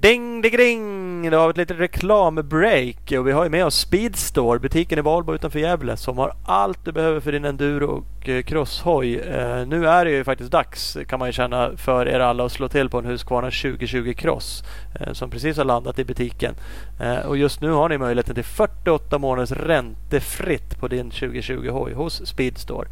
Ding, 0.00 0.42
ding, 0.42 0.56
ding! 0.56 1.30
Då 1.30 1.38
har 1.38 1.46
vi 1.46 1.50
ett 1.50 1.56
litet 1.56 1.78
reklambreak 1.78 3.12
och 3.18 3.26
vi 3.26 3.32
har 3.32 3.44
ju 3.44 3.50
med 3.50 3.66
oss 3.66 3.74
Speedstore, 3.74 4.58
butiken 4.58 4.98
i 4.98 5.02
Valbo 5.02 5.34
utanför 5.34 5.58
Gävle 5.58 5.96
som 5.96 6.18
har 6.18 6.32
allt 6.44 6.84
du 6.84 6.92
behöver 6.92 7.20
för 7.20 7.32
din 7.32 7.44
enduro 7.44 7.86
och 7.86 8.28
eh, 8.28 8.42
crosshoj. 8.42 9.18
Eh, 9.18 9.66
nu 9.66 9.88
är 9.88 10.04
det 10.04 10.10
ju 10.10 10.24
faktiskt 10.24 10.50
dags 10.50 10.96
kan 11.08 11.18
man 11.18 11.28
ju 11.28 11.32
känna 11.32 11.76
för 11.76 12.08
er 12.08 12.20
alla 12.20 12.44
att 12.44 12.52
slå 12.52 12.68
till 12.68 12.88
på 12.88 12.98
en 12.98 13.04
Husqvarna 13.04 13.50
2020 13.50 14.14
Cross 14.16 14.64
eh, 15.00 15.12
som 15.12 15.30
precis 15.30 15.56
har 15.56 15.64
landat 15.64 15.98
i 15.98 16.04
butiken. 16.04 16.54
Eh, 17.00 17.18
och 17.18 17.36
just 17.36 17.60
nu 17.60 17.70
har 17.70 17.88
ni 17.88 17.98
möjligheten 17.98 18.34
till 18.34 18.44
48 18.44 19.18
månaders 19.18 19.52
räntefritt 19.52 20.80
på 20.80 20.88
din 20.88 21.10
2020 21.10 21.70
hoj 21.70 21.92
hos 21.92 22.26
Speedstore. 22.26 22.88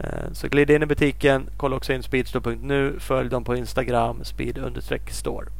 Eh, 0.00 0.32
så 0.32 0.48
glid 0.48 0.70
in 0.70 0.82
i 0.82 0.86
butiken, 0.86 1.50
kolla 1.56 1.76
också 1.76 1.92
in 1.92 2.02
speedstore.nu, 2.02 2.96
följ 2.98 3.30
dem 3.30 3.44
på 3.44 3.56
Instagram, 3.56 4.24
speed-store. 4.24 5.57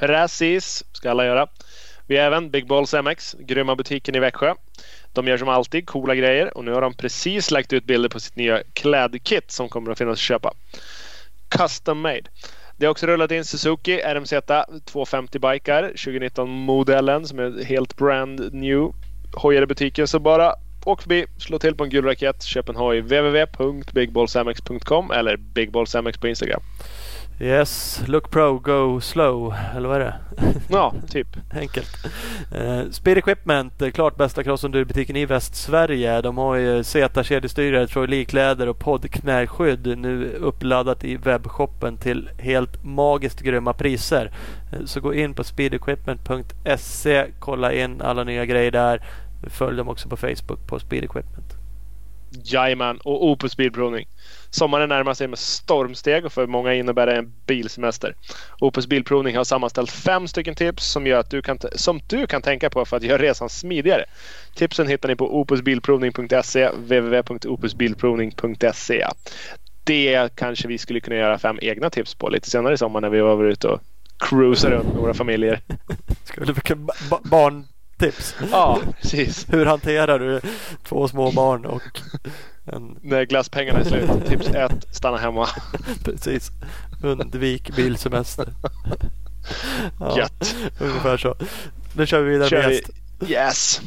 Precis, 0.00 0.84
ska 0.92 1.10
alla 1.10 1.26
göra. 1.26 1.46
Vi 2.06 2.16
har 2.16 2.24
även 2.24 2.50
Big 2.50 2.66
Balls 2.66 2.94
MX, 2.94 3.36
grymma 3.38 3.76
butiken 3.76 4.14
i 4.14 4.18
Växjö. 4.18 4.54
De 5.12 5.28
gör 5.28 5.38
som 5.38 5.48
alltid 5.48 5.86
coola 5.86 6.14
grejer 6.14 6.56
och 6.56 6.64
nu 6.64 6.72
har 6.72 6.80
de 6.80 6.94
precis 6.94 7.50
lagt 7.50 7.72
ut 7.72 7.84
bilder 7.84 8.08
på 8.08 8.20
sitt 8.20 8.36
nya 8.36 8.62
klädkit 8.72 9.50
som 9.50 9.68
kommer 9.68 9.92
att 9.92 9.98
finnas 9.98 10.12
att 10.12 10.18
köpa. 10.18 10.52
Custom 11.48 12.00
made. 12.00 12.22
Det 12.76 12.86
har 12.86 12.90
också 12.90 13.06
rullat 13.06 13.30
in 13.30 13.44
Suzuki 13.44 14.00
RMZ 14.00 14.34
250 14.84 15.38
bikar 15.38 15.82
2019 15.82 16.50
modellen 16.50 17.26
som 17.26 17.38
är 17.38 17.64
helt 17.64 17.96
brand 17.96 18.54
new. 18.54 18.92
Hojar 19.32 19.62
i 19.62 19.66
butiken 19.66 20.08
så 20.08 20.18
bara 20.18 20.54
åk 20.84 21.02
förbi, 21.02 21.26
slå 21.38 21.58
till 21.58 21.74
på 21.74 21.84
en 21.84 21.90
gul 21.90 22.04
raket, 22.04 22.42
köp 22.42 22.68
en 22.68 22.76
hoj 22.76 23.00
www.bigballsmx.com 23.00 25.10
eller 25.10 25.36
bigballsmx 25.36 26.18
på 26.18 26.28
Instagram. 26.28 26.60
Yes, 27.40 28.02
look 28.06 28.30
pro, 28.30 28.58
go 28.58 29.00
slow. 29.00 29.54
Eller 29.76 29.88
vad 29.88 30.00
är 30.00 30.04
det? 30.04 30.14
Ja, 30.68 30.94
typ. 31.08 31.28
Enkelt. 31.50 32.06
Uh, 32.54 32.90
Speed 32.90 33.18
Equipment, 33.18 33.82
eh, 33.82 33.90
klart 33.90 34.16
bästa 34.16 34.42
crossenduro-butiken 34.42 35.16
i 35.16 35.26
Västsverige. 35.26 36.20
De 36.20 36.38
har 36.38 36.54
ju 36.54 36.84
Z-kedjestyrare, 36.84 37.86
trojlikläder 37.86 38.68
och 38.68 38.78
poddknäskydd 38.78 39.98
nu 39.98 40.32
uppladdat 40.32 41.04
i 41.04 41.16
webbshoppen 41.16 41.96
till 41.96 42.30
helt 42.38 42.84
magiskt 42.84 43.40
grymma 43.40 43.72
priser. 43.72 44.32
Uh, 44.72 44.84
så 44.84 45.00
gå 45.00 45.14
in 45.14 45.34
på 45.34 45.44
speedequipment.se, 45.44 47.26
kolla 47.38 47.72
in 47.72 48.02
alla 48.02 48.24
nya 48.24 48.46
grejer 48.46 48.70
där. 48.70 49.02
Följ 49.46 49.76
dem 49.76 49.88
också 49.88 50.08
på 50.08 50.16
Facebook 50.16 50.66
på 50.66 50.78
Speed 50.78 51.04
Equipment. 51.04 51.54
Jajamän, 52.44 52.98
och 53.04 53.24
Opus 53.24 53.56
Bilprovning. 53.56 54.06
Sommaren 54.54 54.88
närmar 54.88 55.14
sig 55.14 55.28
med 55.28 55.38
stormsteg 55.38 56.24
och 56.24 56.32
för 56.32 56.46
många 56.46 56.74
innebär 56.74 57.06
det 57.06 57.16
en 57.16 57.32
bilsemester. 57.46 58.14
Opus 58.60 58.86
Bilprovning 58.86 59.36
har 59.36 59.44
sammanställt 59.44 59.90
fem 59.90 60.28
stycken 60.28 60.54
tips 60.54 60.84
som, 60.84 61.06
gör 61.06 61.20
att 61.20 61.30
du 61.30 61.42
kan 61.42 61.58
som 61.74 62.00
du 62.08 62.26
kan 62.26 62.42
tänka 62.42 62.70
på 62.70 62.84
för 62.84 62.96
att 62.96 63.02
göra 63.02 63.22
resan 63.22 63.48
smidigare. 63.48 64.04
Tipsen 64.54 64.88
hittar 64.88 65.08
ni 65.08 65.16
på 65.16 65.40
opusbilprovning.se, 65.40 66.68
www.opusbilprovning.se. 66.68 69.06
Det 69.84 70.28
kanske 70.34 70.68
vi 70.68 70.78
skulle 70.78 71.00
kunna 71.00 71.16
göra 71.16 71.38
fem 71.38 71.58
egna 71.62 71.90
tips 71.90 72.14
på 72.14 72.28
lite 72.28 72.50
senare 72.50 72.74
i 72.74 72.78
sommar 72.78 73.00
när 73.00 73.10
vi 73.10 73.20
var 73.20 73.44
ute 73.44 73.68
och 73.68 73.80
cruisar 74.18 74.70
runt 74.70 74.86
med 74.86 74.96
våra 74.96 75.14
familjer. 75.14 75.60
Skulle 76.24 76.52
vi 76.52 76.60
barn 77.24 77.64
tips. 77.98 78.36
Ja, 78.50 78.80
precis. 79.02 79.46
Hur 79.48 79.66
hanterar 79.66 80.18
du 80.18 80.40
två 80.84 81.08
små 81.08 81.30
barn 81.30 81.64
och 81.64 81.82
en... 82.64 82.98
När 83.02 83.24
glasspengarna 83.24 83.78
är 83.78 83.84
slut. 83.84 84.10
Tips 84.26 84.48
1. 84.48 84.94
Stanna 84.94 85.16
hemma. 85.16 85.46
Precis. 86.04 86.50
Undvik 87.02 87.76
bilsemester. 87.76 88.46
Ja, 90.00 90.18
Gött. 90.18 90.56
Ungefär 90.80 91.16
så. 91.16 91.34
Nu 91.96 92.06
kör 92.06 92.22
vi 92.22 92.30
vidare 92.30 92.48
kör 92.48 92.62
med 92.62 92.68
vi. 92.68 92.74
gäst. 92.74 92.90
Yes. 93.30 93.80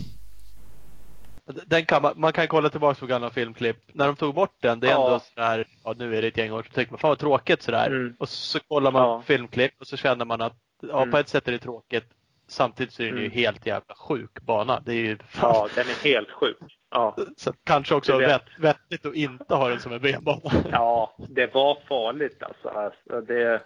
Den 1.66 1.86
kan 1.86 2.02
man, 2.02 2.14
man 2.16 2.34
kan 2.34 2.48
kolla 2.48 2.70
tillbaka 2.70 3.00
på 3.00 3.06
gamla 3.06 3.30
filmklipp. 3.30 3.78
När 3.94 4.06
de 4.08 4.16
tog 4.16 4.36
bort 4.36 4.56
den, 4.62 4.80
det 4.80 4.88
är 4.88 4.92
Ja. 4.92 5.06
ändå 5.06 5.20
sådär, 5.36 5.68
ja 5.84 5.94
nu 5.98 6.18
är 6.18 6.22
det 6.22 6.28
ett 6.28 6.38
gäng 6.38 6.52
år, 6.52 6.64
så 6.64 6.70
tycker 6.76 6.92
man 6.92 7.00
fan 7.00 7.10
vad 7.10 7.20
tråkigt 7.20 7.62
sådär. 7.62 7.88
Mm. 7.88 8.16
Och 8.20 8.30
så 8.30 8.60
kollar 8.60 8.92
man 8.92 9.02
Ja. 9.02 9.22
filmklipp 9.26 9.72
och 9.82 9.88
så 9.88 9.98
känner 9.98 10.26
man 10.26 10.42
att 10.42 10.54
ja, 10.82 10.98
Mm. 11.02 11.12
på 11.12 11.18
ett 11.18 11.30
sätt 11.30 11.48
är 11.48 11.52
det 11.52 11.60
tråkigt. 11.60 12.06
Samtidigt 12.50 12.94
så 12.94 13.04
är 13.04 13.12
det 13.12 13.20
ju 13.20 13.26
Mm. 13.26 13.32
helt 13.38 13.66
jävla 13.66 13.96
sjuk 13.96 14.42
bana. 14.42 14.80
Det 14.80 14.92
är 14.92 14.96
ju 14.96 15.18
fan, 15.18 15.52
Ja, 15.56 15.68
den 15.76 15.86
är 15.88 16.04
helt 16.14 16.32
sjuk. 16.32 16.77
Ja. 16.92 17.16
så 17.38 17.54
kanske 17.64 17.96
också 17.96 18.18
vet. 18.18 18.30
vett, 18.30 18.46
vettigt 18.60 19.06
att 19.06 19.16
inte 19.16 19.56
ha 19.56 19.70
den 19.70 19.80
som 19.80 19.92
en 19.92 20.02
benbana. 20.02 20.52
Ja, 20.72 21.16
det 21.18 21.54
var 21.54 21.78
farligt 21.88 22.44
alltså. 22.44 22.70
alltså 22.70 23.22
det, 23.22 23.62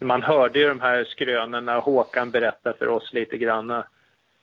man 0.00 0.22
hörde 0.22 0.58
ju 0.58 0.68
de 0.68 0.80
här 0.80 1.04
skrönorna 1.04 1.78
Håkan 1.78 2.30
berättade 2.30 2.78
för 2.78 2.88
oss 2.88 3.12
lite 3.12 3.36
grann. 3.36 3.70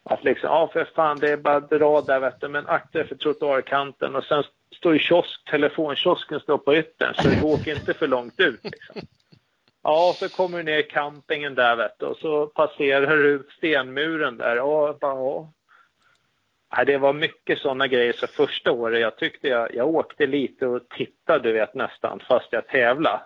Att 0.04 0.24
liksom, 0.24 0.50
ja 0.50 0.70
för 0.74 0.86
fan 0.96 1.20
det 1.20 1.32
är 1.32 1.38
bara 1.38 1.56
att 1.56 1.70
dra 1.70 2.02
där 2.02 2.20
vet 2.20 2.42
du, 2.42 2.48
men 2.48 2.68
akta 2.68 3.04
för 3.04 3.16
trottoarkanten 3.16 4.16
och 4.16 4.24
sen 4.24 4.44
står 4.76 4.94
ju 4.94 5.00
kiosk, 5.00 5.50
telefonkiosken 5.50 6.40
står 6.40 6.58
på 6.58 6.76
yttern 6.76 7.14
så 7.14 7.30
du 7.30 7.42
åker 7.42 7.76
inte 7.76 7.94
för 7.94 8.08
långt 8.08 8.40
ut. 8.40 8.64
Liksom. 8.64 9.02
Ja, 9.84 10.14
så 10.16 10.30
kommer 10.30 10.58
du 10.58 10.64
ner 10.64 10.78
i 10.78 10.84
campingen 10.84 11.56
där 11.56 11.76
vet 11.76 12.00
du, 12.00 12.06
och 12.06 12.18
så 12.18 12.48
passerar 12.48 13.18
du 13.18 13.48
stenmuren 13.58 14.38
där. 14.38 14.56
Ja, 14.56 14.98
bara, 15.02 15.16
ja. 15.16 15.54
Det 16.86 16.98
var 16.98 17.14
mycket 17.14 17.60
sådana 17.60 17.88
grejer. 17.88 18.14
Så 18.14 18.28
första 18.28 18.72
året 18.72 19.02
jag 19.02 19.18
tyckte 19.18 19.48
jag, 19.48 19.76
jag 19.76 19.88
åkte 19.88 20.28
lite 20.28 20.68
och 20.68 20.90
tittade 20.90 21.44
du 21.50 21.54
vet 21.54 21.74
nästan 21.74 22.20
fast 22.28 22.48
jag 22.52 22.68
tävlade. 22.68 23.22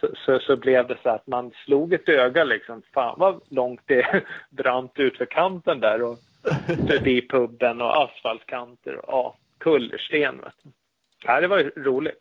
Så, 0.00 0.08
så, 0.16 0.38
så 0.38 0.56
blev 0.56 0.86
det 0.86 0.96
så 1.02 1.08
att 1.08 1.26
man 1.26 1.50
slog 1.64 1.92
ett 1.92 2.08
öga 2.08 2.44
liksom. 2.44 2.82
Fan 2.94 3.14
vad 3.18 3.40
långt 3.50 3.80
det 3.86 4.24
brant 4.50 4.98
ut 4.98 5.16
för 5.16 5.26
kanten 5.26 5.80
där 5.80 6.02
och 6.02 6.18
förbi 6.88 7.28
puben 7.28 7.80
och 7.80 8.02
asfaltkanter 8.04 8.96
och 8.96 9.04
ja, 9.08 9.36
kullersten. 9.58 10.40
Vet 10.40 10.54
du. 10.62 10.70
Ja, 11.24 11.40
det 11.40 11.48
var 11.48 11.72
roligt. 11.76 12.20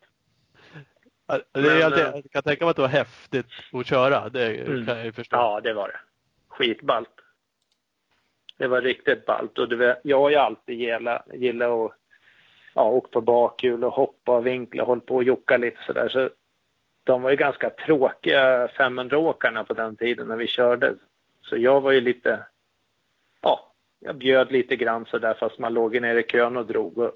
Ja, 1.27 1.39
Det 1.51 1.59
är 1.59 1.63
Men, 1.75 1.83
alltid, 1.83 2.03
eh, 2.03 2.11
jag 2.13 2.31
kan 2.31 2.43
tänka 2.43 2.65
mig 2.65 2.69
att 2.69 2.75
det 2.75 2.81
var 2.81 2.89
häftigt 2.89 3.45
att 3.73 3.87
köra. 3.87 4.29
Det 4.29 4.45
Mm. 4.61 4.85
kan 4.85 4.97
jag 4.97 5.05
ju 5.05 5.11
förstå. 5.11 5.35
Ja, 5.37 5.61
det 5.63 5.73
var 5.73 5.87
det. 5.87 5.99
Skitballt. 6.47 7.09
Det 8.57 8.67
var 8.67 8.81
riktigt 8.81 9.25
ballt. 9.25 9.57
Och 9.57 9.71
vet, 9.71 9.99
jag 10.03 10.19
har 10.19 10.29
ju 10.29 10.35
alltid 10.35 10.79
gillat, 10.79 11.27
gillat 11.33 11.69
att 11.69 11.91
ja, 12.73 12.89
åka 12.89 13.07
på 13.11 13.21
bakhjul 13.21 13.83
och 13.83 13.93
hoppa 13.93 14.37
och 14.37 14.47
vinkla 14.47 14.83
och 14.83 14.87
hålla 14.87 15.01
på 15.01 15.15
och 15.15 15.23
jocka 15.23 15.57
lite 15.57 15.77
sådär. 15.87 16.09
Så 16.09 16.29
de 17.03 17.21
var 17.21 17.29
ju 17.29 17.35
ganska 17.35 17.69
tråkiga 17.69 18.67
500-åkarna 18.67 19.63
på 19.63 19.73
den 19.73 19.95
tiden 19.95 20.27
när 20.27 20.35
vi 20.35 20.47
körde. 20.47 20.95
Så 21.41 21.57
jag 21.57 21.81
var 21.81 21.91
ju 21.91 22.01
lite, 22.01 22.39
ja, 23.41 23.73
jag 23.99 24.15
bjöd 24.15 24.51
lite 24.51 24.75
grann 24.75 25.05
sådär 25.05 25.35
fast 25.39 25.59
man 25.59 25.73
låg 25.73 25.95
ju 25.95 25.99
nere 25.99 26.19
i 26.19 26.23
kön 26.23 26.57
och 26.57 26.65
drog. 26.65 26.97
Och 26.97 27.11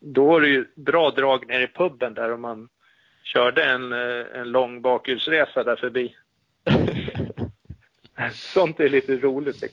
då 0.00 0.26
var 0.26 0.40
det 0.40 0.48
ju 0.48 0.64
bra 0.74 1.10
drag 1.10 1.48
ner 1.48 1.60
i 1.60 1.68
puben 1.68 2.14
där 2.14 2.32
om 2.32 2.40
man 2.40 2.68
körde 3.22 3.64
en, 3.64 3.92
eh, 3.92 4.26
en 4.34 4.50
lång 4.50 4.82
bakhjulsresa 4.82 5.64
där 5.64 5.76
förbi. 5.76 6.16
Sånt 8.32 8.80
är 8.80 8.88
lite 8.88 9.16
roligt. 9.16 9.64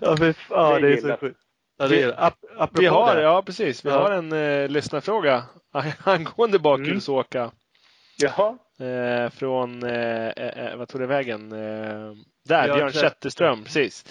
Ja, 0.00 0.16
fy 0.18 0.32
fan, 0.32 0.82
Det 0.82 0.88
det 0.88 0.94
är 0.94 1.00
så 1.00 1.16
sjukt. 1.16 1.40
Ja, 1.78 1.86
det 1.88 2.02
är, 2.02 2.24
ap, 2.58 2.70
Vi 2.72 2.86
har, 2.86 3.14
det. 3.16 3.22
ja 3.22 3.42
precis. 3.42 3.84
Vi 3.84 3.88
Ja. 3.90 3.98
har 3.98 4.10
en 4.10 4.32
eh, 4.32 4.68
lyssnarfråga 4.68 5.42
angående 6.04 6.58
bakhjulsåka. 6.58 7.50
Jaha. 8.16 8.58
Eh, 8.80 9.30
från, 9.30 9.82
eh, 9.82 10.28
eh, 10.28 10.76
vad 10.76 10.88
tog 10.88 11.00
det 11.00 11.06
vägen? 11.06 11.52
Eh, 11.52 11.58
där, 12.48 12.64
Björn 12.64 12.76
Björn 12.76 12.92
Zetterström. 12.92 13.64
Precis. 13.64 14.04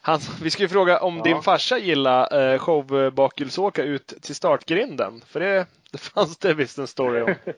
Han, 0.00 0.20
vi 0.42 0.50
skulle 0.50 0.68
fråga 0.68 1.00
om 1.00 1.16
Ja. 1.16 1.22
din 1.22 1.42
farsa 1.42 1.78
gillar 1.78 2.52
eh, 2.52 2.58
show 2.58 3.10
bakhjulsåka 3.12 3.82
ut 3.82 4.06
till 4.22 4.34
startgrinden. 4.34 5.22
För 5.26 5.40
det, 5.40 5.66
det 5.92 5.98
fanns 5.98 6.38
det 6.38 6.54
visst 6.54 6.78
en 6.78 6.86
story 6.86 7.20
om. 7.22 7.34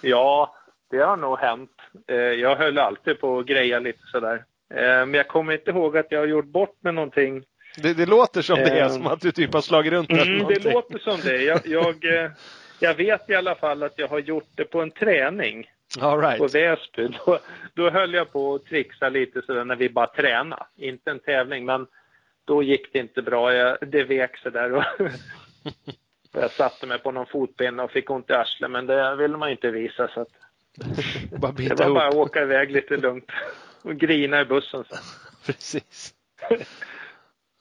Ja, 0.00 0.54
det 0.90 0.98
har 0.98 1.16
nog 1.16 1.38
hänt. 1.38 1.70
Eh, 2.08 2.16
Jag 2.16 2.56
höll 2.56 2.78
alltid 2.78 3.20
på 3.20 3.38
att 3.38 3.46
greja 3.46 3.78
lite 3.78 3.98
sådär. 4.12 4.44
Eh, 4.76 4.82
Men 5.06 5.14
jag 5.14 5.28
kommer 5.28 5.52
inte 5.52 5.70
ihåg 5.70 5.96
att 5.96 6.06
jag 6.10 6.18
har 6.18 6.26
gjort 6.26 6.46
bort 6.46 6.76
med 6.80 6.94
någonting. 6.94 7.44
Det, 7.82 7.94
det 7.94 8.06
låter 8.06 8.42
som 8.42 8.56
det 8.56 8.70
är, 8.70 8.82
Eh. 8.82 8.88
som 8.88 9.06
att 9.06 9.20
du 9.20 9.32
typ 9.32 9.52
har 9.54 9.60
slagit 9.60 9.92
runt 9.92 10.10
Mm, 10.10 10.46
det 10.48 10.64
låter 10.72 10.98
som 10.98 11.20
det. 11.24 11.42
Jag, 11.42 11.60
jag, 11.66 12.04
eh, 12.24 12.30
jag 12.80 12.94
vet 12.94 13.30
i 13.30 13.34
alla 13.34 13.54
fall 13.54 13.82
att 13.82 13.94
jag 13.98 14.08
har 14.08 14.18
gjort 14.18 14.48
det 14.56 14.64
på 14.64 14.80
en 14.82 14.90
träning 14.90 15.70
All 16.00 16.20
right. 16.20 16.38
på 16.38 16.46
Väsby. 16.46 17.08
Då, 17.26 17.38
då 17.74 17.90
höll 17.90 18.14
jag 18.14 18.32
på 18.32 18.54
att 18.54 18.64
trixa 18.64 19.08
lite 19.08 19.42
sådär 19.42 19.64
när 19.64 19.76
vi 19.76 19.88
bara 19.88 20.06
tränade. 20.06 20.62
Inte 20.76 21.10
en 21.10 21.18
tävling, 21.20 21.64
men 21.64 21.86
då 22.44 22.62
gick 22.62 22.92
det 22.92 22.98
inte 22.98 23.22
bra. 23.22 23.54
Jag, 23.54 23.78
det 23.86 24.04
vek 24.04 24.38
sådär. 24.38 24.72
Och 24.72 24.84
jag 26.32 26.50
satte 26.50 26.86
mig 26.86 26.98
på 26.98 27.12
någon 27.12 27.26
fotpinne 27.26 27.82
och 27.82 27.90
fick 27.90 28.10
ont 28.10 28.30
i 28.30 28.32
arslet, 28.32 28.70
men 28.70 28.86
det 28.86 29.16
ville 29.16 29.36
man 29.36 29.50
inte 29.50 29.70
visa. 29.70 30.08
Så 30.08 30.20
att 30.20 30.28
Bara 31.40 31.52
det 31.56 31.84
var 31.84 31.94
bara 31.94 32.08
att 32.08 32.14
åka 32.14 32.42
iväg 32.42 32.70
lite 32.70 32.96
lugnt 32.96 33.30
och 33.82 33.96
grina 33.96 34.40
i 34.40 34.44
bussen 34.44 34.84
sen. 34.90 34.98
Precis. 35.46 36.14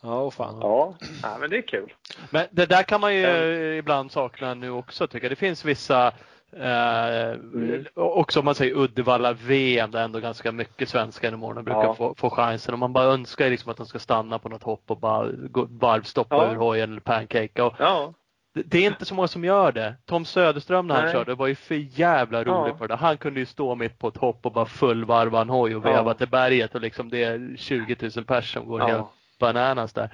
Ja, 0.04 0.24
oh, 0.24 0.32
fan. 0.32 0.58
Ja, 0.62 0.98
ja 1.24 1.38
men 1.40 1.50
det 1.50 1.58
är 1.58 1.68
kul. 1.68 1.94
Men 2.30 2.48
det 2.52 2.66
där 2.66 2.84
kan 2.84 3.02
man 3.02 3.16
ju 3.16 3.22
Ja. 3.22 3.44
ibland 3.74 4.12
sakna 4.12 4.54
nu 4.54 4.70
också 4.70 5.08
tycker 5.08 5.26
jag. 5.26 5.32
Det 5.32 5.36
finns 5.36 5.66
vissa 5.66 6.14
Eh, 6.58 7.32
mm. 7.32 7.86
Också 7.96 8.40
om 8.40 8.46
man 8.46 8.56
säger 8.56 8.76
Uddevalla-VM 8.76 9.92
där 9.92 10.04
ändå 10.04 10.20
ganska 10.20 10.52
mycket 10.52 10.90
svenskar 10.90 11.28
genom 11.28 11.44
åren 11.44 11.64
brukar 11.64 11.84
ja. 11.84 11.96
få, 11.96 12.16
få 12.18 12.30
chansen. 12.30 12.74
Och 12.74 12.80
man 12.80 12.94
bara 12.94 13.06
önskar 13.06 13.50
liksom 13.50 13.72
att 13.72 13.78
de 13.78 13.86
ska 13.86 14.00
stanna 14.00 14.40
på 14.40 14.50
något 14.50 14.64
hopp 14.64 14.84
och 14.92 14.98
bara 14.98 15.32
varvstoppa 15.70 16.36
ja. 16.36 16.52
ur 16.52 16.56
hojen 16.56 16.92
eller 16.92 17.02
pancake. 17.02 17.62
Och 17.62 17.76
ja. 17.80 18.14
Det, 18.54 18.64
det, 18.64 18.78
är 18.78 18.88
inte 18.88 19.06
så 19.06 19.16
många 19.16 19.28
som 19.28 19.44
gör 19.44 19.72
det. 19.72 19.96
Tom 20.06 20.26
Söderström 20.26 20.88
när 20.88 20.96
han 20.96 21.04
Nej. 21.04 21.14
körde 21.14 21.36
var 21.36 21.48
ju 21.48 21.56
för 21.56 21.76
jävla 21.76 22.44
rolig 22.44 22.72
ja. 22.72 22.78
för 22.78 22.88
det. 22.88 22.96
Han 22.96 23.18
kunde 23.18 23.40
ju 23.40 23.46
stå 23.46 23.76
mitt 23.76 24.00
på 24.00 24.08
ett 24.08 24.18
hopp 24.18 24.46
och 24.46 24.52
bara 24.52 24.66
fullvarva 24.66 25.42
en 25.42 25.50
hoj 25.50 25.76
och 25.76 25.86
veva 25.86 26.14
till 26.14 26.28
berget 26.28 26.76
och 26.76 26.82
liksom 26.82 27.10
det 27.10 27.24
är 27.24 27.56
20 27.58 28.10
000 28.16 28.26
pers 28.26 28.54
som 28.54 28.68
går 28.68 28.80
helt 28.80 29.08
bananas 29.40 29.94
där. 29.94 30.10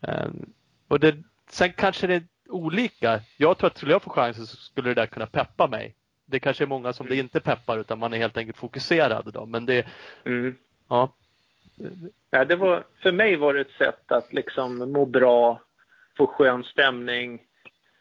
Um, 0.00 0.52
och 0.88 1.00
det, 1.00 1.16
sen 1.50 1.72
kanske 1.72 2.06
det 2.06 2.22
olika. 2.48 3.20
Jag 3.36 3.58
tror 3.58 3.70
att 3.70 3.76
skulle 3.76 3.92
jag 3.92 4.02
få 4.02 4.10
chansen 4.10 4.46
så 4.46 4.56
skulle 4.56 4.88
det 4.90 4.94
där 4.94 5.06
kunna 5.06 5.26
peppa 5.26 5.66
mig. 5.66 5.94
Det 6.26 6.40
kanske 6.40 6.64
är 6.64 6.68
många 6.68 6.92
som 6.92 7.06
det 7.06 7.14
mm. 7.14 7.24
inte 7.24 7.40
peppar 7.40 7.78
utan 7.78 7.98
man 7.98 8.12
är 8.12 8.18
helt 8.18 8.36
enkelt 8.36 8.56
fokuserad 8.56 9.32
då. 9.32 9.46
Men 9.46 9.66
det, 9.66 9.86
mm. 10.24 10.56
ja. 10.88 11.12
ja 12.30 12.44
det 12.44 12.56
var, 12.56 12.84
för 13.02 13.12
mig 13.12 13.36
var 13.36 13.54
det 13.54 13.60
ett 13.60 13.78
sätt 13.78 14.12
att 14.12 14.32
liksom 14.32 14.92
må 14.92 15.06
bra, 15.06 15.60
få 16.16 16.26
skön 16.26 16.64
stämning. 16.64 17.40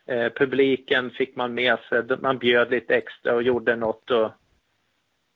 Eh, 0.09 0.29
publiken 0.29 1.11
fick 1.11 1.35
man 1.35 1.53
med 1.53 1.79
sig, 1.79 2.03
man 2.21 2.37
bjöd 2.37 2.71
lite 2.71 2.95
extra 2.95 3.35
och 3.35 3.43
gjorde 3.43 3.75
något 3.75 4.11
och, 4.11 4.31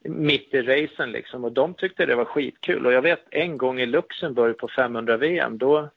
mitt 0.06 0.54
i 0.54 0.62
racen 0.62 1.12
liksom 1.12 1.44
och 1.44 1.52
de 1.52 1.74
tyckte 1.74 2.06
det 2.06 2.16
var 2.16 2.26
skitkul 2.26 2.86
och 2.86 2.94
jag 2.94 3.02
vet 3.02 3.24
en 3.30 3.58
gång 3.58 3.80
i 3.80 3.86
Luxemburg 3.86 4.58
på 4.58 4.68
500 4.68 5.18
VM 5.18 5.58
då 5.58 5.90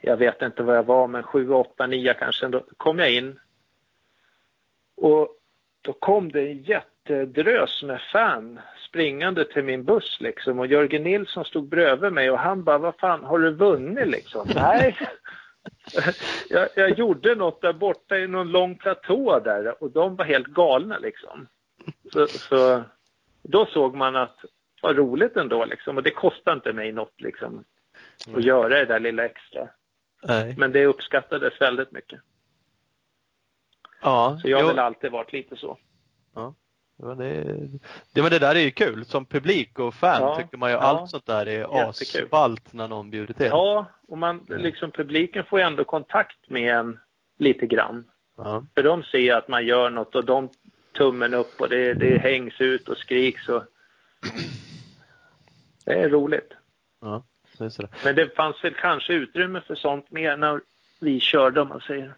jag 0.00 0.16
vet 0.16 0.42
inte 0.42 0.62
vad 0.62 0.76
jag 0.76 0.82
var, 0.82 1.08
men 1.08 1.22
7, 1.22 1.50
8, 1.50 1.86
9 1.86 2.14
kanske. 2.14 2.48
Då 2.48 2.64
kom 2.76 2.98
jag 2.98 3.12
in. 3.12 3.40
Och 4.96 5.28
då 5.82 5.92
kom 5.92 6.32
det 6.32 6.40
en 6.40 6.62
jättedrös 6.62 7.82
med 7.82 8.00
fan 8.12 8.60
springande 8.88 9.44
till 9.44 9.64
min 9.64 9.84
buss 9.84 10.18
liksom. 10.20 10.58
Och 10.58 10.66
Jörgen 10.66 11.02
Nilsson 11.02 11.44
stod 11.44 11.68
bredvid 11.68 12.12
mig 12.12 12.30
och 12.30 12.38
han 12.38 12.64
bara, 12.64 12.78
vad 12.78 12.96
fan, 12.96 13.24
har 13.24 13.38
du 13.38 13.50
vunnit 13.50 14.08
liksom? 14.08 14.48
Nej 14.54 14.96
jag, 16.48 16.68
jag 16.74 16.98
gjorde 16.98 17.34
något 17.34 17.60
där 17.60 17.72
borta 17.72 18.18
i 18.18 18.26
någon 18.26 18.50
lång 18.50 18.78
platå 18.78 19.40
där 19.40 19.82
och 19.82 19.90
de 19.90 20.16
var 20.16 20.24
helt 20.24 20.46
galna 20.46 20.98
liksom. 20.98 21.48
Så, 22.12 22.26
så 22.26 22.82
då 23.42 23.66
såg 23.66 23.94
man 23.94 24.16
att 24.16 24.44
vad 24.82 24.96
roligt 24.96 25.36
ändå 25.36 25.64
liksom 25.64 25.96
och 25.96 26.02
det 26.02 26.10
kostade 26.10 26.54
inte 26.54 26.72
mig 26.72 26.92
något 26.92 27.20
liksom 27.20 27.64
och 28.34 28.40
göra 28.40 28.68
det 28.68 28.84
där 28.84 29.00
lilla 29.00 29.24
extra. 29.24 29.68
Nej. 30.22 30.54
Men 30.58 30.72
det 30.72 30.86
uppskattades 30.86 31.60
väldigt 31.60 31.92
mycket. 31.92 32.20
Ja, 34.02 34.38
så 34.42 34.48
jag 34.48 34.58
har 34.58 34.68
väl 34.68 34.78
alltid 34.78 35.10
varit 35.10 35.32
lite 35.32 35.56
så. 35.56 35.78
Ja. 36.34 36.54
Det, 36.98 37.44
det, 38.12 38.22
men 38.22 38.30
det 38.30 38.38
där 38.38 38.54
är 38.54 38.60
ju 38.60 38.70
kul. 38.70 39.04
Som 39.04 39.26
publik 39.26 39.78
och 39.78 39.94
fan 39.94 40.22
ja, 40.22 40.36
tycker 40.36 40.56
man 40.56 40.70
ju 40.70 40.76
ja, 40.76 40.80
allt 40.80 41.10
sånt 41.10 41.26
där 41.26 41.48
är 41.48 41.88
asballt 41.88 42.72
när 42.72 42.88
någon 42.88 43.10
bjuder 43.10 43.34
till. 43.34 43.46
Ja, 43.46 43.86
och 44.08 44.18
man, 44.18 44.46
liksom, 44.48 44.90
publiken 44.90 45.44
får 45.44 45.58
ju 45.58 45.64
ändå 45.64 45.84
kontakt 45.84 46.50
med 46.50 46.74
en 46.76 46.98
lite 47.38 47.66
grann. 47.66 48.04
Ja. 48.36 48.64
För 48.74 48.82
de 48.82 49.02
ser 49.02 49.34
att 49.34 49.48
man 49.48 49.66
gör 49.66 49.90
något 49.90 50.14
och 50.14 50.24
de 50.24 50.48
tummen 50.92 51.34
upp 51.34 51.60
och 51.60 51.68
det, 51.68 51.94
det 51.94 52.18
hängs 52.18 52.60
ut 52.60 52.88
och 52.88 52.96
skriks. 52.96 53.48
Och... 53.48 53.62
Det 55.84 55.92
är 55.92 56.08
roligt. 56.08 56.52
Ja. 57.00 57.24
Men 58.04 58.14
det 58.14 58.36
fanns 58.36 58.64
väl 58.64 58.74
kanske 58.74 59.12
utrymme 59.12 59.60
för 59.60 59.74
sånt 59.74 60.10
mer 60.10 60.36
när 60.36 60.60
vi 61.00 61.20
körde 61.20 61.60
om 61.60 61.68
man 61.68 61.80
säger. 61.80 62.14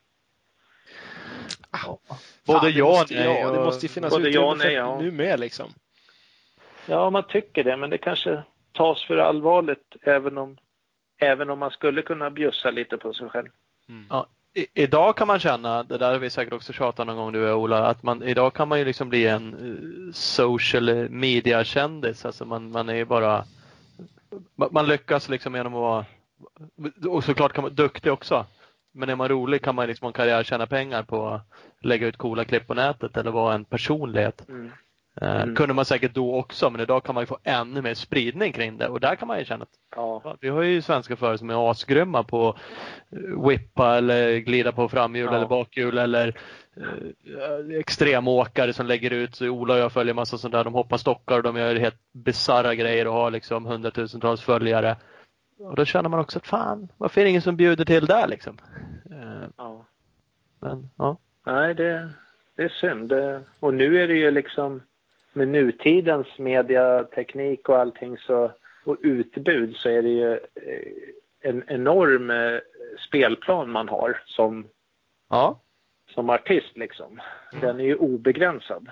Ja. 1.72 1.98
Både 2.46 2.70
ja 2.70 3.02
och 3.02 3.10
nej. 3.10 3.44
Det 3.44 3.64
måste 3.64 3.86
ju 3.86 3.92
finnas 3.92 4.10
Både 4.10 4.28
utrymme 4.28 4.46
ja, 4.46 4.54
nej, 4.54 4.72
ja. 4.72 4.98
nu 5.00 5.10
med 5.10 5.40
liksom. 5.40 5.66
Ja, 6.86 7.10
man 7.10 7.26
tycker 7.28 7.64
det, 7.64 7.76
men 7.76 7.90
det 7.90 7.98
kanske 7.98 8.42
tas 8.72 9.04
för 9.04 9.16
allvarligt 9.16 9.96
även 10.02 10.38
om, 10.38 10.58
även 11.20 11.50
om 11.50 11.58
man 11.58 11.70
skulle 11.70 12.02
kunna 12.02 12.30
bjussa 12.30 12.70
lite 12.70 12.96
på 12.96 13.12
sig 13.12 13.28
själv. 13.28 13.48
Mm. 13.88 14.06
Ja, 14.10 14.26
i, 14.54 14.66
idag 14.74 15.16
kan 15.16 15.26
man 15.26 15.40
känna, 15.40 15.82
det 15.82 15.98
där 15.98 16.12
har 16.12 16.18
vi 16.18 16.30
säkert 16.30 16.52
också 16.52 16.72
tjatat 16.72 17.06
någon 17.06 17.16
gång 17.16 17.32
du 17.32 17.50
och 17.50 17.60
Ola, 17.60 17.86
att 17.86 18.02
man, 18.02 18.22
idag 18.22 18.54
kan 18.54 18.68
man 18.68 18.78
ju 18.78 18.84
liksom 18.84 19.08
bli 19.08 19.26
en 19.26 19.54
uh, 19.54 20.12
social 20.12 21.08
media-kändis. 21.08 22.24
Alltså 22.24 22.44
man, 22.44 22.70
man 22.70 22.88
är 22.88 22.94
ju 22.94 23.04
bara 23.04 23.44
man 24.70 24.86
lyckas 24.86 25.28
liksom 25.28 25.54
genom 25.54 25.74
att 25.74 25.80
vara, 25.80 26.04
och 27.08 27.24
såklart 27.24 27.52
kan 27.52 27.62
man 27.62 27.70
vara 27.70 27.86
duktig 27.86 28.12
också. 28.12 28.46
Men 28.92 29.08
är 29.08 29.16
man 29.16 29.28
rolig 29.28 29.62
kan 29.62 29.74
man 29.74 29.86
liksom 29.86 30.04
ha 30.04 30.08
en 30.08 30.12
karriär 30.12 30.42
tjäna 30.42 30.66
pengar 30.66 31.02
på 31.02 31.28
att 31.28 31.46
lägga 31.80 32.06
ut 32.06 32.16
coola 32.16 32.44
klipp 32.44 32.66
på 32.66 32.74
nätet 32.74 33.16
eller 33.16 33.30
vara 33.30 33.54
en 33.54 33.64
personlighet. 33.64 34.48
Mm. 34.48 34.70
Eh, 35.20 35.40
mm. 35.40 35.56
kunde 35.56 35.74
man 35.74 35.84
säkert 35.84 36.14
då 36.14 36.34
också 36.34 36.70
men 36.70 36.80
idag 36.80 37.04
kan 37.04 37.14
man 37.14 37.26
få 37.26 37.38
ännu 37.42 37.82
mer 37.82 37.94
spridning 37.94 38.52
kring 38.52 38.78
det 38.78 38.88
och 38.88 39.00
där 39.00 39.16
kan 39.16 39.28
man 39.28 39.38
ju 39.38 39.44
känna 39.44 39.62
att 39.62 39.68
ja. 39.96 40.36
vi 40.40 40.48
har 40.48 40.62
ju 40.62 40.82
svenska 40.82 41.16
förare 41.16 41.38
som 41.38 41.50
är 41.50 41.70
asgrymma 41.70 42.22
på 42.22 42.48
att 42.48 42.56
whippa 43.48 43.96
eller 43.96 44.38
glida 44.38 44.72
på 44.72 44.88
framhjul 44.88 45.28
ja. 45.30 45.36
eller 45.36 45.46
bakhjul 45.46 45.98
eller 45.98 46.38
eh, 46.76 47.78
extremåkare 47.78 48.72
som 48.72 48.86
lägger 48.86 49.10
ut, 49.10 49.34
så 49.34 49.48
Ola 49.48 49.74
och 49.74 49.80
jag 49.80 49.92
följer 49.92 50.14
massa 50.14 50.38
sånt 50.38 50.52
där, 50.52 50.64
de 50.64 50.74
hoppar 50.74 50.96
stockar 50.96 51.36
och 51.36 51.42
de 51.42 51.56
gör 51.56 51.76
helt 51.76 52.00
bisarra 52.12 52.74
grejer 52.74 53.06
och 53.06 53.14
har 53.14 53.30
liksom 53.30 53.64
hundratusentals 53.64 54.40
följare. 54.40 54.96
Och 55.60 55.76
då 55.76 55.84
känner 55.84 56.08
man 56.08 56.20
också 56.20 56.38
att 56.38 56.46
fan, 56.46 56.88
varför 56.98 57.20
är 57.20 57.24
det 57.24 57.30
ingen 57.30 57.42
som 57.42 57.56
bjuder 57.56 57.84
till 57.84 58.06
där 58.06 58.28
liksom? 58.28 58.58
Eh, 59.10 59.48
ja. 59.56 59.86
Men 60.60 60.90
ja. 60.96 61.16
Nej, 61.46 61.74
det, 61.74 62.10
det 62.56 62.62
är 62.62 62.68
synd. 62.68 63.12
Och 63.60 63.74
nu 63.74 64.02
är 64.02 64.08
det 64.08 64.14
ju 64.14 64.30
liksom 64.30 64.82
med 65.32 65.48
nutidens 65.48 66.26
mediateknik 66.38 67.68
och 67.68 67.78
allting 67.78 68.18
så, 68.18 68.52
och 68.84 68.96
utbud 69.00 69.76
så 69.76 69.88
är 69.88 70.02
det 70.02 70.08
ju 70.08 70.32
eh, 70.32 71.10
en 71.40 71.62
enorm 71.66 72.30
eh, 72.30 72.60
spelplan 73.08 73.70
man 73.70 73.88
har 73.88 74.22
som, 74.26 74.66
ja. 75.28 75.60
som 76.14 76.30
artist 76.30 76.76
liksom. 76.76 77.20
Den 77.60 77.80
är 77.80 77.84
ju 77.84 77.96
obegränsad. 77.96 78.88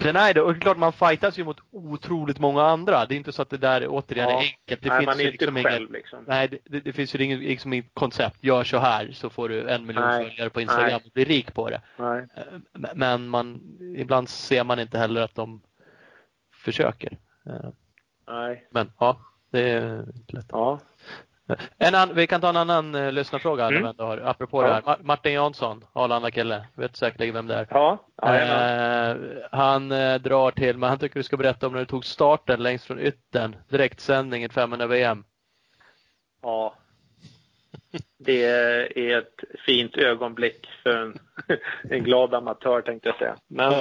Den 0.00 0.16
är 0.16 0.34
det 0.34 0.40
och 0.40 0.52
det 0.52 0.58
är 0.58 0.60
klart 0.60 0.78
man 0.78 0.92
fightas 0.92 1.38
ju 1.38 1.44
mot 1.44 1.60
otroligt 1.70 2.38
många 2.38 2.62
andra. 2.62 3.06
Det 3.06 3.14
är 3.14 3.16
inte 3.16 3.32
så 3.32 3.42
att 3.42 3.50
det 3.50 3.56
där 3.56 3.86
återigen 3.88 4.28
ja. 4.28 4.34
är 4.34 4.38
enkelt. 4.38 4.82
Det 4.82 4.88
nej, 4.88 4.98
finns 4.98 5.06
man 5.06 5.20
är 5.20 5.32
inte 5.32 5.44
liksom 5.44 5.62
själv 5.62 5.82
ingen, 5.82 5.92
liksom. 5.92 6.24
Nej, 6.26 6.60
det, 6.64 6.80
det, 6.80 6.92
finns 6.92 7.14
ju 7.14 7.24
inget 7.24 7.38
liksom, 7.38 7.82
koncept. 7.94 8.44
Gör 8.44 8.64
så 8.64 8.78
här 8.78 9.12
så 9.12 9.30
får 9.30 9.48
du 9.48 9.68
en 9.68 9.86
miljon 9.86 10.04
nej. 10.04 10.28
följare 10.28 10.50
på 10.50 10.60
Instagram 10.60 10.86
nej. 10.86 10.94
och 10.94 11.10
blir 11.14 11.24
rik 11.24 11.54
på 11.54 11.70
det. 11.70 11.80
Nej. 11.96 12.26
Eh, 12.36 12.44
men 12.94 13.28
man, 13.28 13.60
ibland 13.96 14.28
ser 14.28 14.64
man 14.64 14.78
inte 14.78 14.98
heller 14.98 15.20
att 15.20 15.34
de 15.34 15.62
försöker. 16.64 17.18
Eh, 17.46 17.70
nej. 18.28 18.68
Men 18.70 18.92
ja, 18.98 19.20
det 19.50 19.70
är 19.70 20.06
lätt. 20.28 20.46
Ja. 20.48 20.80
En 21.78 21.94
an, 21.94 22.14
vi 22.14 22.26
kan 22.26 22.40
ta 22.40 22.48
en 22.48 22.56
annan 22.56 22.94
uh, 22.94 23.12
lyssnarfråga 23.12 23.66
mm. 23.66 23.94
har, 23.98 24.18
apropå 24.18 24.62
ja. 24.62 24.68
det 24.68 24.82
här. 24.86 24.96
Martin 25.00 25.32
Jansson, 25.32 25.84
Arlanda-kille, 25.92 26.66
vet 26.74 26.96
säkerligen 26.96 27.34
vem 27.34 27.46
det 27.46 27.54
är. 27.54 27.66
Ja, 27.70 27.98
uh, 28.22 29.38
han 29.52 29.92
uh, 29.92 30.20
drar 30.20 30.50
till, 30.50 30.78
men 30.78 30.88
han 30.88 30.98
tycker 30.98 31.20
du 31.20 31.22
ska 31.22 31.36
berätta 31.36 31.66
om 31.66 31.72
när 31.72 31.80
du 31.80 31.86
tog 31.86 32.04
starten 32.04 32.62
längst 32.62 32.84
från 32.84 33.00
yttern, 33.00 33.56
direktsändning 33.68 34.44
i 34.44 34.48
500 34.48 34.86
VM. 34.86 35.24
Ja, 36.42 36.74
det 38.18 38.44
är 38.44 39.18
ett 39.18 39.44
fint 39.66 39.96
ögonblick 39.96 40.66
för 40.82 40.96
en, 40.96 41.18
en 41.90 42.04
glad 42.04 42.34
amatör 42.34 42.82
tänkte 42.82 43.08
jag 43.08 43.18
säga. 43.18 43.36
Men 43.46 43.72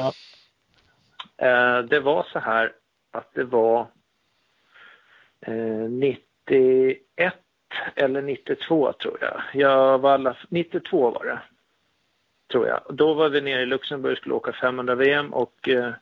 ja. 1.37 1.81
det 1.81 1.99
var 1.99 2.27
så 2.33 2.39
här 2.39 2.71
att 3.11 3.33
det 3.33 3.43
var 3.43 3.87
91 5.89 6.19
eller 7.95 8.21
92 8.21 8.93
tror 8.93 9.17
jag. 9.21 9.41
Jag 9.53 9.99
var 9.99 10.13
alla, 10.13 10.37
92 10.49 11.11
var 11.11 11.25
det. 11.25 11.39
Tror 12.51 12.67
jag. 12.67 12.81
Då 12.89 13.13
var 13.13 13.29
vi 13.29 13.41
nere 13.41 13.61
i 13.61 13.65
Luxemburg 13.65 14.11
och 14.11 14.17
skulle 14.17 14.35
åka 14.35 14.53
500 14.53 14.95
VM 14.95 15.33
och 15.33 15.69
eh, 15.69 15.93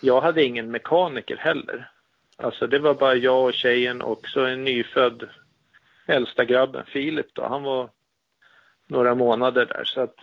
jag 0.00 0.20
hade 0.20 0.44
ingen 0.44 0.70
mekaniker 0.70 1.36
heller. 1.36 1.90
Alltså 2.36 2.66
det 2.66 2.78
var 2.78 2.94
bara 2.94 3.14
jag 3.14 3.44
och 3.44 3.54
tjejen 3.54 4.02
och 4.02 4.28
så 4.28 4.44
en 4.44 4.64
nyfödd 4.64 5.28
äldsta 6.06 6.44
grabben, 6.44 6.84
Filip 6.86 7.34
då. 7.34 7.42
Han 7.42 7.62
var 7.62 7.90
några 8.86 9.14
månader 9.14 9.66
där 9.66 9.84
så 9.84 10.00
att 10.00 10.16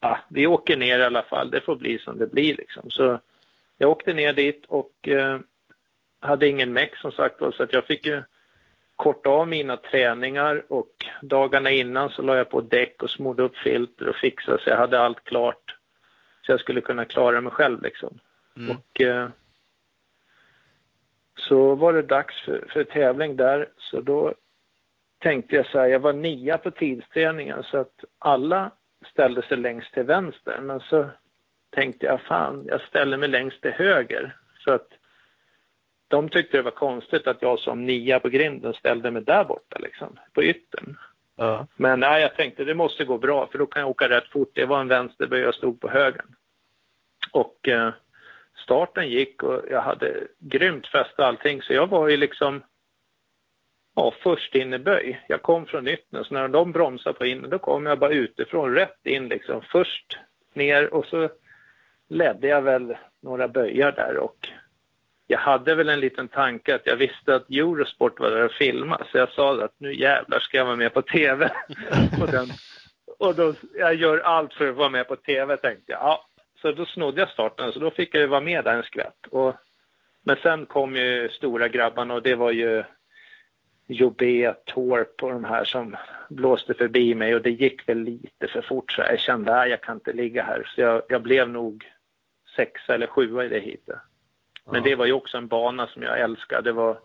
ja, 0.00 0.18
vi 0.28 0.46
åker 0.46 0.76
ner 0.76 0.98
i 0.98 1.04
alla 1.04 1.22
fall. 1.22 1.50
Det 1.50 1.60
får 1.60 1.76
bli 1.76 1.98
som 1.98 2.18
det 2.18 2.26
blir 2.26 2.56
liksom. 2.56 2.90
Så 2.90 3.20
jag 3.78 3.90
åkte 3.90 4.12
ner 4.12 4.32
dit 4.32 4.64
och 4.68 5.08
eh, 5.08 5.38
hade 6.20 6.48
ingen 6.48 6.72
meck 6.72 6.96
som 6.96 7.12
sagt 7.12 7.38
så 7.38 7.62
att 7.62 7.72
jag 7.72 7.86
fick 7.86 8.06
ju 8.06 8.22
korta 9.00 9.30
av 9.30 9.48
mina 9.48 9.76
träningar 9.76 10.64
och 10.68 11.06
dagarna 11.22 11.70
innan 11.70 12.10
så 12.10 12.22
la 12.22 12.36
jag 12.36 12.50
på 12.50 12.60
däck 12.60 13.02
och 13.02 13.10
smorde 13.10 13.42
upp 13.42 13.56
filter 13.56 14.08
och 14.08 14.16
fixade 14.16 14.58
så 14.62 14.70
jag 14.70 14.76
hade 14.76 15.00
allt 15.00 15.24
klart. 15.24 15.76
Så 16.42 16.52
jag 16.52 16.60
skulle 16.60 16.80
kunna 16.80 17.04
klara 17.04 17.40
mig 17.40 17.52
själv 17.52 17.82
liksom. 17.82 18.18
Mm. 18.56 18.76
Och 18.76 19.00
eh, 19.00 19.28
så 21.36 21.74
var 21.74 21.92
det 21.92 22.02
dags 22.02 22.44
för, 22.44 22.68
för 22.72 22.84
tävling 22.84 23.36
där 23.36 23.68
så 23.76 24.00
då 24.00 24.34
tänkte 25.18 25.56
jag 25.56 25.66
så 25.66 25.78
här, 25.78 25.86
jag 25.86 26.00
var 26.00 26.12
nia 26.12 26.58
på 26.58 26.70
tidsträningen 26.70 27.62
så 27.62 27.78
att 27.78 28.04
alla 28.18 28.70
ställde 29.12 29.42
sig 29.42 29.56
längst 29.56 29.94
till 29.94 30.02
vänster. 30.02 30.60
Men 30.60 30.80
så 30.80 31.10
tänkte 31.70 32.06
jag, 32.06 32.20
fan, 32.20 32.64
jag 32.66 32.80
ställer 32.80 33.16
mig 33.16 33.28
längst 33.28 33.62
till 33.62 33.72
höger. 33.72 34.36
Så 34.64 34.72
att 34.72 34.88
de 36.10 36.28
tyckte 36.28 36.56
det 36.56 36.62
var 36.62 36.70
konstigt 36.70 37.26
att 37.26 37.42
jag 37.42 37.58
som 37.58 37.86
nia 37.86 38.20
på 38.20 38.28
grinden 38.28 38.74
ställde 38.74 39.10
mig 39.10 39.22
där 39.22 39.44
borta 39.44 39.78
liksom, 39.78 40.18
på 40.32 40.42
yttern. 40.42 40.96
Ja. 41.36 41.66
Men 41.76 42.00
nej, 42.00 42.22
jag 42.22 42.36
tänkte 42.36 42.64
det 42.64 42.74
måste 42.74 43.04
gå 43.04 43.18
bra 43.18 43.46
för 43.46 43.58
då 43.58 43.66
kan 43.66 43.80
jag 43.80 43.90
åka 43.90 44.08
rätt 44.08 44.28
fort. 44.28 44.50
Det 44.54 44.66
var 44.66 44.80
en 44.80 44.88
vänsterböj, 44.88 45.40
jag 45.40 45.54
stod 45.54 45.80
på 45.80 45.88
högen. 45.88 46.26
Och 47.32 47.68
eh, 47.68 47.92
starten 48.64 49.08
gick 49.08 49.42
och 49.42 49.62
jag 49.70 49.82
hade 49.82 50.26
grymt 50.38 50.86
fäste 50.86 51.26
allting 51.26 51.62
så 51.62 51.72
jag 51.72 51.86
var 51.86 52.08
ju 52.08 52.16
liksom 52.16 52.62
ja, 53.96 54.14
först 54.22 54.54
in 54.54 54.74
i 54.74 54.78
böj. 54.78 55.24
Jag 55.28 55.42
kom 55.42 55.66
från 55.66 55.88
yttern 55.88 56.24
så 56.24 56.34
när 56.34 56.48
de 56.48 56.72
bromsade 56.72 57.18
på 57.18 57.26
in 57.26 57.50
då 57.50 57.58
kom 57.58 57.86
jag 57.86 57.98
bara 57.98 58.10
utifrån 58.10 58.74
rätt 58.74 59.06
in 59.06 59.28
liksom. 59.28 59.62
Först 59.72 60.18
ner 60.54 60.94
och 60.94 61.06
så 61.06 61.28
ledde 62.08 62.48
jag 62.48 62.62
väl 62.62 62.96
några 63.22 63.48
böjar 63.48 63.92
där 63.92 64.16
och 64.16 64.48
jag 65.30 65.38
hade 65.38 65.74
väl 65.74 65.88
en 65.88 66.00
liten 66.00 66.28
tanke 66.28 66.74
att 66.74 66.86
jag 66.86 66.96
visste 66.96 67.34
att 67.34 67.50
Eurosport 67.50 68.20
var 68.20 68.30
där 68.30 68.44
och 68.44 68.52
filmade 68.52 69.04
så 69.12 69.18
jag 69.18 69.28
sa 69.28 69.64
att 69.64 69.74
nu 69.78 69.94
jävlar 69.94 70.40
ska 70.40 70.56
jag 70.56 70.64
vara 70.64 70.76
med 70.76 70.94
på 70.94 71.02
TV. 71.02 71.50
och, 72.20 72.30
den, 72.30 72.46
och 73.18 73.34
då, 73.34 73.54
jag 73.74 73.94
gör 73.94 74.18
allt 74.18 74.54
för 74.54 74.68
att 74.68 74.76
vara 74.76 74.88
med 74.88 75.08
på 75.08 75.16
TV 75.16 75.56
tänkte 75.56 75.92
jag. 75.92 76.00
Ja, 76.00 76.26
så 76.62 76.72
då 76.72 76.86
snodde 76.86 77.20
jag 77.20 77.28
starten 77.28 77.72
så 77.72 77.78
då 77.78 77.90
fick 77.90 78.14
jag 78.14 78.20
ju 78.20 78.26
vara 78.26 78.40
med 78.40 78.64
där 78.64 78.76
en 78.76 78.82
skvätt. 78.82 79.26
Och, 79.30 79.54
men 80.24 80.36
sen 80.42 80.66
kom 80.66 80.96
ju 80.96 81.28
stora 81.28 81.68
grabbarna 81.68 82.14
och 82.14 82.22
det 82.22 82.34
var 82.34 82.50
ju 82.50 82.84
Jobé, 83.86 84.52
Torp 84.66 85.22
och 85.22 85.30
de 85.30 85.44
här 85.44 85.64
som 85.64 85.96
blåste 86.28 86.74
förbi 86.74 87.14
mig 87.14 87.34
och 87.34 87.42
det 87.42 87.50
gick 87.50 87.88
väl 87.88 87.98
lite 87.98 88.48
för 88.48 88.62
fort 88.62 88.92
så 88.92 89.02
jag 89.02 89.20
kände 89.20 89.60
att 89.60 89.70
jag 89.70 89.80
kan 89.80 89.96
inte 89.96 90.12
ligga 90.12 90.42
här. 90.42 90.72
Så 90.74 90.80
jag, 90.80 91.02
jag 91.08 91.22
blev 91.22 91.48
nog 91.48 91.84
sexa 92.56 92.94
eller 92.94 93.06
sjua 93.06 93.44
i 93.44 93.48
det 93.48 93.60
hitet. 93.60 93.98
Men 94.72 94.82
det 94.82 94.94
var 94.94 95.06
ju 95.06 95.12
också 95.12 95.36
en 95.36 95.48
bana 95.48 95.86
som 95.86 96.02
jag 96.02 96.20
älskade. 96.20 96.62
Det 96.62 96.72
var 96.72 96.98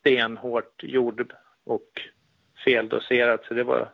stenhårt 0.00 0.82
jord 0.82 1.32
och 1.64 1.88
feldoserat 2.64 3.44
så 3.44 3.54
det 3.54 3.64
var 3.64 3.92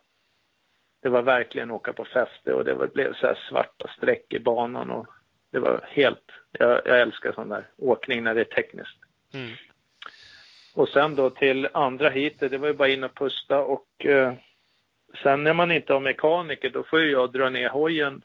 det 1.01 1.09
var 1.09 1.21
verkligen 1.21 1.71
åka 1.71 1.93
på 1.93 2.05
fäste 2.05 2.53
och 2.53 2.65
det 2.65 2.73
var, 2.73 2.87
blev 2.87 3.13
så 3.13 3.27
här 3.27 3.39
svarta 3.49 3.87
streck 3.97 4.33
i 4.33 4.39
banan 4.39 4.91
och 4.91 5.07
det 5.51 5.59
var 5.59 5.85
helt, 5.87 6.31
jag, 6.51 6.81
jag 6.85 7.01
älskar 7.01 7.31
sån 7.31 7.49
där 7.49 7.67
åkning 7.77 8.23
när 8.23 8.35
det 8.35 8.41
är 8.41 8.45
tekniskt. 8.45 8.97
Mm. 9.33 9.51
Och 10.73 10.89
sen 10.89 11.15
då 11.15 11.29
till 11.29 11.67
andra 11.73 12.09
heatet, 12.09 12.51
det 12.51 12.57
var 12.57 12.67
ju 12.67 12.73
bara 12.73 12.87
in 12.87 13.03
och 13.03 13.15
pusta 13.15 13.59
och 13.59 14.05
eh, 14.05 14.33
sen 15.23 15.43
när 15.43 15.53
man 15.53 15.71
inte 15.71 15.93
har 15.93 15.99
mekaniker 15.99 16.69
då 16.69 16.83
får 16.83 16.99
ju 16.99 17.11
jag 17.11 17.31
dra 17.31 17.49
ner 17.49 17.69
hojen 17.69 18.21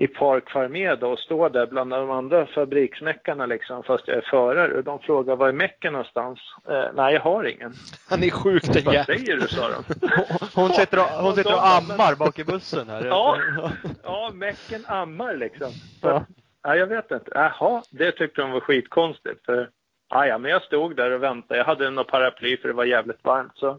i 0.00 0.06
Park 0.06 0.50
Farmed 0.50 1.02
och 1.02 1.18
stå 1.18 1.48
där 1.48 1.66
bland 1.66 1.90
de 1.90 2.10
andra 2.10 2.46
fabriksmeckarna 2.46 3.46
liksom 3.46 3.82
fast 3.82 4.08
jag 4.08 4.16
är 4.16 4.26
förare 4.30 4.78
och 4.78 4.84
de 4.84 4.98
frågar 4.98 5.36
var 5.36 5.48
är 5.48 5.52
mecken 5.52 5.92
någonstans? 5.92 6.38
Eh, 6.68 6.84
nej, 6.94 7.14
jag 7.14 7.20
har 7.20 7.44
ingen. 7.44 7.72
Han 8.10 8.22
är 8.22 8.30
sjukt 8.30 8.72
den 8.72 8.84
Vad 8.84 9.04
säger 9.04 9.36
du, 9.36 9.48
sa 9.48 9.68
de. 9.68 10.08
Hon 10.54 10.70
sitter 10.70 10.98
och, 10.98 11.04
hon 11.04 11.34
sitter 11.34 11.54
och 11.54 11.66
ammar 11.66 12.16
bak 12.16 12.38
i 12.38 12.44
bussen 12.44 12.88
här. 12.88 13.04
Ja. 13.06 13.36
Ja, 14.02 14.30
mecken 14.34 14.84
ammar 14.86 15.36
liksom. 15.36 15.70
Så, 16.00 16.08
Ja. 16.08 16.24
ja, 16.62 16.76
jag 16.76 16.86
vet 16.86 17.10
inte. 17.10 17.30
Jaha, 17.34 17.82
det 17.90 18.12
tyckte 18.12 18.40
de 18.40 18.50
var 18.50 18.60
skitkonstigt. 18.60 19.44
För, 19.46 19.70
ja, 20.10 20.26
ja, 20.26 20.38
men 20.38 20.50
jag 20.50 20.62
stod 20.62 20.96
där 20.96 21.10
och 21.10 21.22
väntade. 21.22 21.58
Jag 21.58 21.64
hade 21.66 21.90
något 21.90 22.08
paraply 22.08 22.56
för 22.56 22.68
det 22.68 22.74
var 22.74 22.84
jävligt 22.84 23.24
varmt. 23.24 23.52
Så 23.54 23.78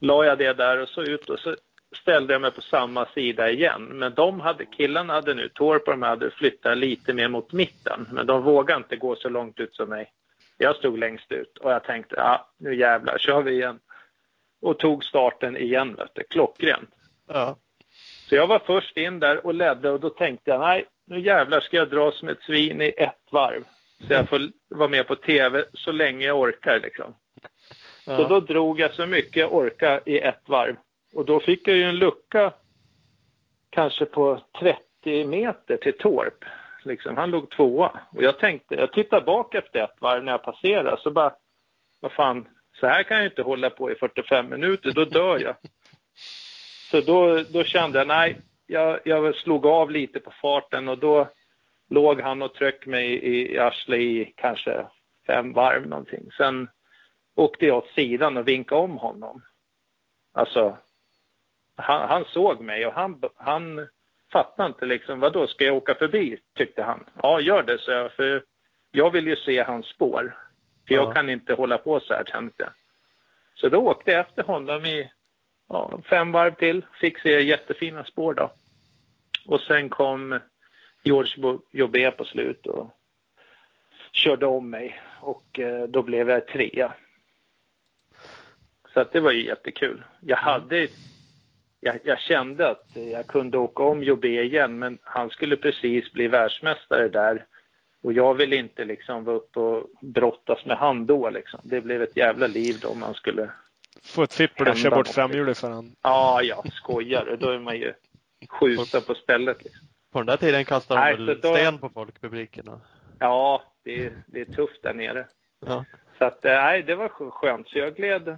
la 0.00 0.24
jag 0.24 0.38
det 0.38 0.52
där 0.52 0.82
och 0.82 0.88
så 0.88 1.02
ut 1.02 1.30
och 1.30 1.38
så 1.38 1.56
ställde 2.02 2.32
jag 2.34 2.40
mig 2.42 2.50
på 2.50 2.62
samma 2.62 3.06
sida 3.06 3.50
igen. 3.50 3.82
Men 3.84 4.14
de 4.14 4.40
hade, 4.40 4.64
killarna 4.64 5.12
hade 5.12 5.34
nu, 5.34 5.48
Torp 5.48 6.02
hade 6.04 6.30
flyttat 6.30 6.78
lite 6.78 7.12
mer 7.14 7.28
mot 7.28 7.52
mitten. 7.52 8.08
Men 8.12 8.26
de 8.26 8.42
vågade 8.42 8.76
inte 8.78 8.96
gå 8.96 9.16
så 9.16 9.28
långt 9.28 9.60
ut 9.60 9.74
som 9.74 9.88
mig. 9.88 10.12
Jag 10.56 10.76
stod 10.76 10.98
längst 10.98 11.32
ut 11.32 11.58
och 11.58 11.72
jag 11.72 11.84
tänkte, 11.84 12.14
ja, 12.18 12.48
nu 12.58 12.74
jävlar 12.76 13.18
kör 13.18 13.42
vi 13.42 13.52
igen. 13.52 13.78
Och 14.62 14.78
tog 14.78 15.04
starten 15.04 15.56
igen, 15.56 15.94
vet 15.94 16.14
du. 16.14 16.22
Klockrent. 16.22 16.90
Ja. 17.28 17.56
Så 18.28 18.34
jag 18.34 18.46
var 18.46 18.58
först 18.58 18.96
in 18.96 19.20
där 19.20 19.46
och 19.46 19.54
ledde 19.54 19.90
och 19.90 20.00
då 20.00 20.10
tänkte 20.10 20.50
jag, 20.50 20.60
nej, 20.60 20.86
nu 21.06 21.20
jävlar 21.20 21.60
ska 21.60 21.76
jag 21.76 21.90
dra 21.90 22.12
som 22.12 22.28
ett 22.28 22.42
svin 22.42 22.82
i 22.82 22.94
ett 22.96 23.22
varv. 23.30 23.64
Så 24.06 24.12
jag 24.12 24.28
får 24.28 24.40
vara 24.68 24.88
med 24.88 25.06
på 25.06 25.14
TV 25.16 25.64
så 25.74 25.92
länge 25.92 26.26
jag 26.26 26.38
orkar 26.40 26.80
liksom. 26.80 27.14
Så 28.04 28.10
Ja. 28.12 28.28
då 28.28 28.40
drog 28.40 28.80
jag 28.80 28.94
så 28.94 29.06
mycket 29.06 29.36
jag 29.36 29.54
orkade 29.54 30.00
i 30.06 30.18
ett 30.18 30.42
varv. 30.46 30.76
Och 31.14 31.24
då 31.24 31.40
fick 31.40 31.68
jag 31.68 31.76
ju 31.76 31.82
en 31.82 31.96
lucka 31.96 32.52
kanske 33.70 34.04
på 34.04 34.42
30 34.60 35.24
meter 35.26 35.76
till 35.76 35.98
Torp. 35.98 36.44
Liksom, 36.84 37.16
han 37.16 37.30
låg 37.30 37.50
tvåa. 37.50 38.00
Och 38.10 38.22
jag 38.22 38.38
tänkte, 38.38 38.74
jag 38.74 38.92
tittade 38.92 39.26
bak 39.26 39.54
efter 39.54 39.84
ett 39.84 40.00
varv 40.00 40.24
när 40.24 40.32
jag 40.32 40.42
passerade 40.42 40.96
så 41.00 41.10
bara, 41.10 41.34
vad 42.00 42.12
fan, 42.12 42.48
så 42.80 42.86
här 42.86 43.02
kan 43.02 43.16
jag 43.16 43.24
ju 43.24 43.30
inte 43.30 43.42
hålla 43.42 43.70
på 43.70 43.90
i 43.90 43.94
45 43.94 44.50
minuter, 44.50 44.92
då 44.92 45.04
dör 45.04 45.38
jag. 45.38 45.56
Så 46.90 47.00
då, 47.00 47.42
då 47.52 47.64
kände 47.64 47.98
jag, 47.98 48.08
nej, 48.08 48.40
jag, 48.66 49.00
jag 49.04 49.34
slog 49.34 49.66
av 49.66 49.90
lite 49.90 50.20
på 50.20 50.30
farten 50.30 50.88
och 50.88 50.98
då 50.98 51.28
låg 51.90 52.20
han 52.20 52.42
och 52.42 52.54
tryck 52.54 52.86
mig 52.86 53.06
i, 53.06 53.54
i 53.54 53.58
arslet 53.58 54.00
i 54.00 54.32
kanske 54.36 54.86
fem 55.26 55.52
varv 55.52 55.86
någonting. 55.86 56.30
Sen 56.36 56.68
åkte 57.34 57.66
jag 57.66 57.76
åt 57.76 57.88
sidan 57.88 58.36
och 58.36 58.48
vinkade 58.48 58.80
om 58.80 58.96
honom. 58.96 59.42
Alltså, 60.32 60.76
han, 61.78 62.08
han 62.08 62.24
såg 62.24 62.60
mig 62.60 62.86
och 62.86 62.92
han, 62.92 63.22
han 63.36 63.88
fattade 64.32 64.68
inte 64.68 64.86
liksom, 64.86 65.20
vad 65.20 65.32
då 65.32 65.46
ska 65.46 65.64
jag 65.64 65.76
åka 65.76 65.94
förbi, 65.94 66.38
tyckte 66.54 66.82
han. 66.82 67.04
Ja, 67.22 67.40
gör 67.40 67.62
det, 67.62 67.78
så 67.78 67.90
jag, 67.90 68.12
för 68.12 68.42
jag 68.90 69.10
vill 69.10 69.26
ju 69.26 69.36
se 69.36 69.62
hans 69.62 69.86
spår. 69.86 70.36
För 70.88 70.94
Ja. 70.94 71.02
jag 71.02 71.14
kan 71.14 71.30
inte 71.30 71.54
hålla 71.54 71.78
på 71.78 72.00
så 72.00 72.14
här, 72.14 72.24
tänkte 72.24 72.62
jag. 72.62 72.72
Så 73.54 73.68
då 73.68 73.78
åkte 73.78 74.10
jag 74.10 74.20
efter 74.20 74.42
honom 74.42 74.84
i 74.84 75.10
ja, 75.68 76.00
fem 76.04 76.32
varv 76.32 76.54
till, 76.54 76.84
fick 77.00 77.18
se 77.18 77.40
jättefina 77.40 78.04
spår 78.04 78.34
då. 78.34 78.52
Och 79.46 79.60
sen 79.60 79.88
kom 79.88 80.40
George 81.02 81.58
Jobé 81.70 82.10
på 82.10 82.24
slut 82.24 82.66
och 82.66 82.90
körde 84.12 84.46
om 84.46 84.70
mig 84.70 85.02
och 85.20 85.58
eh, 85.58 85.82
då 85.88 86.02
blev 86.02 86.30
jag 86.30 86.46
trea. 86.46 86.92
Så 88.94 89.00
att 89.00 89.12
det 89.12 89.20
var 89.20 89.32
ju 89.32 89.44
jättekul. 89.44 90.04
Jag 90.20 90.36
hade 90.36 90.88
jag, 91.80 91.98
jag 92.04 92.18
kände 92.20 92.68
att 92.70 92.86
jag 93.12 93.26
kunde 93.26 93.58
åka 93.58 93.82
om 93.82 94.02
Jobé 94.02 94.42
igen 94.42 94.78
men 94.78 94.98
han 95.02 95.30
skulle 95.30 95.56
precis 95.56 96.12
bli 96.12 96.28
världsmästare 96.28 97.08
där 97.08 97.44
och 98.02 98.12
jag 98.12 98.34
ville 98.34 98.56
inte 98.56 98.84
liksom 98.84 99.24
vara 99.24 99.36
uppe 99.36 99.60
och 99.60 99.86
brottas 100.00 100.64
med 100.66 100.76
han 100.76 101.06
då 101.06 101.30
liksom. 101.30 101.60
Det 101.62 101.80
blev 101.80 102.02
ett 102.02 102.16
jävla 102.16 102.46
liv 102.46 102.76
då 102.82 102.88
om 102.88 103.00
man 103.00 103.14
skulle 103.14 103.50
Få 104.02 104.22
ett 104.22 104.34
fippel 104.34 104.68
och 104.68 104.76
köra 104.76 104.96
bort 104.96 105.08
framhjulet 105.08 105.58
för 105.58 105.70
han. 105.70 105.96
Ja, 106.02 106.42
ja, 106.42 106.64
skojar 106.72 107.24
du? 107.24 107.36
Då 107.36 107.50
är 107.50 107.58
man 107.58 107.76
ju 107.76 107.92
skjuta 108.48 109.00
på 109.00 109.14
stället. 109.14 109.64
Liksom. 109.64 109.86
På 110.12 110.18
den 110.18 110.26
där 110.26 110.36
tiden 110.36 110.64
kastade 110.64 111.00
Nej, 111.00 111.16
de 111.16 111.24
väl 111.26 111.40
då- 111.40 111.54
sten 111.54 111.78
på 111.78 111.88
folk, 111.88 112.20
publiken. 112.20 112.68
och- 112.68 112.80
Ja, 113.18 113.62
det 113.84 114.06
är, 114.06 114.12
det 114.26 114.40
är 114.40 114.44
tufft 114.44 114.82
där 114.82 114.94
nere. 114.94 115.26
Ja. 115.66 115.84
Så 116.18 116.24
att, 116.24 116.44
eh, 116.44 116.52
nej, 116.52 116.82
det 116.82 116.94
var 116.94 117.08
sk- 117.08 117.30
skönt. 117.30 117.68
Så 117.68 117.78
jag 117.78 117.96
gled. 117.96 118.36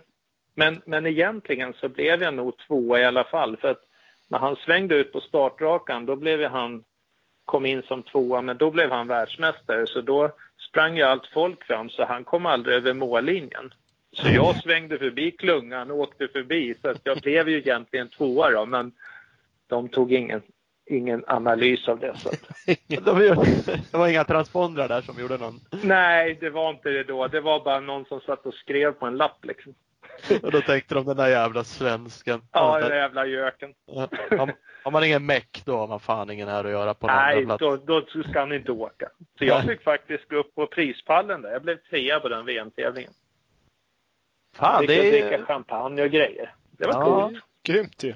Men, 0.55 0.83
men 0.85 1.07
egentligen 1.07 1.73
så 1.81 1.89
blev 1.89 2.23
jag 2.23 2.35
nog 2.35 2.59
tvåa 2.59 3.01
i 3.01 3.05
alla 3.05 3.25
fall. 3.25 3.57
För 3.57 3.69
att 3.69 3.85
när 4.29 4.39
han 4.39 4.57
svängde 4.57 4.95
ut 4.95 5.13
på 5.13 5.21
startrakan, 5.21 6.07
då 6.07 6.17
blev 6.17 6.45
han, 6.45 6.85
kom 7.45 7.67
in 7.67 7.83
som 7.83 8.03
tvåa, 8.03 8.43
men 8.43 8.57
då 8.57 8.71
blev 8.71 8.91
han 8.91 9.09
världsmästare. 9.09 9.87
Så 9.87 10.01
då 10.01 10.31
sprang 10.69 10.97
ju 10.97 11.03
allt 11.03 11.27
folk 11.27 11.65
fram, 11.65 11.91
så 11.91 12.05
han 12.05 12.25
kom 12.25 12.47
aldrig 12.47 12.77
över 12.77 12.95
mållinjen. 12.95 13.75
Så 14.13 14.29
jag 14.29 14.57
svängde 14.57 14.99
förbi 14.99 15.31
klungan 15.31 15.91
och 15.91 15.99
åkte 15.99 16.29
förbi, 16.29 16.75
så 16.83 16.89
att 16.89 17.01
jag 17.03 17.19
blev 17.19 17.49
ju 17.49 17.59
egentligen 17.59 18.09
tvåa 18.09 18.51
då, 18.51 18.67
men 18.67 18.93
de 19.67 19.89
tog 19.89 20.13
ingen, 20.13 20.43
ingen 20.87 21.25
analys 21.27 21.89
av 21.89 22.01
det. 22.01 22.17
Så 22.19 22.31
Det 23.91 23.99
var 23.99 24.09
inga 24.09 24.25
transpondrar 24.25 24.89
där 24.89 25.01
som 25.01 25.21
gjorde 25.21 25.39
någon. 25.39 25.61
nej, 25.83 26.39
det 26.41 26.51
var 26.51 26.71
inte 26.71 26.89
det 26.89 27.05
då. 27.05 27.29
Det 27.29 27.41
var 27.41 27.65
bara 27.65 27.81
någon 27.81 28.05
som 28.05 28.21
satt 28.21 28.47
och 28.47 28.55
skrev 28.55 28.93
på 28.93 29.07
en 29.07 29.17
lapp 29.17 29.45
liksom. 29.45 29.75
Och 30.43 30.53
då 30.53 30.61
tänkte 30.61 30.95
de 30.95 31.05
den 31.07 31.17
där 31.17 31.29
jävla 31.29 31.65
svensken. 31.65 32.41
Ja, 32.53 32.79
den 32.81 32.89
där 32.91 32.97
jävla 32.97 33.27
göken. 33.27 33.75
Har, 33.87 34.55
har 34.85 34.91
man 34.91 35.05
ingen 35.05 35.27
meck 35.27 35.63
då 35.65 35.77
har 35.77 35.87
man 35.89 36.01
fan 36.01 36.31
ingen 36.31 36.49
här 36.49 36.65
att 36.65 36.71
göra 36.71 36.95
på 36.95 37.07
Nej, 37.07 37.47
då, 37.59 37.77
då 37.77 38.03
ska 38.29 38.41
han 38.41 38.53
inte 38.53 38.73
åka. 38.73 39.09
Så 39.39 39.45
jag 39.45 39.65
fick 39.65 39.83
faktiskt 39.83 40.29
gå 40.29 40.37
upp 40.37 40.55
på 40.55 40.67
prispallen 40.67 41.43
där. 41.43 41.53
Jag 41.53 41.63
blev 41.63 41.77
trea 41.77 42.21
på 42.21 42.29
den 42.29 42.45
VM-tävlingen. 42.47 43.13
Fan, 44.57 44.87
det 44.87 44.95
jag 44.95 45.13
dricka 45.13 45.39
är, 45.39 45.45
champagne 45.45 46.03
och 46.03 46.11
grejer. 46.11 46.55
Det 46.71 46.87
var 46.87 46.95
Ja. 46.95 47.05
coolt. 47.05 47.45
Grymt 47.63 48.03
ju. 48.05 48.15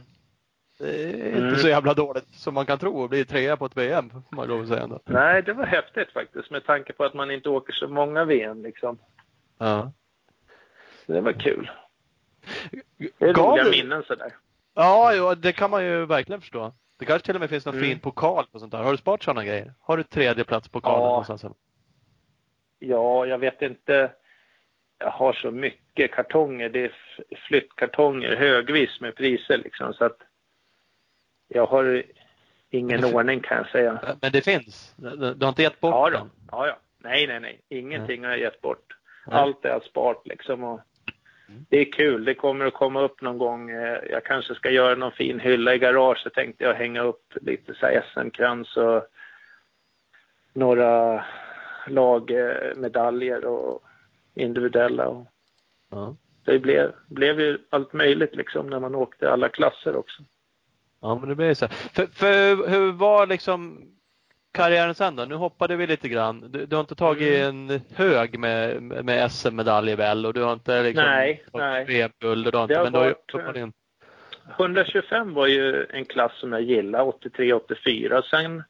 det 0.79 1.05
är 1.05 1.33
Mm. 1.37 1.49
inte 1.49 1.61
så 1.61 1.69
jävla 1.69 1.95
dåligt 1.95 2.29
som 2.35 2.55
man 2.55 2.67
kan 2.67 2.79
tro 2.79 3.05
att 3.05 3.11
bli 3.11 3.25
trea 3.25 3.57
på 3.57 3.67
ett 3.67 3.77
VM. 3.77 4.11
Får 4.11 4.37
man 4.37 4.49
lov 4.49 4.63
att 4.63 4.69
säga 4.69 4.83
ändå. 4.83 5.01
Nej, 5.05 5.43
det 5.43 5.53
var 5.53 5.67
häftigt 5.67 6.13
faktiskt 6.13 6.51
med 6.51 6.67
tanke 6.67 6.93
på 6.93 7.05
att 7.05 7.15
man 7.15 7.31
inte 7.31 7.49
åker 7.49 7.73
så 7.73 7.89
många 7.89 8.25
VM 8.25 8.63
liksom. 8.63 8.99
Ja. 9.59 9.93
Så 11.07 11.13
det 11.13 11.21
var 11.21 11.33
kul. 11.33 11.71
Det 12.99 13.25
är 13.27 13.33
roliga 13.35 13.65
du- 13.65 13.71
minnen 13.71 14.03
sådär. 14.03 14.33
Ja, 14.75 15.15
jo, 15.15 15.35
det 15.35 15.53
kan 15.53 15.71
man 15.71 15.85
ju 15.85 16.07
verkligen 16.07 16.41
förstå. 16.41 16.73
Det 16.99 17.05
kanske 17.05 17.27
till 17.27 17.35
och 17.35 17.41
med 17.41 17.51
finns 17.51 17.67
någon 17.67 17.75
Mm. 17.75 17.89
fin 17.89 17.99
pokal 17.99 18.45
och 18.53 18.61
sånt 18.61 18.73
där. 18.73 18.83
Har 18.83 18.91
du 18.91 18.97
sparat 18.97 19.23
sådana 19.23 19.45
grejer? 19.45 19.75
Har 19.81 19.97
du 19.97 20.03
tredje 20.03 20.45
plats 20.45 20.69
pokalen 20.69 21.01
Ja. 21.03 21.09
någonstans? 21.09 21.45
Ja, 22.79 23.27
jag 23.27 23.39
vet 23.39 23.63
inte. 23.63 24.13
Jag 24.99 25.11
har 25.11 25.33
så 25.33 25.51
mycket 25.51 26.13
kartonger. 26.13 26.69
Det 26.69 26.85
är 26.85 26.93
flyttkartonger 27.49 28.37
högvis 28.37 29.01
med 29.01 29.17
priser 29.17 29.59
liksom. 29.59 29.95
Så 29.95 30.05
att 30.05 30.19
jag 31.49 31.67
har 31.67 32.03
ingen 32.71 33.03
för- 33.03 33.15
ordning 33.15 33.41
kan 33.41 33.57
jag 33.57 33.69
säga. 33.69 34.17
Men 34.23 34.33
det 34.33 34.41
finns? 34.45 34.95
Du 34.97 35.37
har 35.41 35.49
inte 35.49 35.63
gett 35.63 35.81
bort 35.81 35.95
Ja, 35.95 36.11
då. 36.11 36.19
den? 36.19 36.31
ja, 36.51 36.67
ja. 36.67 36.77
Nej, 36.99 37.27
nej, 37.27 37.41
nej. 37.41 37.61
Ingenting 37.69 38.25
har 38.25 38.31
jag 38.31 38.41
gett 38.41 38.61
bort. 38.61 38.97
Nej. 39.27 39.37
Allt 39.39 39.65
är 39.65 39.69
jag 39.69 39.83
sparat 39.85 40.23
liksom. 40.27 40.65
Och. 40.65 40.81
Det 41.47 41.79
är 41.79 41.93
kul. 41.93 42.25
Det 42.25 42.35
kommer 42.35 42.65
att 42.67 42.75
komma 42.75 43.01
upp 43.01 43.21
någon 43.23 43.39
gång. 43.39 43.71
Eh, 43.71 43.99
Jag 44.11 44.25
kanske 44.25 44.55
ska 44.55 44.71
göra 44.71 44.95
någon 44.95 45.13
fin 45.13 45.41
hylla 45.41 45.75
i 45.75 45.79
garaget. 45.79 46.35
tänkte 46.35 46.65
jag 46.65 46.75
hänga 46.75 47.03
upp 47.03 47.33
lite 47.41 47.75
så 47.75 48.01
SM-krans 48.15 48.77
och 48.77 49.07
några 50.53 51.25
lagmedaljer 51.87 53.45
och 53.45 53.83
individuella. 54.35 55.09
Och 55.09 55.27
Ja. 55.91 56.17
det 56.45 56.59
blev, 56.59 56.93
blev 57.07 57.41
ju 57.41 57.59
allt 57.71 57.93
möjligt 57.93 58.37
liksom 58.37 58.71
när 58.71 58.81
man 58.81 58.95
åkte 58.95 59.31
alla 59.33 59.49
klasser 59.49 59.97
också. 59.97 60.23
Ja, 61.01 61.15
men 61.15 61.29
det 61.29 61.35
blir 61.35 61.55
så. 61.55 61.69
För, 61.69 62.07
för 62.07 62.69
hur 62.69 62.93
var 62.93 63.27
liksom 63.27 63.91
karriären 64.55 64.95
sen 64.95 65.17
då? 65.17 65.25
Nu 65.25 65.35
hoppade 65.35 65.77
vi 65.77 65.87
lite 65.87 66.09
grann. 66.09 66.51
Du, 66.51 66.67
du 66.67 66.77
har 66.77 66.81
inte 66.81 66.95
tagit 66.95 67.35
en 67.35 67.81
hög 67.95 68.39
med, 68.39 68.83
med 68.83 69.33
SM-medaljer 69.33 69.97
väl? 69.97 70.27
Och 70.27 70.35
du 70.35 70.43
har 70.43 70.53
inte 70.53 70.83
liksom 70.83 71.05
Nej, 71.05 71.45
nej. 71.53 71.85
VM-guld 71.85 72.53
Det 72.53 72.59
har 72.59 72.67
men 72.67 72.93
du 72.93 72.99
har 72.99 73.05
ju 73.05 73.11
varit, 73.11 73.35
uppenbarligen 73.35 73.73
125 74.59 75.35
var 75.35 75.47
ju 75.47 75.87
en 75.91 76.05
klass 76.05 76.33
som 76.41 76.53
jag 76.53 76.63
gillade, 76.63 77.05
83-84. 77.05 78.23
Sen 78.23 78.63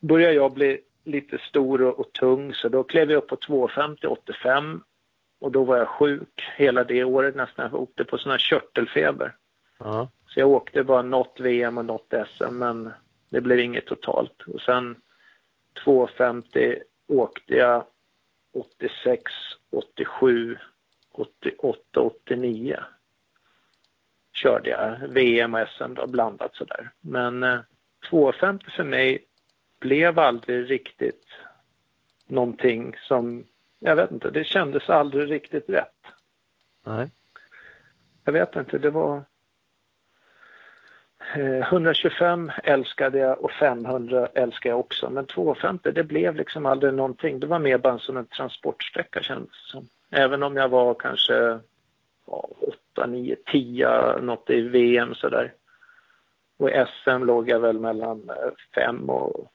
började 0.00 0.34
jag 0.34 0.52
bli 0.52 0.80
lite 1.04 1.38
stor 1.38 1.82
och, 1.82 2.00
och 2.00 2.12
tung 2.12 2.54
så 2.54 2.68
då 2.68 2.82
klev 2.82 3.10
jag 3.10 3.18
upp 3.18 3.28
på 3.28 3.36
250-85 3.36 4.80
och 5.40 5.52
då 5.52 5.64
var 5.64 5.76
jag 5.76 5.88
sjuk 5.88 6.42
hela 6.56 6.84
det 6.84 7.04
året 7.04 7.36
nästan. 7.36 7.68
Jag 7.72 7.80
åkte 7.80 8.04
på 8.04 8.18
sån 8.18 8.30
här 8.30 8.38
körtelfeber. 8.38 9.34
Ja. 9.78 10.08
Så 10.26 10.40
jag 10.40 10.48
åkte 10.48 10.84
bara 10.84 11.02
något 11.02 11.40
VM 11.40 11.78
och 11.78 11.84
något 11.84 12.14
SM 12.36 12.58
men 12.58 12.92
det 13.28 13.40
blev 13.40 13.60
inget 13.60 13.86
totalt. 13.86 14.42
Och 14.46 14.60
sen 14.60 14.96
250 15.84 16.82
åkte 17.08 17.54
jag 17.54 17.84
86, 18.52 19.32
87, 19.70 20.58
88, 21.12 22.00
89 22.00 22.78
körde 24.32 24.70
jag 24.70 25.08
VM 25.08 25.54
och 25.54 25.68
SM 25.68 25.94
då, 25.94 26.06
blandat 26.06 26.54
sådär. 26.54 26.90
Men 27.00 27.42
eh, 27.42 27.60
250 28.10 28.70
för 28.70 28.84
mig 28.84 29.26
blev 29.80 30.18
aldrig 30.18 30.70
riktigt 30.70 31.26
någonting 32.26 32.96
som, 32.98 33.44
jag 33.78 33.96
vet 33.96 34.10
inte, 34.10 34.30
det 34.30 34.44
kändes 34.44 34.90
aldrig 34.90 35.30
riktigt 35.30 35.68
rätt. 35.68 36.06
Nej. 36.84 37.10
Jag 38.24 38.32
vet 38.32 38.56
inte, 38.56 38.78
det 38.78 38.90
var 38.90 39.24
125 41.34 42.50
älskade 42.64 43.18
jag 43.18 43.44
och 43.44 43.50
500 43.50 44.28
älskade 44.34 44.68
jag 44.68 44.80
också. 44.80 45.10
Men 45.10 45.26
250 45.26 45.90
det 45.92 46.04
blev 46.04 46.36
liksom 46.36 46.66
aldrig 46.66 46.94
någonting. 46.94 47.40
Det 47.40 47.46
var 47.46 47.58
mer 47.58 47.78
bara 47.78 47.98
som 47.98 48.16
en 48.16 48.26
transportsträcka 48.26 49.22
kändes 49.22 49.50
det 49.50 49.70
som. 49.70 49.88
Även 50.10 50.42
om 50.42 50.56
jag 50.56 50.68
var 50.68 50.94
kanske 50.94 51.58
ja, 52.26 52.48
8, 52.94 53.06
9, 53.06 53.36
10 53.46 54.18
något 54.20 54.50
i 54.50 54.60
VM 54.60 55.14
sådär. 55.14 55.52
Och 56.56 56.70
i 56.70 56.84
SM 57.02 57.24
låg 57.24 57.48
jag 57.48 57.60
väl 57.60 57.78
mellan 57.78 58.30
5 58.74 59.10
och, 59.10 59.40
och 59.40 59.50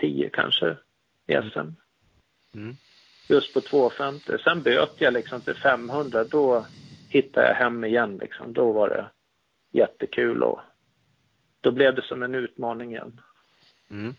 10 0.00 0.30
kanske 0.30 0.76
i 1.26 1.34
SM. 1.34 1.58
Mm. 2.54 2.76
Just 3.28 3.54
på 3.54 3.60
250. 3.60 4.38
Sen 4.44 4.62
böt 4.62 4.94
jag 4.98 5.12
liksom 5.12 5.40
till 5.40 5.54
500. 5.54 6.24
Då 6.24 6.66
hittade 7.08 7.46
jag 7.46 7.54
hem 7.54 7.84
igen 7.84 8.18
liksom. 8.20 8.52
Då 8.52 8.72
var 8.72 8.88
det 8.88 9.06
jättekul 9.70 10.42
och 10.42 10.60
då 11.60 11.70
blev 11.70 11.94
det 11.94 12.02
som 12.02 12.22
en 12.22 12.34
utmaning 12.34 12.90
igen. 12.90 13.20
Mm. 13.90 14.14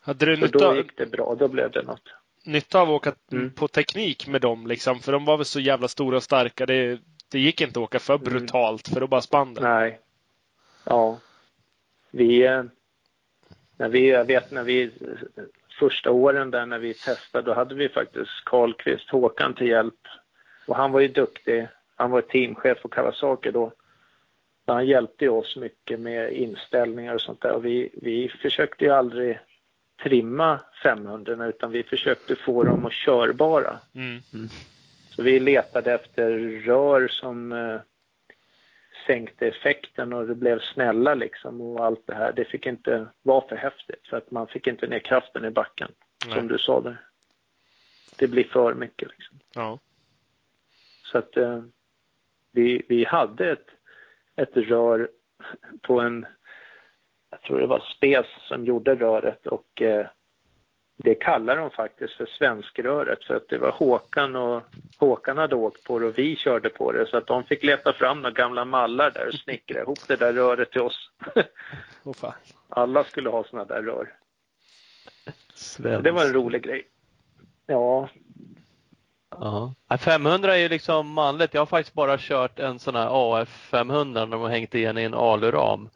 Hade 0.00 0.26
du 0.26 0.36
Så 0.36 0.46
då 0.46 0.58
nytta, 0.58 0.76
gick 0.76 0.96
det 0.96 1.06
bra. 1.06 1.34
Då 1.34 1.48
blev 1.48 1.70
det 1.70 1.82
något. 1.82 2.08
nytta 2.44 2.80
av 2.80 2.88
att 2.88 2.94
åka 2.94 3.14
Mm. 3.32 3.50
på 3.54 3.68
teknik 3.68 4.26
med 4.28 4.40
dem 4.40 4.66
liksom? 4.66 5.00
För 5.00 5.12
de 5.12 5.24
var 5.24 5.36
väl 5.36 5.44
så 5.44 5.60
jävla 5.60 5.88
stora 5.88 6.16
och 6.16 6.22
starka. 6.22 6.66
Det, 6.66 7.00
det 7.30 7.38
gick 7.38 7.60
inte 7.60 7.80
att 7.80 7.84
åka 7.84 7.98
för 7.98 8.14
Mm. 8.14 8.24
brutalt 8.24 8.88
för 8.88 9.00
då 9.00 9.06
bara 9.06 9.20
spann 9.20 9.54
det. 9.54 9.60
Nej. 9.60 10.00
Ja. 10.84 11.18
Vi, 12.10 12.40
när 13.76 13.88
vi, 13.88 14.08
jag 14.10 14.24
vet 14.24 14.50
när 14.50 14.62
vi, 14.62 14.90
första 15.78 16.10
åren 16.10 16.50
där 16.50 16.66
när 16.66 16.78
vi 16.78 16.94
testade, 16.94 17.44
då 17.44 17.54
hade 17.54 17.74
vi 17.74 17.88
faktiskt 17.88 18.44
Karlqvist, 18.44 19.10
Håkan 19.10 19.54
till 19.54 19.66
hjälp. 19.68 20.00
Och 20.66 20.76
han 20.76 20.92
var 20.92 21.00
ju 21.00 21.08
duktig. 21.08 21.68
Han 21.96 22.10
var 22.10 22.20
teamchef 22.20 22.82
på 22.82 22.88
Kawasaki 22.88 23.50
då. 23.50 23.72
Så 24.72 24.76
han 24.76 24.86
hjälpte 24.86 25.28
oss 25.28 25.56
mycket 25.56 26.00
med 26.00 26.32
inställningar 26.32 27.14
och 27.14 27.20
sånt 27.20 27.40
där. 27.40 27.52
Och 27.52 27.64
vi, 27.64 27.90
vi 27.92 28.28
försökte 28.28 28.84
ju 28.84 28.90
aldrig 28.90 29.38
trimma 30.02 30.60
500 30.82 31.46
utan 31.46 31.70
vi 31.70 31.82
försökte 31.82 32.36
få 32.36 32.64
dem 32.64 32.86
att 32.86 32.92
körbara. 32.92 33.78
Mm. 33.94 34.20
Så 35.10 35.22
vi 35.22 35.40
letade 35.40 35.92
efter 35.92 36.38
rör 36.64 37.08
som 37.08 37.52
eh, 37.52 37.80
sänkte 39.06 39.46
effekten 39.46 40.12
och 40.12 40.26
det 40.26 40.34
blev 40.34 40.60
snälla 40.60 41.14
liksom 41.14 41.60
och 41.60 41.84
allt 41.84 42.06
det 42.06 42.14
här. 42.14 42.32
Det 42.32 42.44
fick 42.44 42.66
inte 42.66 43.06
vara 43.22 43.48
för 43.48 43.56
häftigt 43.56 44.06
för 44.10 44.16
att 44.16 44.30
man 44.30 44.46
fick 44.46 44.66
inte 44.66 44.86
ner 44.86 44.98
kraften 44.98 45.44
i 45.44 45.50
backen 45.50 45.90
Nej. 46.26 46.34
som 46.34 46.48
du 46.48 46.58
sa 46.58 46.80
där. 46.80 47.00
Det 48.18 48.28
blir 48.28 48.44
för 48.44 48.74
mycket 48.74 49.08
liksom. 49.08 49.38
Ja. 49.54 49.78
Så 51.02 51.18
att 51.18 51.36
eh, 51.36 51.62
vi, 52.52 52.82
vi 52.88 53.04
hade 53.04 53.50
ett, 53.50 53.66
ett 54.42 54.56
rör 54.56 55.08
på 55.82 56.00
en, 56.00 56.26
jag 57.30 57.42
tror 57.42 57.60
det 57.60 57.66
var 57.66 57.84
Spes 57.96 58.26
som 58.48 58.64
gjorde 58.64 58.94
röret 58.94 59.46
och 59.46 59.82
eh, 59.82 60.06
det 60.96 61.14
kallar 61.14 61.56
de 61.56 61.70
faktiskt 61.70 62.14
för 62.14 62.26
svenskröret 62.26 63.24
för 63.24 63.34
att 63.34 63.48
det 63.48 63.58
var 63.58 63.70
Håkan 63.70 64.36
och 64.36 64.62
Håkan 64.98 65.38
hade 65.38 65.54
åkt 65.54 65.84
på 65.84 65.98
det 65.98 66.06
och 66.06 66.18
vi 66.18 66.36
körde 66.36 66.68
på 66.68 66.92
det 66.92 67.06
så 67.06 67.16
att 67.16 67.26
de 67.26 67.44
fick 67.44 67.64
leta 67.64 67.92
fram 67.92 68.22
några 68.22 68.34
gamla 68.34 68.64
mallar 68.64 69.10
där 69.10 69.28
och 69.28 69.34
snickra 69.34 69.80
ihop 69.80 70.08
det 70.08 70.16
där 70.16 70.32
röret 70.32 70.70
till 70.70 70.80
oss. 70.80 71.10
Fan. 72.16 72.32
Alla 72.68 73.04
skulle 73.04 73.30
ha 73.30 73.44
såna 73.44 73.64
där 73.64 73.82
rör. 73.82 74.14
Svensk. 75.54 76.04
Det 76.04 76.10
var 76.10 76.24
en 76.24 76.32
rolig 76.32 76.62
grej. 76.62 76.88
Ja, 77.66 78.08
Ja. 79.40 79.74
Nej, 79.90 79.98
500 79.98 80.54
är 80.54 80.58
ju 80.58 80.68
liksom 80.68 81.12
manligt. 81.12 81.54
Jag 81.54 81.60
har 81.60 81.66
faktiskt 81.66 81.94
bara 81.94 82.16
kört 82.18 82.58
en 82.58 82.78
sån 82.78 82.94
här 82.94 83.08
AF 83.10 83.48
500 83.48 84.24
när 84.24 84.32
de 84.32 84.40
har 84.40 84.48
hängt 84.48 84.74
igen 84.74 84.98
i 84.98 85.02
en 85.02 85.14
aluram. 85.14 85.88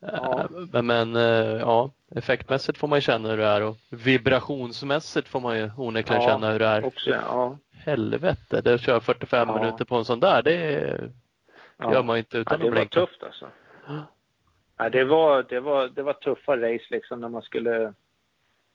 Ja. 0.00 0.48
Eh, 0.74 0.82
Men, 0.82 1.16
eh, 1.16 1.22
ja, 1.60 1.90
effektmässigt 2.16 2.78
får 2.78 2.88
man 2.88 2.96
ju 2.96 3.00
känna 3.00 3.28
hur 3.28 3.36
det 3.36 3.44
är 3.46 3.62
och 3.62 3.76
vibrationsmässigt 3.90 5.28
får 5.28 5.40
man 5.40 5.58
ju 5.58 5.70
onekligen 5.76 6.22
Ja, 6.22 6.28
känna 6.28 6.52
hur 6.52 6.58
det 6.58 6.66
är. 6.66 6.84
också 6.84 7.10
ja. 7.10 7.58
Helvete, 7.84 8.60
det 8.60 8.78
kör 8.78 9.00
45 9.00 9.48
Ja. 9.48 9.58
minuter 9.60 9.84
på 9.84 9.96
en 9.96 10.04
sån 10.04 10.20
där. 10.20 10.42
Det 10.42 10.54
gör 11.92 12.02
man 12.02 12.16
ju 12.16 12.18
inte 12.18 12.38
utan 12.38 12.58
det 12.58 12.64
att 12.64 12.70
var 12.70 12.76
blinka. 12.76 13.00
tufft 13.00 13.22
alltså. 13.22 13.46
Ja, 14.78 14.88
det, 14.88 15.04
var, 15.04 15.42
det, 15.48 15.60
var, 15.60 15.88
det 15.88 16.02
var 16.02 16.12
tuffa 16.12 16.56
race 16.56 16.84
liksom 16.90 17.20
när 17.20 17.28
man 17.28 17.42
skulle, 17.42 17.92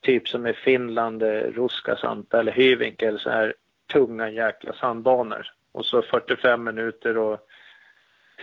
typ 0.01 0.27
som 0.27 0.47
i 0.47 0.53
Finland, 0.53 1.23
eh, 1.23 1.27
Ruskasanta 1.41 2.39
eller 2.39 2.51
Hyvinkö, 2.51 3.07
eller 3.07 3.19
så 3.19 3.29
här 3.29 3.53
tunga 3.93 4.29
jäkla 4.29 4.73
sandbanor. 4.73 5.47
Och 5.71 5.85
så 5.85 6.01
45 6.01 6.63
minuter 6.63 7.17
och 7.17 7.39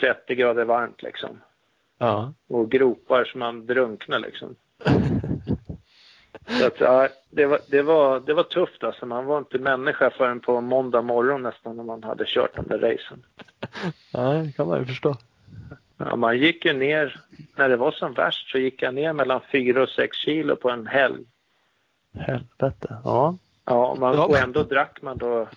30 0.00 0.34
grader 0.34 0.64
varmt 0.64 1.02
liksom. 1.02 1.40
Ja. 1.98 2.32
Och 2.48 2.70
gropar 2.70 3.24
som 3.24 3.40
man 3.40 3.66
drunknar 3.66 4.18
liksom. 4.18 4.56
Så 6.48 6.66
att, 6.66 6.80
ja, 6.80 7.08
det, 7.30 7.46
var, 7.46 7.58
det, 7.68 7.82
var, 7.82 8.20
det 8.20 8.34
var 8.34 8.42
tufft 8.42 8.84
alltså. 8.84 9.06
Man 9.06 9.24
var 9.24 9.38
inte 9.38 9.58
människa 9.58 10.10
förrän 10.10 10.40
på 10.40 10.60
måndag 10.60 11.02
morgon 11.02 11.42
nästan 11.42 11.76
när 11.76 11.84
man 11.84 12.02
hade 12.02 12.24
kört 12.26 12.56
de 12.56 12.66
där 12.68 12.78
racen. 12.78 13.24
Nej, 14.14 14.46
det 14.46 14.52
kan 14.52 14.68
man 14.68 14.78
ju 14.78 14.86
förstå. 14.86 15.16
Ja, 15.96 16.16
man 16.16 16.38
gick 16.38 16.64
ju 16.64 16.72
ner, 16.72 17.20
när 17.56 17.68
det 17.68 17.76
var 17.76 17.92
som 17.92 18.12
värst 18.12 18.50
så 18.50 18.58
gick 18.58 18.82
jag 18.82 18.94
ner 18.94 19.12
mellan 19.12 19.40
4 19.52 19.82
och 19.82 19.88
6 19.88 20.16
kilo 20.16 20.56
på 20.56 20.70
en 20.70 20.86
helg. 20.86 21.24
Helvete. 22.14 22.96
Ja. 23.04 23.38
Ja, 23.70 23.94
man, 23.98 24.14
Ja. 24.14 24.24
och 24.26 24.36
ändå 24.38 24.62
drack 24.62 25.02
man 25.02 25.18
då 25.18 25.48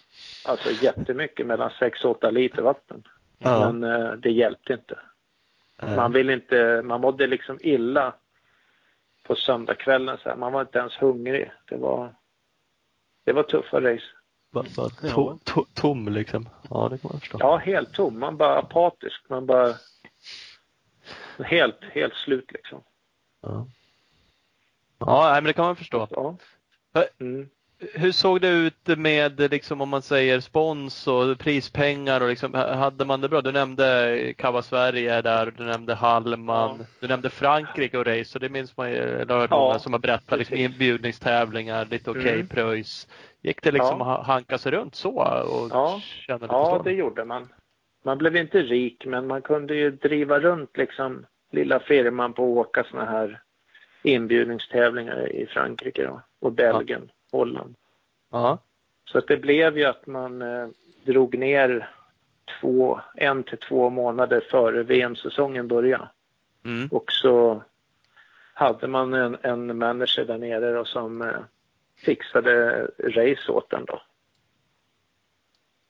alltså 0.46 0.70
jättemycket, 0.72 1.46
mellan 1.48 1.72
6 1.80 2.06
och 2.06 2.12
8 2.12 2.30
liter 2.32 2.62
vatten. 2.62 3.04
Ja. 3.38 3.72
Men 3.72 3.92
eh, 3.92 4.12
det 4.12 4.32
hjälpte 4.32 4.74
inte. 4.74 5.00
Eh, 5.82 5.96
Man 5.96 6.12
vill 6.12 6.30
inte, 6.30 6.82
man 6.86 7.02
mådde 7.02 7.28
liksom 7.28 7.58
illa 7.62 8.14
på 9.24 9.36
söndagskvällen 9.36 10.18
så 10.18 10.30
här. 10.30 10.36
Man 10.36 10.52
var 10.54 10.62
inte 10.62 10.80
ens 10.80 10.94
hungrig. 10.94 11.52
Det 11.70 11.76
var, 11.78 12.16
det 13.26 13.34
var 13.34 13.44
tuffa 13.44 13.82
race. 13.82 14.04
Bara, 14.52 14.66
bara 14.78 14.90
to, 14.90 15.38
to, 15.44 15.66
tom 15.74 16.08
liksom. 16.08 16.50
Ja, 16.70 16.88
det 16.92 16.98
kan 16.98 17.10
man 17.14 17.20
förstå. 17.20 17.38
Ja, 17.42 17.58
helt 17.58 17.94
tom. 17.94 18.20
Man 18.20 18.38
bara 18.38 18.58
apatisk. 18.60 19.30
Man 19.30 19.46
bara... 19.46 19.74
Helt, 21.40 21.84
helt 21.84 22.14
slut 22.14 22.52
liksom. 22.52 22.82
Ja, 23.42 23.68
ja 25.00 25.24
nej, 25.32 25.34
men 25.34 25.44
det 25.44 25.54
kan 25.54 25.66
man 25.66 25.76
förstå. 25.76 26.08
Ja. 26.12 26.38
Mm. 27.20 27.50
Hur 27.94 28.12
såg 28.12 28.42
det 28.42 28.50
ut 28.50 28.88
med, 28.98 29.40
liksom, 29.52 29.82
om 29.82 29.90
man 29.90 30.02
säger 30.02 30.40
spons 30.40 31.08
och 31.08 31.40
prispengar 31.40 32.22
och 32.22 32.30
liksom, 32.30 32.54
hade 32.54 33.06
man 33.06 33.22
det 33.22 33.30
bra? 33.30 33.42
Du 33.42 33.52
nämnde 33.52 34.34
Kava 34.38 34.62
Sverige 34.62 35.22
där, 35.22 35.54
du 35.58 35.64
nämnde 35.64 35.94
Hallman, 35.96 36.78
Ja. 36.80 36.86
du 37.00 37.08
nämnde 37.08 37.30
Frankrike 37.30 37.98
och 37.98 38.06
race 38.06 38.38
och 38.38 38.42
det 38.42 38.50
minns 38.50 38.78
man 38.78 38.92
ju, 38.92 39.26
Ja, 39.30 39.80
som 39.80 39.94
har 39.94 40.00
berättat, 40.00 40.40
liksom, 40.40 40.58
inbjudningstävlingar, 40.58 41.86
lite 41.86 42.12
okej 42.12 42.34
Mm. 42.34 42.48
pröjs. 42.48 43.08
Gick 43.42 43.62
det 43.62 43.72
liksom 43.72 44.00
Ja. 44.00 44.18
att 44.18 44.28
hanka 44.28 44.58
sig 44.58 44.72
runt 44.72 44.96
så 44.96 45.12
och 45.44 45.70
Ja. 45.72 46.00
känna 46.28 46.38
lite 46.40 46.54
Ja, 46.54 46.82
det 46.84 46.92
gjorde 46.92 47.26
man. 47.26 47.48
Man 48.06 48.18
blev 48.18 48.36
inte 48.36 48.62
rik, 48.62 49.06
men 49.06 49.28
man 49.28 49.42
kunde 49.42 49.76
ju 49.76 49.92
driva 49.92 50.40
runt 50.40 50.78
liksom 50.78 51.26
lilla 51.52 51.80
firman 51.80 52.34
på 52.34 52.44
att 52.62 52.68
åka 52.68 52.84
såna 52.84 53.06
här 53.06 53.42
inbjudningstävlingar 54.04 55.32
i 55.32 55.46
Frankrike 55.46 56.04
då, 56.04 56.22
och 56.42 56.52
Belgien, 56.52 57.12
Holland. 57.38 57.76
Ja. 58.32 58.58
Så 59.06 59.18
att 59.18 59.28
det 59.28 59.38
blev 59.38 59.78
ju 59.78 59.86
att 59.86 60.08
man 60.08 60.42
eh, 60.42 60.68
drog 61.06 61.38
ner 61.38 61.90
två, 62.62 63.00
en 63.16 63.44
till 63.44 63.58
två 63.58 63.90
månader 63.90 64.42
före 64.52 64.84
VM-säsongen 64.84 65.68
började. 65.68 66.10
Mm. 66.66 66.88
Och 66.92 67.12
så 67.12 67.64
hade 68.54 68.88
man 68.88 69.14
en, 69.14 69.38
en 69.42 69.78
manager 69.78 70.26
där 70.26 70.38
nere 70.38 70.74
då, 70.74 70.86
som 70.86 71.22
eh, 71.22 71.40
fixade 72.06 72.88
race 73.00 73.52
åt 73.52 73.70
den 73.70 73.86
då. 73.86 74.02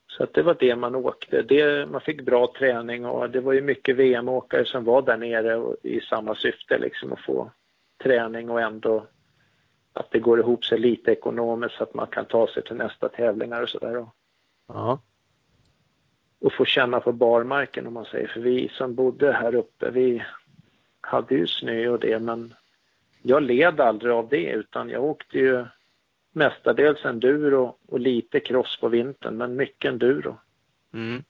Så 0.07 0.23
att 0.23 0.33
det 0.33 0.41
var 0.41 0.57
det 0.59 0.75
man 0.75 0.95
åkte. 0.95 1.41
Det, 1.41 1.89
man 1.89 2.01
fick 2.01 2.21
bra 2.21 2.53
träning 2.57 3.05
och 3.05 3.29
det 3.29 3.41
var 3.41 3.53
ju 3.53 3.61
mycket 3.61 3.95
VM-åkare 3.95 4.65
som 4.65 4.83
var 4.83 5.01
där 5.01 5.17
nere 5.17 5.55
och, 5.55 5.75
i 5.83 6.01
samma 6.01 6.35
syfte 6.35 6.77
liksom 6.77 7.13
att 7.13 7.25
få 7.25 7.51
träning 8.03 8.49
och 8.49 8.61
ändå 8.61 9.05
att 9.93 10.11
det 10.11 10.19
går 10.19 10.39
ihop 10.39 10.65
sig 10.65 10.79
lite 10.79 11.11
ekonomiskt 11.11 11.75
så 11.75 11.83
att 11.83 11.93
man 11.93 12.07
kan 12.07 12.25
ta 12.25 12.47
sig 12.47 12.63
till 12.63 12.75
nästa 12.75 13.09
tävlingar 13.09 13.61
och 13.61 13.69
sådär. 13.69 14.05
Ja. 14.67 15.01
Och 16.39 16.53
få 16.53 16.65
känna 16.65 16.99
på 16.99 17.11
barmarken 17.11 17.87
om 17.87 17.93
man 17.93 18.05
säger. 18.05 18.27
För 18.27 18.39
vi 18.39 18.69
som 18.69 18.95
bodde 18.95 19.31
här 19.31 19.55
uppe, 19.55 19.91
vi 19.91 20.23
hade 21.01 21.35
ju 21.35 21.47
snö 21.47 21.89
och 21.89 21.99
det 21.99 22.19
men 22.19 22.53
jag 23.21 23.43
led 23.43 23.79
aldrig 23.79 24.13
av 24.13 24.29
det 24.29 24.51
utan 24.51 24.89
jag 24.89 25.03
åkte 25.03 25.37
ju 25.37 25.65
mestadels 26.31 27.05
enduro 27.05 27.77
och 27.87 27.99
lite 27.99 28.39
cross 28.39 28.79
på 28.81 28.87
vintern 28.87 29.37
men 29.37 29.55
mycket 29.55 29.89
enduro. 29.89 30.37
Mm. 30.93 31.23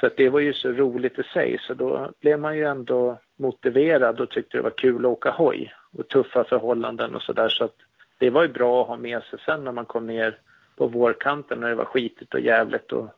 Så 0.00 0.06
att 0.06 0.16
det 0.16 0.28
var 0.28 0.40
ju 0.40 0.52
så 0.52 0.72
roligt 0.72 1.18
i 1.18 1.22
sig 1.22 1.58
så 1.60 1.74
då 1.74 2.12
blev 2.20 2.40
man 2.40 2.56
ju 2.56 2.64
ändå 2.64 3.18
motiverad 3.40 4.20
och 4.20 4.30
tyckte 4.30 4.56
det 4.56 4.62
var 4.62 4.70
kul 4.70 5.06
att 5.06 5.12
åka 5.12 5.30
hoj 5.30 5.72
och 5.98 6.08
tuffa 6.08 6.44
förhållanden 6.44 7.14
och 7.14 7.22
sådär 7.22 7.48
så 7.48 7.64
att 7.64 7.76
det 8.18 8.30
var 8.30 8.42
ju 8.42 8.48
bra 8.48 8.82
att 8.82 8.88
ha 8.88 8.96
med 8.96 9.22
sig 9.22 9.38
sen 9.46 9.64
när 9.64 9.72
man 9.72 9.86
kom 9.86 10.06
ner 10.06 10.38
på 10.76 10.86
vårkanten 10.86 11.60
när 11.60 11.68
det 11.68 11.74
var 11.74 11.84
skitigt 11.84 12.34
och 12.34 12.40
jävligt 12.40 12.92
och 12.92 13.08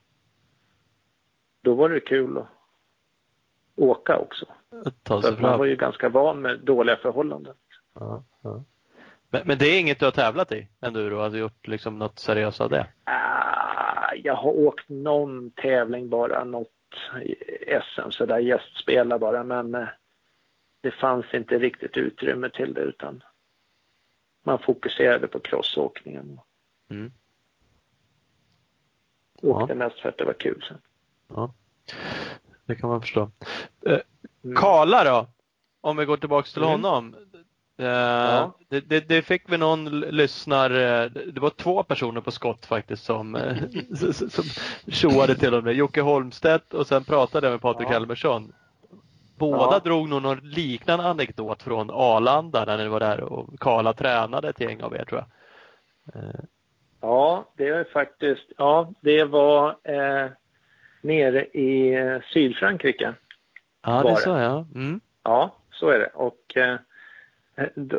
då 1.62 1.74
var 1.74 1.88
det 1.88 2.00
kul 2.00 2.38
att 2.38 2.46
åka 3.76 4.18
också. 4.18 4.46
Ta 5.02 5.22
sig 5.22 5.40
man 5.40 5.58
var 5.58 5.66
ju 5.66 5.76
ganska 5.76 6.08
van 6.08 6.40
med 6.40 6.60
dåliga 6.60 6.96
förhållanden. 6.96 7.54
Ja, 7.94 8.24
ja. 8.42 8.64
Men, 9.30 9.42
men 9.44 9.58
det 9.58 9.66
är 9.66 9.80
inget 9.80 9.98
du 9.98 10.04
har 10.04 10.12
tävlat 10.12 10.52
i 10.52 10.68
enduro? 10.80 11.16
Har 11.16 11.30
du 11.30 11.38
gjort 11.38 11.66
liksom 11.66 11.98
något 11.98 12.18
seriöst 12.18 12.60
av 12.60 12.70
det? 12.70 12.86
Ah, 13.04 14.14
jag 14.14 14.34
har 14.34 14.52
åkt 14.52 14.88
någon 14.88 15.50
tävling 15.50 16.08
bara, 16.08 16.44
något 16.44 16.68
SM 17.82 18.10
sådär, 18.10 18.38
gästspela 18.38 19.18
bara, 19.18 19.44
men 19.44 19.74
eh, 19.74 19.88
det 20.82 20.90
fanns 20.90 21.34
inte 21.34 21.58
riktigt 21.58 21.96
utrymme 21.96 22.50
till 22.50 22.74
det 22.74 22.80
utan 22.80 23.22
man 24.44 24.58
fokuserade 24.58 25.28
på 25.28 25.40
crossåkningen. 25.40 26.40
Mm. 26.90 27.12
Åkte 29.42 29.74
mest 29.74 29.98
för 30.00 30.08
att 30.08 30.18
det 30.18 30.24
var 30.24 30.32
kul 30.32 30.64
sen. 30.68 30.78
Ja. 31.28 31.54
Det 32.66 32.74
kan 32.76 32.88
man 32.90 33.00
förstå. 33.00 33.30
Eh, 33.86 33.98
Mm. 34.44 34.56
Kala 34.56 35.04
då? 35.04 35.26
Om 35.80 35.96
vi 35.96 36.04
går 36.04 36.16
tillbaks 36.16 36.52
till 36.52 36.62
Mm. 36.62 36.72
honom. 36.84 37.14
Eh, 37.78 38.50
det, 38.68 38.80
det, 38.80 39.00
det 39.08 39.22
fick 39.22 39.42
vi 39.52 39.58
någon 39.58 40.00
lyssnare, 40.00 41.08
det 41.08 41.40
var 41.40 41.50
två 41.50 41.82
personer 41.82 42.20
på 42.20 42.30
skott 42.30 42.66
faktiskt 42.66 43.04
som, 43.04 43.34
eh, 43.34 43.56
som- 44.12 44.44
tjoade 44.92 45.34
till 45.34 45.54
honom. 45.54 45.74
Jocke 45.74 46.00
Holmstedt 46.00 46.74
och 46.74 46.86
sen 46.86 47.04
pratade 47.04 47.46
jag 47.46 47.52
med 47.52 47.60
Patrik 47.60 47.88
Ja. 47.88 47.92
Helmersson. 47.92 48.52
Båda 49.50 49.72
Ja. 49.72 49.78
drog 49.84 50.08
nog 50.08 50.22
någon 50.22 50.38
liknande 50.42 51.04
anekdot 51.04 51.62
från 51.62 51.90
Arlanda 51.90 52.64
när 52.64 52.78
ni 52.78 52.88
var 52.88 53.00
där 53.00 53.20
och 53.20 53.60
Kala 53.60 53.92
tränade 53.92 54.48
ett 54.48 54.60
gäng 54.60 54.82
av 54.82 54.94
er 54.96 55.04
tror 55.04 55.20
jag. 55.20 56.22
Eh, 56.24 56.40
Ja, 57.00 57.52
det 57.56 57.68
är 57.68 57.84
faktiskt, 57.84 58.44
ja, 58.56 58.92
det 59.00 59.24
var 59.24 59.68
eh, 59.82 60.26
nere 61.00 61.44
i 61.46 61.94
eh, 61.94 62.20
Sydfrankrike. 62.32 63.14
Ja, 63.82 64.02
det 64.02 64.08
är 64.08 64.14
det. 64.14 64.20
så 64.20 64.30
ja. 64.30 64.66
Mm. 64.74 65.00
Ja, 65.22 65.54
så 65.70 65.88
är 65.88 65.98
det. 65.98 66.10
Och 66.14 66.56
eh, 66.56 66.76
då, 67.74 67.98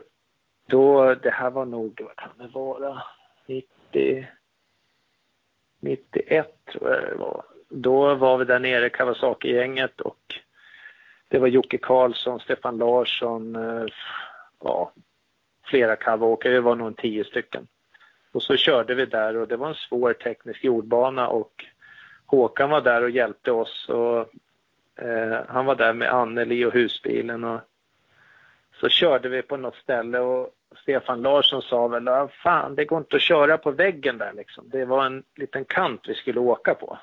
då, 0.68 1.16
det 1.16 1.30
här 1.32 1.50
var 1.50 1.66
nog, 1.66 2.02
vad 2.04 2.16
kan 2.16 2.30
det 2.38 2.48
vara, 2.54 3.04
90, 3.48 4.28
91 5.80 6.66
tror 6.72 6.90
jag 6.90 7.04
det 7.04 7.16
var. 7.16 7.44
Då 7.70 8.16
var 8.16 8.38
vi 8.38 8.46
där 8.46 8.60
nere, 8.60 8.90
Kawasaki-gänget 8.90 10.02
och 10.02 10.40
det 11.34 11.40
var 11.40 11.48
Jocke 11.48 11.78
Karlsson, 11.78 12.40
Stefan 12.40 12.78
Larsson, 12.78 13.56
eh, 13.56 13.86
ja, 14.64 14.92
flera 15.66 15.96
Kawa-åkare, 15.96 16.54
det 16.54 16.62
var 16.62 16.76
nog 16.76 16.98
tio 16.98 17.24
stycken. 17.24 17.68
Och 18.32 18.44
så 18.44 18.56
körde 18.56 18.96
vi 18.96 19.06
där 19.06 19.38
och 19.38 19.48
det 19.48 19.58
var 19.58 19.68
en 19.70 19.76
svår 19.76 20.14
teknisk 20.14 20.64
jordbana 20.64 21.28
och 21.28 21.66
Håkan 22.26 22.70
var 22.70 22.82
där 22.82 23.02
och 23.04 23.10
hjälpte 23.10 23.52
oss 23.52 23.90
och 23.90 24.34
Eh, 24.96 25.40
han 25.48 25.66
var 25.66 25.76
där 25.76 25.94
med 25.94 26.14
Anneli 26.14 26.66
och 26.66 26.74
husbilen 26.74 27.44
och 27.44 27.62
så 28.80 28.90
körde 28.90 29.30
vi 29.30 29.42
på 29.42 29.58
något 29.58 29.76
ställe 29.76 30.20
och 30.20 30.50
Stefan 30.82 31.22
Larsson 31.22 31.62
sa 31.62 31.88
väl, 31.88 32.08
ah, 32.08 32.28
fan 32.28 32.76
det 32.76 32.86
går 32.86 32.98
inte 33.00 33.16
att 33.16 33.22
köra 33.22 33.58
på 33.58 33.72
väggen 33.72 34.18
där 34.18 34.34
liksom. 34.34 34.70
Det 34.70 34.86
var 34.86 35.06
en 35.06 35.24
liten 35.36 35.66
kant 35.66 36.02
vi 36.08 36.16
skulle 36.16 36.40
åka 36.40 36.74
på. 36.76 36.98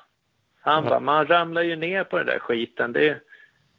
Han 0.61 0.83
Ja. 0.83 0.89
bara, 0.89 0.99
man 0.99 1.27
ramlar 1.27 1.61
ju 1.61 1.75
ner 1.75 2.03
på 2.03 2.17
den 2.17 2.25
där 2.27 2.39
skiten. 2.39 2.93
Det, 2.93 3.17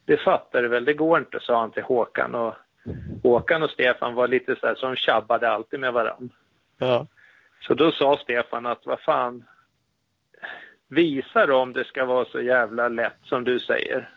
det 0.05 0.17
fattar 0.17 0.61
du 0.61 0.67
väl, 0.67 0.85
det 0.85 0.93
går 0.93 1.19
inte, 1.19 1.39
sa 1.39 1.59
han 1.59 1.71
till 1.71 1.83
Håkan. 1.83 2.35
Och 2.35 2.53
Håkan 3.23 3.63
och 3.63 3.69
Stefan 3.69 4.15
var 4.15 4.27
lite 4.27 4.55
så 4.55 4.67
här, 4.67 4.75
som 4.75 4.95
tjabbade 4.95 5.49
alltid 5.49 5.79
med 5.79 5.93
varandra. 5.93 6.35
Ja. 6.77 7.07
Så 7.61 7.73
då 7.73 7.91
sa 7.91 8.17
Stefan 8.17 8.65
att 8.65 8.85
vad 8.85 8.99
fan, 8.99 9.43
visa 10.87 11.45
då 11.45 11.57
om 11.57 11.73
det 11.73 11.83
ska 11.83 12.05
vara 12.05 12.25
så 12.25 12.41
jävla 12.41 12.87
lätt 12.87 13.19
som 13.23 13.43
du 13.43 13.59
säger. 13.59 14.09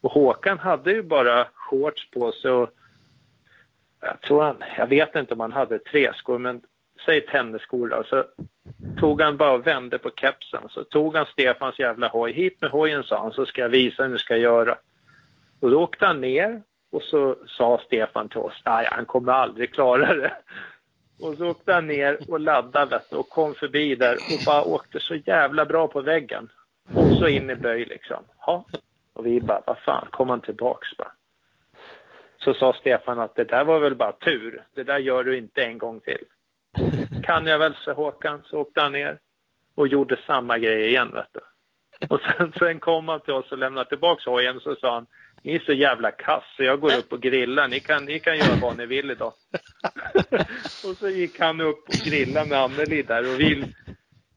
Och 0.00 0.12
Håkan 0.12 0.58
hade 0.58 0.92
ju 0.92 1.02
bara 1.02 1.46
shorts 1.54 2.10
på 2.10 2.32
sig 2.32 2.50
och 2.50 2.70
jag 4.00 4.20
tror 4.20 4.42
han, 4.42 4.56
jag 4.76 4.86
vet 4.86 5.16
inte 5.16 5.34
om 5.34 5.40
han 5.40 5.52
hade 5.52 5.78
träskor 5.78 6.38
men 6.38 6.60
säg 7.04 7.20
tennisskor 7.20 7.88
då. 7.88 8.04
Så 8.04 8.24
tog 9.00 9.20
han 9.20 9.36
bara 9.36 9.52
och 9.52 9.66
vände 9.66 9.98
på 9.98 10.10
kepsen 10.10 10.68
så 10.70 10.84
tog 10.84 11.16
han 11.16 11.26
Stefans 11.26 11.78
jävla 11.78 12.08
hoj. 12.08 12.32
Hit 12.32 12.60
med 12.60 12.70
hojen 12.70 13.02
sa 13.02 13.22
han 13.22 13.32
så 13.32 13.46
ska 13.46 13.60
jag 13.60 13.68
visa 13.68 14.02
hur 14.02 14.12
du 14.12 14.18
ska 14.18 14.36
göra. 14.36 14.78
Och 15.62 15.70
då 15.70 15.82
åkte 15.82 16.06
han 16.06 16.20
ner 16.20 16.62
och 16.92 17.02
så 17.02 17.36
sa 17.46 17.80
Stefan 17.86 18.28
till 18.28 18.38
oss, 18.38 18.62
nej 18.66 18.88
han 18.90 19.06
kommer 19.06 19.32
aldrig 19.32 19.74
klara 19.74 20.14
det. 20.14 20.36
Och 21.20 21.34
så 21.34 21.50
åkte 21.50 21.72
han 21.72 21.86
ner 21.86 22.18
och 22.28 22.40
laddade 22.40 23.00
och 23.10 23.28
kom 23.28 23.54
förbi 23.54 23.94
där 23.94 24.14
och 24.14 24.44
bara 24.46 24.64
åkte 24.64 25.00
så 25.00 25.14
jävla 25.14 25.64
bra 25.64 25.88
på 25.88 26.00
väggen. 26.00 26.48
Och 26.94 27.16
så 27.18 27.28
in 27.28 27.50
i 27.50 27.54
böj 27.54 27.84
liksom. 27.84 28.24
Ja. 28.46 28.64
Och 29.12 29.26
vi 29.26 29.40
bara, 29.40 29.62
vad 29.66 29.78
fan, 29.78 30.08
kom 30.10 30.28
han 30.28 30.40
tillbaks 30.40 30.96
bara. 30.96 31.12
Så 32.44 32.54
sa 32.54 32.72
Stefan 32.72 33.20
att 33.20 33.34
det 33.34 33.44
där 33.44 33.64
var 33.64 33.78
väl 33.78 33.94
bara 33.94 34.12
tur. 34.12 34.64
Det 34.74 34.82
där 34.82 34.98
gör 34.98 35.24
du 35.24 35.38
inte 35.38 35.64
en 35.64 35.78
gång 35.78 36.00
till. 36.00 36.24
Kan 37.22 37.46
jag 37.46 37.58
väl, 37.58 37.74
sa 37.74 37.92
Håkan. 37.92 38.42
Så 38.44 38.58
åkte 38.58 38.80
han 38.80 38.92
ner 38.92 39.18
och 39.74 39.88
gjorde 39.88 40.18
samma 40.26 40.58
grej 40.58 40.88
igen 40.88 41.10
vet 41.14 41.32
du. 41.32 41.40
Och 42.08 42.20
sen, 42.20 42.52
sen 42.58 42.80
kom 42.80 43.08
han 43.08 43.20
till 43.20 43.32
oss 43.32 43.52
och 43.52 43.58
lämnade 43.58 43.88
tillbaks 43.88 44.26
hojen 44.26 44.60
så 44.60 44.74
sa 44.74 44.94
han, 44.94 45.06
ni 45.42 45.54
är 45.54 45.58
så 45.58 45.72
jävla 45.72 46.10
kass 46.10 46.44
så 46.56 46.62
jag 46.62 46.80
går 46.80 46.98
upp 46.98 47.12
och 47.12 47.20
grillar. 47.20 47.68
Ni 47.68 47.80
kan, 47.80 48.04
ni 48.04 48.18
kan 48.18 48.38
göra 48.38 48.56
vad 48.62 48.76
ni 48.76 48.86
vill 48.86 49.10
idag. 49.10 49.32
och 50.84 50.96
så 50.96 51.08
gick 51.08 51.40
han 51.40 51.60
upp 51.60 51.88
och 51.88 51.94
grillade 52.04 52.48
med 52.48 52.58
Anneli 52.58 53.02
där 53.02 53.34
och 53.34 53.40
vi, 53.40 53.64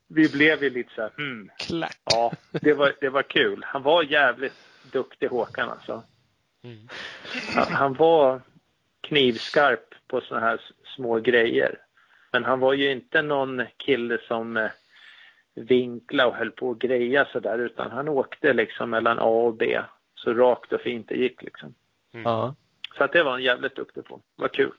vi 0.07 0.29
blev 0.29 0.63
ju 0.63 0.69
lite 0.69 0.93
så 0.95 1.01
här, 1.01 1.11
hmm. 1.17 1.49
Klack. 1.57 1.97
Ja, 2.05 2.31
det 2.51 2.73
var, 2.73 2.93
det 3.01 3.09
var 3.09 3.23
kul. 3.23 3.65
Han 3.67 3.83
var 3.83 4.03
jävligt 4.03 4.53
duktig 4.91 5.27
Håkan 5.27 5.69
alltså. 5.69 6.03
Mm. 6.63 6.87
Han, 7.55 7.73
han 7.73 7.93
var 7.93 8.41
knivskarp 9.01 9.95
på 10.07 10.21
såna 10.21 10.39
här 10.39 10.61
små 10.95 11.19
grejer. 11.19 11.77
Men 12.31 12.43
han 12.43 12.59
var 12.59 12.73
ju 12.73 12.91
inte 12.91 13.21
någon 13.21 13.63
kille 13.77 14.17
som 14.27 14.57
eh, 14.57 14.71
vinkla 15.55 16.27
och 16.27 16.35
höll 16.35 16.51
på 16.51 16.71
att 16.71 16.79
greja 16.79 17.25
sådär 17.25 17.59
utan 17.59 17.91
han 17.91 18.07
åkte 18.09 18.53
liksom 18.53 18.89
mellan 18.89 19.19
A 19.19 19.23
och 19.23 19.55
B 19.55 19.79
så 20.25 20.33
rakt 20.33 20.73
och 20.73 20.81
fint 20.81 21.07
det 21.09 21.15
gick 21.15 21.41
liksom. 21.41 21.73
Ja. 22.11 22.55
Så 22.97 23.03
att 23.03 23.11
det 23.11 23.23
var 23.23 23.31
han 23.31 23.43
jävligt 23.43 23.75
duktig 23.75 24.05
på. 24.05 24.21
Vad 24.35 24.51
kul. 24.51 24.71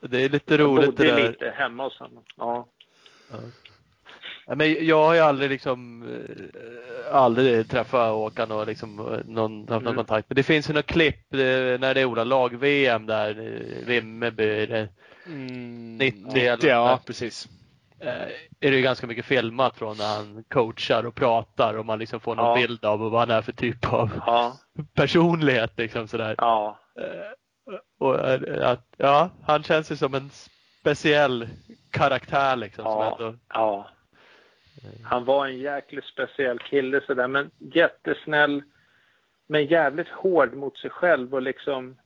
Det 0.00 0.24
är 0.24 0.28
lite 0.28 0.54
Jag 0.54 0.60
roligt 0.60 0.96
det 0.96 1.04
bodde 1.04 1.20
där. 1.22 1.28
lite 1.28 1.50
hemma 1.50 1.84
hos 1.84 1.98
honom. 1.98 2.24
Ja. 2.36 2.68
Ja, 4.46 4.54
men 4.54 4.86
jag 4.86 5.04
har 5.04 5.14
ju 5.14 5.20
aldrig 5.20 5.50
liksom 5.50 6.02
eh, 6.02 7.14
aldrig 7.16 7.70
träffat 7.70 8.10
Håkan 8.12 8.52
och 8.52 8.66
liksom 8.66 8.98
eh, 8.98 9.18
någon, 9.24 9.58
haft 9.60 9.68
någon 9.70 9.82
Mm. 9.82 9.94
kontakt. 9.96 10.28
Men 10.30 10.36
det 10.36 10.42
finns 10.42 10.70
ju 10.70 10.74
något 10.74 10.86
klipp 10.86 11.34
eh, 11.34 11.38
när 11.80 11.94
det 11.94 12.00
är 12.00 12.04
Ola 12.04 12.24
lag-VM 12.24 13.06
där, 13.06 13.34
Vimmerby. 13.86 14.66
det- 14.66 14.88
Mm, 15.26 15.96
90 15.98 16.36
eller 16.38 16.68
ja, 16.68 17.00
precis. 17.06 17.48
Eh, 18.00 18.22
är 18.60 18.70
det 18.70 18.76
ju 18.76 18.82
ganska 18.82 19.06
mycket 19.06 19.24
filmat 19.24 19.76
från 19.76 19.96
när 19.96 20.16
han 20.16 20.44
coachar 20.48 21.06
och 21.06 21.14
pratar 21.14 21.74
och 21.74 21.86
man 21.86 21.98
liksom 21.98 22.20
får 22.20 22.34
någon 22.36 22.46
Ja. 22.60 22.66
bild 22.66 22.84
av 22.84 22.98
vad 22.98 23.20
han 23.20 23.30
är 23.30 23.42
för 23.42 23.52
typ 23.52 23.92
av 23.92 24.10
Ja. 24.26 24.56
personlighet 24.94 25.72
liksom 25.76 26.08
sådär. 26.08 26.34
Ja. 26.38 26.78
Eh, 27.00 27.74
Och 27.98 28.28
eh, 28.28 28.68
att, 28.70 28.86
ja, 28.96 29.30
han 29.46 29.62
känns 29.62 29.92
ju 29.92 29.96
som 29.96 30.14
en 30.14 30.30
speciell 30.80 31.48
karaktär 31.90 32.56
liksom. 32.56 32.84
Som 32.84 32.92
Ja. 32.92 33.16
ändå, 33.20 33.38
Ja. 33.48 33.88
Han 35.04 35.24
var 35.24 35.46
en 35.46 35.58
jäkligt 35.58 36.04
speciell 36.04 36.58
kille 36.58 37.00
sådär, 37.06 37.28
men 37.28 37.50
jättesnäll. 37.58 38.62
Men 39.46 39.66
jävligt 39.66 40.08
hård 40.08 40.54
mot 40.54 40.78
sig 40.78 40.90
själv 40.90 41.34
och 41.34 41.42
liksom... 41.42 41.96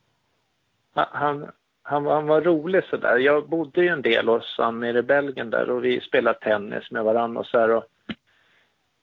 Han, 0.94 1.50
han, 1.82 2.06
han, 2.06 2.26
var, 2.26 2.40
rolig 2.40 2.84
sådär. 2.84 3.18
Jag 3.18 3.48
bodde 3.48 3.82
ju 3.82 3.88
en 3.88 4.02
del 4.02 4.28
hos 4.28 4.54
han 4.58 4.80
nere 4.80 4.98
i 4.98 5.02
Belgien 5.02 5.50
där 5.50 5.70
och 5.70 5.84
vi 5.84 6.00
spelade 6.00 6.38
tennis 6.38 6.90
med 6.90 7.04
varandra 7.04 7.40
och 7.40 7.46
så 7.46 7.58
här 7.58 7.70
och, 7.70 7.84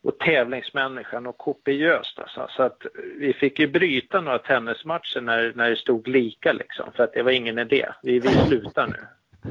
och 0.03 0.19
tävlingsmänniskan 0.19 1.27
och 1.27 1.37
kopiöst 1.37 2.19
alltså. 2.19 2.47
Så 2.49 2.63
att 2.63 2.85
vi 3.17 3.33
fick 3.33 3.59
ju 3.59 3.67
bryta 3.67 4.21
några 4.21 4.39
tennismatcher 4.39 5.21
när, 5.21 5.53
när 5.55 5.69
det 5.69 5.75
stod 5.75 6.07
lika 6.07 6.53
liksom. 6.53 6.91
För 6.91 7.03
att 7.03 7.13
det 7.13 7.23
var 7.23 7.31
ingen 7.31 7.59
idé. 7.59 7.89
Vi, 8.03 8.19
vi 8.19 8.27
slutar 8.27 8.87
nu. 8.87 9.07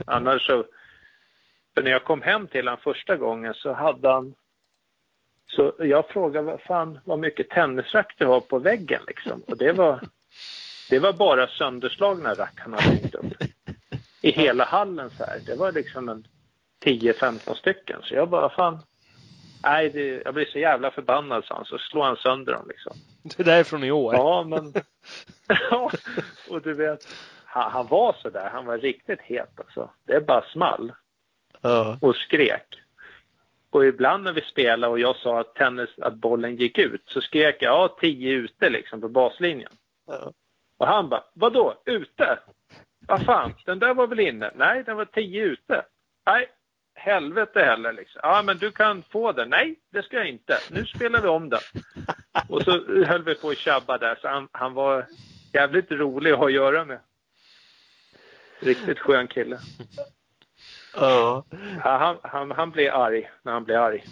Annars 0.06 0.46
så 0.46 0.64
för 1.78 1.82
när 1.82 1.90
jag 1.90 2.04
kom 2.04 2.22
hem 2.22 2.46
till 2.46 2.68
honom 2.68 2.80
första 2.82 3.16
gången 3.16 3.54
så 3.54 3.72
hade 3.72 4.08
han... 4.08 4.34
Så 5.46 5.72
jag 5.78 6.08
frågade 6.08 6.46
vad 6.46 6.60
fan 6.60 6.98
vad 7.04 7.18
mycket 7.18 7.50
tennisrack 7.50 8.14
du 8.18 8.26
har 8.26 8.40
på 8.40 8.58
väggen 8.58 9.00
liksom. 9.06 9.42
Och 9.46 9.56
det 9.58 9.72
var, 9.72 10.00
det 10.90 10.98
var 10.98 11.12
bara 11.12 11.48
sönderslagna 11.48 12.34
rack 12.34 12.54
han 12.56 12.72
hade 12.72 12.84
hängt 12.84 13.14
upp. 13.14 13.32
I 14.22 14.30
hela 14.30 14.64
hallen 14.64 15.10
så 15.10 15.24
här. 15.24 15.40
Det 15.46 15.54
var 15.54 15.72
liksom 15.72 16.08
en 16.08 16.26
10-15 16.84 17.54
stycken. 17.54 18.00
Så 18.02 18.14
jag 18.14 18.30
bara 18.30 18.50
fan. 18.50 18.78
Nej, 19.62 19.90
det, 19.90 20.22
jag 20.24 20.34
blir 20.34 20.44
så 20.44 20.58
jävla 20.58 20.90
förbannad 20.90 21.44
sa 21.44 21.54
han. 21.54 21.64
Så 21.64 21.78
slår 21.78 22.04
han 22.04 22.16
sönder 22.16 22.52
dem 22.52 22.68
liksom. 22.68 22.92
Det 23.36 23.42
där 23.42 23.58
är 23.58 23.64
från 23.64 23.84
i 23.84 23.90
år. 23.90 24.14
Ja, 24.14 24.44
men... 24.44 24.72
ja, 25.70 25.90
och 26.48 26.62
du 26.62 26.74
vet. 26.74 27.08
Han, 27.44 27.72
han 27.72 27.86
var 27.86 28.16
så 28.22 28.30
där. 28.30 28.50
Han 28.50 28.66
var 28.66 28.78
riktigt 28.78 29.20
het 29.20 29.60
alltså. 29.60 29.90
Det 30.06 30.26
bara 30.26 30.44
small 30.52 30.92
ja. 31.60 31.98
och 32.00 32.16
skrek. 32.16 32.78
Och 33.70 33.86
ibland 33.86 34.24
när 34.24 34.32
vi 34.32 34.40
spelade 34.40 34.92
och 34.92 34.98
jag 34.98 35.16
sa 35.16 35.40
att 35.40 35.54
tennis, 35.54 35.90
att 35.98 36.14
bollen 36.14 36.56
gick 36.56 36.78
ut 36.78 37.02
så 37.06 37.20
skrek 37.20 37.56
jag 37.60 37.72
ja, 37.72 37.96
tio 38.00 38.32
ute 38.32 38.70
liksom 38.70 39.00
på 39.00 39.08
baslinjen. 39.08 39.72
Ja. 40.06 40.32
Och 40.78 40.86
han 40.86 41.08
bara, 41.08 41.24
vadå, 41.34 41.82
ute? 41.84 42.38
Vad 43.00 43.24
fan, 43.24 43.54
den 43.66 43.78
där 43.78 43.94
var 43.94 44.06
väl 44.06 44.20
inne? 44.20 44.50
Nej, 44.54 44.82
den 44.84 44.96
var 44.96 45.04
tio 45.04 45.42
ute. 45.42 45.84
Nej, 46.26 46.48
helvete 46.94 47.60
heller 47.60 47.92
liksom. 47.92 48.20
Ja, 48.22 48.42
men 48.42 48.58
du 48.58 48.70
kan 48.70 49.02
få 49.02 49.32
den. 49.32 49.48
Nej, 49.50 49.78
det 49.92 50.02
ska 50.02 50.16
jag 50.16 50.28
inte. 50.28 50.58
Nu 50.70 50.86
spelar 50.86 51.22
vi 51.22 51.28
om 51.28 51.48
den. 51.48 51.60
Och 52.48 52.62
så 52.62 52.70
höll 53.04 53.22
vi 53.22 53.34
på 53.34 53.48
att 53.48 53.58
tjabba 53.58 53.98
där, 53.98 54.18
så 54.22 54.28
han, 54.28 54.48
han 54.52 54.74
var 54.74 55.06
jävligt 55.52 55.90
rolig 55.90 56.32
att 56.32 56.38
ha 56.38 56.46
att 56.46 56.52
göra 56.52 56.84
med. 56.84 57.00
Riktigt 58.60 58.98
skön 58.98 59.28
kille. 59.28 59.58
Ja. 60.94 61.44
Han, 61.80 62.18
han, 62.22 62.50
han 62.50 62.70
blir 62.70 62.90
arg 62.90 63.30
när 63.42 63.52
han 63.52 63.64
blir 63.64 63.76
arg. 63.76 64.04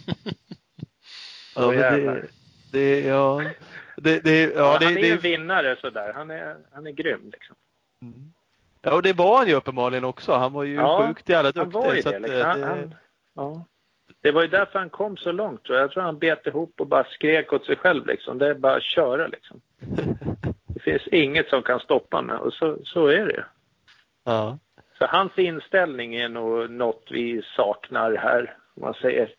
Ja, 1.55 1.71
det, 1.71 2.29
det, 2.73 3.01
ja, 3.01 3.43
det, 3.97 4.21
det, 4.25 4.43
ja, 4.43 4.51
Ja, 4.57 4.79
det, 4.79 4.85
han 4.85 4.97
är 4.97 5.03
det, 5.03 5.11
en 5.11 5.19
vinnare 5.19 5.77
sådär. 5.81 6.13
Han 6.13 6.31
är, 6.31 6.57
han 6.73 6.87
är 6.87 6.91
grym 6.91 7.31
liksom. 7.33 7.57
ja, 8.83 8.95
och 8.95 9.03
det 9.03 9.13
var 9.13 9.39
han 9.39 9.47
ju 9.49 9.55
uppenbarligen 9.55 10.05
också. 10.05 10.33
Han 10.33 10.53
var 10.53 10.65
ju 10.65 10.75
Ja, 10.75 11.07
sjukt 11.09 11.29
jävla 11.29 11.53
Han 11.57 11.65
duktig. 11.71 11.81
var 11.89 11.95
ju 11.95 12.03
så 12.03 12.11
det. 12.11 12.17
att, 12.17 12.23
Liksom. 12.23 12.41
eh, 12.41 12.47
Han, 12.47 12.61
det- 12.61 12.67
han, 12.67 12.95
ja. 13.35 13.65
Det 14.21 14.33
var 14.33 14.43
ju 14.43 14.49
därför 14.49 14.79
han 14.79 14.91
kom 14.91 15.17
så 15.17 15.33
långt. 15.33 15.63
Tror 15.65 15.77
jag. 15.79 15.85
jag 15.85 15.91
tror 15.93 16.03
han 16.03 16.19
bet 16.19 16.47
ihop 16.47 16.81
och 16.81 16.87
bara 16.87 17.05
skrek 17.05 17.53
åt 17.53 17.65
sig 17.67 17.77
själv. 17.77 18.07
Liksom. 18.07 18.39
Det 18.39 18.47
är 18.49 18.55
bara 18.55 18.77
att 18.77 18.83
köra 18.83 19.27
liksom. 19.27 19.61
Det 20.67 20.81
finns 20.83 21.07
inget 21.07 21.49
som 21.49 21.63
kan 21.63 21.81
stoppa 21.81 22.23
mig 22.23 22.37
och 22.37 22.53
så, 22.53 22.79
så 22.85 23.07
är 23.07 23.27
det 23.27 23.33
ju. 23.33 23.43
ja. 24.25 24.59
Så 24.99 25.07
hans 25.07 25.39
inställning 25.39 26.15
är 26.15 26.29
nog 26.29 26.71
något 26.71 27.09
vi 27.11 27.43
saknar 27.57 28.15
här, 28.15 28.57
om 28.75 28.83
man 28.83 28.95
säger. 28.95 29.31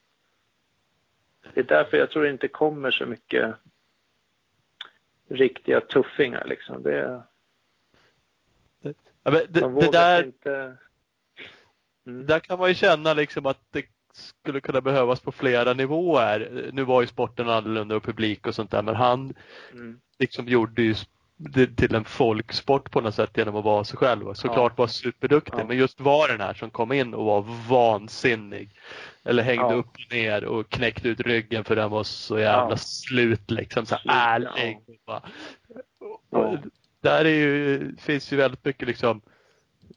Det 1.54 1.60
är 1.60 1.64
därför 1.64 1.98
jag 1.98 2.10
tror 2.10 2.24
det 2.24 2.30
inte 2.30 2.48
kommer 2.48 2.92
så 2.92 3.06
mycket 3.06 3.56
riktiga 5.30 5.82
tuffingar 5.82 6.46
liksom. 6.46 6.84
Det, 6.84 7.24
Ja, 9.24 9.32
det, 9.32 9.46
de 9.48 9.60
det 9.60 9.68
vågar 9.68 9.92
där, 9.92 10.26
inte... 10.26 10.78
Mm. 12.08 12.26
där 12.26 12.40
kan 12.40 12.60
man 12.60 12.70
ju 12.70 12.76
känna 12.76 13.14
liksom 13.14 13.46
att 13.46 13.60
det 13.72 13.86
skulle 14.14 14.62
kunna 14.62 14.82
behövas 14.82 15.20
på 15.20 15.32
flera 15.32 15.74
nivåer. 15.74 16.70
Nu 16.74 16.84
var 16.84 17.02
ju 17.02 17.08
sporten 17.08 17.50
annorlunda 17.50 17.96
och 17.96 18.04
publik 18.04 18.48
och 18.48 18.56
sånt 18.56 18.72
där 18.72 18.82
men 18.84 18.96
han 18.96 19.34
Mm. 19.72 20.00
liksom 20.20 20.48
gjorde 20.48 20.82
ju 20.82 20.94
det 20.94 21.08
till 21.76 21.96
en 21.96 22.06
folksport 22.06 22.92
på 22.92 23.02
något 23.02 23.16
sätt 23.16 23.38
genom 23.38 23.56
att 23.56 23.64
vara 23.64 23.84
sig 23.84 23.98
själv. 23.98 24.34
Såklart 24.34 24.78
var 24.78 24.88
superduktig 24.88 25.60
Ja. 25.60 25.66
men 25.68 25.78
just 25.78 26.00
var 26.00 26.28
den 26.28 26.42
här 26.42 26.54
som 26.54 26.70
kom 26.70 26.92
in 26.92 27.14
och 27.14 27.26
var 27.26 27.46
vansinnig. 27.70 28.70
Eller 29.24 29.44
hängde 29.44 29.66
Ja. 29.66 29.74
upp 29.74 29.88
och 29.88 30.14
ner 30.14 30.44
och 30.46 30.70
knäckte 30.70 31.08
ut 31.10 31.20
ryggen 31.20 31.64
för 31.64 31.76
den 31.76 31.90
var 31.90 32.04
så 32.04 32.40
jävla 32.40 32.70
Ja. 32.74 32.78
slut 32.78 33.52
liksom. 33.52 33.86
Så 33.86 33.98
ärlig. 34.06 34.78
Bara- 35.06 35.22
och 36.00 36.22
Ja. 36.30 36.58
Där 37.02 37.26
är 37.26 37.30
ju, 37.30 37.96
finns 38.00 38.34
ju 38.34 38.38
väldigt 38.38 38.66
mycket 38.66 38.88
liksom 38.88 39.22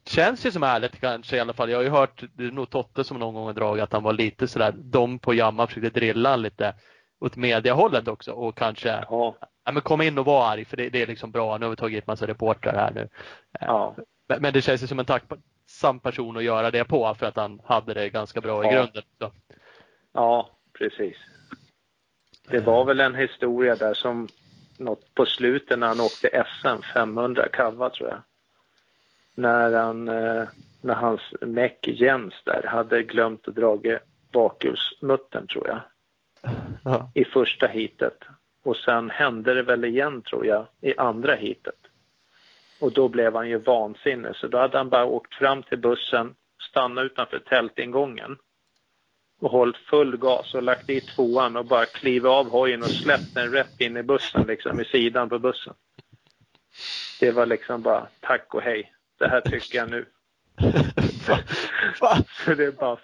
Känns 0.05 0.47
ju 0.47 0.51
som 0.53 0.63
ärligt 0.63 1.01
kanske 1.01 1.37
i 1.37 1.41
alla 1.41 1.53
fall. 1.53 1.71
Jag 1.71 1.79
har 1.79 1.83
ju 1.83 1.89
hört, 1.91 2.23
det 2.35 2.45
är 2.45 2.51
nog 2.51 2.71
Totte 2.71 3.05
som 3.05 3.19
någon 3.19 3.35
gång 3.35 3.47
har 3.47 3.53
dragit 3.53 3.83
att 3.83 3.93
han 3.93 4.03
var 4.03 4.13
lite 4.13 4.49
sådär, 4.49 4.75
de 4.77 5.19
på 5.19 5.35
Jamma 5.35 5.67
försökte 5.67 5.91
drilla 6.01 6.37
lite 6.37 6.75
åt 7.21 7.37
mediahållet 7.37 8.09
också 8.09 8.33
och 8.33 8.57
kanske 8.57 8.89
Ja, 8.89 9.37
Ja, 9.65 9.73
men 9.73 9.83
kom 9.83 10.01
in 10.03 10.19
och 10.19 10.25
var 10.25 10.51
arg 10.51 10.65
för 10.65 10.77
det, 10.77 10.89
det 10.89 11.03
är 11.03 11.07
liksom 11.07 11.31
bra. 11.31 11.59
Nu 11.59 11.65
har 11.67 11.71
vi 11.71 11.77
tagit 11.77 11.97
hit 11.97 12.07
massa 12.07 12.27
reportrar 12.27 12.75
här 12.75 12.91
nu. 12.95 13.09
ja. 13.61 13.97
Men, 14.29 14.43
men 14.43 14.53
det 14.53 14.63
känns 14.63 14.83
ju 14.83 14.87
som 14.87 14.99
en 14.99 15.05
tacksam 15.05 16.01
person 16.01 16.37
att 16.37 16.43
göra 16.45 16.71
det 16.71 16.85
på 16.85 17.15
för 17.15 17.27
att 17.27 17.37
han 17.37 17.61
hade 17.65 17.95
det 17.95 18.09
ganska 18.09 18.41
bra 18.41 18.65
i 18.65 18.67
Ja. 18.67 18.73
grunden. 18.73 19.03
Så. 19.19 19.33
Ja, 20.13 20.51
precis. 20.79 21.17
Det 22.51 22.61
var 22.61 22.85
väl 22.85 23.01
en 23.01 23.15
historia 23.15 23.77
där 23.77 23.95
som 23.95 24.29
något 24.79 25.15
på 25.15 25.27
slutet 25.27 25.79
när 25.79 25.87
han 25.87 26.01
åkte 26.01 26.45
SM 26.61 26.83
500 26.95 27.49
kava 27.53 27.91
tror 27.91 28.09
jag. 28.09 28.19
När 29.35 29.73
han, 29.73 30.09
eh, 30.09 30.45
när 30.81 30.95
hans 30.95 31.21
meck 31.41 31.89
Jens 31.89 32.35
där 32.45 32.67
hade 32.69 33.03
glömt 33.03 33.49
att 33.49 33.55
dra 33.55 33.79
bakhjulsmuttern 34.33 35.47
tror 35.47 35.69
jag 35.69 35.81
Ja. 36.85 37.11
i 37.15 37.25
första 37.25 37.67
heatet. 37.67 38.19
Och 38.65 38.77
sen 38.77 39.11
hände 39.11 39.55
det 39.55 39.63
väl 39.63 39.85
igen 39.85 40.23
tror 40.23 40.47
jag 40.47 40.67
i 40.81 40.97
andra 40.97 41.35
heatet. 41.35 41.79
Och 42.81 42.93
då 42.93 43.09
blev 43.09 43.35
han 43.35 43.49
ju 43.49 43.59
vansinnig 43.59 44.37
så 44.37 44.47
då 44.47 44.59
hade 44.59 44.79
han 44.79 44.89
bara 44.89 45.05
åkt 45.05 45.35
fram 45.35 45.63
till 45.63 45.79
bussen, 45.79 46.35
stannat 46.71 47.05
utanför 47.05 47.39
tältingången 47.39 48.37
och 49.41 49.51
hållit 49.51 49.77
full 49.77 50.17
gas 50.17 50.55
och 50.55 50.63
lagt 50.63 50.91
i 50.91 51.01
tvåan 51.01 51.57
och 51.57 51.67
bara 51.67 51.85
klivit 51.85 52.29
av 52.29 52.51
hojen 52.51 52.83
och 52.83 52.91
släppt 52.91 53.35
den 53.35 53.53
rätt 53.53 53.81
in 53.81 53.97
i 53.97 54.03
bussen 54.03 54.47
liksom 54.47 54.81
i 54.81 54.85
sidan 54.85 55.29
på 55.29 55.39
bussen. 55.39 55.75
Det 57.21 57.31
var 57.31 57.47
liksom 57.47 57.83
bara 57.83 58.09
tack 58.21 58.55
och 58.55 58.63
hej. 58.63 58.93
Det 59.19 59.29
här 59.29 59.41
tycker 59.41 59.79
jag 59.79 59.91
nu. 59.91 60.07
Så 62.45 62.55
det 62.55 62.65
är 62.65 62.73
bara 62.73 62.97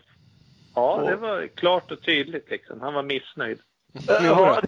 Ja, 0.77 1.03
det 1.07 1.17
var 1.17 1.47
klart 1.47 1.91
och 1.91 2.03
tydligt 2.03 2.51
liksom. 2.51 2.81
Han 2.81 2.95
var 2.95 3.03
missnöjd. 3.03 3.61
Ja, 4.07 4.63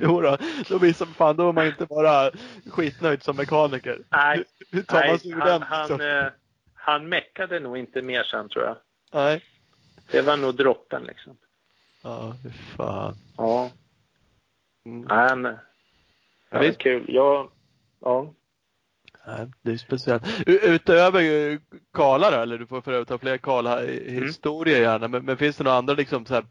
jo 0.00 0.20
då, 0.20 0.36
då 0.68 0.78
visar 0.78 1.06
fan, 1.06 1.36
då 1.36 1.48
är 1.48 1.52
man 1.52 1.66
inte 1.66 1.86
bara 1.86 2.30
skitnöjd 2.70 3.22
som 3.22 3.36
mekaniker. 3.36 4.02
Nej, 4.10 4.44
Hur 4.70 4.82
tar 4.82 4.96
man 4.98 5.06
Nej 5.06 5.18
sig 5.18 5.30
ur 5.30 5.36
han, 5.36 5.48
den? 5.48 5.62
han, 5.62 5.80
liksom? 5.88 6.00
eh, 6.00 6.26
han 6.74 7.08
meckade 7.08 7.60
nog 7.60 7.78
inte 7.78 8.02
mer 8.02 8.22
sen 8.22 8.48
tror 8.48 8.64
jag. 8.64 8.76
Nej. 9.12 9.44
Det 10.10 10.22
var 10.22 10.36
nog 10.36 10.54
droppen 10.56 11.02
liksom. 11.02 11.36
Ja, 12.02 12.34
fy 12.42 12.50
fan. 12.76 13.14
Ja. 13.36 13.70
Mm. 14.86 15.06
Nej, 15.08 15.36
men, 15.36 15.56
det 16.50 16.58
var 16.58 16.72
kul. 16.72 17.04
Jag, 17.08 17.50
ja. 18.00 18.34
Nej, 19.26 19.46
det 19.62 19.72
är 19.72 19.76
speciellt. 19.76 20.22
Utöver 20.46 21.58
Karla 21.92 22.30
då, 22.30 22.36
eller 22.36 22.58
du 22.58 22.66
får 22.66 22.80
för 22.80 22.92
övrigt 22.92 23.10
ha 23.10 23.18
fler 23.18 23.38
Karla-historier 23.38 24.80
gärna, 24.80 25.08
men, 25.08 25.24
men 25.24 25.36
finns 25.36 25.56
det 25.56 25.64
några 25.64 25.78
andra 25.78 25.94
liksom 25.94 26.26
så 26.26 26.34
här 26.34 26.44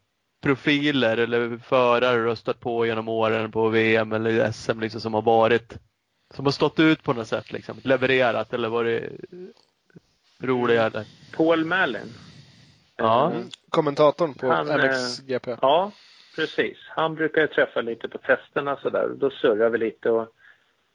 profiler 0.44 1.18
eller 1.18 1.58
förare 1.58 2.26
röstat 2.26 2.60
på 2.60 2.86
genom 2.86 3.08
åren 3.08 3.52
på 3.52 3.70
VM 3.70 4.12
eller 4.12 4.52
SM 4.52 4.80
liksom 4.80 5.02
som 5.02 5.14
har 5.14 5.22
varit 5.22 5.78
som 6.34 6.46
har 6.46 6.52
stått 6.52 6.80
ut 6.80 7.04
på 7.04 7.14
något 7.14 7.28
sätt 7.28 7.52
liksom, 7.52 7.78
levererat 7.84 8.54
eller 8.54 8.70
varit 8.70 9.04
roliga 10.42 10.86
eller? 10.86 11.06
Paul 11.36 11.66
Mallin. 11.66 12.14
Ja. 12.96 13.32
Mm. 13.32 13.50
Kommentatorn 13.70 14.34
på 14.34 14.48
Han, 14.48 14.70
eh, 14.70 14.76
MXGP. 14.76 15.56
Ja, 15.62 15.92
precis. 16.36 16.78
Han 16.90 17.16
brukar 17.16 17.42
jag 17.42 17.52
träffa 17.52 17.82
lite 17.82 18.08
på 18.08 18.18
testerna 18.18 18.78
så 18.82 18.90
där. 18.90 19.10
Då 19.16 19.30
surrar 19.30 19.70
vi 19.70 19.78
lite 19.78 20.10
och 20.10 20.28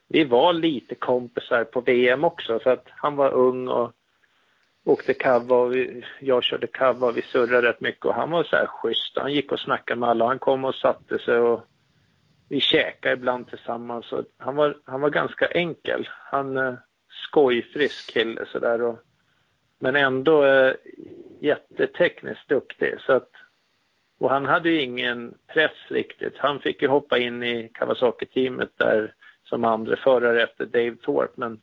vi 0.09 0.25
var 0.25 0.53
lite 0.53 0.95
kompisar 0.95 1.65
på 1.65 1.81
VM 1.81 2.25
också 2.25 2.59
för 2.59 2.73
att 2.73 2.87
han 2.89 3.17
var 3.17 3.31
ung 3.31 3.69
och 3.69 3.93
åkte 4.85 5.15
kava 5.15 5.57
och 5.57 5.75
vi, 5.75 6.05
jag 6.21 6.45
körde 6.45 6.67
kava 6.67 7.07
och 7.07 7.17
vi 7.17 7.23
surrade 7.23 7.69
rätt 7.69 7.81
mycket 7.81 8.05
och 8.05 8.15
han 8.15 8.31
var 8.31 8.45
så 8.45 8.57
här 8.57 8.67
schysst. 8.67 9.19
Han 9.19 9.33
gick 9.33 9.53
och 9.53 9.61
snackade 9.61 10.01
med 10.01 10.09
alla. 10.09 10.27
Han 10.27 10.39
kom 10.39 10.65
och 10.65 10.75
satte 10.75 11.19
sig 11.19 11.39
och 11.39 11.61
vi 12.49 12.61
käkade 12.61 13.15
ibland 13.15 13.49
tillsammans. 13.49 14.13
Och 14.13 14.25
han, 14.39 14.57
var, 14.57 14.77
han 14.85 15.01
var 15.01 15.11
ganska 15.11 15.47
enkel. 15.47 16.09
Han 16.11 16.57
eh, 16.57 16.75
skojfrisk 17.09 18.13
kille 18.13 18.47
sådär 18.47 18.83
och 18.83 18.99
men 19.79 19.97
ändå 19.97 20.45
eh, 20.45 20.75
jättetekniskt 21.41 22.49
duktig. 22.49 22.95
Så 23.01 23.13
att, 23.13 23.31
och 24.19 24.31
han 24.31 24.47
hade 24.47 24.71
ju 24.71 24.83
ingen 24.83 25.35
press 25.47 25.77
riktigt. 25.89 26.35
Han 26.39 26.61
fick 26.61 26.83
ju 26.83 26.89
hoppa 26.89 27.19
in 27.19 27.43
i 27.43 27.71
Kawasaki-teamet 27.75 28.71
där 28.77 29.15
som 29.45 29.65
andra 29.65 29.97
förare 29.97 30.43
efter 30.43 30.67
Dave 30.67 30.97
Thorpe. 30.97 31.33
Men 31.37 31.61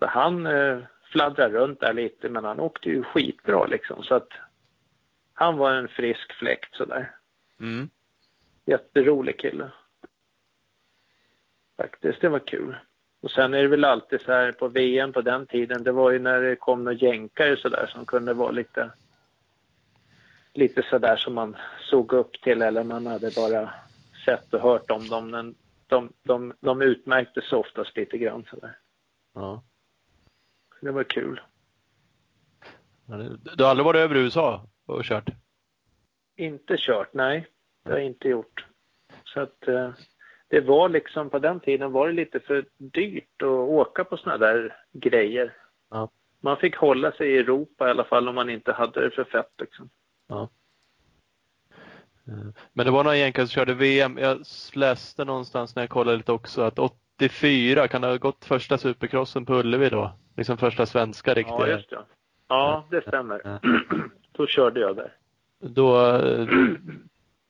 han 0.00 0.46
eh, 0.46 0.78
fladdrade 1.12 1.58
runt 1.58 1.80
där 1.80 1.92
lite 1.92 2.28
men 2.28 2.44
han 2.44 2.60
åkte 2.60 2.88
ju 2.88 3.02
skitbra 3.02 3.66
liksom. 3.66 4.02
Så 4.02 4.14
att 4.14 4.28
han 5.34 5.56
var 5.56 5.72
en 5.72 5.88
frisk 5.88 6.32
fläkt 6.32 6.74
sådär. 6.74 7.10
Mm. 7.60 7.88
Jätterolig 8.64 9.40
kille. 9.40 9.70
Faktiskt, 11.76 12.20
det 12.20 12.28
var 12.28 12.38
kul. 12.38 12.76
Och 13.20 13.30
sen 13.30 13.54
är 13.54 13.62
det 13.62 13.68
väl 13.68 13.84
alltid 13.84 14.20
så 14.20 14.32
här 14.32 14.52
på 14.52 14.68
VM 14.68 15.12
på 15.12 15.20
den 15.20 15.46
tiden, 15.46 15.84
det 15.84 15.92
var 15.92 16.10
ju 16.10 16.18
när 16.18 16.40
det 16.40 16.56
kom 16.56 16.84
några 16.84 16.98
jänkare 16.98 17.56
sådär 17.56 17.86
som 17.92 18.06
kunde 18.06 18.34
vara 18.34 18.50
lite 18.50 18.90
lite 20.52 20.82
sådär 20.82 21.16
som 21.16 21.34
man 21.34 21.56
såg 21.90 22.12
upp 22.12 22.32
till 22.42 22.62
eller 22.62 22.84
man 22.84 23.06
hade 23.06 23.30
bara 23.30 23.70
sett 24.24 24.54
och 24.54 24.60
hört 24.60 24.90
om 24.90 25.08
dem. 25.08 25.30
Men 25.30 25.54
de, 25.86 26.12
de, 26.22 26.52
de 26.60 26.82
utmärkte 26.82 27.42
sig 27.42 27.58
oftast 27.58 27.96
lite 27.96 28.18
grann 28.18 28.44
sådär. 28.50 28.78
Ja. 29.34 29.62
Det 30.80 30.90
var 30.90 31.04
kul. 31.04 31.40
Du 33.56 33.64
har 33.64 33.70
aldrig 33.70 33.84
varit 33.84 33.98
över 33.98 34.14
USA 34.14 34.68
och 34.86 35.04
kört? 35.04 35.28
Inte 36.36 36.76
kört, 36.78 37.14
nej. 37.14 37.46
Det 37.82 37.90
har 37.90 37.98
jag 37.98 38.06
inte 38.06 38.28
gjort. 38.28 38.66
Så 39.24 39.40
att 39.40 39.68
eh, 39.68 39.90
det 40.48 40.60
var 40.60 40.88
liksom, 40.88 41.30
på 41.30 41.38
den 41.38 41.60
tiden 41.60 41.92
var 41.92 42.06
det 42.06 42.12
lite 42.12 42.40
för 42.40 42.66
dyrt 42.76 43.42
att 43.42 43.48
åka 43.48 44.04
på 44.04 44.16
såna 44.16 44.38
där 44.38 44.76
grejer. 44.92 45.56
Ja. 45.90 46.10
Man 46.40 46.56
fick 46.56 46.76
hålla 46.76 47.12
sig 47.12 47.28
i 47.28 47.38
Europa 47.38 47.88
i 47.88 47.90
alla 47.90 48.04
fall 48.04 48.28
om 48.28 48.34
man 48.34 48.50
inte 48.50 48.72
hade 48.72 49.00
det 49.00 49.10
för 49.10 49.24
fett 49.24 49.52
liksom. 49.58 49.90
Ja. 50.26 50.48
Men 52.72 52.86
det 52.86 52.92
var 52.92 53.04
några 53.04 53.16
jänkare 53.16 53.46
som 53.46 53.52
körde 53.54 53.74
VM. 53.74 54.18
Jag 54.18 54.38
läste 54.74 55.24
någonstans 55.24 55.76
när 55.76 55.82
jag 55.82 55.90
kollade 55.90 56.16
lite 56.16 56.32
också 56.32 56.62
att 56.62 56.78
84 56.78 57.88
kan 57.88 58.00
det 58.02 58.08
ha 58.08 58.16
gått 58.16 58.44
första 58.44 58.78
supercrossen 58.78 59.46
på 59.46 59.54
Ullevi 59.54 59.88
då? 59.88 60.12
Liksom 60.36 60.56
första 60.56 60.86
svenska 60.86 61.34
riktiga. 61.34 61.56
Ja, 61.60 61.66
just 61.68 61.90
det. 61.90 61.98
Ja, 62.48 62.86
det 62.90 63.00
stämmer. 63.02 63.60
Då 64.32 64.46
körde 64.46 64.80
jag 64.80 64.96
där. 64.96 65.12
Då, 65.60 66.20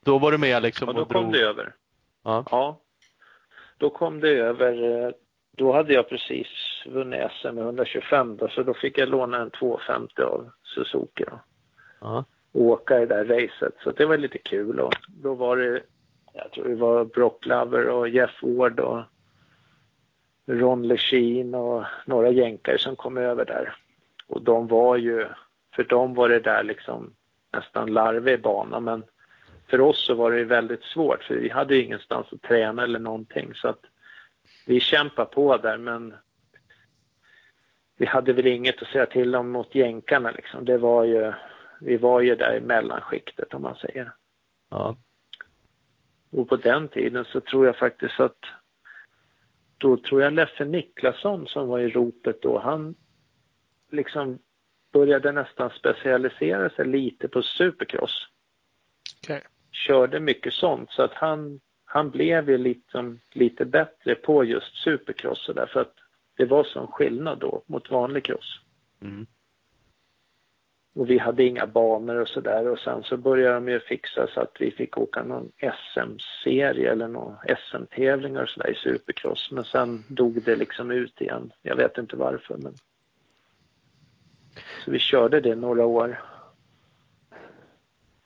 då 0.04 0.18
var 0.18 0.32
du 0.32 0.38
med 0.38 0.62
liksom 0.62 0.88
Ja, 0.88 0.92
då 0.92 1.00
och 1.02 1.08
kom 1.12 1.22
drog. 1.22 1.32
det 1.32 1.40
över. 1.40 1.74
Ja. 2.24 2.44
Ja. 2.50 2.80
Då 3.78 3.90
kom 3.90 4.20
det 4.20 4.28
över. 4.30 5.04
eh, 5.06 5.10
Då 5.56 5.72
hade 5.72 5.92
jag 5.94 6.08
precis 6.08 6.46
vunnit 6.86 7.20
SM 7.40 7.54
med 7.54 7.64
125 7.64 8.36
då, 8.36 8.48
så 8.48 8.62
då 8.62 8.74
fick 8.74 8.98
jag 8.98 9.08
låna 9.08 9.36
en 9.38 9.50
250 9.50 10.22
av 10.22 10.50
Suzuki 10.74 11.24
då. 11.24 11.40
Ja 12.00 12.24
åka 12.56 12.98
det 12.98 13.06
där 13.06 13.24
racet. 13.24 13.74
Så 13.82 13.90
det 13.90 14.06
var 14.06 14.16
lite 14.16 14.38
kul. 14.38 14.80
Och 14.80 14.94
då 15.08 15.34
var 15.34 15.56
det, 15.56 15.82
jag 16.32 16.52
tror 16.52 16.68
det 16.68 16.74
var 16.74 17.04
Brock 17.04 17.46
Lover 17.46 17.88
och 17.88 18.08
Jeff 18.08 18.42
Ward 18.42 18.80
och 18.80 19.02
Ron 20.46 20.88
Lechine 20.88 21.58
och 21.58 21.84
några 22.06 22.30
jänkare 22.30 22.78
som 22.78 22.96
kom 22.96 23.16
över 23.16 23.44
där. 23.44 23.76
Och 24.26 24.42
de 24.42 24.66
var 24.66 24.96
ju, 24.96 25.26
för 25.74 25.84
dem 25.84 26.14
var 26.14 26.28
det 26.28 26.40
där 26.40 26.62
liksom 26.62 27.12
nästan 27.52 27.92
larvig 27.92 28.42
bana 28.42 28.80
men 28.80 29.04
för 29.70 29.80
oss 29.80 30.06
så 30.06 30.14
var 30.14 30.30
det 30.30 30.38
ju 30.38 30.44
väldigt 30.44 30.82
svårt 30.82 31.24
för 31.24 31.34
vi 31.34 31.48
hade 31.48 31.74
ju 31.74 31.84
ingenstans 31.84 32.26
att 32.32 32.42
träna 32.42 32.82
eller 32.82 32.98
någonting 32.98 33.54
så 33.54 33.68
att 33.68 33.80
vi 34.66 34.80
kämpade 34.80 35.30
på 35.30 35.56
där 35.56 35.78
men 35.78 36.14
vi 37.96 38.06
hade 38.06 38.32
väl 38.32 38.46
inget 38.46 38.82
att 38.82 38.88
säga 38.88 39.06
till 39.06 39.34
om 39.34 39.50
mot 39.50 39.74
jänkarna 39.74 40.30
liksom. 40.30 40.64
Det 40.64 40.78
var 40.78 41.04
ju, 41.04 41.32
vi 41.80 41.96
var 41.96 42.20
ju 42.20 42.34
där 42.34 42.56
i 42.56 42.60
mellanskiktet 42.60 43.54
om 43.54 43.62
man 43.62 43.74
säger. 43.74 44.12
Ja. 44.70 44.96
Och 46.30 46.48
på 46.48 46.56
den 46.56 46.88
tiden 46.88 47.24
så 47.24 47.40
tror 47.40 47.66
jag 47.66 47.76
faktiskt 47.76 48.20
att 48.20 48.38
då 49.78 49.96
tror 49.96 50.22
jag 50.22 50.32
Leffe 50.32 50.64
Niklasson 50.64 51.46
som 51.46 51.68
var 51.68 51.78
i 51.78 51.88
ropet 51.88 52.42
då, 52.42 52.58
han 52.58 52.94
liksom 53.90 54.38
började 54.92 55.32
nästan 55.32 55.70
specialisera 55.70 56.70
sig 56.70 56.86
lite 56.86 57.28
på 57.28 57.42
supercross. 57.42 58.28
Okej. 59.22 59.42
Körde 59.70 60.20
mycket 60.20 60.52
sånt 60.52 60.90
så 60.90 61.02
att 61.02 61.14
han, 61.14 61.60
han 61.84 62.10
blev 62.10 62.50
ju 62.50 62.58
liksom 62.58 63.20
lite 63.32 63.64
bättre 63.64 64.14
på 64.14 64.44
just 64.44 64.76
supercross 64.76 65.44
så 65.44 65.52
därför 65.52 65.80
att 65.80 65.94
det 66.36 66.44
var 66.44 66.64
sån 66.64 66.86
skillnad 66.86 67.38
då 67.38 67.62
mot 67.66 67.90
vanlig 67.90 68.24
cross. 68.24 68.60
Mm. 69.02 69.26
Och 70.96 71.10
vi 71.10 71.18
hade 71.18 71.44
inga 71.44 71.66
banor 71.66 72.16
och 72.16 72.28
sådär 72.28 72.68
och 72.68 72.78
sen 72.78 73.02
så 73.02 73.16
började 73.16 73.54
de 73.54 73.68
ju 73.68 73.80
fixa 73.80 74.26
så 74.26 74.40
att 74.40 74.56
vi 74.58 74.70
fick 74.70 74.98
åka 74.98 75.22
någon 75.22 75.52
SM-serie 75.58 76.92
eller 76.92 77.08
någon 77.08 77.36
SM-tävlingar 77.70 78.42
och 78.42 78.48
sådär 78.48 78.70
i 78.70 78.74
supercross. 78.74 79.48
Men 79.52 79.64
sen 79.64 80.04
dog 80.08 80.42
det 80.42 80.56
liksom 80.56 80.90
ut 80.90 81.20
igen. 81.20 81.52
Jag 81.62 81.76
vet 81.76 81.98
inte 81.98 82.16
varför 82.16 82.56
men. 82.56 82.74
Så 84.84 84.90
vi 84.90 84.98
körde 84.98 85.40
det 85.40 85.54
några 85.54 85.86
år. 85.86 86.22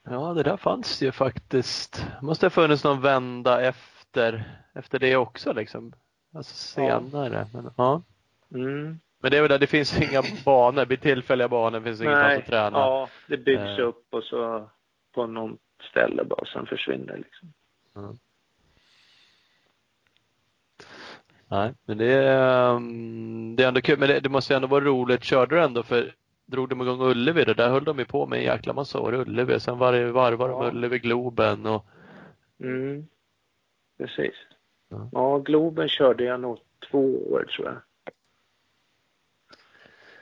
ja, 0.04 0.34
det 0.34 0.42
där 0.42 0.56
fanns 0.56 1.02
ju 1.02 1.12
faktiskt. 1.12 2.06
måste 2.22 2.46
ha 2.46 2.50
funnits 2.50 2.84
någon 2.84 3.00
vända 3.00 3.60
efter, 3.60 4.44
efter 4.74 4.98
det 4.98 5.16
också 5.16 5.52
liksom. 5.52 5.92
Alltså 6.34 6.54
senare. 6.54 7.46
Men, 7.52 7.70
ja. 7.76 8.02
Mm. 8.54 9.00
Men 9.22 9.30
det 9.30 9.36
är 9.36 9.40
väl 9.42 9.48
där, 9.50 9.58
det 9.58 9.66
finns 9.66 10.00
inga 10.10 10.22
banor, 10.44 10.80
det 10.80 10.86
blir 10.86 10.96
tillfälliga 10.96 11.48
banor, 11.48 11.78
det 11.78 11.84
finns 11.84 12.00
ingenstans 12.00 12.38
att 12.38 12.46
träna. 12.46 12.78
ja, 12.78 13.08
det 13.26 13.36
byggs 13.36 13.78
Eh. 13.78 13.86
upp 13.88 14.06
och 14.10 14.24
så 14.24 14.70
på 15.14 15.26
någon 15.26 15.58
ställe 15.90 16.24
bara 16.24 16.44
sen 16.44 16.66
försvinner 16.66 17.06
det 17.12 17.16
liksom. 17.18 17.52
Nej, 21.48 21.74
men 21.84 21.98
det 21.98 22.12
är, 22.12 22.70
um, 22.74 23.56
det 23.56 23.62
är 23.64 23.68
ändå 23.68 23.80
kul. 23.80 23.98
Men 23.98 24.08
det, 24.08 24.20
det 24.20 24.28
måste 24.28 24.56
ändå 24.56 24.68
vara 24.68 24.84
roligt. 24.84 25.24
Körde 25.24 25.56
du 25.56 25.62
ändå 25.62 25.82
för 25.82 26.14
drog 26.46 26.68
de 26.68 26.80
igång 26.80 27.00
Ullevi 27.02 27.44
då? 27.44 27.52
Där 27.54 27.68
höll 27.70 27.84
de 27.84 27.98
ju 27.98 28.04
på 28.04 28.26
med 28.26 28.38
en 28.38 28.44
jäkla 28.44 28.72
massa 28.72 29.00
år 29.00 29.14
Ullevi. 29.14 29.60
Sen 29.60 29.78
var 29.78 29.92
det 29.92 30.12
varvade 30.12 30.52
de 30.52 30.62
Ja. 30.62 30.68
Ullevi 30.70 30.98
Globen 30.98 31.66
och 31.66 31.86
Mm. 32.60 33.06
Precis. 33.98 34.34
Ja. 34.88 35.08
Ja, 35.12 35.38
Globen 35.38 35.88
körde 35.88 36.24
jag 36.24 36.40
nog 36.40 36.58
två 36.90 37.32
år 37.32 37.44
tror 37.56 37.66
jag. 37.68 37.76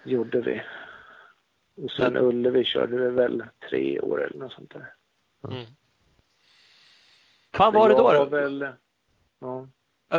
Gjorde 0.09 0.41
vi. 0.41 0.63
Och 1.85 1.91
sen 1.91 2.17
Ullevi 2.17 2.65
körde 2.65 2.97
vi 2.97 3.11
väl 3.11 3.45
tre 3.71 4.01
år 4.01 4.25
eller 4.27 4.39
något 4.39 4.53
sånt 4.53 4.73
där. 4.75 4.93
Fan 7.55 7.73
var 7.75 7.89
det 7.89 7.95
då? 7.95 8.01
Jag 8.13 8.15
då? 8.15 8.25
var 8.25 8.41
väl, 8.41 8.69
ja. 9.41 9.67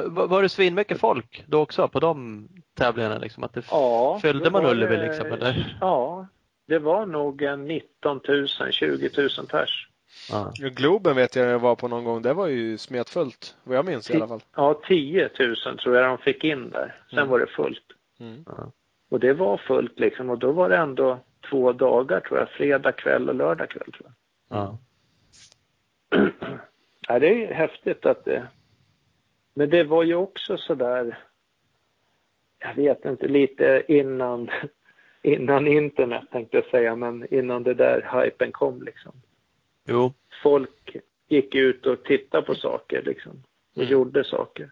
Var, 0.06 0.28
var 0.28 0.42
det 0.42 0.50
svinmycket 0.50 1.00
folk 1.00 1.44
då 1.48 1.60
också 1.62 1.88
på 1.88 2.00
de 2.00 2.48
tävlingarna 2.74 3.18
liksom? 3.18 3.44
Att 3.44 3.54
det 3.54 3.66
ja 3.72 4.20
Följde 4.22 4.44
det 4.46 4.52
man 4.52 4.64
var 4.64 4.72
Ullevi 4.72 4.96
det- 4.96 5.08
liksom, 5.08 5.28
eller? 5.32 5.78
Ja, 5.82 6.28
det 6.68 6.80
var 6.80 7.06
nog 7.06 7.42
en 7.42 7.66
19 7.66 8.22
000, 8.28 8.48
20 8.48 9.10
000 9.38 9.48
pers. 9.48 9.88
ja. 10.32 10.52
Ja, 10.56 10.70
Globen 10.70 11.16
vet 11.16 11.36
jag 11.36 11.46
jag 11.48 11.60
var 11.60 11.76
på 11.76 11.88
någon 11.88 12.04
gång. 12.04 12.22
Det 12.22 12.34
var 12.34 12.48
ju 12.48 12.78
smetfullt. 12.78 13.58
Vad 13.64 13.78
jag 13.78 13.86
minns 13.86 14.10
i 14.12 14.16
alla 14.16 14.28
fall. 14.28 14.44
Ja, 14.56 14.82
10 14.88 15.30
000 15.40 15.56
tror 15.78 15.96
jag 15.96 16.06
de 16.10 16.18
fick 16.18 16.44
in 16.44 16.70
där. 16.70 17.02
Sen 17.10 17.20
Mm. 17.20 17.30
var 17.32 17.40
det 17.40 17.48
fullt. 17.48 17.84
Mm. 18.20 18.46
Och 19.10 19.20
det 19.20 19.34
var 19.34 19.58
fullt 19.58 20.00
liksom 20.00 20.30
och 20.30 20.40
då 20.40 20.52
var 20.52 20.70
det 20.70 20.78
ändå 20.78 21.20
två 21.50 21.72
dagar 21.74 22.20
tror 22.20 22.40
jag. 22.40 22.50
Fredag 22.50 22.92
kväll 22.92 23.30
och 23.30 23.36
lördag 23.36 23.70
kväll 23.70 23.92
tror 23.92 24.12
jag. 24.50 24.58
Ja. 24.58 24.78
Ja, 27.08 27.20
det 27.20 27.46
är 27.46 27.54
häftigt 27.54 28.06
att 28.06 28.26
det... 28.26 28.48
Men 29.54 29.70
det 29.70 29.84
var 29.84 30.04
ju 30.04 30.16
också 30.16 30.58
så 30.58 30.76
där... 30.76 31.18
jag 32.60 32.76
vet 32.76 33.06
inte, 33.06 33.28
lite 33.28 33.84
innan, 33.88 34.50
innan 35.22 35.68
internet 35.68 36.24
tänkte 36.32 36.58
jag 36.58 36.66
säga, 36.66 36.96
men 36.96 37.34
innan 37.34 37.64
det 37.64 37.74
där 37.74 38.24
hypen 38.24 38.52
kom 38.52 38.82
liksom. 38.82 39.12
Jo. 39.88 40.14
Folk 40.44 40.96
gick 41.28 41.56
ut 41.56 41.86
och 41.86 42.04
tittade 42.04 42.46
på 42.46 42.56
saker 42.56 43.02
liksom 43.02 43.44
och 43.76 43.82
Mm. 43.82 43.92
gjorde 43.92 44.24
saker. 44.24 44.72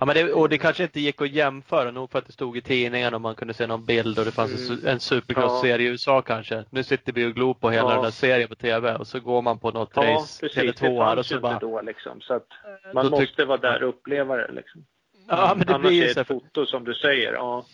Ja, 0.00 0.06
men 0.06 0.14
det, 0.14 0.32
och 0.32 0.48
det 0.48 0.58
kanske 0.58 0.82
inte 0.82 1.00
gick 1.00 1.20
att 1.22 1.30
jämföra 1.30 1.90
nog 1.90 2.10
för 2.10 2.18
att 2.18 2.26
det 2.26 2.32
stod 2.32 2.56
i 2.56 2.60
tidningen 2.60 3.14
och 3.14 3.20
man 3.20 3.34
kunde 3.34 3.54
se 3.54 3.66
någon 3.66 3.84
bild 3.84 4.18
och 4.18 4.24
det 4.24 4.30
fanns 4.30 4.70
en, 4.70 4.76
Mm. 4.78 4.86
en 4.88 5.00
supercross-serie 5.00 5.86
i 5.86 5.90
USA 5.90 6.22
kanske. 6.22 6.64
Nu 6.70 6.82
sitter 6.84 7.12
vi 7.12 7.26
och 7.26 7.34
glor 7.34 7.54
på 7.54 7.70
hela 7.70 7.88
Ja. 7.88 7.94
den 7.94 8.02
där 8.04 8.10
serien 8.10 8.48
på 8.48 8.54
TV 8.54 8.94
och 8.94 9.06
så 9.06 9.20
går 9.20 9.42
man 9.42 9.58
på 9.58 9.70
något 9.70 9.90
Ja, 9.94 10.02
race, 10.02 10.40
precis. 10.40 10.58
Tele2 10.80 10.98
Det 10.98 11.04
här 11.04 11.16
och 11.18 11.26
så 11.26 11.40
bara... 11.40 11.58
då 11.58 11.80
liksom. 11.80 12.20
Så 12.20 12.34
att 12.34 12.46
man 12.94 13.04
Då 13.04 13.10
måste 13.20 13.44
vara 13.44 13.58
där 13.58 13.82
och 13.82 13.88
uppleva 13.88 14.36
det 14.36 14.52
liksom. 14.52 14.84
Ja, 15.28 15.54
men 15.56 15.66
det 15.66 15.74
Annars 15.74 15.88
blir 15.88 16.02
är 16.02 16.08
ju 16.08 16.14
det 16.14 16.20
ett 16.20 16.26
foto 16.26 16.66
som 16.66 16.84
du 16.84 16.94
säger. 16.94 17.32
Ja, 17.32 17.64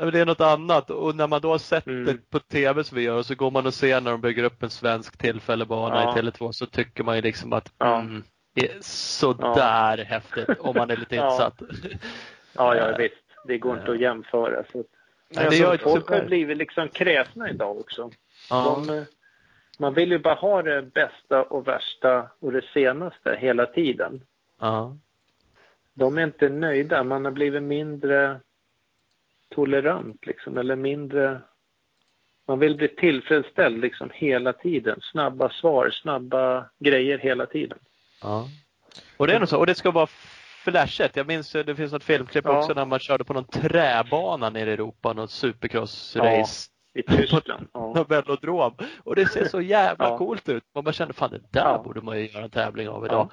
Ja, 0.00 0.04
det 0.10 0.20
är 0.20 0.26
något 0.26 0.40
annat 0.40 0.90
och 0.90 1.16
när 1.16 1.26
man 1.26 1.40
då 1.40 1.50
har 1.50 1.58
sett 1.58 1.86
Mm. 1.86 2.04
det 2.04 2.30
på 2.30 2.38
TV 2.38 2.84
som 2.84 2.96
vi 2.98 3.02
gör 3.04 3.18
och 3.18 3.26
så 3.26 3.34
går 3.34 3.50
man 3.50 3.66
och 3.66 3.74
ser 3.74 4.00
när 4.00 4.10
de 4.10 4.20
bygger 4.20 4.44
upp 4.44 4.62
en 4.62 4.70
svensk 4.70 5.18
tillfällebana 5.18 6.02
Ja. 6.02 6.18
i 6.18 6.22
Tele2 6.22 6.52
så 6.52 6.66
tycker 6.66 7.04
man 7.04 7.16
ju 7.16 7.22
liksom 7.22 7.52
att 7.52 7.72
Ja. 7.78 8.00
mm, 8.00 8.22
är 8.64 8.78
sådär 8.80 10.04
häftigt 10.04 10.48
om 10.58 10.76
man 10.76 10.90
är 10.90 10.96
lite 10.96 11.14
Ja. 11.16 11.32
insatt. 11.32 11.62
ja, 12.54 12.76
ja 12.76 12.96
visst. 12.96 13.14
Det 13.44 13.58
går 13.58 13.78
inte 13.78 13.90
att 13.90 14.00
jämföra. 14.00 14.64
Så 14.72 14.84
Nej, 15.28 15.46
det 15.50 15.56
gör 15.56 15.72
inte 15.72 15.84
folk 15.84 16.08
har 16.08 16.24
blivit 16.24 16.56
liksom 16.56 16.88
kräsna 16.88 17.50
idag 17.50 17.78
också. 17.78 18.10
Ja. 18.50 18.82
De, 18.86 18.94
eh, 18.98 19.04
man 19.78 19.94
vill 19.94 20.10
ju 20.10 20.18
bara 20.18 20.34
ha 20.34 20.62
det 20.62 20.82
bästa 20.82 21.42
och 21.42 21.68
värsta 21.68 22.30
och 22.38 22.52
det 22.52 22.64
senaste 22.74 23.36
hela 23.38 23.66
tiden. 23.66 24.20
Ja. 24.60 24.96
De 25.94 26.18
är 26.18 26.22
inte 26.22 26.48
nöjda. 26.48 27.04
Man 27.04 27.24
har 27.24 27.32
blivit 27.32 27.62
mindre 27.62 28.40
tolerant 29.48 30.26
liksom, 30.26 30.58
eller 30.58 30.76
mindre... 30.76 31.40
Man 32.46 32.58
vill 32.58 32.76
bli 32.76 32.88
tillfredsställd 32.88 33.80
liksom 33.80 34.10
hela 34.14 34.52
tiden. 34.52 35.00
Snabba 35.02 35.50
svar, 35.50 35.90
snabba 35.90 36.64
grejer 36.78 37.18
hela 37.18 37.46
tiden. 37.46 37.78
Ja. 38.22 38.48
Och 39.16 39.26
det 39.26 39.34
är 39.34 39.38
nog 39.38 39.48
så. 39.48 39.58
Och 39.58 39.66
det 39.66 39.74
ska 39.74 39.90
vara 39.90 40.06
flashigt. 40.64 41.16
Jag 41.16 41.26
minns 41.26 41.54
eh, 41.54 41.64
det 41.64 41.74
finns 41.76 41.92
något 41.92 42.04
filmklipp 42.04 42.44
Ja. 42.44 42.58
också 42.58 42.74
när 42.74 42.84
man 42.84 42.98
körde 42.98 43.24
på 43.24 43.32
någon 43.34 43.44
träbana 43.44 44.50
nere 44.50 44.70
i 44.70 44.72
Europa, 44.72 45.12
något 45.12 45.30
supercross-race. 45.30 46.68
I 46.94 47.02
Tyskland. 47.02 47.68
Ja. 47.72 47.92
Någon 47.94 48.04
velodrom. 48.08 48.74
Och 49.04 49.14
det 49.16 49.26
ser 49.26 49.44
så 49.44 49.60
jävla 49.60 50.08
Ja. 50.08 50.18
coolt 50.18 50.48
ut. 50.48 50.64
Man 50.74 50.84
bara 50.84 50.92
känner 50.92 51.12
fan 51.12 51.30
det 51.30 51.38
där 51.50 51.60
Ja. 51.60 51.82
borde 51.84 52.00
man 52.00 52.18
ju 52.20 52.28
göra 52.30 52.44
en 52.44 52.50
tävling 52.50 52.88
av 52.88 53.04
idag. 53.06 53.30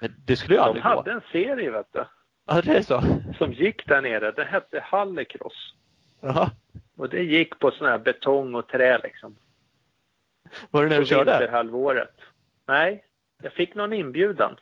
Men 0.00 0.14
det 0.26 0.36
skulle 0.36 0.54
ju 0.54 0.58
De 0.60 0.64
aldrig 0.66 0.82
gå. 0.82 0.88
hade 0.88 1.12
en 1.12 1.20
serie 1.32 1.70
vet 1.70 1.86
du, 1.92 2.04
Ja, 2.46 2.60
det 2.62 2.76
är 2.76 2.82
så. 2.82 3.02
som 3.38 3.52
gick 3.52 3.86
där 3.86 4.00
nere. 4.02 4.32
Det 4.32 4.44
hette 4.44 4.80
Hallecross. 4.80 5.74
Jaha. 6.20 6.50
Och 6.96 7.08
det 7.08 7.22
gick 7.22 7.58
på 7.58 7.70
sån 7.70 7.86
här 7.86 7.98
betong 7.98 8.54
och 8.54 8.68
trä 8.68 8.98
liksom. 8.98 9.36
Var 10.70 10.82
det 10.82 10.88
när 10.88 10.98
du 10.98 11.06
körde? 11.06 11.38
vinterhalvåret. 11.38 12.14
Nej, 12.66 13.04
jag 13.42 13.52
fick 13.52 13.74
någon 13.74 13.92
inbjudan. 13.92 14.56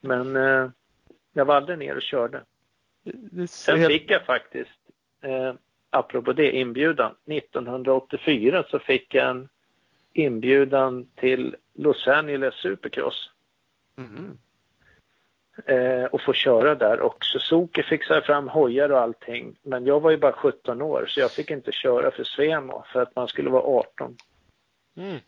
Men 0.00 0.36
eh, 0.36 0.70
jag 1.32 1.44
var 1.44 1.54
aldrig 1.56 1.78
ner 1.78 1.96
och 1.96 2.02
körde. 2.02 2.44
Sen 3.48 3.78
helt... 3.78 3.92
fick 3.92 4.10
jag 4.10 4.24
faktiskt, 4.26 4.78
eh, 5.22 5.54
apropå 5.90 6.32
det, 6.32 6.52
inbjudan. 6.52 7.14
1984 7.26 8.64
så 8.70 8.78
fick 8.78 9.14
jag 9.14 9.30
en 9.30 9.48
inbjudan 10.12 11.06
till 11.14 11.56
Los 11.74 12.08
Angeles 12.08 12.54
Supercross 12.54 13.30
Mhm. 13.94 14.38
eh, 15.66 16.04
och 16.04 16.22
få 16.22 16.32
köra 16.32 16.74
där. 16.74 17.00
Och 17.00 17.24
Suzuki 17.24 17.82
fixade 17.82 18.22
fram 18.22 18.48
hojar 18.48 18.90
och 18.90 18.98
allting. 19.00 19.56
Men 19.62 19.86
jag 19.86 20.00
var 20.00 20.10
ju 20.10 20.16
bara 20.16 20.32
17 20.32 20.82
år 20.82 21.06
så 21.08 21.20
jag 21.20 21.32
fick 21.32 21.50
inte 21.50 21.72
köra 21.72 22.10
för 22.10 22.24
Svemo 22.24 22.84
för 22.92 23.02
att 23.02 23.16
man 23.16 23.28
skulle 23.28 23.50
vara 23.50 23.62
18. 23.62 24.16
Mm. 24.96 25.18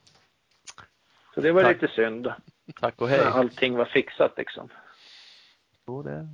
Så 1.34 1.40
det 1.40 1.52
var 1.52 1.62
Tack. 1.62 1.82
lite 1.82 1.94
synd. 1.94 2.32
Tack 2.80 3.00
och 3.00 3.08
hej. 3.08 3.20
Allting 3.20 3.76
var 3.76 3.84
fixat 3.84 4.32
liksom. 4.36 4.68
Jo, 5.86 6.02
det... 6.02 6.28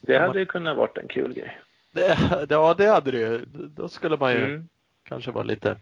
Det 0.00 0.18
hade 0.18 0.38
ju 0.38 0.46
kunnat 0.46 0.76
varit 0.76 0.98
en 0.98 1.08
kul 1.08 1.32
grej. 1.34 1.60
Det, 1.92 2.18
ja, 2.50 2.74
det 2.74 2.86
hade 2.86 3.10
det 3.10 3.18
ju. 3.18 3.44
Då 3.52 3.88
skulle 3.88 4.16
man 4.16 4.32
ju 4.32 4.44
Mm. 4.44 4.68
kanske 5.08 5.30
vara 5.30 5.44
lite 5.44 5.76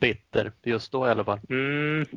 bitter 0.00 0.52
just 0.62 0.92
då 0.92 1.06
i 1.06 1.10
alla 1.10 1.24
fall. 1.24 1.40
Mm. 1.48 2.06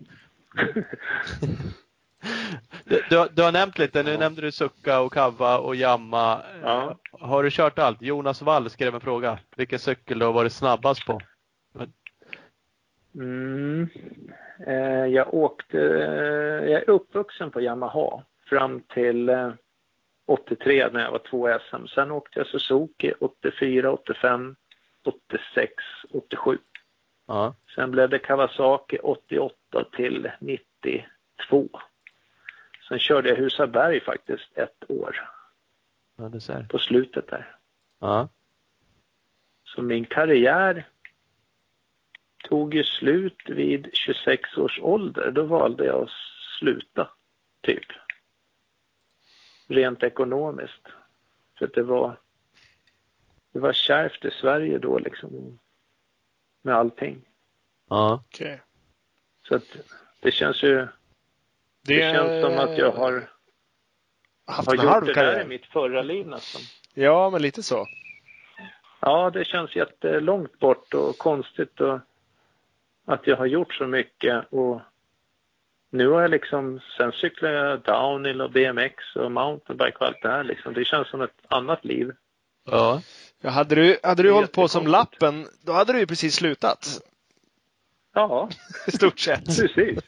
Du, 2.83 3.01
du, 3.09 3.17
har- 3.17 3.29
du 3.33 3.41
har 3.43 3.51
nämnt 3.51 3.77
lite, 3.77 4.03
nu 4.03 4.17
nämnde 4.17 4.41
du 4.41 4.51
Succa 4.51 4.99
och 4.99 5.13
Kava 5.13 5.57
och 5.57 5.75
Jamma. 5.75 6.41
Ja. 6.63 6.97
Har 7.11 7.43
du 7.43 7.49
kört 7.51 7.79
allt? 7.79 8.01
Jonas 8.01 8.41
Wall 8.41 8.69
skrev 8.69 8.95
en 8.95 9.01
fråga. 9.01 9.39
Vilken 9.55 9.79
cykel 9.79 10.19
du 10.19 10.25
har 10.25 10.33
varit 10.33 10.53
snabbast 10.53 11.05
på? 11.05 11.21
Mm. 13.17 13.89
Eh, 14.67 15.05
jag 15.05 15.33
åkte, 15.33 15.79
eh, 15.79 16.71
jag 16.71 16.81
är 16.81 16.89
uppvuxen 16.89 17.51
på 17.51 17.61
Yamaha 17.61 18.23
fram 18.49 18.81
till 18.81 19.29
eh, 19.29 19.53
83 20.25 20.89
när 20.91 21.03
jag 21.03 21.11
var 21.11 21.21
två 21.29 21.59
SM. 21.69 21.87
Sen 21.87 22.11
åkte 22.11 22.39
jag 22.39 22.47
Suzuki 22.47 23.13
84, 23.19 23.91
85, 23.91 24.55
86, 25.05 25.73
87. 26.09 26.57
Ja. 27.27 27.55
Sen 27.75 27.91
blev 27.91 28.09
det 28.09 28.19
Kawasaki 28.19 28.97
88 29.03 29.83
till 29.91 30.31
92. 30.39 31.69
Sen 32.87 32.99
körde 32.99 33.29
jag 33.29 33.35
Husaberg 33.35 33.99
faktiskt 33.99 34.57
ett 34.57 34.83
år 34.87 35.29
ja, 36.17 36.31
på 36.69 36.79
slutet 36.79 37.27
där. 37.27 37.55
Ja. 37.99 38.29
Så 39.63 39.81
min 39.81 40.05
karriär 40.05 40.87
tog 42.49 42.73
ju 42.73 42.83
slut 42.83 43.49
vid 43.49 43.89
26 43.93 44.57
års 44.57 44.79
ålder. 44.79 45.31
Då 45.31 45.43
valde 45.43 45.85
jag 45.85 46.03
att 46.03 46.09
sluta, 46.59 47.09
typ. 47.61 47.85
Rent 49.67 50.03
ekonomiskt. 50.03 50.87
För 51.57 51.65
att 51.65 51.73
det 51.73 51.83
var, 51.83 52.19
det 53.53 53.59
var 53.59 53.73
kärvt 53.73 54.25
i 54.25 54.31
Sverige 54.31 54.77
då 54.77 54.99
liksom. 54.99 55.59
Med 56.61 56.75
allting. 56.75 57.21
Ja. 57.89 58.23
Okej. 58.27 58.61
Så 59.47 59.55
att 59.55 59.77
det 60.19 60.31
känns 60.31 60.63
ju, 60.63 60.87
det, 61.81 62.13
känns 62.13 62.45
som 62.45 62.57
att 62.57 62.77
jag 62.77 62.91
har, 62.91 63.29
haft 64.45 64.67
har 64.67 64.75
en 64.75 64.81
gjort 64.81 64.91
halv 64.91 65.05
det 65.05 65.13
där 65.13 65.41
i 65.41 65.47
mitt 65.47 65.65
förra 65.65 66.01
liv 66.01 66.27
nästan. 66.27 66.61
Ja, 66.93 67.29
men 67.29 67.41
lite 67.41 67.63
så. 67.63 67.85
Ja, 68.99 69.29
det 69.29 69.45
känns 69.45 69.75
jättelångt 69.75 70.59
bort 70.59 70.93
och 70.93 71.17
konstigt 71.17 71.81
och 71.81 71.99
att 73.07 73.27
jag 73.27 73.37
har 73.37 73.45
gjort 73.45 73.73
så 73.73 73.87
mycket 73.87 74.45
och 74.49 74.81
nu 75.89 76.07
har 76.07 76.21
jag 76.21 76.31
liksom, 76.31 76.79
sen 76.97 77.11
cyklar 77.11 77.49
jag 77.49 77.81
downhill 77.81 78.41
och 78.41 78.51
BMX 78.51 79.15
och 79.15 79.31
mountainbike 79.31 79.97
och 79.97 80.05
allt 80.05 80.21
det 80.21 80.29
här 80.29 80.43
liksom. 80.43 80.73
Det 80.73 80.85
känns 80.85 81.07
som 81.09 81.21
ett 81.21 81.41
annat 81.47 81.85
liv. 81.85 82.11
Ja. 82.65 83.01
Ja, 83.41 83.49
hade 83.49 83.75
du, 83.75 83.99
hade 84.03 84.23
du 84.23 84.31
hållit 84.31 84.51
på 84.51 84.67
som 84.67 84.87
lappen, 84.87 85.47
då 85.65 85.71
hade 85.71 85.93
du 85.93 85.99
ju 85.99 86.07
precis 86.07 86.35
slutat. 86.35 86.99
Ja, 88.13 88.49
I 88.87 88.91
stort 88.91 89.19
sett. 89.19 89.45
precis. 89.45 89.99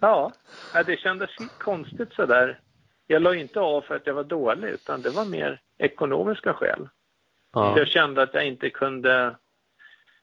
Ja, 0.00 0.32
ja, 0.74 0.82
det 0.82 0.96
kändes 0.96 1.30
konstigt 1.58 2.12
sådär. 2.12 2.60
Jag 3.06 3.22
la 3.22 3.34
inte 3.34 3.60
av 3.60 3.80
för 3.80 3.96
att 3.96 4.06
jag 4.06 4.14
var 4.14 4.24
dålig 4.24 4.68
utan 4.68 5.02
det 5.02 5.10
var 5.10 5.24
mer 5.24 5.60
ekonomiska 5.78 6.54
skäl. 6.54 6.88
Ja. 7.52 7.78
Jag 7.78 7.88
kände 7.88 8.22
att 8.22 8.34
jag 8.34 8.46
inte 8.46 8.70
kunde 8.70 9.36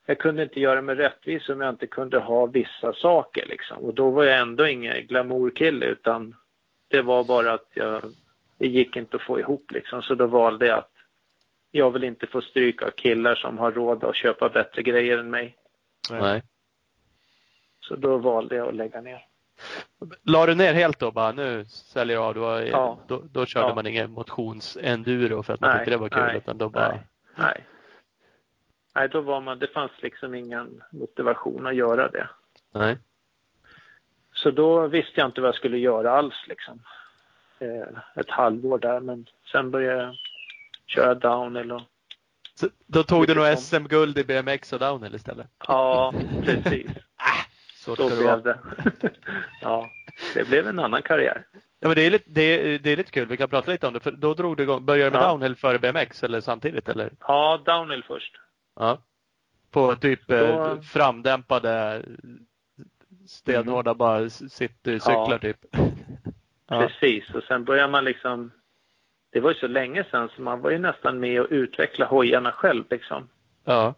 jag 0.06 0.18
kunde 0.20 0.44
inte 0.44 0.60
göra 0.60 0.82
mig 0.82 0.96
rättvis 0.96 1.50
om 1.50 1.62
jag 1.62 1.70
inte 1.70 1.88
kunde 1.88 2.20
ha 2.20 2.46
vissa 2.46 2.94
saker 2.94 3.46
liksom. 3.46 3.78
Och 3.78 3.94
då 3.94 4.10
var 4.10 4.24
jag 4.24 4.40
ändå 4.40 4.68
ingen 4.68 5.08
glamourkille 5.08 5.86
utan 5.86 6.36
det 6.88 7.02
var 7.02 7.24
bara 7.24 7.54
att 7.54 7.70
jag, 7.74 8.02
det 8.58 8.68
gick 8.68 8.96
inte 8.96 9.16
att 9.16 9.22
få 9.24 9.40
ihop 9.40 9.72
liksom. 9.72 10.02
Så 10.02 10.16
då 10.16 10.28
valde 10.28 10.66
jag 10.68 10.78
att 10.78 10.92
jag 11.72 11.92
vill 11.92 12.04
inte 12.04 12.28
få 12.28 12.42
stryk 12.42 12.82
av 12.82 12.90
killar 12.90 13.36
som 13.36 13.58
har 13.58 13.72
råd 13.72 14.04
att 14.04 14.16
köpa 14.16 14.50
bättre 14.50 14.82
grejer 14.82 15.18
än 15.18 15.30
mig. 15.30 15.56
Nej. 16.12 16.44
Så 17.80 17.96
då 17.96 18.18
valde 18.18 18.56
jag 18.56 18.68
att 18.68 18.76
lägga 18.76 19.02
ner. 19.02 19.26
La 20.24 20.46
du 20.46 20.56
ner 20.56 20.74
helt 20.74 21.00
då 21.00 21.12
bara, 21.12 21.32
nu 21.32 21.66
säljer 21.66 22.16
jag 22.16 22.26
av? 22.26 22.36
Var, 22.36 22.62
Ja. 22.62 23.00
då, 23.08 23.22
då 23.32 23.46
körde 23.46 23.68
Ja. 23.68 23.76
man 23.76 23.88
ingen 23.88 24.12
motionsenduro 24.12 25.44
för 25.44 25.54
att 25.54 25.60
man 25.62 25.70
Nej, 25.70 25.80
tyckte 25.80 25.92
det 25.92 25.98
var 25.98 26.10
kul 26.10 26.22
nej, 26.24 26.38
utan 26.38 26.58
då 26.58 26.70
bara... 26.70 26.88
nej. 26.90 27.00
Nej. 27.36 27.66
Nej, 28.96 29.10
då 29.10 29.22
var 29.22 29.42
man, 29.42 29.60
det 29.60 29.68
fanns 29.68 29.92
liksom 30.02 30.36
ingen 30.36 30.84
motivation 30.92 31.68
att 31.68 31.76
göra 31.76 32.08
det. 32.10 32.30
Nej. 32.74 32.98
Så 34.34 34.52
då 34.52 34.88
visste 34.88 35.12
jag 35.22 35.28
inte 35.28 35.42
vad 35.42 35.48
jag 35.48 35.56
skulle 35.56 35.78
göra 35.78 36.12
alls 36.12 36.34
liksom. 36.48 36.82
Eh, 37.60 37.98
ett 38.16 38.30
halvår 38.30 38.80
där 38.80 39.00
men 39.00 39.26
sen 39.52 39.72
började 39.72 40.02
jag 40.04 40.16
köra 40.88 41.16
downhill 41.16 41.72
och 41.72 41.82
Så, 42.56 42.68
då 42.88 43.04
tog 43.04 43.28
du 43.28 43.36
nog 43.36 43.58
SM-guld 43.58 44.18
i 44.18 44.24
BMX 44.24 44.74
och 44.74 44.80
downhill 44.80 45.16
istället? 45.16 45.48
ja, 45.68 46.14
precis. 46.46 46.92
Så 47.76 47.96
Så 47.96 48.10
vara. 48.10 48.38
blev 48.38 48.44
det. 48.44 48.60
ja, 49.62 49.90
det 50.34 50.48
blev 50.48 50.68
en 50.68 50.80
annan 50.80 51.02
karriär. 51.02 51.46
Ja, 51.80 51.88
men 51.88 51.96
det, 51.96 52.02
är 52.02 52.10
lite, 52.12 52.26
det, 52.30 52.42
är, 52.42 52.80
det 52.80 52.90
är 52.90 52.98
lite 52.98 53.12
kul, 53.12 53.28
vi 53.28 53.38
kan 53.38 53.50
prata 53.50 53.72
lite 53.72 53.88
om 53.88 53.94
det. 53.94 54.00
För 54.00 54.12
då 54.12 54.34
drog 54.34 54.58
det 54.58 54.64
igång, 54.64 54.86
började 54.86 55.10
det 55.10 55.18
med 55.18 55.26
Ja. 55.26 55.30
downhill 55.32 55.56
före 55.56 55.80
BMX 55.80 56.24
eller 56.24 56.42
samtidigt 56.42 56.90
eller? 56.90 57.12
Ja, 57.20 57.62
downhill 57.66 58.04
först. 58.08 58.40
Ja. 58.76 58.98
På 59.72 59.96
typ 59.96 60.28
Då- 60.28 60.36
eh, 60.36 60.80
framdämpade 60.82 62.02
stenhårda 63.28 63.94
bara 63.94 64.30
citycyklar 64.30 65.30
Ja. 65.32 65.40
typ. 65.40 65.58
Ja. 66.68 66.88
Precis, 66.88 67.30
och 67.30 67.44
sen 67.44 67.64
börjar 67.64 67.88
man 67.88 68.06
liksom... 68.06 68.52
Det 69.32 69.40
var 69.40 69.52
ju 69.52 69.56
så 69.60 69.68
länge 69.68 70.04
sedan 70.12 70.30
så 70.36 70.42
man 70.42 70.62
var 70.62 70.72
ju 70.72 70.78
nästan 70.78 71.20
med 71.20 71.42
och 71.42 71.48
utveckla 71.50 72.06
hojarna 72.06 72.52
själv 72.52 72.84
liksom. 72.90 73.30
Ja. 73.64 73.94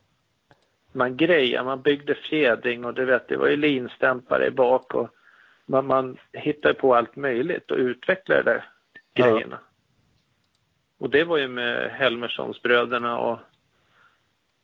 Man 0.91 1.17
grejade, 1.17 1.65
man 1.65 1.81
byggde 1.81 2.15
fjädring 2.15 2.85
och 2.85 2.93
du 2.93 3.05
vet, 3.05 3.27
det 3.27 3.37
var 3.37 3.47
ju 3.47 3.57
linstämpare 3.57 4.47
i 4.47 4.51
bak 4.51 4.93
och 4.93 5.09
man, 5.65 5.87
man 5.87 6.17
hittade 6.33 6.73
på 6.73 6.95
allt 6.95 7.15
möjligt 7.15 7.71
och 7.71 7.77
utvecklade 7.77 8.43
de 8.43 8.49
där 8.51 8.65
Ja. 9.13 9.31
grejerna. 9.33 9.59
Och 10.97 11.09
det 11.09 11.23
var 11.23 11.37
ju 11.37 11.47
med 11.47 11.91
Helmerssonsbröderna 11.91 13.17
och 13.17 13.39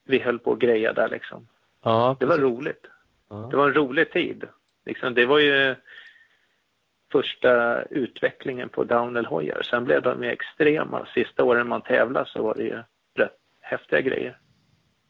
vi 0.05 0.19
höll 0.19 0.39
på 0.39 0.51
att 0.53 0.59
greja 0.59 0.93
där 0.93 1.09
liksom. 1.09 1.47
ja. 1.83 2.17
Det 2.19 2.25
var 2.25 2.37
roligt. 2.37 2.85
Ja. 3.29 3.47
Det 3.51 3.57
var 3.57 3.67
en 3.67 3.73
rolig 3.73 4.11
tid. 4.11 4.43
Liksom, 4.85 5.13
det 5.13 5.25
var 5.25 5.39
ju 5.39 5.75
första 7.11 7.81
utvecklingen 7.83 8.69
på 8.69 8.83
downhill-hojar. 8.83 9.61
Sen 9.63 9.83
blev 9.85 10.01
de 10.01 10.23
ju 10.23 10.29
extrema. 10.29 11.05
Sista 11.13 11.43
åren 11.43 11.67
man 11.67 11.81
tävlade 11.81 12.29
så 12.29 12.43
var 12.43 12.53
det 12.55 12.63
ju 12.63 12.83
rätt 13.15 13.37
häftiga 13.61 14.01
grejer. 14.01 14.37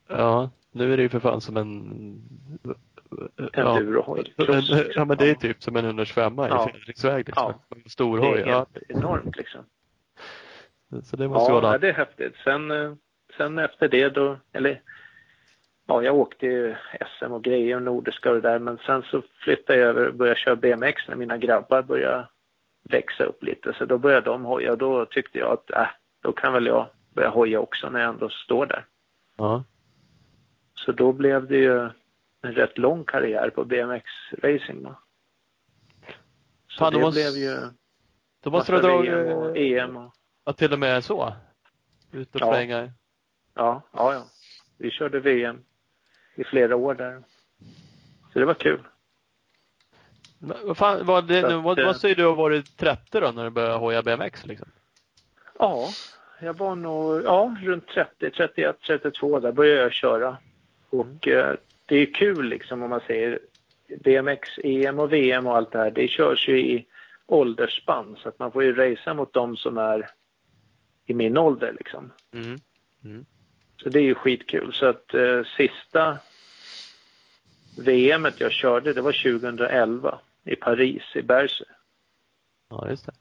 ja, 0.08 0.50
nu 0.72 0.94
är 0.94 0.98
det 0.98 1.04
ju 1.04 1.10
för 1.10 1.20
fan 1.20 1.42
som 1.42 1.58
en... 1.58 1.72
En 3.38 3.48
ja. 3.54 3.80
En-. 3.80 4.86
Ja 4.96 5.06
men 5.06 5.18
det 5.18 5.30
är 5.30 5.36
typ 5.36 5.64
som 5.64 5.76
en 5.76 5.86
125 5.86 6.34
Ja. 6.38 6.70
i 6.70 6.72
fjädringsväg 6.74 7.26
liksom. 7.28 7.54
Ja. 7.70 7.78
Stor 7.90 8.18
hoj. 8.18 8.44
Ja. 8.46 8.66
enormt 8.90 9.36
liksom. 9.38 9.62
Så 11.04 11.16
det 11.16 11.28
måste 11.28 11.52
Ja, 11.52 11.60
vara 11.60 11.72
ja, 11.74 11.78
det 11.78 11.90
är 11.90 11.94
häftigt. 11.94 12.36
Sen, 12.44 12.72
eh, 12.72 12.94
sen 13.38 13.60
efter 13.60 13.88
det 13.88 14.10
då, 14.10 14.38
eller 14.52 14.82
ja, 15.88 16.04
jag 16.04 16.16
åkte 16.16 16.46
ju 16.46 16.76
SM 17.20 17.32
och 17.32 17.44
grejer 17.44 17.76
och 17.76 17.82
nordiska 17.82 18.30
och 18.30 18.36
det 18.36 18.50
där, 18.50 18.60
men 18.60 18.78
sen 18.78 19.04
så 19.04 19.22
flyttade 19.44 19.80
jag 19.80 19.90
över 19.90 20.08
och 20.08 20.16
började 20.16 20.40
köra 20.40 20.56
BMX 20.56 21.08
när 21.08 21.16
mina 21.16 21.38
grabbar 21.38 21.82
började 21.82 22.28
växa 22.84 23.24
upp 23.24 23.44
lite. 23.44 23.74
Så 23.78 23.86
då 23.86 23.98
började 23.98 24.30
de 24.30 24.44
hoja 24.46 24.72
och 24.72 24.78
då 24.78 25.06
tyckte 25.06 25.40
jag 25.40 25.52
att 25.52 25.72
äh, 25.72 25.88
då 26.22 26.32
kan 26.32 26.54
väl 26.54 26.66
jag 26.66 26.88
börja 27.14 27.30
hoja 27.30 27.60
också 27.60 27.90
när 27.90 28.00
jag 28.00 28.10
ändå 28.10 28.30
står 28.30 28.66
där. 28.66 28.86
Ja. 29.38 29.64
Så 30.76 30.92
då 30.92 31.14
blev 31.14 31.48
det 31.48 31.58
ju 31.58 31.80
en 32.42 32.54
rätt 32.54 32.78
lång 32.78 33.04
karriär 33.06 33.50
på 33.50 33.64
BMX-racing 33.66 34.84
då. 34.84 34.96
Så 36.68 36.78
Fan, 36.80 36.94
det 36.94 37.00
måste- 37.00 37.32
blev 37.32 37.44
ju 37.44 37.58
Då 38.44 38.50
måste 38.52 38.72
du 38.72 38.80
dra 38.82 39.02
VM 39.02 39.38
och 39.38 39.58
eh, 39.58 39.84
EM 39.84 39.98
och 39.98 40.14
ja, 40.46 40.54
till 40.54 40.74
och 40.74 40.80
med 40.80 41.04
så. 41.04 41.34
Ut 42.12 42.36
och 42.36 42.42
Ja. 42.42 42.90
Ja, 43.56 43.82
ja, 43.92 44.14
ja. 44.14 44.26
Vi 44.78 44.92
körde 44.92 45.20
VM 45.20 45.64
i 46.36 46.44
flera 46.44 46.76
år 46.76 46.94
där. 46.94 47.24
Så 48.34 48.40
det 48.40 48.46
var 48.46 48.54
kul. 48.54 48.84
Vad, 50.40 50.78
fan, 50.78 51.06
vad, 51.06 51.28
det, 51.28 51.44
att, 51.44 51.64
vad, 51.64 51.80
eh, 51.80 51.86
vad 51.86 51.98
säger 51.98 52.16
du 52.16 52.26
har 52.26 52.36
varit 52.36 52.78
30 52.78 53.20
då 53.20 53.32
när 53.32 53.44
du 53.44 53.50
började 53.50 53.76
hoja 53.76 54.02
BMX 54.02 54.46
liksom? 54.46 54.68
Ja, 55.60 55.90
jag 56.42 56.58
var 56.58 56.76
nog 56.76 57.24
ja, 57.24 57.56
runt 57.62 57.88
30, 57.88 58.32
31, 58.32 58.76
32 58.88 59.40
där 59.40 59.52
började 59.52 59.82
jag 59.82 59.94
köra. 59.94 60.38
Och 60.90 61.28
eh, 61.28 61.56
det 61.86 61.96
är 61.96 62.14
kul 62.14 62.46
liksom 62.46 62.84
om 62.84 62.90
man 62.90 63.02
säger 63.08 63.40
BMX, 64.04 64.50
EM 64.64 65.00
och 65.00 65.14
VM 65.14 65.48
och 65.48 65.56
allt 65.58 65.72
det 65.72 65.78
här. 65.78 65.92
Det 65.92 66.08
körs 66.08 66.48
ju 66.48 66.60
i 66.60 66.86
åldersspann 67.26 68.18
så 68.24 68.30
att 68.30 68.40
man 68.40 68.52
får 68.52 68.64
ju 68.64 68.76
racea 68.76 69.14
mot 69.14 69.34
dem 69.34 69.58
som 69.58 69.78
är 69.78 70.10
i 71.06 71.14
min 71.14 71.38
ålder 71.38 71.76
liksom. 71.80 72.12
Mm. 72.34 72.60
Så 73.78 73.90
det 73.90 74.00
är 74.00 74.04
ju 74.04 74.16
skitkul. 74.16 74.74
Så 74.74 74.86
att 74.86 75.14
eh, 75.14 75.44
sista 75.58 76.18
VMet 77.78 78.40
jag 78.40 78.52
körde 78.52 78.94
det 78.94 79.02
var 79.02 79.12
2011 79.12 80.20
i 80.44 80.56
Paris 80.56 81.04
i 81.16 81.22
Bercy. 81.22 81.66
Ja, 82.70 82.90
just 82.90 83.06
det. 83.06 83.12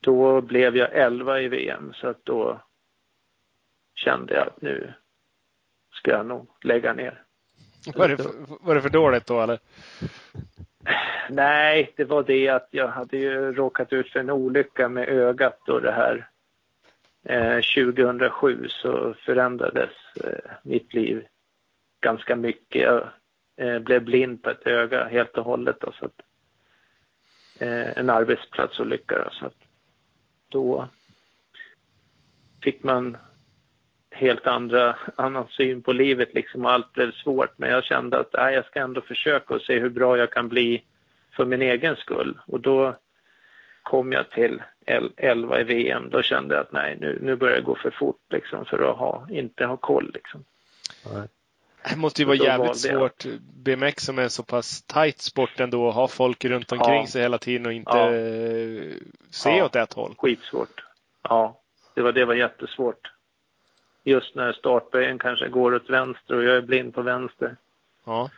Då 0.00 0.40
blev 0.40 0.76
jag 0.76 0.92
11 0.92 1.40
i 1.40 1.48
VM 1.48 1.92
så 1.94 2.08
att 2.08 2.24
då 2.24 2.60
kände 3.94 4.34
jag 4.34 4.46
att 4.46 4.62
nu 4.62 4.92
ska 5.92 6.10
jag 6.10 6.26
nog 6.26 6.48
lägga 6.62 6.92
ner. 6.92 7.22
Var 7.94 8.08
det, 8.08 8.16
för, 8.16 8.30
var 8.60 8.74
det 8.74 8.82
för 8.82 8.90
dåligt 8.90 9.26
då 9.26 9.40
eller? 9.40 9.58
Nej, 11.30 11.92
det 11.96 12.04
var 12.04 12.22
det 12.22 12.48
att 12.48 12.68
jag 12.70 12.88
hade 12.88 13.16
ju 13.16 13.52
råkat 13.52 13.92
ut 13.92 14.12
för 14.12 14.20
en 14.20 14.30
olycka 14.30 14.88
med 14.88 15.08
ögat 15.08 15.68
och 15.68 15.82
det 15.82 15.92
här. 15.92 16.28
Eh, 17.28 17.60
2007 17.60 18.68
så 18.68 19.14
förändrades 19.14 19.90
eh, 20.24 20.50
mitt 20.62 20.94
liv 20.94 21.26
ganska 22.00 22.36
mycket. 22.36 22.82
Jag 22.82 23.08
eh, 23.56 23.78
blev 23.78 24.04
blind 24.04 24.42
på 24.42 24.50
ett 24.50 24.66
öga 24.66 25.04
helt 25.04 25.38
och 25.38 25.44
hållet. 25.44 25.76
Då, 25.80 25.92
så 25.92 26.04
att, 26.04 26.20
en 27.96 28.10
arbetsplatsolycka. 28.10 29.18
Då, 29.24 29.30
så 29.30 29.46
att 29.46 29.56
då 30.48 30.88
fick 32.62 32.82
man 32.82 33.16
helt 34.10 34.46
andra, 34.46 34.96
annan 35.16 35.48
syn 35.48 35.82
på 35.82 35.92
livet 35.92 36.34
liksom 36.34 36.64
och 36.64 36.70
allt 36.70 36.92
blev 36.92 37.12
svårt. 37.12 37.58
Men 37.58 37.70
jag 37.70 37.84
kände 37.84 38.18
att 38.18 38.34
äh, 38.34 38.50
jag 38.50 38.66
ska 38.66 38.80
ändå 38.80 39.00
försöka 39.00 39.54
och 39.54 39.62
se 39.62 39.78
hur 39.78 39.90
bra 39.90 40.18
jag 40.18 40.32
kan 40.32 40.48
bli 40.48 40.84
för 41.36 41.44
min 41.44 41.62
egen 41.62 41.96
skull. 41.96 42.38
Och 42.46 42.60
då 42.60 42.96
kom 43.82 44.12
jag 44.12 44.30
till 44.30 44.62
el- 44.86 45.12
11 45.16 45.60
i 45.60 45.64
VM. 45.64 46.10
Då 46.10 46.22
kände 46.22 46.54
jag 46.54 46.62
att 46.62 46.72
nej, 46.72 46.96
nu, 47.00 47.18
nu 47.22 47.36
börjar 47.36 47.56
det 47.56 47.62
gå 47.62 47.74
för 47.74 47.90
fort 47.90 48.20
liksom 48.30 48.64
för 48.64 48.90
att 48.90 48.96
ha, 48.96 49.26
inte 49.30 49.64
ha 49.64 49.76
koll 49.76 50.10
liksom. 50.14 50.44
Det 51.90 51.96
måste 51.96 52.22
ju 52.22 52.26
vara 52.26 52.36
jävligt 52.36 52.76
svårt. 52.76 53.24
BMX 53.54 54.02
som 54.04 54.18
är 54.18 54.22
en 54.22 54.30
så 54.30 54.42
pass 54.42 54.82
tight 54.82 55.20
sport 55.20 55.60
ändå. 55.60 55.90
Ha 55.90 56.08
folk 56.08 56.44
runt 56.44 56.72
omkring 56.72 57.00
Ja. 57.00 57.06
sig 57.06 57.22
hela 57.22 57.38
tiden 57.38 57.66
och 57.66 57.72
inte 57.72 57.90
Ja. 57.98 58.14
eh, 58.14 58.92
se 59.30 59.56
Ja. 59.56 59.64
åt 59.64 59.76
ett 59.76 59.92
håll. 59.92 60.14
Skitsvårt. 60.18 60.84
Ja, 61.22 61.60
det 61.94 62.02
var, 62.02 62.12
det 62.12 62.24
var 62.24 62.34
jättesvårt. 62.34 63.12
Just 64.04 64.34
när 64.34 64.52
startböjen 64.52 65.18
kanske 65.18 65.48
går 65.48 65.74
åt 65.74 65.90
vänster 65.90 66.34
och 66.34 66.44
jag 66.44 66.56
är 66.56 66.60
blind 66.62 66.94
på 66.94 67.02
vänster. 67.02 67.56
Ja. 68.04 68.30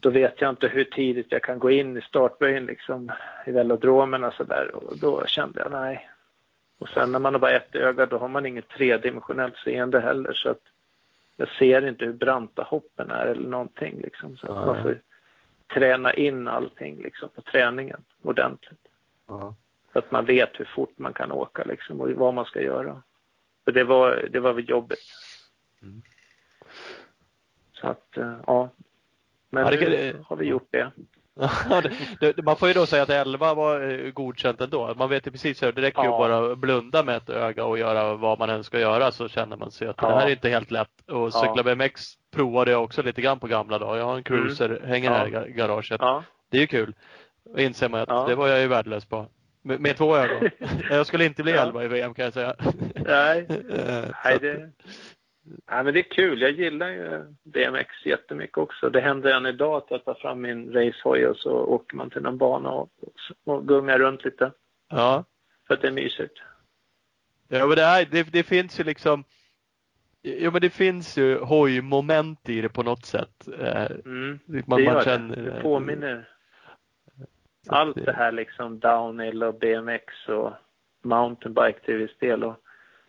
Då 0.00 0.10
vet 0.10 0.40
jag 0.40 0.50
inte 0.50 0.68
hur 0.68 0.84
tidigt 0.84 1.32
jag 1.32 1.42
kan 1.42 1.58
gå 1.58 1.70
in 1.70 1.96
i 1.96 2.00
startböjen 2.00 2.66
liksom 2.66 3.12
i 3.46 3.50
velodromerna 3.50 4.30
sådär 4.30 4.74
och 4.74 4.98
då 4.98 5.26
kände 5.26 5.60
jag 5.60 5.72
nej. 5.72 6.10
Och 6.78 6.88
sen 6.88 7.12
när 7.12 7.18
man 7.18 7.34
har 7.34 7.40
bara 7.40 7.50
ett 7.50 7.74
öga 7.74 8.06
då 8.06 8.18
har 8.18 8.28
man 8.28 8.46
inget 8.46 8.68
tredimensionellt 8.68 9.56
seende 9.56 10.00
heller 10.00 10.32
så 10.32 10.50
att 10.50 10.62
jag 11.36 11.48
ser 11.48 11.88
inte 11.88 12.04
hur 12.04 12.12
branta 12.12 12.62
hoppen 12.62 13.10
är 13.10 13.26
eller 13.26 13.48
någonting 13.48 14.00
liksom. 14.00 14.36
Så 14.36 14.52
att 14.52 14.66
man 14.66 14.82
får 14.82 15.00
träna 15.74 16.14
in 16.14 16.48
allting 16.48 17.02
liksom 17.02 17.28
på 17.28 17.42
träningen 17.42 18.04
ordentligt. 18.22 18.88
Ja. 19.26 19.54
Så 19.92 19.98
att 19.98 20.10
man 20.10 20.24
vet 20.24 20.60
hur 20.60 20.64
fort 20.64 20.98
man 20.98 21.12
kan 21.12 21.32
åka 21.32 21.64
liksom 21.64 22.00
och 22.00 22.10
vad 22.10 22.34
man 22.34 22.44
ska 22.44 22.62
göra. 22.62 23.02
För 23.64 23.72
det 23.72 23.84
var, 23.84 24.28
det 24.30 24.40
var 24.40 24.58
jobbigt. 24.58 25.12
Mm. 25.82 26.02
Så 27.72 27.86
att, 27.86 28.16
eh, 28.16 28.36
ja. 28.46 28.70
Men 29.50 29.64
Ja, 29.64 29.70
det 29.70 29.88
nu 29.88 30.22
har 30.28 30.36
vi 30.36 30.46
gjort 30.46 30.68
det. 30.70 30.90
Ja, 31.70 31.82
man 32.44 32.56
får 32.56 32.68
ju 32.68 32.74
då 32.74 32.86
säga 32.86 33.02
att 33.02 33.10
11 33.10 33.54
var 33.54 33.90
eh, 33.90 34.10
godkänt 34.10 34.60
ändå. 34.60 34.94
Man 34.96 35.08
vet 35.10 35.26
ju 35.26 35.30
precis 35.30 35.62
hur 35.62 35.72
det 35.72 35.82
räcker 35.82 36.04
Ja. 36.04 36.10
bara 36.18 36.52
att 36.52 36.58
blunda 36.58 37.02
med 37.02 37.16
ett 37.16 37.30
öga 37.30 37.64
och 37.64 37.78
göra 37.78 38.14
vad 38.14 38.38
man 38.38 38.50
än 38.50 38.64
ska 38.64 38.80
göra 38.80 39.10
så 39.12 39.28
känner 39.28 39.56
man 39.56 39.70
sig 39.70 39.88
att 39.88 39.96
Ja. 40.02 40.08
det 40.08 40.14
här 40.14 40.26
är 40.26 40.30
inte 40.30 40.48
helt 40.48 40.70
lätt. 40.70 40.88
Och 41.10 41.32
cykla 41.34 41.62
Ja. 41.66 41.74
BMX 41.74 42.02
provade 42.34 42.70
jag 42.70 42.84
också 42.84 43.02
lite 43.02 43.22
grann 43.22 43.38
på 43.40 43.46
gamla 43.46 43.78
dagar. 43.78 43.96
Jag 43.98 44.04
har 44.04 44.16
en 44.16 44.22
cruiser, 44.22 44.80
hänger 44.86 45.10
här 45.10 45.26
i 45.26 45.30
ga- 45.30 45.48
garaget. 45.48 46.00
Ja, 46.00 46.22
Det 46.50 46.56
är 46.56 46.60
ju 46.60 46.66
kul. 46.66 46.94
Och 47.52 47.60
inser 47.60 47.88
man 47.88 48.00
att 48.00 48.08
Ja. 48.08 48.24
det 48.28 48.34
var 48.34 48.48
jag 48.48 48.60
ju 48.60 48.66
värdelös 48.66 49.04
på. 49.04 49.26
Med, 49.62 49.80
med 49.80 49.96
två 49.96 50.16
ögon. 50.16 50.50
jag 50.90 51.06
skulle 51.06 51.24
inte 51.24 51.42
bli 51.42 51.52
Ja. 51.52 51.62
11 51.62 51.84
i 51.84 51.88
VM 51.88 52.14
kan 52.14 52.24
jag 52.24 52.34
säga. 52.34 52.54
nej. 52.94 53.46
Eh, 53.48 54.04
Nej, 54.24 54.38
det, 54.40 54.70
nej, 55.70 55.84
men 55.84 55.94
det 55.94 56.00
är 56.00 56.10
kul. 56.10 56.40
Jag 56.40 56.50
gillar 56.50 56.88
ju 56.88 57.24
BMX 57.42 58.06
jättemycket 58.06 58.58
också. 58.58 58.90
Det 58.90 59.00
händer 59.00 59.32
än 59.32 59.46
idag 59.46 59.76
att 59.76 59.90
jag 59.90 60.04
tar 60.04 60.14
fram 60.14 60.40
min 60.40 60.72
racehoj 60.72 61.26
och 61.26 61.36
så 61.36 61.50
åker 61.50 61.96
man 61.96 62.10
till 62.10 62.22
någon 62.22 62.38
bana 62.38 62.70
och, 62.70 62.90
och 63.44 63.68
gungar 63.68 63.98
runt 63.98 64.24
lite. 64.24 64.52
Ja. 64.88 65.24
För 65.66 65.74
att 65.74 65.80
det 65.80 65.88
är 65.88 65.92
mysigt. 65.92 66.38
Ja 67.48 67.66
men 67.66 67.76
det, 67.76 67.82
är, 67.82 68.06
det, 68.10 68.32
det 68.32 68.42
finns 68.42 68.80
ju 68.80 68.84
liksom 68.84 69.24
Ja 70.22 70.50
men 70.50 70.60
det 70.60 70.70
finns 70.70 71.18
ju 71.18 71.38
hojmoment 71.38 72.48
i 72.48 72.60
det 72.60 72.68
på 72.68 72.82
något 72.82 73.04
sätt. 73.04 73.48
Eh, 73.60 73.86
Mm. 74.04 74.38
Man, 74.66 74.78
det 74.78 74.84
gör 74.84 74.92
man 74.94 75.04
känner, 75.04 75.36
det. 75.36 75.42
Det 75.42 75.60
påminner. 75.62 76.28
Allt 77.68 78.04
det 78.04 78.12
här 78.12 78.32
liksom 78.32 78.78
downhill 78.78 79.42
och 79.42 79.54
BMX 79.54 80.28
och 80.28 80.52
mountainbike 81.02 81.80
till 81.84 81.94
viss 81.96 82.18
del. 82.18 82.44
Och 82.44 82.56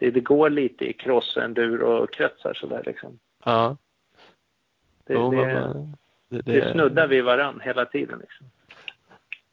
det, 0.02 0.12
det 0.12 0.20
går 0.20 0.50
lite 0.50 0.86
i 0.86 0.94
cross, 0.94 1.38
enduro 1.38 2.04
och 2.04 2.14
kretsar 2.14 2.54
sådär 2.54 2.84
liksom. 2.86 3.20
Ja. 3.46 3.78
Det, 5.08 5.14
Jo, 5.14 5.32
det, 5.32 5.38
man- 5.54 5.96
det, 6.30 6.42
det 6.42 6.72
snuddar 6.72 7.08
vid 7.08 7.24
varann 7.24 7.60
hela 7.64 7.86
tiden 7.86 8.20
liksom. 8.20 8.48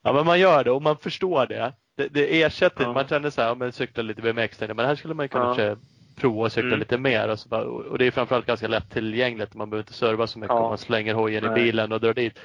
Ja 0.03 0.13
men 0.13 0.27
man 0.27 0.41
gör 0.41 0.65
det 0.65 0.71
och 0.71 0.83
man 0.83 0.97
förstår 0.97 1.47
det. 1.47 1.73
Det, 1.97 2.09
det 2.09 2.43
ersätter, 2.43 2.85
Ja. 2.85 2.93
man 2.93 3.07
känner 3.09 3.31
så 3.31 3.41
här, 3.41 3.49
ja, 3.49 3.55
men 3.55 3.73
cykla 3.73 4.03
lite 4.03 4.23
BMX, 4.23 4.61
men 4.61 4.79
här 4.79 4.95
skulle 4.95 5.15
man 5.15 5.25
ju 5.25 5.29
kunna 5.29 5.55
Ja. 5.59 5.77
prova 6.21 6.47
att 6.47 6.53
cykla 6.53 6.69
Mm. 6.69 6.79
lite 6.79 6.99
mer. 6.99 7.29
Och, 7.31 7.39
så 7.39 7.49
bara, 7.49 7.65
och 7.65 7.99
det 7.99 8.07
är 8.07 8.11
framförallt 8.11 8.47
ganska 8.47 8.69
lättillgängligt, 8.69 9.55
man 9.55 9.71
behöver 9.71 9.83
inte 9.83 9.93
serva 9.93 10.27
så 10.27 10.39
mycket 10.39 10.55
Ja. 10.55 10.69
man 10.69 10.79
slänger 10.79 11.15
hojen 11.15 11.45
i 11.45 11.49
bilen 11.55 11.93
och 11.93 12.01
drar 12.01 12.15
dit. 12.15 12.39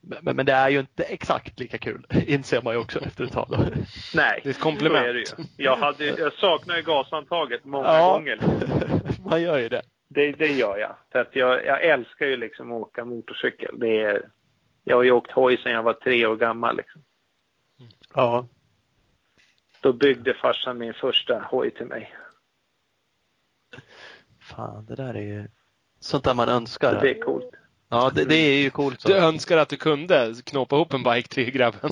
Men, 0.00 0.36
men- 0.36 0.46
det 0.46 0.52
är 0.52 0.68
ju 0.68 0.80
inte 0.80 1.02
exakt 1.04 1.60
lika 1.60 1.78
kul, 1.78 2.06
inser 2.26 2.62
man 2.62 2.74
ju 2.74 2.80
också 2.80 2.98
efter 3.00 3.24
ett 3.24 3.32
tag. 3.32 3.48
Nej, 4.14 4.40
Det 4.42 4.48
är 4.48 4.50
ett 4.50 4.60
komplement. 4.60 5.06
är 5.06 5.14
det 5.14 5.18
ju. 5.20 5.26
Jag, 5.56 5.76
hade, 5.76 6.04
jag 6.04 6.32
saknar 6.32 6.76
ju 6.76 6.82
gashandtaget 6.82 7.64
många 7.64 7.88
Ja. 7.88 8.12
gånger. 8.12 8.40
man 9.24 9.42
gör 9.42 9.58
ju 9.58 9.68
det. 9.68 9.82
Det, 10.08 10.32
det 10.32 10.46
gör 10.52 10.78
jag. 10.78 10.96
För 11.12 11.18
att 11.18 11.36
jag, 11.36 11.66
jag 11.66 11.82
älskar 11.84 12.26
ju 12.26 12.36
liksom 12.36 12.72
att 12.72 12.80
åka 12.82 13.04
motorcykel. 13.04 13.78
Det 13.78 14.00
är, 14.02 14.28
jag 14.84 14.96
har 14.96 15.02
ju 15.02 15.10
åkt 15.10 15.30
hoj 15.30 15.56
sedan 15.56 15.72
jag 15.72 15.82
var 15.82 15.92
tre 15.92 16.26
år 16.26 16.36
gammal. 16.36 16.76
Liksom. 16.76 17.02
Ja. 18.14 18.46
Då 19.80 19.92
byggde 19.92 20.34
farsan 20.34 20.78
min 20.78 20.94
första 20.94 21.38
hoj 21.50 21.70
till 21.70 21.86
mig. 21.86 22.14
Fan, 24.40 24.86
det 24.86 24.94
där 24.94 25.14
är 25.14 25.22
ju 25.22 25.48
sånt 26.00 26.24
där 26.24 26.34
man 26.34 26.48
önskar. 26.48 27.00
Det 27.00 27.10
är 27.10 27.20
coolt. 27.22 27.50
Ja, 27.90 28.10
det, 28.14 28.24
det 28.24 28.34
är 28.36 28.58
ju 28.62 28.70
coolt. 28.70 29.00
Så. 29.00 29.08
Du 29.08 29.14
önskar 29.16 29.56
att 29.58 29.68
du 29.68 29.76
kunde 29.76 30.34
knåpa 30.44 30.76
ihop 30.76 30.94
en 30.94 31.02
bike 31.02 31.28
till 31.28 31.50
grabben. 31.50 31.90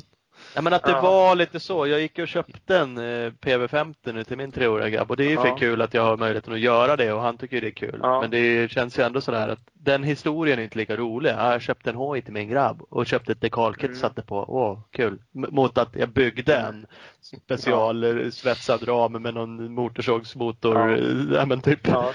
Ja, 0.54 0.62
men 0.62 0.72
att 0.72 0.82
det 0.84 0.90
Ja. 0.90 1.00
var 1.00 1.34
lite 1.34 1.60
så. 1.60 1.86
Jag 1.86 2.00
gick 2.00 2.18
och 2.18 2.28
köpte 2.28 2.78
en 2.78 2.98
eh, 2.98 3.30
PV50 3.32 4.12
nu 4.12 4.24
till 4.24 4.36
min 4.36 4.52
treåriga 4.52 4.88
grabb 4.88 5.10
och 5.10 5.16
det 5.16 5.24
är 5.24 5.28
ju 5.28 5.34
Ja. 5.34 5.42
för 5.42 5.58
kul 5.58 5.82
att 5.82 5.94
jag 5.94 6.02
har 6.02 6.16
möjligheten 6.16 6.52
att 6.52 6.60
göra 6.60 6.96
det 6.96 7.12
och 7.12 7.20
han 7.20 7.38
tycker 7.38 7.60
det 7.60 7.66
är 7.66 7.70
kul. 7.70 7.98
Ja. 8.02 8.20
Men 8.20 8.30
det 8.30 8.70
känns 8.70 8.98
ju 8.98 9.02
ändå 9.02 9.20
sådär 9.20 9.48
att 9.48 9.58
den 9.72 10.02
historien 10.02 10.58
är 10.58 10.62
inte 10.62 10.78
lika 10.78 10.96
rolig. 10.96 11.30
Ja, 11.30 11.52
Jag 11.52 11.62
köpte 11.62 11.90
en 11.90 11.96
hoj 11.96 12.22
till 12.22 12.32
min 12.32 12.48
grabb 12.48 12.82
och 12.88 13.06
köpte 13.06 13.32
ett 13.32 13.40
dekalkit 13.40 13.82
Mm. 13.84 13.92
och 13.92 13.98
satte 14.00 14.22
på. 14.22 14.36
Åh, 14.48 14.78
kul. 14.92 15.18
M- 15.34 15.46
Mot 15.50 15.78
att 15.78 15.96
jag 15.96 16.08
byggde 16.08 16.56
en 16.56 16.86
special 17.20 18.04
eh, 18.04 18.30
svetsad 18.30 18.88
ram 18.88 19.12
med 19.12 19.34
någon 19.34 19.72
motorsågsmotor. 19.74 20.76
Ja. 20.90 20.96
eh, 20.96 21.34
Ja, 21.34 21.46
men 21.46 21.60
typ. 21.60 21.88
Ja, 21.88 22.12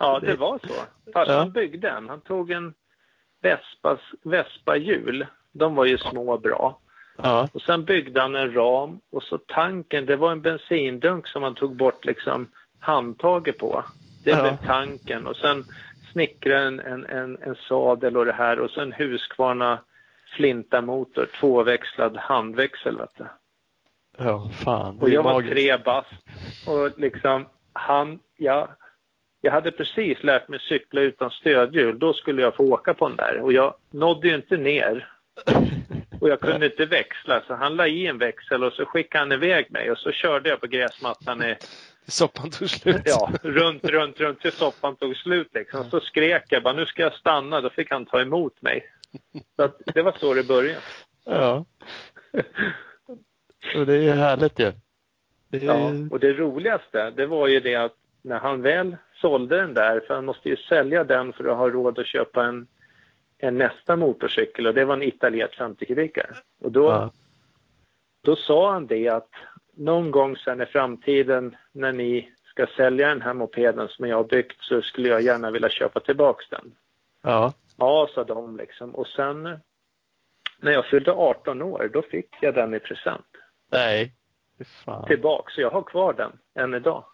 ja 0.00 0.20
det 0.20 0.36
var 0.36 0.58
så. 0.62 0.74
Farsan 1.12 1.34
Ja. 1.36 1.44
byggde 1.46 1.88
en. 1.88 2.08
Han 2.08 2.20
tog 2.20 2.50
en 2.50 2.74
Vespas, 3.42 4.00
Vespa-hjul. 4.22 5.26
De 5.52 5.74
var 5.74 5.84
ju 5.84 5.98
små 5.98 6.32
och 6.32 6.40
bra. 6.40 6.78
Ja. 7.22 7.48
Och 7.52 7.62
sen 7.62 7.84
byggde 7.84 8.20
han 8.20 8.34
en 8.34 8.54
ram 8.54 9.00
och 9.12 9.22
så 9.22 9.38
tanken, 9.38 10.06
det 10.06 10.16
var 10.16 10.32
en 10.32 10.42
bensindunk 10.42 11.26
som 11.28 11.42
han 11.42 11.54
tog 11.54 11.76
bort 11.76 12.04
liksom 12.04 12.48
handtaget 12.80 13.58
på. 13.58 13.84
Det 14.24 14.30
Ja. 14.30 14.42
blev 14.42 14.56
tanken 14.66 15.26
och 15.26 15.36
sen 15.36 15.64
snickrade 16.12 16.66
en, 16.66 16.80
en, 16.80 17.04
en, 17.06 17.38
en 17.42 17.54
sadel 17.68 18.16
och 18.16 18.24
det 18.24 18.32
här 18.32 18.58
och 18.60 18.70
så 18.70 18.80
en 18.80 18.92
Husqvarna 18.92 19.78
flintamotor, 20.36 21.26
tvåväxlad 21.40 22.16
handväxel. 22.16 22.98
Vet 22.98 23.16
du. 23.18 23.24
ja, 24.18 24.50
fan. 24.64 24.98
Och 25.00 25.08
jag 25.10 25.22
var 25.22 25.42
tre 25.42 25.76
bast 25.76 26.12
och 26.66 26.98
liksom 26.98 27.46
han, 27.72 28.18
ja, 28.36 28.68
jag 29.46 29.52
hade 29.52 29.72
precis 29.72 30.22
lärt 30.22 30.48
mig 30.48 30.60
cykla 30.60 31.00
utan 31.00 31.30
stödhjul. 31.30 31.98
Då 31.98 32.12
skulle 32.12 32.42
jag 32.42 32.56
få 32.56 32.62
åka 32.62 32.94
på 32.94 33.08
den 33.08 33.16
där 33.16 33.40
och 33.40 33.52
jag 33.52 33.74
nådde 33.90 34.28
ju 34.28 34.34
inte 34.34 34.56
ner. 34.56 35.12
Och 36.20 36.28
jag 36.28 36.40
kunde 36.40 36.66
inte 36.66 36.86
växla 36.86 37.42
så 37.46 37.54
han 37.54 37.76
la 37.76 37.86
i 37.86 38.06
en 38.06 38.18
växel 38.18 38.64
och 38.64 38.72
så 38.72 38.84
skickade 38.84 39.22
han 39.22 39.32
iväg 39.32 39.70
mig 39.70 39.90
och 39.90 39.98
så 39.98 40.12
körde 40.12 40.48
jag 40.48 40.60
på 40.60 40.66
gräsmattan 40.66 41.42
i, 41.42 41.56
Soppan 42.06 42.50
tog 42.50 42.70
slut. 42.70 43.02
ja, 43.04 43.32
runt, 43.42 43.84
runt, 43.84 44.20
runt 44.20 44.40
tills 44.40 44.54
soppan 44.54 44.96
tog 44.96 45.16
slut 45.16 45.48
liksom. 45.54 45.90
Så 45.90 46.00
skrek 46.00 46.44
jag 46.48 46.62
bara 46.62 46.74
nu 46.74 46.86
ska 46.86 47.02
jag 47.02 47.12
stanna. 47.12 47.60
Då 47.60 47.70
fick 47.70 47.90
han 47.90 48.06
ta 48.06 48.20
emot 48.20 48.62
mig. 48.62 48.84
Så 49.56 49.70
det 49.94 50.02
var 50.02 50.16
så 50.20 50.34
det 50.34 50.42
började. 50.42 50.80
Ja. 51.24 51.64
Och 53.76 53.86
det 53.86 53.94
är 53.94 54.14
härligt 54.14 54.58
ju. 54.58 54.66
Är... 54.66 54.74
Ja, 55.50 55.90
och 56.10 56.20
det 56.20 56.32
roligaste 56.32 57.10
det 57.10 57.26
var 57.26 57.48
ju 57.48 57.60
det 57.60 57.74
att 57.74 57.94
när 58.22 58.38
han 58.38 58.62
väl 58.62 58.96
sålde 59.20 59.56
den 59.56 59.74
där, 59.74 60.00
för 60.00 60.14
han 60.14 60.24
måste 60.24 60.48
ju 60.48 60.56
sälja 60.56 61.04
den 61.04 61.32
för 61.32 61.44
att 61.44 61.56
ha 61.56 61.70
råd 61.70 61.98
att 61.98 62.06
köpa 62.06 62.44
en, 62.44 62.66
en 63.38 63.58
nästa 63.58 63.96
motorcykel 63.96 64.66
och 64.66 64.74
det 64.74 64.84
var 64.84 64.94
en 64.94 65.02
Italiet 65.02 65.54
50 65.54 65.86
kubikare. 65.86 66.30
Och 66.60 66.72
då, 66.72 66.84
Ja. 66.84 67.10
då 68.22 68.36
sa 68.36 68.72
han 68.72 68.86
det 68.86 69.08
att 69.08 69.30
någon 69.74 70.10
gång 70.10 70.36
sen 70.36 70.60
i 70.60 70.66
framtiden 70.66 71.56
när 71.72 71.92
ni 71.92 72.32
ska 72.44 72.66
sälja 72.66 73.08
den 73.08 73.22
här 73.22 73.34
mopeden 73.34 73.88
som 73.88 74.08
jag 74.08 74.16
har 74.16 74.24
byggt 74.24 74.62
så 74.62 74.82
skulle 74.82 75.08
jag 75.08 75.22
gärna 75.22 75.50
vilja 75.50 75.68
köpa 75.68 76.00
tillbaks 76.00 76.48
den. 76.48 76.74
Ja. 77.22 77.52
Ja, 77.78 78.08
sa 78.14 78.24
de 78.24 78.56
liksom. 78.56 78.94
Och 78.94 79.06
sen 79.06 79.42
när 80.60 80.72
jag 80.72 80.86
fyllde 80.86 81.12
18 81.12 81.62
år, 81.62 81.90
då 81.92 82.02
fick 82.02 82.28
jag 82.40 82.54
den 82.54 82.74
i 82.74 82.78
present 82.80 83.26
Nej. 83.72 84.12
Fan. 84.84 85.06
tillbaks. 85.06 85.54
Så 85.54 85.60
jag 85.60 85.70
har 85.70 85.82
kvar 85.82 86.12
den 86.12 86.32
än 86.54 86.74
idag. 86.74 87.04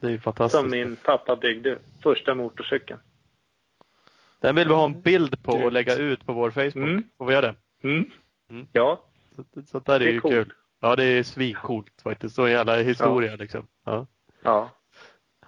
Det 0.00 0.12
är 0.12 0.18
fantastiskt. 0.18 0.60
Som 0.60 0.70
min 0.70 0.96
pappa 0.96 1.36
byggde 1.36 1.78
första 2.02 2.34
motorcykeln. 2.34 3.00
Den 4.40 4.54
vill 4.54 4.68
vi 4.68 4.74
ha 4.74 4.84
en 4.84 5.00
bild 5.00 5.42
på 5.42 5.52
och 5.52 5.72
lägga 5.72 5.96
ut 5.96 6.26
på 6.26 6.32
vår 6.32 6.50
Facebook. 6.50 6.76
Mm. 6.76 7.04
Får 7.18 7.26
vi 7.26 7.34
göra 7.34 7.46
det? 7.46 7.54
Mm. 7.88 8.10
Mm. 8.50 8.66
Ja, 8.72 9.04
Så, 9.36 9.62
sånt 9.66 9.86
där 9.86 9.94
är, 9.94 9.98
Det 9.98 10.04
är 10.04 10.12
ju 10.12 10.20
coolt. 10.20 10.34
kul. 10.34 10.52
Ja, 10.80 10.96
det 10.96 11.04
är 11.04 11.22
svincoolt 11.22 12.00
faktiskt. 12.02 12.34
Så 12.34 12.48
jävla 12.48 12.76
historia 12.76 13.36
liksom. 13.36 13.66
Ja. 13.84 14.06
ja. 14.42 14.70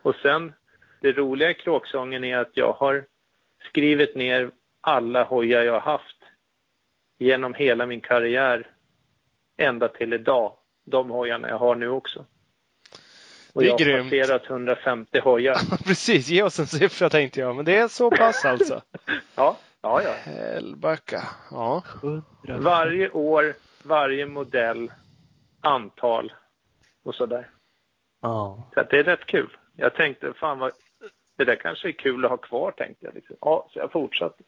Och 0.03 0.15
sen, 0.15 0.53
det 1.01 1.13
roliga 1.13 1.51
i 1.51 1.55
kråksången 1.55 2.25
är 2.25 2.39
att 2.39 2.51
jag 2.55 2.73
har 2.73 3.07
skrivit 3.69 4.15
ner 4.17 4.51
alla 4.81 5.25
hojar 5.25 5.63
jag 5.63 5.73
har 5.73 5.93
haft 5.93 6.17
genom 7.19 7.55
hela 7.55 7.87
min 7.87 8.01
karriär 8.01 8.71
ända 9.57 9.89
till 9.89 10.13
idag. 10.13 10.57
De 10.85 11.11
hojarna 11.11 11.49
jag 11.49 11.59
har 11.59 11.75
nu 11.75 11.89
också. 11.89 12.27
Och 13.53 13.63
Det 13.63 13.67
är 13.67 13.71
jag 13.71 13.73
har 13.73 13.79
grymt. 13.79 14.11
passerat 14.11 14.51
150 14.51 15.21
hojar. 15.21 15.55
Precis, 15.85 16.29
ge 16.29 16.43
oss 16.43 16.59
en 16.59 16.67
siffra 16.67 17.11
tänkte 17.11 17.41
jag. 17.41 17.57
Men 17.57 17.65
det 17.65 17.77
är 17.77 17.89
så 17.89 18.11
pass 18.11 18.45
alltså. 18.45 18.83
Ja, 19.35 19.57
ja, 19.83 20.03
ja. 20.03 20.13
Helbacka. 20.13 21.23
Ja. 21.51 21.83
Varje 22.49 23.11
år, 23.11 23.55
varje 23.83 24.27
modell, 24.27 24.93
antal 25.61 26.33
och 27.05 27.15
sådär. 27.15 27.51
Ja. 28.23 28.69
Så 28.75 28.81
att 28.81 28.91
det 28.91 28.99
är 28.99 29.05
rätt 29.05 29.27
kul. 29.27 29.57
Jag 29.77 29.95
tänkte, 29.95 30.33
fan 30.33 30.59
vad, 30.59 30.73
det 31.39 31.45
där 31.45 31.57
kanske 31.57 31.89
är 31.89 31.93
kul 31.93 32.25
att 32.25 32.31
ha 32.31 32.37
kvar 32.37 32.71
tänkte 32.71 33.07
jag. 33.07 33.15
Liksom. 33.15 33.37
Ja, 33.41 33.69
så 33.73 33.79
jag 33.79 33.93
fortsatte. 33.93 34.43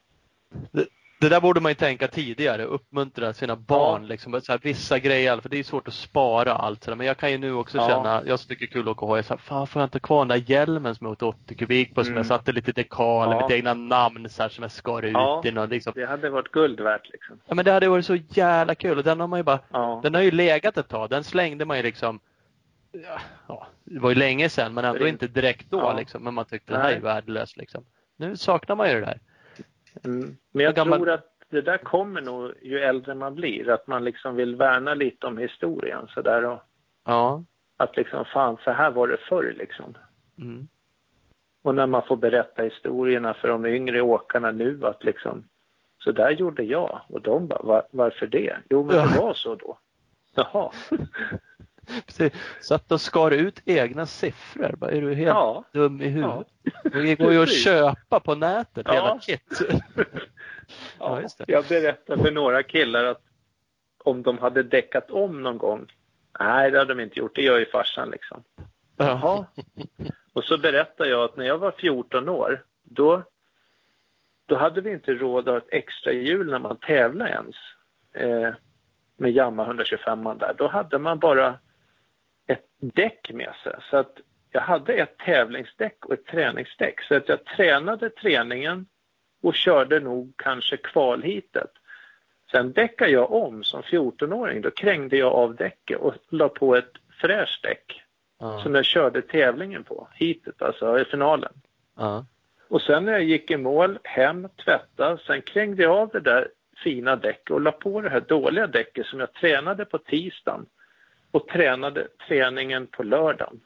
Det, 0.71 0.87
det 1.23 1.29
där 1.29 1.41
borde 1.41 1.61
man 1.61 1.71
ju 1.71 1.75
tänka 1.75 2.09
tidigare. 2.09 2.65
Uppmuntra 2.65 3.33
sina 3.33 3.57
barn. 3.57 4.07
Liksom, 4.07 4.41
så 4.41 4.53
här, 4.53 4.61
vissa 4.63 4.99
grejer, 4.99 5.41
för 5.41 5.49
det 5.49 5.59
är 5.59 5.63
svårt 5.63 5.89
att 5.89 5.95
spara 5.95 6.53
allt. 6.55 6.87
Men 6.97 7.07
jag 7.07 7.17
kan 7.17 7.31
ju 7.31 7.39
nu 7.39 7.53
också 7.55 7.79
Ja. 7.79 7.89
känna, 7.89 8.23
jag 8.27 8.41
tycker 8.41 8.67
det 8.67 8.71
är 8.71 8.73
kul 8.73 8.83
att 8.89 8.97
åka 8.97 9.07
hoj. 9.07 9.23
Så 9.23 9.35
här, 9.35 9.39
Fan, 9.39 9.67
får 9.67 9.83
jag 9.83 9.87
inte 9.87 10.01
kvar 10.01 10.19
den 10.19 10.29
där 10.29 10.51
hjälmen 10.51 10.95
som 10.95 11.05
jag 11.05 11.13
åkte 11.13 11.25
80 11.25 11.55
kubik 11.55 11.95
på? 11.95 12.05
Som 12.05 12.09
Mm. 12.13 12.17
jag 12.17 12.27
satte 12.27 12.53
lite 12.53 12.73
dekaler, 12.73 13.35
Ja. 13.35 13.43
mitt 13.43 13.51
egna 13.57 13.75
namn 13.75 14.29
så 14.29 14.43
här, 14.43 14.49
som 14.49 14.63
jag 14.63 14.71
skar 14.73 15.03
ut 15.03 15.13
Ja. 15.13 15.43
i 15.45 15.51
någon, 15.51 15.69
liksom. 15.69 15.93
Det 15.97 16.07
hade 16.07 16.31
varit 16.31 16.51
guld 16.51 16.81
värt 16.81 17.09
liksom. 17.13 17.41
Ja, 17.47 17.55
men 17.55 17.65
det 17.65 17.73
hade 17.73 17.89
varit 17.89 18.07
så 18.07 18.17
jävla 18.29 18.75
kul 18.75 18.99
och 18.99 19.05
den 19.05 19.21
har 19.21 19.27
man 19.27 19.39
ju 19.39 19.43
bara 19.43 19.59
Ja. 19.73 20.01
Den 20.03 20.15
har 20.15 20.23
ju 20.23 20.31
legat 20.31 20.77
ett 20.77 20.89
tag. 20.89 21.11
Den 21.11 21.25
slängde 21.25 21.65
man 21.65 21.77
ju 21.77 21.83
liksom 21.83 22.21
ja, 22.93 23.19
ja, 23.49 23.67
Det 23.85 23.99
var 23.99 24.09
ju 24.11 24.15
länge 24.17 24.49
sedan 24.49 24.75
men 24.75 24.85
ändå 24.85 25.07
inte 25.07 25.27
direkt 25.27 25.71
då 25.71 25.79
Ja. 25.79 25.93
liksom. 25.99 26.25
Men 26.25 26.35
man 26.35 26.45
tyckte 26.45 26.73
den 26.73 26.83
här 26.83 26.89
är 26.89 26.93
Nej. 26.93 27.03
värdelös 27.03 27.57
liksom. 27.57 27.85
Nu 28.17 28.37
saknar 28.37 28.77
man 28.77 28.89
ju 28.89 28.95
det 28.95 29.07
där. 29.07 29.21
Mm. 30.05 30.37
Men 30.53 30.65
jag 30.65 30.75
gammal- 30.75 30.99
tror 30.99 31.11
att 31.11 31.29
det 31.51 31.61
där 31.63 31.79
kommer 31.79 32.21
nog 32.21 32.53
ju 32.63 32.79
äldre 32.79 33.15
man 33.15 33.35
blir. 33.35 33.69
Att 33.71 33.87
man 33.87 34.05
liksom 34.05 34.37
vill 34.37 34.57
värna 34.57 34.95
lite 34.95 35.27
om 35.27 35.39
historien 35.39 36.07
sådär. 36.09 36.45
Och 36.45 36.59
Ja. 37.05 37.45
att 37.77 37.97
liksom, 37.97 38.25
fan, 38.25 38.57
så 38.65 38.71
här 38.71 38.91
var 38.91 39.09
det 39.09 39.17
förr 39.29 39.55
liksom. 39.59 39.95
Mm. 40.39 40.69
Och 41.63 41.75
när 41.75 41.87
man 41.87 42.03
får 42.03 42.17
berätta 42.17 42.63
historierna 42.63 43.35
för 43.35 43.49
de 43.49 43.67
yngre 43.67 44.01
åkarna 44.03 44.51
nu 44.51 44.81
att 44.87 45.05
liksom, 45.05 45.45
så 45.99 46.13
där 46.13 46.31
gjorde 46.31 46.63
jag. 46.63 47.01
Och 47.09 47.21
de 47.23 47.47
bara, 47.47 47.63
var, 47.63 47.83
varför 47.91 48.27
det? 48.27 48.57
Jo, 48.71 48.85
men 48.85 48.97
det 48.97 49.19
var 49.19 49.35
så 49.35 49.55
då. 49.55 49.79
Jaha. 50.35 50.71
Precis. 52.07 52.33
Satt 52.61 52.93
och 52.93 53.01
skar 53.01 53.31
ut 53.31 53.63
egna 53.65 54.07
siffror. 54.07 54.75
Bara, 54.77 54.91
är 54.91 55.01
du 55.01 55.15
helt 55.15 55.29
Ja. 55.29 55.65
dum 55.73 56.01
i 56.03 56.09
huvudet? 56.09 56.47
Det 56.93 57.15
går 57.15 57.33
ju 57.33 57.43
att 57.43 57.53
köpa 57.63 58.21
på 58.21 58.35
nätet 58.35 58.87
Ja. 58.89 58.93
hela 58.93 59.19
kit. 59.23 59.61
Ja, 60.99 61.21
Ja, 61.23 61.29
jag 61.47 61.65
berättade 61.69 62.23
för 62.23 62.31
några 62.31 62.63
killar 62.63 63.05
att 63.05 63.23
om 64.05 64.23
de 64.23 64.39
hade 64.39 64.63
däckat 64.63 65.11
om 65.11 65.43
någon 65.43 65.59
gång. 65.59 65.87
Nej, 66.41 66.71
det 66.71 66.79
hade 66.79 66.95
de 66.95 67.03
inte 67.03 67.19
gjort. 67.19 67.35
Det 67.35 67.43
gör 67.43 67.59
ju 67.59 67.67
farsan 67.67 68.11
liksom. 68.11 68.43
Jaha. 68.97 69.47
Och 70.33 70.45
så 70.45 70.59
berättade 70.59 71.11
jag 71.11 71.25
att 71.25 71.37
när 71.37 71.45
jag 71.45 71.59
var 71.59 71.71
14 71.79 72.29
år, 72.29 72.65
då, 72.83 73.23
då 74.47 74.57
hade 74.57 74.81
vi 74.81 74.91
inte 74.93 75.15
råd 75.15 75.49
att 75.49 75.53
ha 75.53 75.59
ett 75.59 75.69
extra 75.85 76.13
hjul 76.13 76.51
när 76.51 76.59
man 76.59 76.77
tävlade 76.77 77.31
ens. 77.31 77.57
Eh, 78.15 78.55
med 79.17 79.33
Yamaha 79.33 79.67
125 79.69 80.25
där. 80.25 80.55
Då 80.59 80.69
hade 80.69 80.99
man 80.99 81.19
bara 81.19 81.59
ett 82.53 82.67
däck 82.81 83.31
med 83.33 83.55
sig. 83.63 83.77
Så 83.91 83.97
att 83.97 84.21
jag 84.51 84.61
hade 84.61 84.93
ett 84.93 85.19
tävlingsdäck 85.19 86.05
och 86.05 86.13
ett 86.13 86.27
träningsdäck. 86.27 87.03
Så 87.03 87.15
att 87.15 87.29
jag 87.29 87.45
tränade 87.45 88.11
träningen 88.11 88.87
och 89.43 89.55
körde 89.55 90.01
nog 90.01 90.35
kanske 90.37 90.77
kvalhitet. 90.77 91.71
Sen 92.51 92.73
däckade 92.73 93.11
jag 93.11 93.33
om 93.33 93.65
som 93.65 93.83
14-åring. 93.83 94.61
Då 94.61 94.71
krängde 94.71 95.17
jag 95.17 95.33
av 95.33 95.55
däcket 95.55 95.99
och 95.99 96.15
la 96.29 96.49
på 96.49 96.77
ett 96.77 96.93
fräscht 97.21 97.63
däck 97.63 98.03
Ja. 98.43 98.61
som 98.63 98.75
jag 98.75 98.85
körde 98.85 99.23
tävlingen 99.23 99.85
på, 99.85 100.09
hitet 100.15 100.63
alltså, 100.63 100.99
i 100.99 101.05
finalen. 101.05 101.53
Ja. 101.97 102.27
Och 102.69 102.83
sen 102.83 103.05
när 103.05 103.13
jag 103.13 103.23
gick 103.25 103.51
i 103.51 103.57
mål, 103.57 103.99
hem, 104.05 104.49
tvätta, 104.65 105.19
sen 105.19 105.43
krängde 105.43 105.83
jag 105.83 105.97
av 105.97 106.09
det 106.09 106.21
där 106.21 106.49
fina 106.85 107.17
däcket 107.17 107.51
och 107.51 107.61
la 107.61 107.73
på 107.73 108.01
det 108.01 108.11
här 108.11 108.21
dåliga 108.21 108.67
däcket 108.67 109.07
som 109.07 109.21
jag 109.21 109.33
tränade 109.33 109.85
på 109.85 109.99
tisdagen 109.99 110.67
och 111.33 111.49
tränade 111.49 112.09
träningen 112.29 112.87
på 112.87 113.03
lördagen. 113.03 113.61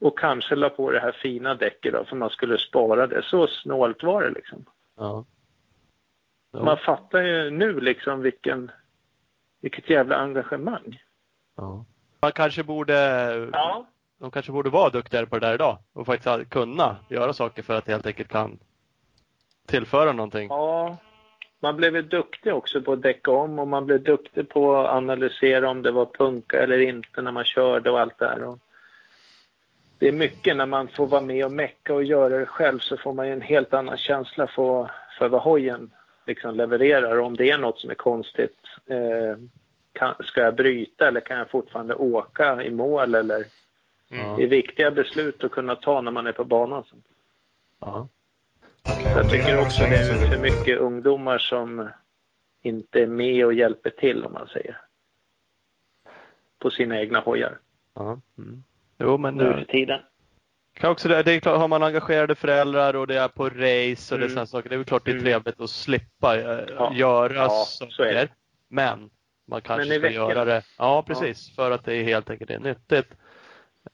Och 0.00 0.18
kanske 0.18 0.54
la 0.54 0.68
på 0.70 0.90
det 0.90 1.00
här 1.00 1.12
fina 1.12 1.54
däcket 1.54 1.92
då 1.92 2.04
för 2.04 2.16
man 2.16 2.30
skulle 2.30 2.58
spara 2.58 3.06
det. 3.06 3.22
Så 3.22 3.46
snålt 3.46 4.02
var 4.02 4.22
det 4.22 4.30
liksom. 4.30 4.64
Ja. 4.96 5.24
Jo. 6.52 6.64
Man 6.64 6.78
fattar 6.78 7.20
ju 7.22 7.50
nu 7.50 7.80
liksom 7.80 8.20
vilken, 8.20 8.70
vilket 9.60 9.90
jävla 9.90 10.16
engagemang. 10.16 11.02
Ja. 11.56 11.84
Man 12.20 12.32
kanske 12.32 12.62
borde, 12.62 12.94
Ja. 13.52 13.86
de 14.18 14.30
kanske 14.30 14.52
borde 14.52 14.70
vara 14.70 14.90
duktigare 14.90 15.26
på 15.26 15.38
det 15.38 15.46
där 15.46 15.54
idag 15.54 15.78
och 15.92 16.06
faktiskt 16.06 16.50
kunna 16.50 16.96
göra 17.08 17.32
saker 17.32 17.62
för 17.62 17.74
att 17.74 17.86
helt 17.88 18.06
enkelt 18.06 18.28
kan 18.28 18.58
tillföra 19.66 20.12
någonting. 20.12 20.48
Ja, 20.48 20.96
man 21.64 21.76
blev 21.76 22.08
duktig 22.08 22.54
också 22.54 22.82
på 22.82 22.92
att 22.92 23.02
däcka 23.02 23.30
om 23.30 23.58
och 23.58 23.68
man 23.68 23.86
blev 23.86 24.02
duktig 24.02 24.48
på 24.48 24.76
att 24.76 24.90
analysera 24.90 25.70
om 25.70 25.82
det 25.82 25.90
var 25.90 26.06
punka 26.06 26.62
eller 26.62 26.78
inte 26.78 27.22
när 27.22 27.32
man 27.32 27.44
körde 27.44 27.90
och 27.90 28.00
allt 28.00 28.18
det 28.18 28.26
här. 28.26 28.58
Det 29.98 30.08
är 30.08 30.12
mycket 30.12 30.56
när 30.56 30.66
man 30.66 30.88
får 30.88 31.06
vara 31.06 31.20
med 31.20 31.44
och 31.44 31.52
mecka 31.52 31.94
och 31.94 32.04
göra 32.04 32.38
det 32.38 32.46
själv 32.46 32.78
så 32.78 32.96
får 32.96 33.12
man 33.12 33.26
en 33.26 33.40
helt 33.40 33.74
annan 33.74 33.96
känsla 33.96 34.46
för, 34.46 34.90
för 35.18 35.28
vad 35.28 35.42
hojen 35.42 35.90
liksom 36.26 36.54
levererar 36.54 37.18
om 37.18 37.36
det 37.36 37.50
är 37.50 37.58
något 37.58 37.80
som 37.80 37.90
är 37.90 37.94
konstigt. 37.94 38.58
Eh, 38.86 39.38
kan, 39.92 40.14
ska 40.24 40.40
jag 40.40 40.54
bryta 40.54 41.08
eller 41.08 41.20
kan 41.20 41.38
jag 41.38 41.50
fortfarande 41.50 41.94
åka 41.94 42.62
i 42.62 42.70
mål 42.70 43.14
eller 43.14 43.44
Ja. 44.08 44.34
det 44.36 44.42
är 44.42 44.48
viktiga 44.48 44.90
beslut 44.90 45.44
att 45.44 45.50
kunna 45.50 45.76
ta 45.76 46.00
när 46.00 46.10
man 46.10 46.26
är 46.26 46.32
på 46.32 46.44
banan. 46.44 46.84
Ja. 47.80 48.08
Jag 49.14 49.28
tycker 49.28 49.56
också 49.56 49.86
det 49.86 49.96
är 49.96 50.28
för 50.28 50.36
mycket 50.38 50.78
ungdomar 50.78 51.38
som 51.38 51.88
inte 52.62 53.02
är 53.02 53.06
med 53.06 53.46
och 53.46 53.54
hjälper 53.54 53.90
till 53.90 54.24
om 54.24 54.32
man 54.32 54.48
säger. 54.48 54.80
På 56.58 56.70
sina 56.70 57.00
egna 57.00 57.20
hojar 57.20 57.58
Ja. 57.94 58.20
Mm. 58.38 58.64
Jo, 58.98 59.18
men 59.18 59.34
nu 59.34 59.44
för 59.44 59.64
tiden. 59.64 60.00
kan 60.74 60.90
också 60.90 61.08
det, 61.08 61.22
det 61.22 61.32
är 61.32 61.40
klart, 61.40 61.58
har 61.58 61.68
man 61.68 61.82
engagerade 61.82 62.34
föräldrar 62.34 62.96
och 62.96 63.06
det 63.06 63.16
är 63.16 63.28
på 63.28 63.44
race 63.44 64.14
och 64.14 64.18
det 64.20 64.24
Mm. 64.24 64.28
sådana 64.28 64.46
saker. 64.46 64.68
Det 64.68 64.74
är 64.74 64.76
väl 64.76 64.84
klart 64.86 65.04
det 65.04 65.10
är 65.10 65.12
Mm. 65.12 65.24
trevligt 65.24 65.60
att 65.60 65.70
slippa 65.70 66.36
eh, 66.40 66.64
Ja. 66.76 66.92
göra 66.94 67.34
Ja, 67.34 67.48
saker. 67.68 68.14
det. 68.14 68.28
Men 68.68 69.10
man 69.48 69.60
kanske 69.60 69.84
ska 69.90 69.98
veckan. 69.98 70.12
göra 70.28 70.44
det. 70.44 70.62
Ja, 70.78 71.02
precis. 71.06 71.54
För 71.56 71.70
att 71.70 71.84
det 71.84 71.94
är 71.96 72.02
helt 72.04 72.30
enkelt 72.30 72.50
är 72.50 72.58
nyttigt. 72.58 73.10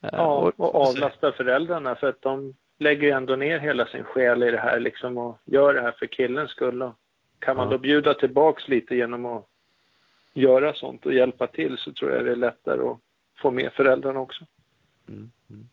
Eh, 0.02 0.08
Ja, 0.12 0.52
och 0.56 0.74
avlasta 0.74 1.32
föräldrarna 1.32 1.94
för 1.94 2.08
att 2.08 2.22
de 2.22 2.54
lägger 2.80 3.02
ju 3.02 3.10
ändå 3.10 3.36
ner 3.36 3.58
hela 3.58 3.86
sin 3.86 4.04
själ 4.04 4.42
i 4.42 4.50
det 4.50 4.60
här 4.60 4.80
liksom 4.80 5.18
och 5.18 5.38
gör 5.44 5.74
det 5.74 5.80
här 5.80 5.92
för 5.92 6.06
killens 6.06 6.50
skull. 6.50 6.82
Och 6.82 6.94
kan 7.38 7.56
man 7.56 7.70
då 7.70 7.78
bjuda 7.78 8.14
tillbaks 8.14 8.68
lite 8.68 8.94
genom 8.96 9.26
att 9.26 9.46
göra 10.32 10.74
sånt 10.74 11.06
och 11.06 11.14
hjälpa 11.14 11.46
till 11.46 11.78
så 11.78 11.92
tror 11.92 12.10
jag 12.12 12.24
det 12.24 12.32
är 12.32 12.36
lättare 12.36 12.82
att 12.88 12.98
få 13.36 13.50
med 13.50 13.72
föräldrarna 13.72 14.20
också. 14.20 14.44
Mm. 15.08 15.30
Mm. 15.50 15.68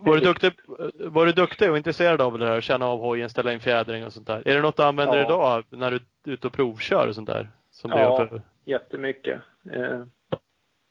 Var 0.00 0.14
du, 0.14 0.20
duktig, 0.20 0.52
var 0.94 1.26
du 1.26 1.32
duktig 1.32 1.70
och 1.70 1.76
intresserad 1.76 2.20
av 2.20 2.38
det 2.38 2.46
här? 2.46 2.60
Känna 2.60 2.86
av 2.86 3.00
hojen, 3.00 3.30
ställa 3.30 3.52
in 3.52 3.60
fjädring 3.60 4.04
och 4.06 4.12
sånt 4.12 4.26
där? 4.26 4.42
Är 4.48 4.54
det 4.54 4.60
något 4.62 4.76
du 4.76 4.82
använder 4.82 5.18
Ja. 5.18 5.24
idag 5.24 5.64
när 5.70 5.90
du 5.90 5.96
är 5.96 6.32
ute 6.32 6.46
och 6.46 6.52
provkör 6.52 7.08
och 7.08 7.14
sånt 7.14 7.28
där? 7.28 7.50
Som 7.70 7.90
Ja. 7.90 8.26
för... 8.30 8.42
jättemycket. 8.64 9.40
Eh, 9.72 10.02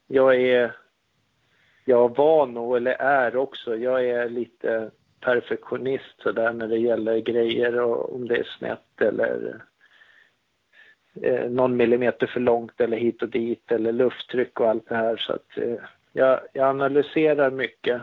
jag 0.08 0.36
är, 0.36 0.76
jag 1.86 2.18
var 2.18 2.46
nog, 2.46 2.78
eller 2.78 2.92
är 2.92 3.36
också, 3.36 3.76
jag 3.76 4.06
är 4.06 4.30
lite 4.30 4.92
perfektionist 5.26 6.22
sådär 6.24 6.54
när 6.54 6.68
det 6.68 6.78
gäller 6.78 7.20
grejer 7.20 7.80
och 7.80 8.16
om 8.16 8.28
det 8.28 8.38
är 8.38 8.48
snett 8.58 9.02
eller 9.02 9.62
eh, 11.22 11.50
någon 11.50 11.78
millimeter 11.78 12.28
för 12.28 12.40
långt 12.40 12.82
eller 12.82 12.98
hit 12.98 13.22
och 13.22 13.30
dit 13.30 13.72
eller 13.72 13.92
lufttryck 13.92 14.60
och 14.60 14.70
allt 14.70 14.90
det 14.90 14.96
här 14.96 15.18
så 15.18 15.34
att 15.34 15.58
eh, 15.58 15.78
jag, 16.14 16.40
jag 16.54 16.68
analyserar 16.68 17.52
mycket 17.52 18.02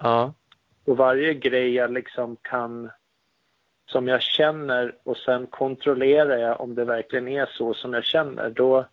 Ja. 0.00 0.34
och 0.84 0.96
varje 0.96 1.34
grej 1.34 1.74
jag 1.74 1.92
liksom 1.92 2.36
kan 2.42 2.90
som 3.86 4.08
jag 4.08 4.22
känner 4.22 4.94
och 5.02 5.16
sen 5.16 5.46
kontrollerar 5.46 6.36
jag 6.36 6.60
om 6.60 6.74
det 6.74 6.84
verkligen 6.84 7.28
är 7.28 7.46
så 7.46 7.74
som 7.74 7.92
jag 7.92 8.04
känner. 8.04 8.50
Då, 8.50 8.86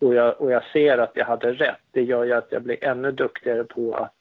och, 0.00 0.14
jag, 0.14 0.40
och 0.40 0.52
jag 0.52 0.62
ser 0.72 0.98
att 0.98 1.12
jag 1.14 1.24
hade 1.24 1.52
rätt. 1.52 1.80
Det 1.90 2.02
gör 2.02 2.24
ju 2.24 2.32
att 2.32 2.52
jag 2.52 2.62
blir 2.62 2.84
ännu 2.84 3.12
duktigare 3.12 3.64
på 3.64 3.94
att, 3.94 4.19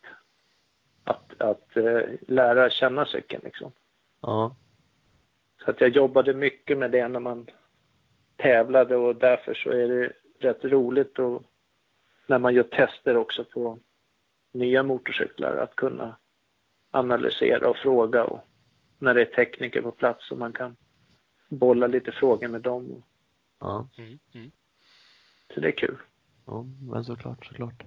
att, 1.10 1.42
att 1.42 1.78
eh, 1.78 2.02
lära 2.28 2.70
känna 2.70 3.06
cykeln. 3.06 3.42
Liksom. 3.46 3.72
Ja. 4.22 4.56
Så 5.64 5.72
att 5.72 5.82
jag 5.82 5.90
jobbade 5.90 6.34
mycket 6.34 6.78
med 6.78 6.92
det 6.92 7.08
när 7.08 7.20
man 7.20 7.48
tävlade 8.36 8.96
och 8.96 9.16
därför 9.16 9.54
så 9.54 9.70
är 9.70 9.88
det 9.88 10.14
rätt 10.40 10.66
roligt 10.66 11.20
och 11.20 11.44
när 12.28 12.40
man 12.40 12.54
gör 12.54 12.64
tester 12.64 13.18
också 13.18 13.44
på 13.44 13.80
nya 14.52 14.84
motorcyklar 14.84 15.58
att 15.58 15.76
kunna 15.76 16.16
analysera 16.92 17.70
och 17.70 17.78
fråga 17.78 18.24
och 18.24 18.40
när 19.00 19.14
det 19.14 19.22
är 19.22 19.26
tekniker 19.26 19.82
på 19.82 19.92
plats 19.92 20.28
så 20.28 20.36
man 20.36 20.54
kan 20.54 20.76
bolla 21.50 21.88
lite 21.88 22.12
frågor 22.12 22.48
med 22.48 22.62
dem. 22.62 23.04
Ja. 23.60 23.90
Mm. 23.98 24.20
Mm. 24.34 24.52
Så 25.54 25.60
det 25.60 25.68
är 25.68 25.78
kul. 25.78 25.98
ja, 26.46 26.66
men 26.92 27.04
såklart, 27.04 27.46
såklart. 27.46 27.84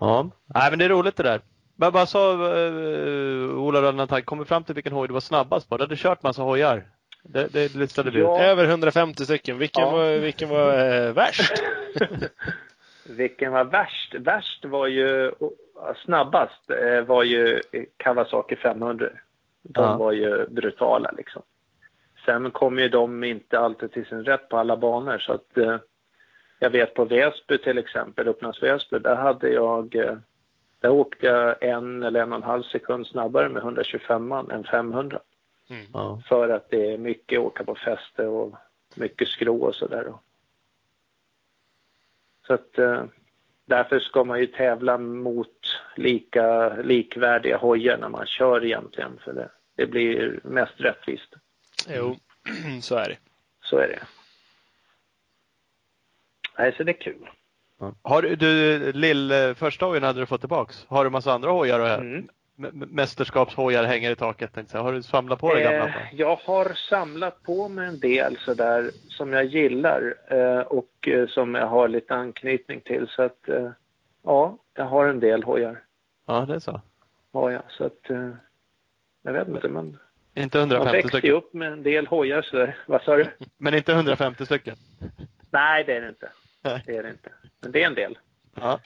Ja, 0.00 0.30
nej 0.46 0.70
men 0.70 0.78
det 0.78 0.84
är 0.84 0.88
roligt 0.88 1.16
det 1.16 1.22
där. 1.22 1.40
Men 1.80 1.92
vad 1.92 2.08
sa 2.08 2.32
uh, 2.32 3.58
Ola 3.58 3.82
Rönnantag, 3.82 4.24
kom 4.26 4.38
vi 4.38 4.44
fram 4.44 4.64
till 4.64 4.74
vilken 4.74 4.92
hoj 4.92 5.08
du 5.08 5.14
var 5.14 5.20
snabbast 5.20 5.68
på? 5.68 5.76
Du 5.76 5.82
hade 5.82 5.96
kört 5.96 6.22
massa 6.22 6.42
hojar. 6.42 6.82
Det, 7.22 7.52
det 7.52 7.74
listade 7.74 8.10
vi 8.10 8.18
ut. 8.18 8.24
Ja. 8.24 8.42
Över 8.42 8.64
150 8.64 9.24
stycken. 9.24 9.58
Vilken 9.58 9.82
Ja. 9.84 9.90
var, 9.90 10.18
vilken 10.18 10.48
var 10.48 10.78
eh, 11.06 11.12
värst? 11.12 11.52
Vilken 13.04 13.52
var 13.52 13.64
värst? 13.64 14.14
Värst 14.14 14.64
var 14.64 14.86
ju, 14.86 15.32
snabbast 16.04 16.70
eh, 16.70 17.00
var 17.00 17.22
ju 17.22 17.60
Kawasaki 17.96 18.56
500. 18.56 19.08
De 19.62 19.84
Ja. 19.84 19.96
var 19.96 20.12
ju 20.12 20.46
brutala 20.48 21.10
liksom. 21.16 21.42
Sen 22.24 22.50
kom 22.50 22.78
ju 22.78 22.88
de 22.88 23.24
inte 23.24 23.58
alltid 23.58 23.92
till 23.92 24.06
sin 24.06 24.24
rätt 24.24 24.48
på 24.48 24.58
alla 24.58 24.76
banor 24.76 25.18
så 25.18 25.32
att 25.32 25.58
eh, 25.58 25.76
jag 26.58 26.70
vet 26.70 26.94
på 26.94 27.04
Väsby 27.04 27.58
till 27.58 27.78
exempel, 27.78 28.28
Upplands 28.28 28.62
Väsby, 28.62 28.98
där 28.98 29.16
hade 29.16 29.48
jag 29.48 29.94
eh, 29.96 30.16
där 30.80 30.90
åkte 30.90 31.26
jag 31.26 31.62
en 31.62 32.02
eller 32.02 32.20
en 32.22 32.32
och 32.32 32.36
en 32.36 32.42
halv 32.42 32.62
sekund 32.62 33.06
snabbare 33.06 33.48
med 33.48 33.62
125 33.62 34.28
man 34.28 34.50
än 34.50 34.64
500 34.64 35.20
Ja. 35.92 36.22
för 36.28 36.48
att 36.48 36.70
det 36.70 36.92
är 36.92 36.98
mycket 36.98 37.38
åka 37.38 37.64
på 37.64 37.74
fäste 37.74 38.26
och 38.26 38.54
mycket 38.94 39.28
skrå 39.28 39.62
och 39.62 39.74
sådär. 39.74 40.12
Så 42.46 42.54
att 42.54 42.78
eh, 42.78 43.04
därför 43.64 44.00
ska 44.00 44.24
man 44.24 44.40
ju 44.40 44.46
tävla 44.46 44.98
mot 44.98 45.80
lika 45.96 46.68
likvärdiga 46.82 47.56
hojar 47.56 47.98
när 47.98 48.08
man 48.08 48.26
kör 48.26 48.64
egentligen 48.64 49.18
för 49.24 49.32
det, 49.32 49.50
det 49.76 49.86
blir 49.86 50.40
mest 50.44 50.80
rättvist. 50.80 51.34
Jo, 51.88 52.16
så 52.82 52.96
är 52.96 53.08
det. 53.08 53.18
Så 53.62 53.76
är 53.78 53.88
det. 53.88 54.02
Nej, 56.58 56.74
så 56.76 56.84
det 56.84 56.92
är 56.92 57.00
kul. 57.00 57.28
Ja. 57.78 57.94
Har 58.02 58.22
du, 58.22 58.36
du 58.36 58.92
Lill, 58.92 59.30
eh, 59.30 59.54
första 59.54 59.86
hojen 59.86 60.02
hade 60.02 60.20
du 60.20 60.26
fått 60.26 60.40
tillbaks. 60.40 60.86
Har 60.88 61.04
du 61.04 61.10
massa 61.10 61.32
andra 61.32 61.50
hojar? 61.50 61.80
Och, 61.80 61.88
Mm. 61.88 62.28
mästerskapshojar 62.72 63.84
hänger 63.84 64.10
i 64.10 64.16
taket. 64.16 64.52
tänkte 64.54 64.76
jag. 64.76 64.84
Har 64.84 64.92
du 64.92 65.02
samlat 65.02 65.40
på 65.40 65.54
dig 65.54 65.62
gamla? 65.64 65.86
Eh, 65.88 65.94
jag 66.12 66.36
har 66.36 66.72
samlat 66.74 67.42
på 67.42 67.68
mig 67.68 67.88
en 67.88 68.00
del 68.00 68.36
sådär 68.38 68.90
som 69.08 69.32
jag 69.32 69.44
gillar 69.44 70.14
eh, 70.30 70.60
och 70.60 71.08
eh, 71.08 71.26
som 71.28 71.54
jag 71.54 71.66
har 71.66 71.88
lite 71.88 72.14
anknytning 72.14 72.80
till. 72.80 73.06
Så 73.08 73.22
att 73.22 73.48
eh, 73.48 73.70
ja, 74.24 74.58
jag 74.74 74.84
har 74.84 75.06
en 75.06 75.20
del 75.20 75.42
hojar. 75.42 75.82
Ja, 76.26 76.40
det 76.48 76.54
är 76.54 76.58
så. 76.58 76.80
Har 77.32 77.50
jag. 77.50 77.62
Så 77.68 77.84
att 77.84 78.10
eh, 78.10 78.30
jag 79.22 79.32
vet 79.32 79.48
inte, 79.48 79.68
men 79.68 79.98
Inte 80.34 80.58
man 80.58 80.70
150 80.70 80.92
växte 80.96 81.16
ju 81.16 81.20
stycken. 81.20 81.34
upp 81.36 81.52
med 81.54 81.72
en 81.72 81.82
del 81.82 82.06
hojar 82.06 82.42
sådär. 82.42 82.76
Vad 82.86 83.02
sa 83.02 83.16
du? 83.16 83.26
Men 83.58 83.74
inte 83.74 83.92
150 83.92 84.46
stycken. 84.46 84.76
Nej, 85.50 85.84
det 85.84 85.96
är 85.96 86.00
det 86.00 86.08
inte. 86.08 86.28
Nej. 86.62 86.82
Det 86.86 86.96
är 86.96 87.02
det 87.02 87.10
inte. 87.10 87.32
Men 87.60 87.72
det 87.72 87.82
är 87.82 87.86
en 87.86 87.94
del. 87.94 88.18
Ja. 88.54 88.80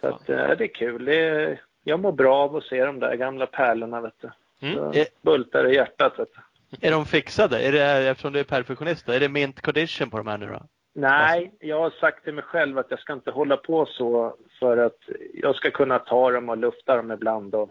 Så 0.00 0.06
att, 0.06 0.28
eh, 0.28 0.36
det 0.36 0.64
är 0.64 0.74
kul. 0.74 1.04
Det 1.04 1.16
är, 1.16 1.60
jag 1.84 2.00
mår 2.00 2.12
bra 2.12 2.36
av 2.36 2.56
att 2.56 2.64
se 2.64 2.84
de 2.84 3.00
där 3.00 3.14
gamla 3.14 3.46
pärlorna, 3.46 4.00
vet 4.00 4.20
du. 4.20 4.30
Mm. 4.68 4.92
Så 4.92 5.04
bultar 5.22 5.70
i 5.70 5.74
hjärtat, 5.74 6.18
vet 6.18 6.28
du. 6.34 6.40
Är 6.86 6.90
de 6.90 7.06
fixade? 7.06 7.60
Är 7.60 7.72
det, 7.72 8.08
eftersom 8.08 8.32
du 8.32 8.40
är 8.40 8.44
perfektionist, 8.44 9.08
är 9.08 9.20
det 9.20 9.28
mint 9.28 9.60
condition 9.60 10.10
på 10.10 10.16
de 10.16 10.26
här 10.26 10.38
nu 10.38 10.46
då? 10.46 10.62
Nej, 10.92 11.52
jag 11.60 11.80
har 11.80 11.90
sagt 11.90 12.24
till 12.24 12.34
mig 12.34 12.44
själv 12.44 12.78
att 12.78 12.90
jag 12.90 13.00
ska 13.00 13.12
inte 13.12 13.30
hålla 13.30 13.56
på 13.56 13.86
så 13.86 14.36
för 14.60 14.76
att 14.76 14.98
jag 15.34 15.56
ska 15.56 15.70
kunna 15.70 15.98
ta 15.98 16.30
dem 16.30 16.48
och 16.48 16.56
lufta 16.56 16.96
dem 16.96 17.12
ibland 17.12 17.54
och, 17.54 17.70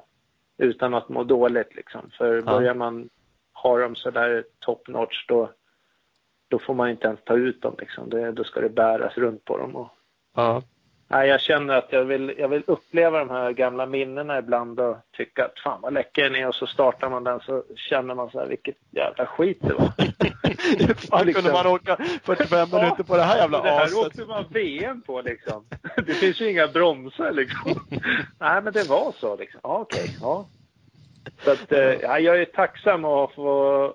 utan 0.57 0.93
att 0.93 1.09
må 1.09 1.23
dåligt 1.23 1.75
liksom. 1.75 2.09
För 2.17 2.41
börjar 2.41 2.73
man 2.73 3.09
ha 3.53 3.79
dem 3.79 3.95
så 3.95 4.11
där 4.11 4.43
top 4.59 4.87
notch 4.87 5.25
då, 5.27 5.51
då 6.47 6.59
får 6.59 6.73
man 6.73 6.89
inte 6.89 7.07
ens 7.07 7.19
ta 7.23 7.33
ut 7.35 7.61
dem 7.61 7.75
liksom. 7.79 8.09
Det, 8.09 8.31
då 8.31 8.43
ska 8.43 8.59
det 8.61 8.69
bäras 8.69 9.17
runt 9.17 9.45
på 9.45 9.57
dem. 9.57 9.75
Och, 9.75 9.87
Ja. 10.35 10.61
nej, 11.07 11.29
jag 11.29 11.41
känner 11.41 11.73
att 11.77 11.87
jag 11.91 12.05
vill, 12.05 12.33
jag 12.37 12.47
vill 12.47 12.63
uppleva 12.67 13.19
de 13.19 13.29
här 13.29 13.51
gamla 13.51 13.85
minnena 13.85 14.37
ibland 14.39 14.79
och 14.79 14.97
tycka 15.17 15.45
att 15.45 15.59
fan 15.59 15.81
vad 15.81 15.93
läcker 15.93 16.23
den 16.23 16.35
är 16.35 16.47
och 16.47 16.55
så 16.55 16.67
startar 16.67 17.09
man 17.09 17.23
den 17.23 17.39
så 17.39 17.63
känner 17.75 18.15
man 18.15 18.29
så 18.29 18.39
här 18.39 18.47
vilket 18.47 18.75
jävla 18.91 19.25
skit 19.25 19.57
det 19.61 19.73
var. 19.73 19.91
Fan 21.09 21.25
Liksom. 21.25 21.43
kunde 21.43 21.63
man 21.63 21.67
åka 21.67 21.97
45 22.23 22.69
minuter 22.71 23.03
på 23.03 23.15
det 23.17 23.23
här 23.23 23.37
jävla 23.37 23.61
det 23.63 23.69
här 23.69 23.83
aset. 23.85 23.97
åkte 23.97 24.25
man 24.25 24.45
VM 24.49 25.01
på 25.01 25.21
liksom. 25.21 25.65
Det 26.05 26.13
finns 26.13 26.41
ju 26.41 26.51
inga 26.51 26.67
bromsar 26.67 27.31
liksom. 27.31 27.79
Nej 28.39 28.61
men 28.61 28.73
det 28.73 28.89
var 28.89 29.11
så 29.19 29.35
liksom. 29.35 29.59
Ja 29.63 29.77
okej, 29.79 30.17
ja. 30.21 30.47
Så 31.43 31.51
att 31.51 31.71
eh, 31.71 31.79
ja, 31.79 32.19
jag 32.19 32.41
är 32.41 32.45
tacksam 32.45 33.05
att 33.05 33.33
få 33.33 33.93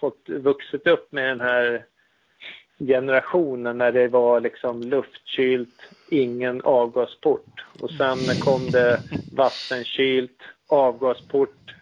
fått 0.00 0.28
vuxit 0.28 0.86
upp 0.86 1.12
med 1.12 1.24
den 1.28 1.40
här 1.40 1.84
generationen 2.86 3.78
när 3.78 3.92
det 3.92 4.08
var 4.08 4.40
liksom 4.40 4.80
luftkylt, 4.82 5.82
ingen 6.10 6.62
avgasport. 6.62 7.64
Och 7.80 7.90
sen 7.90 8.18
kom 8.40 8.70
det 8.70 9.00
vattenkylt, 9.36 10.42
avgasport. 10.68 11.74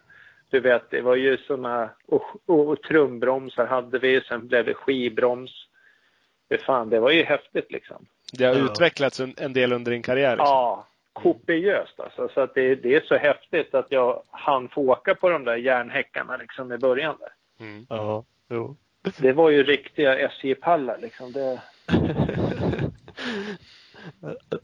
Du 0.51 0.61
vet, 0.61 0.91
det 0.91 1.01
var 1.01 1.15
ju 1.17 1.37
såna 1.37 1.91
och, 2.07 2.23
och, 2.47 2.69
och 2.69 2.83
trumbromsar 2.83 3.67
hade 3.67 3.99
vi, 3.99 4.21
sen 4.21 4.49
blev 4.49 4.65
det 4.65 4.75
skivbroms. 4.75 5.51
Det, 6.49 6.59
fan, 6.59 6.91
det 6.91 7.01
var 7.01 7.11
ju 7.11 7.23
häftigt 7.23 7.73
liksom. 7.73 8.07
Det 8.33 8.45
har 8.45 8.55
Ja. 8.55 8.65
utvecklats 8.65 9.21
en, 9.21 9.35
en 9.39 9.53
del 9.53 9.73
under 9.73 9.93
din 9.93 10.03
karriär. 10.03 10.31
Liksom. 10.31 10.47
Ja, 10.47 10.87
kopiöst 11.13 12.01
alltså. 12.01 12.29
Så 12.35 12.41
att 12.41 12.55
det, 12.55 12.75
det 12.75 12.95
är 12.95 13.01
så 13.01 13.17
häftigt 13.17 13.75
att 13.75 13.87
jag 13.93 14.23
hann 14.31 14.69
få 14.69 14.81
åka 14.81 15.15
på 15.15 15.29
de 15.29 15.45
där 15.45 15.57
järnhäckarna 15.57 16.37
liksom 16.37 16.73
i 16.73 16.79
början 16.79 17.17
där. 17.21 17.65
Mm. 17.67 17.87
Ja, 17.89 18.25
jo. 18.51 18.77
Det 19.19 19.33
var 19.33 19.51
ju 19.51 19.63
riktiga 19.63 20.19
SJ-pallar 20.29 20.99
liksom. 20.99 21.33
Det, 21.33 21.61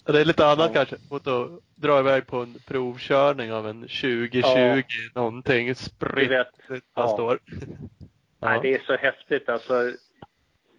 Det 0.06 0.20
är 0.20 0.24
lite 0.24 0.46
annat 0.46 0.70
Ja. 0.74 0.74
kanske 0.74 0.96
mot 1.10 1.26
att 1.26 1.50
dra 1.74 1.98
iväg 1.98 2.26
på 2.26 2.36
en 2.36 2.54
provkörning 2.66 3.52
av 3.52 3.68
en 3.68 3.80
2020 3.80 4.40
Ja. 4.42 4.82
någonting 5.14 5.74
spritt 5.74 6.30
vet, 6.30 6.48
fast 6.94 7.18
Ja. 7.18 7.36
nej, 7.46 7.78
Ja. 8.40 8.60
det 8.62 8.74
är 8.74 8.82
så 8.86 8.96
häftigt 8.96 9.48
alltså. 9.48 9.92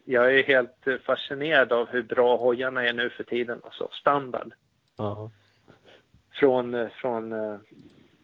Jag 0.06 0.36
är 0.40 0.44
helt 0.44 1.04
fascinerad 1.06 1.74
av 1.74 1.88
hur 1.90 2.04
bra 2.04 2.38
hojarna 2.38 2.84
är 2.88 2.94
nu 2.94 3.10
för 3.10 3.24
tiden. 3.24 3.60
Alltså 3.64 3.90
standard. 3.92 4.54
Ja. 4.98 5.32
Från, 6.40 6.74
eh, 6.74 6.88
från 6.90 7.34
eh, 7.34 7.58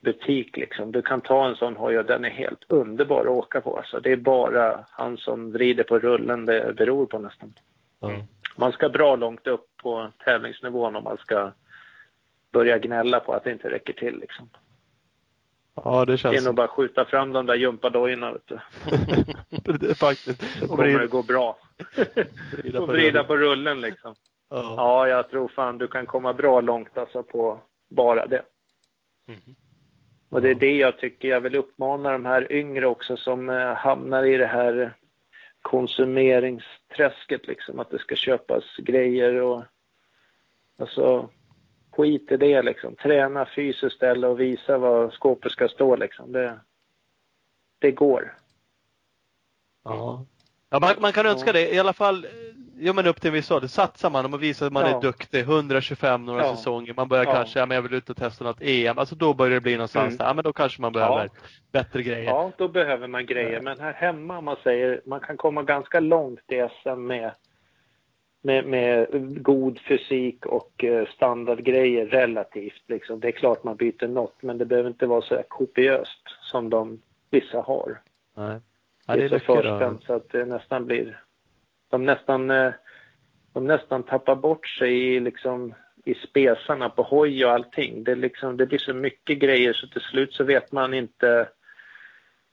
butik 0.02 0.57
liksom. 0.57 0.91
Du 0.91 1.02
kan 1.02 1.22
ta 1.22 1.48
en 1.48 1.56
sån 1.56 1.76
hoj 1.76 1.98
och 1.99 2.06
den 2.06 2.26
är 2.26 2.30
helt 2.30 2.64
underbar 2.68 3.22
att 3.22 3.28
åka 3.28 3.61
på. 3.61 3.78
Alltså, 3.78 3.99
det 3.99 4.11
är 4.11 4.18
bara 4.18 4.86
han 4.90 5.18
som 5.18 5.52
vrider 5.52 5.84
på 5.84 5.99
rullen 5.99 6.45
det 6.45 6.73
beror 6.78 7.06
på 7.06 7.19
nästan. 7.19 7.53
Ja. 7.99 8.11
Man 8.57 8.72
ska 8.72 8.90
bra 8.90 9.15
långt 9.15 9.48
upp 9.48 9.68
på 9.84 10.11
tävlingsnivån 10.26 10.95
om 10.95 11.03
man 11.03 11.18
ska 11.18 11.52
börja 12.53 12.78
gnälla 12.78 13.19
på 13.19 13.34
att 13.34 13.44
det 13.44 13.52
inte 13.52 13.69
räcker 13.69 13.94
till. 13.94 14.19
Liksom. 14.19 14.49
ja, 15.76 15.99
det 15.99 16.11
Det 16.11 16.14
är 16.14 16.18
känns 16.18 16.45
nog 16.45 16.56
bara 16.56 16.64
att 16.64 16.69
skjuta 16.69 17.06
fram 17.06 17.34
de 17.34 17.45
där 17.45 17.56
gympadojorna. 17.56 18.32
vet 18.32 18.48
du. 18.48 18.60
det 19.78 19.90
är 19.90 19.94
faktiskt. 19.95 20.60
Så 20.60 20.64
Och 20.64 20.69
kommer 20.69 20.99
det 20.99 21.07
gå 21.07 21.23
bra. 21.23 21.57
vrida 22.57 22.80
på 22.80 22.86
vrida 22.86 23.10
rullen. 23.19 23.26
på 23.28 23.38
rullen 23.38 23.82
liksom. 23.82 24.15
Ja. 24.49 24.73
Ja, 24.78 25.07
jag 25.07 25.30
tror 25.30 25.48
fan 25.48 25.78
du 25.78 25.88
kan 25.88 26.06
komma 26.06 26.34
bra 26.34 26.61
långt 26.61 26.98
alltså 26.98 27.23
på 27.23 27.60
bara 27.90 28.26
det. 28.28 28.41
Mhm. 29.28 29.56
Och 30.31 30.41
det 30.41 30.49
är 30.49 30.55
det 30.55 30.77
jag 30.77 30.97
tycker 30.97 31.27
jag 31.27 31.41
vill 31.41 31.55
uppmana 31.55 32.11
de 32.11 32.25
här 32.25 32.51
yngre 32.51 32.87
också 32.87 33.17
som 33.17 33.49
eh, 33.49 33.73
hamnar 33.73 34.23
i 34.23 34.37
det 34.37 34.47
här 34.47 34.93
konsumeringsträsket 35.61 37.47
liksom. 37.47 37.79
Att 37.79 37.89
det 37.89 37.99
ska 37.99 38.15
köpas 38.15 38.63
grejer 38.77 39.41
och 39.41 39.63
alltså 40.77 41.29
skit 41.91 42.31
i 42.31 42.37
det 42.37 42.61
liksom. 42.61 42.95
Träna 42.95 43.45
fysiskt 43.45 43.95
ställe 43.95 44.27
och 44.27 44.39
visa 44.39 44.77
vad 44.77 45.13
skåpet 45.13 45.51
ska 45.51 45.67
stå 45.67 45.95
liksom. 45.95 46.31
Det, 46.31 46.59
det 47.79 47.91
går. 47.91 48.37
Ja. 49.83 50.25
Ja, 50.73 50.80
man, 50.80 50.93
man 50.99 51.11
kan 51.14 51.26
önska 51.26 51.53
det. 51.53 51.73
I 51.73 51.80
alla 51.80 51.93
fall, 51.93 52.26
eh, 52.26 52.30
ja 52.80 52.93
men 52.93 53.07
upp 53.07 53.22
till 53.22 53.27
en 53.27 53.34
viss 53.34 53.52
ålder. 53.52 53.68
Satsar 53.68 54.10
man 54.10 54.26
och 54.26 54.31
man 54.31 54.39
visar 54.39 54.65
att 54.68 54.73
man 54.73 54.89
Ja. 54.89 54.98
är 54.98 55.02
duktig. 55.02 55.39
125 55.39 56.26
några 56.26 56.41
Ja. 56.45 56.56
säsonger. 56.56 56.93
Man 56.93 57.07
börjar 57.07 57.26
Ja. 57.26 57.34
kanske, 57.34 57.60
ja 57.60 57.65
men 57.65 57.76
jag 57.76 57.81
vill 57.81 57.93
ut 57.93 58.10
och 58.10 58.18
testa 58.18 58.43
något 58.43 58.61
EM. 58.61 58.98
Alltså 58.98 59.15
då 59.15 59.34
börjar 59.34 59.53
det 59.53 59.61
bli 59.61 59.73
någonstans 59.76 60.07
Mm. 60.07 60.18
där, 60.18 60.26
ja 60.26 60.34
men 60.34 60.43
då 60.43 60.53
kanske 60.53 60.81
man 60.81 60.93
behöver 60.93 61.30
bättre 61.72 62.03
grejer. 62.03 62.23
Ja, 62.26 62.52
då 62.57 62.68
behöver 62.68 63.07
man 63.07 63.26
grejer. 63.26 63.61
Men 63.61 63.80
här 63.80 63.93
hemma, 63.93 64.38
om 64.38 64.45
man 64.45 64.56
säger, 64.64 65.02
man 65.06 65.19
kan 65.19 65.38
komma 65.38 65.64
ganska 65.64 65.99
långt 65.99 66.52
i 66.52 66.68
SM 66.84 67.07
med, 67.07 67.31
med, 68.43 68.65
med 68.65 69.07
god 69.43 69.80
fysik 69.80 70.45
och 70.45 70.84
eh, 70.84 71.07
standardgrejer 71.07 72.06
relativt. 72.06 72.84
Liksom. 72.88 73.19
Det 73.19 73.27
är 73.27 73.31
klart 73.31 73.64
man 73.64 73.76
byter 73.76 74.07
något, 74.07 74.41
men 74.41 74.57
det 74.57 74.65
behöver 74.65 74.89
inte 74.89 75.06
vara 75.06 75.22
så 75.22 75.43
kopiöst 75.48 76.22
som 76.41 76.69
de 76.69 77.02
vissa 77.30 77.61
har. 77.61 78.02
Nej. 78.38 78.60
Ja, 79.07 79.15
det 79.15 79.23
är 79.23 79.30
förspänt 79.40 80.03
så 80.03 80.14
att 80.14 80.30
det 80.30 80.45
nästan 80.45 80.86
blir... 80.86 81.22
De 81.90 82.06
nästan, 82.06 82.52
eh, 82.52 82.73
de 83.53 83.68
nästan 83.68 84.03
tappar 84.03 84.36
bort 84.36 84.68
sig 84.68 85.15
i, 85.15 85.19
liksom, 85.19 85.73
i 86.06 86.14
spesarna 86.14 86.90
på 86.90 87.03
hoj 87.03 87.45
och 87.45 87.52
allting. 87.52 88.03
Det, 88.03 88.15
liksom, 88.15 88.57
det 88.57 88.65
blir 88.65 88.80
så 88.80 88.94
mycket 88.94 89.40
grejer 89.40 89.73
så 89.73 89.88
till 89.88 90.02
slut 90.02 90.34
så 90.34 90.44
vet 90.44 90.72
man 90.72 90.94
inte 90.94 91.49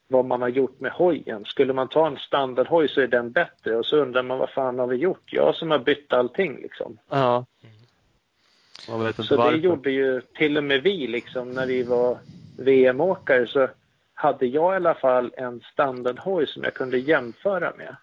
vad 0.09 0.25
man 0.25 0.43
har 0.43 0.49
gjort 0.49 0.81
med 0.81 0.93
hojen. 0.93 1.45
Skulle 1.45 1.73
man 1.73 1.89
ta 1.89 2.07
en 2.07 2.17
standardhoj 2.17 2.89
så 2.89 3.01
är 3.01 3.07
den 3.07 3.33
bättre 3.33 3.77
och 3.77 3.87
så 3.87 3.97
undrar 3.97 4.23
man 4.23 4.39
vad 4.39 4.51
fan 4.51 4.79
har 4.79 4.87
vi 4.87 4.97
gjort? 4.97 5.33
Jag 5.33 5.55
som 5.55 5.71
har 5.71 5.79
bytt 5.79 6.13
allting 6.13 6.57
liksom. 6.63 6.99
Ja. 7.09 7.47
Man 8.89 9.01
vet 9.01 9.09
inte 9.19 9.23
Så 9.23 9.37
varför. 9.37 9.53
det 9.53 9.59
gjorde 9.59 9.91
ju 9.91 10.21
till 10.21 10.57
och 10.57 10.65
med 10.65 10.83
vi 10.83 11.07
liksom 11.07 11.51
när 11.51 11.67
vi 11.67 11.83
var 11.83 12.19
VM-åkare 12.59 13.47
så 13.47 13.69
hade 14.19 14.47
jag 14.47 14.73
i 14.73 14.77
alla 14.77 14.95
fall 14.95 15.35
en 15.37 15.61
standardhoj 15.73 16.47
som 16.47 16.63
jag 16.63 16.75
kunde 16.75 16.99
jämföra 16.99 17.73
med 17.77 17.97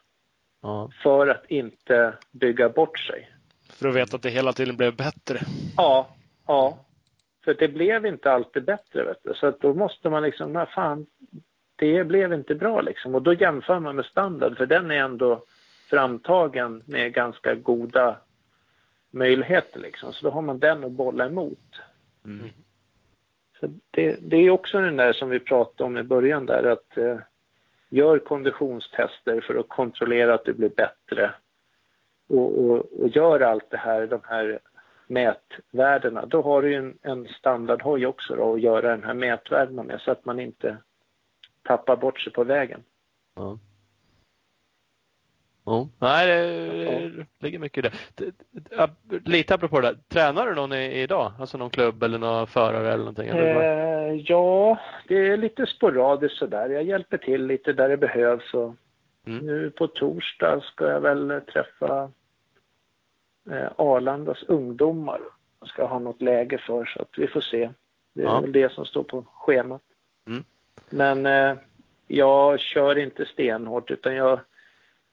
Ja. 0.61 0.91
för 1.03 1.27
att 1.27 1.45
inte 1.49 2.13
bygga 2.31 2.69
bort 2.69 2.99
sig. 2.99 3.31
För 3.69 3.87
att 3.87 3.95
veta 3.95 4.15
att 4.15 4.21
det 4.23 4.29
hela 4.29 4.53
tiden 4.53 4.77
blev 4.77 4.95
bättre. 4.95 5.39
Ja, 5.77 6.09
ja. 6.47 6.77
För 7.43 7.53
det 7.53 7.67
blev 7.67 8.05
inte 8.05 8.31
alltid 8.31 8.65
bättre 8.65 9.03
vet 9.03 9.23
du. 9.23 9.33
Så 9.33 9.47
att 9.47 9.61
då 9.61 9.73
måste 9.73 10.09
man 10.09 10.23
liksom, 10.23 10.53
nej 10.53 10.65
fan, 10.75 11.05
det 11.75 12.03
blev 12.03 12.33
inte 12.33 12.55
bra 12.55 12.81
liksom. 12.81 13.15
Och 13.15 13.21
då 13.21 13.33
jämför 13.33 13.79
man 13.79 13.95
med 13.95 14.05
standard 14.05 14.57
för 14.57 14.65
den 14.65 14.91
är 14.91 14.95
ändå 14.95 15.43
framtagen 15.89 16.83
med 16.85 17.13
ganska 17.13 17.55
goda 17.55 18.17
möjligheter 19.11 19.79
liksom. 19.79 20.13
Så 20.13 20.25
då 20.25 20.31
har 20.31 20.41
man 20.41 20.59
den 20.59 20.83
att 20.83 20.91
bolla 20.91 21.25
emot. 21.25 21.75
Mm. 22.25 22.49
Så 23.59 23.67
det, 23.91 24.17
det 24.21 24.37
är 24.37 24.49
också 24.49 24.81
den 24.81 24.97
där 24.97 25.13
som 25.13 25.29
vi 25.29 25.39
pratade 25.39 25.83
om 25.83 25.97
i 25.97 26.03
början 26.03 26.45
där 26.45 26.63
att 26.63 26.97
eh, 26.97 27.17
gör 27.89 28.19
konditionstester 28.19 29.41
för 29.41 29.55
att 29.55 29.69
kontrollera 29.69 30.33
att 30.33 30.45
du 30.45 30.53
blir 30.53 30.69
bättre. 30.69 31.31
Och, 32.27 32.59
och, 32.59 33.01
och 33.01 33.07
gör 33.07 33.39
allt 33.39 33.69
det 33.69 33.77
här, 33.77 34.07
de 34.07 34.19
här 34.23 34.59
mätvärdena. 35.07 36.25
Då 36.25 36.41
har 36.41 36.61
du 36.61 36.69
ju 36.69 36.75
en, 36.75 36.97
en 37.01 37.27
standardhoj 37.27 38.05
också 38.05 38.35
då 38.35 38.53
att 38.53 38.61
göra 38.61 38.89
den 38.89 39.03
här 39.03 39.13
mätvärdena 39.13 39.83
med 39.83 40.01
så 40.01 40.11
att 40.11 40.25
man 40.25 40.39
inte 40.39 40.77
tappar 41.63 41.95
bort 41.95 42.19
sig 42.19 42.33
på 42.33 42.43
vägen. 42.43 42.83
Ja. 43.35 43.59
Ja. 45.65 45.89
Nej, 45.99 46.27
det, 46.27 47.25
ligger 47.39 47.59
mycket 47.59 47.85
i 47.85 47.89
det. 47.89 48.31
Lite 49.25 49.53
apropå 49.55 49.81
det. 49.81 49.95
Tränar 50.07 50.47
du 50.47 50.55
någon 50.55 50.73
idag? 50.73 51.31
Alltså 51.39 51.57
någon 51.57 51.69
klubb 51.69 52.03
eller 52.03 52.17
någon 52.17 52.47
förare 52.47 52.87
eller 52.87 52.97
någonting? 52.97 53.27
Eh, 53.27 54.13
ja, 54.25 54.77
det 55.07 55.15
är 55.15 55.37
lite 55.37 55.65
sporadiskt 55.65 56.37
sådär. 56.37 56.69
Jag 56.69 56.83
hjälper 56.83 57.17
till 57.17 57.45
lite 57.47 57.73
där 57.73 57.89
det 57.89 57.97
behövs. 57.97 58.53
Och 58.53 58.75
Mm. 59.27 59.45
Nu 59.45 59.71
på 59.71 59.87
torsdag 59.87 60.61
ska 60.63 60.87
jag 60.87 61.01
väl 61.01 61.41
träffa 61.53 62.11
eh, 63.51 63.67
Arlandas 63.75 64.43
ungdomar. 64.43 65.21
Jag 65.59 65.69
ska 65.69 65.85
ha 65.85 65.99
något 65.99 66.21
läge 66.21 66.57
för 66.57 66.85
så 66.85 67.01
att 67.01 67.09
vi 67.17 67.27
får 67.27 67.41
se. 67.41 67.69
Det 68.13 68.21
är 68.21 68.25
Ja. 68.25 68.39
väl 68.39 68.51
det 68.51 68.71
som 68.71 68.85
står 68.85 69.03
på 69.03 69.21
schemat. 69.33 69.81
Mm. 70.27 70.43
Men 70.89 71.25
eh, 71.25 71.57
jag 72.07 72.59
kör 72.59 72.97
inte 72.97 73.25
stenhårt 73.25 73.91
utan 73.91 74.15
jag, 74.15 74.39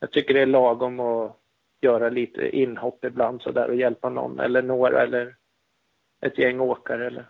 jag 0.02 0.10
tycker 0.10 0.34
det 0.34 0.40
är 0.40 0.46
lagom 0.46 1.00
att 1.00 1.36
göra 1.80 2.08
lite 2.08 2.56
inhopp 2.56 3.04
ibland 3.04 3.42
så 3.42 3.50
där 3.52 3.68
och 3.68 3.76
hjälpa 3.76 4.08
någon 4.10 4.40
eller 4.40 4.62
några 4.62 5.02
eller 5.02 5.36
ett 6.20 6.38
gäng 6.38 6.60
åkare 6.60 7.06
eller 7.06 7.24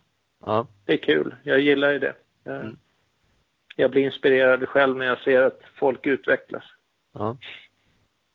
Ja. 0.44 0.66
det 0.86 0.92
är 0.92 0.96
kul. 0.96 1.34
Jag 1.42 1.60
gillar 1.60 1.90
ju 1.92 1.98
det. 1.98 2.14
Jag, 2.44 2.56
Mm. 2.60 2.76
jag 3.76 3.90
blir 3.90 4.02
inspirerad 4.04 4.68
själv 4.68 4.96
när 4.96 5.06
jag 5.06 5.18
ser 5.18 5.42
att 5.42 5.60
folk 5.78 6.06
utvecklas. 6.06 6.64
ja. 7.12 7.36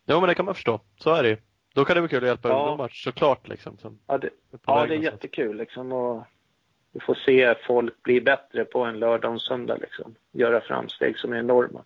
Jo, 0.09 0.19
men 0.19 0.29
det 0.29 0.35
kan 0.35 0.45
man 0.45 0.53
förstå. 0.55 0.79
Så 0.97 1.13
är 1.13 1.23
det 1.23 1.29
ju. 1.29 1.37
Då 1.75 1.85
kan 1.85 1.95
det 1.95 2.01
vara 2.01 2.09
kul 2.09 2.23
att 2.23 2.27
hjälpa 2.27 2.49
Ja. 2.49 2.59
ungdomar 2.69 2.89
såklart. 2.93 3.47
Liksom, 3.47 3.77
som 3.77 3.99
Ja, 4.07 4.17
det, 4.17 4.29
ja, 4.65 4.85
det 4.85 4.93
är 4.95 4.99
jättekul 4.99 5.57
liksom. 5.57 5.91
Och 5.91 6.23
vi 6.91 6.99
får 6.99 7.15
se 7.15 7.55
folk 7.67 8.03
bli 8.03 8.21
bättre 8.21 8.65
på 8.65 8.83
en 8.83 8.99
lördag 8.99 9.29
och 9.29 9.33
en 9.33 9.39
söndag 9.39 9.77
liksom. 9.77 10.15
Göra 10.31 10.61
framsteg 10.61 11.17
som 11.17 11.33
är 11.33 11.37
enorma. 11.39 11.83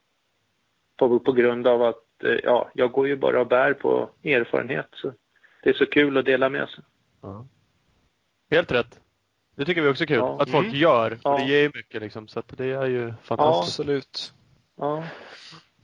På, 0.98 1.20
på 1.20 1.32
grund 1.32 1.68
av 1.68 1.82
att 1.82 2.04
ja, 2.44 2.70
jag 2.74 2.92
går 2.92 3.08
ju 3.08 3.16
bara 3.16 3.42
och 3.42 3.48
bär 3.48 3.74
på 3.74 4.10
erfarenhet. 4.24 4.88
Så 4.94 5.14
det 5.64 5.70
är 5.70 5.74
så 5.74 5.86
kul 5.86 6.18
att 6.18 6.26
dela 6.26 6.50
med 6.50 6.70
sig. 6.70 6.84
Helt 8.52 8.72
rätt. 8.72 9.00
Det 9.56 9.66
tycker 9.66 9.82
vi 9.82 9.90
också 9.90 10.04
är 10.04 10.08
kul. 10.08 10.18
Ja. 10.18 10.38
Att 10.42 10.50
folk 10.50 10.66
Mm. 10.68 10.78
gör. 10.80 11.18
Ja. 11.24 11.38
Det 11.38 11.44
ger 11.46 11.62
ju 11.62 11.72
mycket 11.76 12.02
liksom. 12.02 12.28
Så 12.28 12.40
att 12.40 12.58
det 12.58 12.66
är 12.66 12.86
ju 12.86 13.14
fantastiskt. 13.24 13.80
Absolut. 13.80 14.34
Ja, 14.78 15.04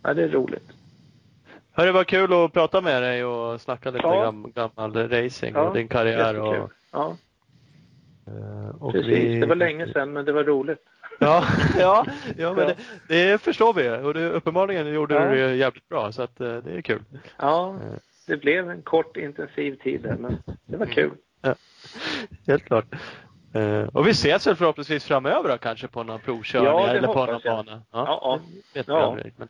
ja 0.04 0.14
det 0.14 0.24
är 0.24 0.30
roligt. 0.30 0.72
Hörru, 1.72 1.92
vad 1.92 2.08
kul 2.08 2.34
att 2.34 2.54
prata 2.54 2.82
med 2.82 3.04
dig 3.04 3.26
och 3.26 3.62
snacka 3.62 3.92
lite 3.92 4.08
Ja. 4.08 4.22
gam, 4.24 4.52
gammal 4.56 4.94
racing 5.10 5.56
Ja, 5.56 5.62
och 5.68 5.74
din 5.76 5.88
karriär. 5.88 6.40
Och. 6.40 6.70
Ja, 6.92 7.18
eh, 8.28 8.76
och 8.84 8.92
precis. 8.92 9.08
vi- 9.14 9.40
Det 9.40 9.46
var 9.48 9.56
länge 9.56 9.88
sedan, 9.94 10.14
men 10.14 10.26
det 10.26 10.32
var 10.32 10.44
roligt. 10.44 10.86
Ja, 11.20 11.46
ja, 11.80 12.06
ja 12.38 12.54
men 12.54 12.68
Ja. 12.68 12.74
det, 13.08 13.32
det 13.32 13.42
förstår 13.42 13.74
vi 13.74 13.90
och 13.90 14.14
det, 14.14 14.30
uppenbarligen 14.30 14.94
gjorde 14.94 15.16
Ja. 15.16 15.26
du 15.30 15.36
det 15.48 15.56
jävligt 15.56 15.90
bra 15.90 16.12
så 16.12 16.22
att 16.22 16.42
eh, 16.42 16.58
det 16.58 16.72
är 16.78 16.82
kul. 16.82 17.04
Ja, 17.38 17.76
Eh. 17.76 17.98
det 18.28 18.38
blev 18.38 18.70
en 18.70 18.82
kort 18.82 19.18
intensiv 19.18 19.76
tid 19.84 20.02
där, 20.02 20.16
men 20.18 20.38
det 20.66 20.78
var 20.78 20.86
kul. 20.86 21.12
Helt 22.48 22.66
klart. 22.66 22.86
Eh, 23.54 23.82
och 23.84 24.08
vi 24.08 24.12
ses 24.12 24.48
väl 24.48 24.56
förhoppningsvis 24.56 25.04
framöver 25.06 25.50
då, 25.50 25.58
kanske 25.58 25.88
på 25.88 26.04
någon 26.04 26.20
provkörning 26.20 26.68
Ja, 26.70 26.88
eller 26.88 27.08
på 27.08 27.26
någon 27.26 27.40
jag. 27.44 27.66
bana. 27.66 27.82
Ja, 27.92 28.40
ja. 28.74 28.82
Ja. 28.88 29.02
aldrig, 29.04 29.34
Men, 29.38 29.48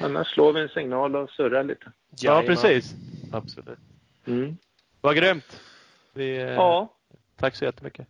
Annars 0.00 0.26
slår 0.28 0.52
vi 0.52 0.60
en 0.60 0.68
signal 0.68 1.16
och 1.16 1.30
surrar 1.30 1.64
lite. 1.64 1.92
ja, 2.20 2.42
precis. 2.46 2.94
Absolut. 3.32 3.78
Mm. 4.26 4.56
Vad 5.00 5.16
grymt. 5.16 5.60
Vi, 6.14 6.36
Ja, 6.38 6.94
Tack 7.36 7.54
så 7.56 7.64
jättemycket. 7.64 8.06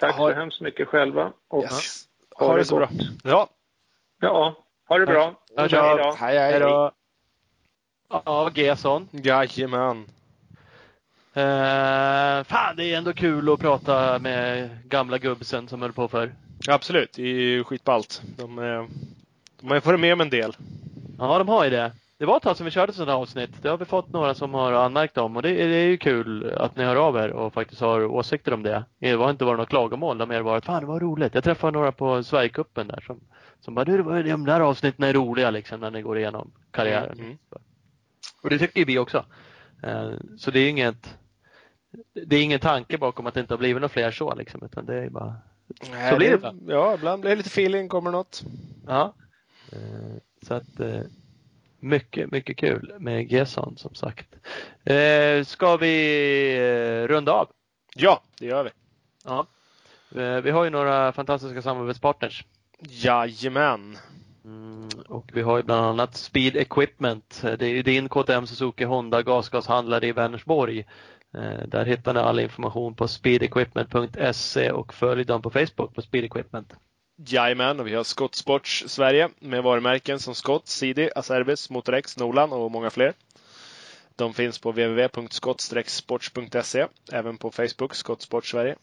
Tack 0.00 0.14
Ha- 0.16 0.28
så 0.28 0.34
hemskt 0.34 0.60
mycket 0.60 0.88
själva. 0.88 1.32
Och 1.48 1.62
Yes. 1.64 2.04
ha, 2.36 2.46
Ha 2.46 2.52
det 2.54 2.60
det 2.60 2.64
så 2.64 2.76
bra. 2.76 2.86
gott. 2.86 3.20
Ja, 3.24 3.48
Ja, 4.20 4.54
ha 4.88 4.98
det 4.98 5.06
bra. 5.06 5.34
Ja, 5.56 5.62
Hej 5.62 5.68
ja. 5.72 6.14
Hej, 6.18 6.38
hej. 6.38 6.50
hej 6.50 6.60
då. 6.60 6.90
Ja, 8.24 8.50
Gesson. 8.54 9.08
Jajamän. 9.12 10.06
Eh, 11.34 12.44
fan, 12.44 12.76
det 12.76 12.84
är 12.84 12.98
ändå 12.98 13.12
kul 13.12 13.52
att 13.52 13.60
prata 13.60 14.18
med 14.18 14.70
gamla 14.88 15.18
gubbsen 15.18 15.68
som 15.68 15.82
höll 15.82 15.92
på 15.92 16.08
för. 16.08 16.32
Absolut, 16.68 17.12
det 17.12 17.22
är 17.22 17.26
ju 17.26 17.64
skitballt. 17.64 18.22
De, 18.36 18.56
de 19.60 19.68
har 19.68 19.74
ju 19.74 19.80
varit 19.80 20.00
med 20.00 20.12
om 20.12 20.20
en 20.20 20.30
del. 20.30 20.56
Ja, 21.18 21.38
de 21.38 21.48
har 21.48 21.64
ju 21.64 21.70
det. 21.70 21.92
Det 22.20 22.26
var 22.26 22.36
ett 22.36 22.42
tag 22.42 22.56
sedan 22.56 22.64
vi 22.64 22.70
körde 22.70 22.92
sådana 22.92 23.14
avsnitt. 23.18 23.50
Det 23.62 23.68
har 23.68 23.76
vi 23.78 23.84
fått 23.84 24.08
några 24.12 24.34
som 24.34 24.54
har 24.54 24.72
anmärkt 24.72 25.18
om 25.18 25.36
och 25.36 25.42
det, 25.42 25.50
är- 25.62 25.68
det 25.68 25.74
är 25.76 25.86
ju 25.86 25.96
kul 25.96 26.52
att 26.52 26.76
ni 26.76 26.84
hör 26.84 26.96
av 26.96 27.16
er 27.16 27.30
och 27.30 27.52
faktiskt 27.54 27.80
har 27.80 28.04
åsikter 28.04 28.54
om 28.54 28.62
det. 28.62 28.84
Det 28.98 29.10
har 29.12 29.30
inte 29.30 29.44
varit 29.44 29.56
några 29.56 29.66
klagomål. 29.66 30.18
Det 30.18 30.22
har 30.24 30.28
mer 30.28 30.40
varit 30.40 30.64
fan 30.64 30.80
det 30.80 30.86
var 30.86 31.00
roligt. 31.00 31.34
Jag 31.34 31.44
träffade 31.44 31.72
några 31.72 31.92
på 31.92 32.22
Sverigecupen 32.22 32.86
där 32.88 33.00
som, 33.06 33.20
som 33.60 33.74
bara 33.74 33.84
du, 33.84 34.02
det 34.02 34.22
de 34.22 34.44
där 34.46 34.60
avsnitten 34.60 35.04
är 35.04 35.12
roliga 35.12 35.50
liksom 35.50 35.80
när 35.80 35.90
ni 35.90 36.02
går 36.02 36.18
igenom 36.18 36.50
karriären. 36.70 37.12
Mm, 37.18 37.24
mm. 37.26 37.38
Och 38.42 38.50
det 38.50 38.58
tycker 38.58 38.78
ju 38.78 38.84
vi 38.84 38.98
också. 38.98 39.24
Eh, 39.82 40.10
Så 40.38 40.50
det 40.50 40.60
är 40.60 40.70
inget 40.70 41.16
det 42.26 42.36
är 42.36 42.42
ingen 42.42 42.60
tanke 42.60 42.98
bakom 42.98 43.26
att 43.26 43.34
det 43.34 43.40
inte 43.40 43.54
har 43.54 43.58
blivit 43.58 43.80
några 43.80 43.88
fler 43.88 44.10
så 44.10 44.34
liksom, 44.34 44.62
utan 44.64 44.86
det 44.86 44.94
är 45.04 45.10
bara 45.10 45.34
Nej, 45.90 46.16
blir 46.16 46.36
det. 46.38 46.54
Ja, 46.72 46.94
ibland 46.94 47.20
blir 47.20 47.30
det 47.30 47.36
lite 47.36 47.46
feeling, 47.48 47.88
kommer 47.88 48.10
något. 48.10 48.42
Ja. 48.86 49.14
Eh, 49.72 50.16
Så 50.46 50.54
att 50.54 50.80
eh, 50.80 51.00
mycket, 51.80 52.30
mycket 52.32 52.56
kul 52.56 52.94
med 52.98 53.32
Gesson 53.32 53.76
som 53.76 53.94
sagt. 53.94 54.26
Eh, 54.84 55.44
Ska 55.44 55.76
vi 55.76 56.56
eh, 56.56 57.08
runda 57.08 57.32
av? 57.32 57.48
Ja, 57.96 58.22
det 58.38 58.46
gör 58.46 58.64
vi. 58.64 58.70
Ja. 59.24 59.46
Eh, 60.20 60.40
Vi 60.40 60.50
har 60.50 60.64
ju 60.64 60.70
några 60.70 61.12
fantastiska 61.12 61.62
samarbetspartners. 61.62 62.44
Jajamän. 62.88 63.98
Mm, 64.44 64.88
och 65.08 65.30
vi 65.32 65.42
har 65.42 65.56
ju 65.56 65.62
bland 65.62 65.84
annat 65.86 66.14
Speed 66.16 66.56
Equipment. 66.56 67.42
Eh, 67.44 67.52
Det 67.52 67.66
är 67.66 67.70
ju 67.70 67.82
din 67.82 68.08
KTM 68.08 68.46
Suzuki 68.46 68.84
Honda 68.84 69.22
gasgashandlare 69.22 70.06
i 70.06 70.12
Vänersborg. 70.12 70.84
Där 71.66 71.84
hittar 71.84 72.14
ni 72.14 72.20
all 72.20 72.40
information 72.40 72.94
på 72.94 73.08
speedequipment.se 73.08 74.70
och 74.70 74.94
följ 74.94 75.24
dem 75.24 75.42
på 75.42 75.50
Facebook 75.50 75.94
på 75.94 76.02
Speed 76.02 76.24
Equipment. 76.24 76.72
Jajamän, 77.26 77.80
och 77.80 77.86
vi 77.86 77.94
har 77.94 78.04
Scott 78.04 78.34
Sports 78.34 78.84
Sverige 78.86 79.28
med 79.38 79.62
varumärken 79.62 80.20
som 80.20 80.34
Scott, 80.34 80.68
CD, 80.68 81.10
Acerbis, 81.14 81.70
Motorex, 81.70 82.16
Nolan 82.18 82.52
och 82.52 82.70
många 82.70 82.90
fler. 82.90 83.12
De 84.16 84.34
finns 84.34 84.58
på 84.58 84.70
www.scott-sports.se, 84.70 86.86
även 87.12 87.38
på 87.38 87.50
Facebook, 87.50 87.94
Scott 87.94 88.22
Sports 88.22 88.50
Sverige. 88.50 88.76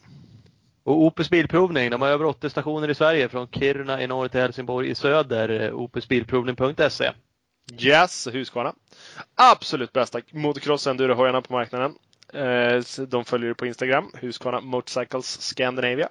Och 0.84 1.02
Opus 1.02 1.30
Bilprovning, 1.30 1.90
de 1.90 2.02
har 2.02 2.08
över 2.08 2.24
80 2.24 2.50
stationer 2.50 2.90
i 2.90 2.94
Sverige 2.94 3.28
från 3.28 3.48
Kiruna 3.48 4.02
i 4.02 4.06
norr 4.06 4.28
till 4.28 4.40
Helsingborg 4.40 4.90
i 4.90 4.94
söder. 4.94 5.48
Eh, 5.60 5.74
opusbilprovning.se. 5.74 7.12
Yes, 7.78 8.28
Husqvarna. 8.32 8.74
Absolut 9.34 9.92
bästa 9.92 10.20
motocross-enduro-hojarna 10.30 11.40
på 11.42 11.52
marknaden. 11.52 11.94
Eh, 12.32 12.82
De 13.08 13.24
följer 13.24 13.54
på 13.54 13.66
Instagram, 13.66 14.10
Husqvarna 14.14 14.60
Motorcycles 14.60 15.40
Scandinavia. 15.40 16.08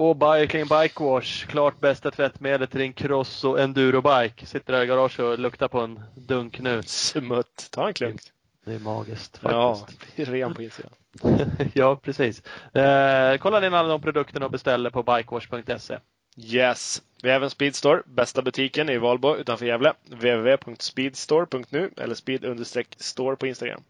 Och 0.00 0.16
Biking 0.16 0.60
Bike 0.66 1.04
Wash, 1.04 1.46
klart 1.46 1.80
bästa 1.80 2.10
tvättmedlet 2.10 2.70
till 2.70 2.80
din 2.80 2.92
cross 2.92 3.44
och 3.44 3.60
endurobike. 3.60 4.46
Sitter 4.46 4.72
där 4.72 4.82
i 4.82 4.86
garaget 4.86 5.18
och 5.18 5.38
luktar 5.38 5.68
på 5.68 5.80
en 5.80 6.00
dunk 6.14 6.60
nu. 6.60 6.82
Smutt. 6.82 7.68
Ta 7.70 7.88
en 7.88 7.94
klunk. 7.94 8.20
Det 8.64 8.74
är 8.74 8.78
magiskt 8.78 9.40
Ja, 9.42 9.74
faktiskt. 9.76 10.16
blir 10.16 10.26
ren 10.26 10.54
på 10.54 10.62
insidan. 10.62 10.90
Ja, 11.74 11.96
precis. 11.96 12.42
Eh, 12.74 13.36
kolla 13.36 13.66
in 13.66 13.74
alla 13.74 13.88
de 13.88 14.00
produkterna 14.02 14.46
och 14.46 14.52
beställer 14.52 14.90
på 14.90 15.02
bikewash.se. 15.02 15.98
Yes. 16.36 17.02
Vi 17.22 17.28
har 17.28 17.36
även 17.36 17.50
Speedstore, 17.50 18.02
bästa 18.06 18.42
butiken 18.42 18.88
i 18.90 18.98
Valbo 18.98 19.36
utanför 19.36 19.66
Gävle. 19.66 19.92
www.speedstore.nu 20.04 21.90
eller 21.96 22.14
speed-store 22.14 23.36
på 23.36 23.46
Instagram. 23.46 23.82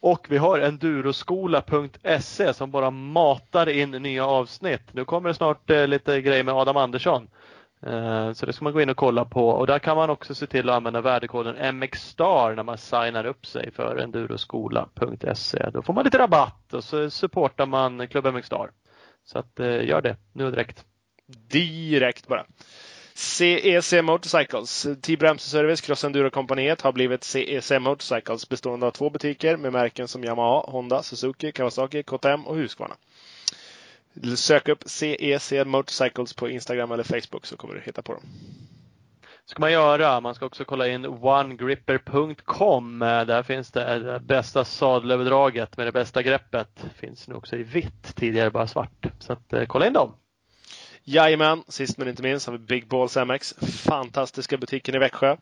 Och 0.00 0.26
vi 0.28 0.38
har 0.38 0.58
enduroskola.se 0.58 2.54
som 2.54 2.70
bara 2.70 2.90
matar 2.90 3.68
in 3.68 3.90
nya 3.90 4.26
avsnitt. 4.26 4.82
Nu 4.92 5.04
kommer 5.04 5.28
det 5.28 5.34
snart 5.34 5.70
eh, 5.70 5.86
lite 5.86 6.20
grejer 6.20 6.44
med 6.44 6.54
Adam 6.54 6.76
Andersson. 6.76 7.28
Eh, 7.86 8.32
så 8.32 8.46
det 8.46 8.52
ska 8.52 8.64
man 8.64 8.72
gå 8.72 8.80
in 8.80 8.90
och 8.90 8.96
kolla 8.96 9.24
på 9.24 9.48
och 9.48 9.66
där 9.66 9.78
kan 9.78 9.96
man 9.96 10.10
också 10.10 10.34
se 10.34 10.46
till 10.46 10.68
att 10.68 10.76
använda 10.76 11.00
värdekoden 11.00 11.76
MXSTAR 11.76 12.54
när 12.54 12.62
man 12.62 12.78
signar 12.78 13.26
upp 13.26 13.46
sig 13.46 13.70
för 13.72 13.96
enduroskola.se. 13.96 15.70
Då 15.72 15.82
får 15.82 15.92
man 15.92 16.04
lite 16.04 16.18
rabatt 16.18 16.74
och 16.74 16.84
så 16.84 17.10
supportar 17.10 17.66
man 17.66 18.08
Klubb 18.08 18.34
MXSTAR. 18.34 18.70
Så 19.24 19.38
att 19.38 19.60
eh, 19.60 19.84
gör 19.84 20.02
det 20.02 20.16
nu 20.32 20.50
direkt. 20.50 20.84
Direkt 21.50 22.28
bara. 22.28 22.46
CEC 23.18 24.02
Motorcycles, 24.02 24.86
Team 25.02 25.18
Bremseservice 25.18 25.80
Cross 25.80 26.04
Enduro-kompaniet 26.04 26.82
har 26.82 26.92
blivit 26.92 27.24
CEC 27.24 27.70
Motorcycles 27.80 28.48
bestående 28.48 28.86
av 28.86 28.90
två 28.90 29.10
butiker 29.10 29.56
med 29.56 29.72
märken 29.72 30.08
som 30.08 30.24
Yamaha, 30.24 30.60
Honda, 30.70 31.02
Suzuki, 31.02 31.52
Kawasaki, 31.52 32.02
KTM 32.02 32.46
och 32.46 32.56
Husqvarna. 32.56 32.94
Sök 34.36 34.68
upp 34.68 34.82
CEC 34.86 35.52
Motorcycles 35.66 36.34
på 36.34 36.48
Instagram 36.48 36.92
eller 36.92 37.04
Facebook 37.04 37.46
så 37.46 37.56
kommer 37.56 37.74
du 37.74 37.80
hitta 37.80 38.02
på 38.02 38.12
dem. 38.12 38.22
ska 39.44 39.60
man 39.60 39.72
göra. 39.72 40.20
Man 40.20 40.34
ska 40.34 40.46
också 40.46 40.64
kolla 40.64 40.88
in 40.88 41.06
onegripper.com. 41.06 42.98
Där 42.98 43.42
finns 43.42 43.70
det 43.70 43.98
det 43.98 44.20
bästa 44.20 44.64
sadelöverdraget 44.64 45.76
med 45.76 45.86
det 45.86 45.92
bästa 45.92 46.22
greppet. 46.22 46.84
Finns 46.96 47.28
nu 47.28 47.34
också 47.34 47.56
i 47.56 47.62
vitt, 47.62 48.16
tidigare 48.16 48.50
bara 48.50 48.66
svart. 48.66 49.06
Så 49.18 49.32
att, 49.32 49.52
eh, 49.52 49.64
kolla 49.64 49.86
in 49.86 49.92
dem. 49.92 50.14
Jajamän, 51.10 51.64
sist 51.68 51.98
men 51.98 52.08
inte 52.08 52.22
minst 52.22 52.46
har 52.46 52.52
vi 52.52 52.58
Big 52.58 52.86
Balls 52.86 53.16
MX. 53.16 53.54
Fantastiska 53.60 54.56
butiken 54.56 54.94
i 54.94 54.98
Växjö. 54.98 55.36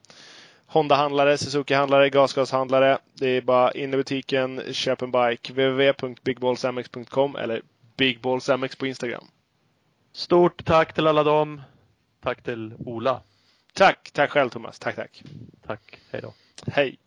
Honda-handlare, 0.66 1.36
Suzuki-handlare, 1.36 2.10
gasgashandlare. 2.10 2.98
Det 3.14 3.28
är 3.28 3.40
bara 3.40 3.72
in 3.72 3.94
i 3.94 3.96
butiken, 3.96 4.62
köp 4.72 5.02
en 5.02 5.10
bike. 5.10 5.52
www.bigballsmx.com 5.52 7.36
eller 7.36 7.62
bigballsmx 7.96 8.76
på 8.76 8.86
Instagram. 8.86 9.24
Stort 10.12 10.64
tack 10.64 10.92
till 10.92 11.06
alla 11.06 11.22
dem. 11.22 11.62
Tack 12.22 12.42
till 12.42 12.74
Ola. 12.78 13.20
Tack! 13.74 14.10
Tack 14.12 14.30
själv 14.30 14.50
Thomas. 14.50 14.78
Tack, 14.78 14.96
tack. 14.96 15.22
Tack. 15.66 15.98
Hej 16.10 16.20
då. 16.22 16.34
Hej! 16.66 16.98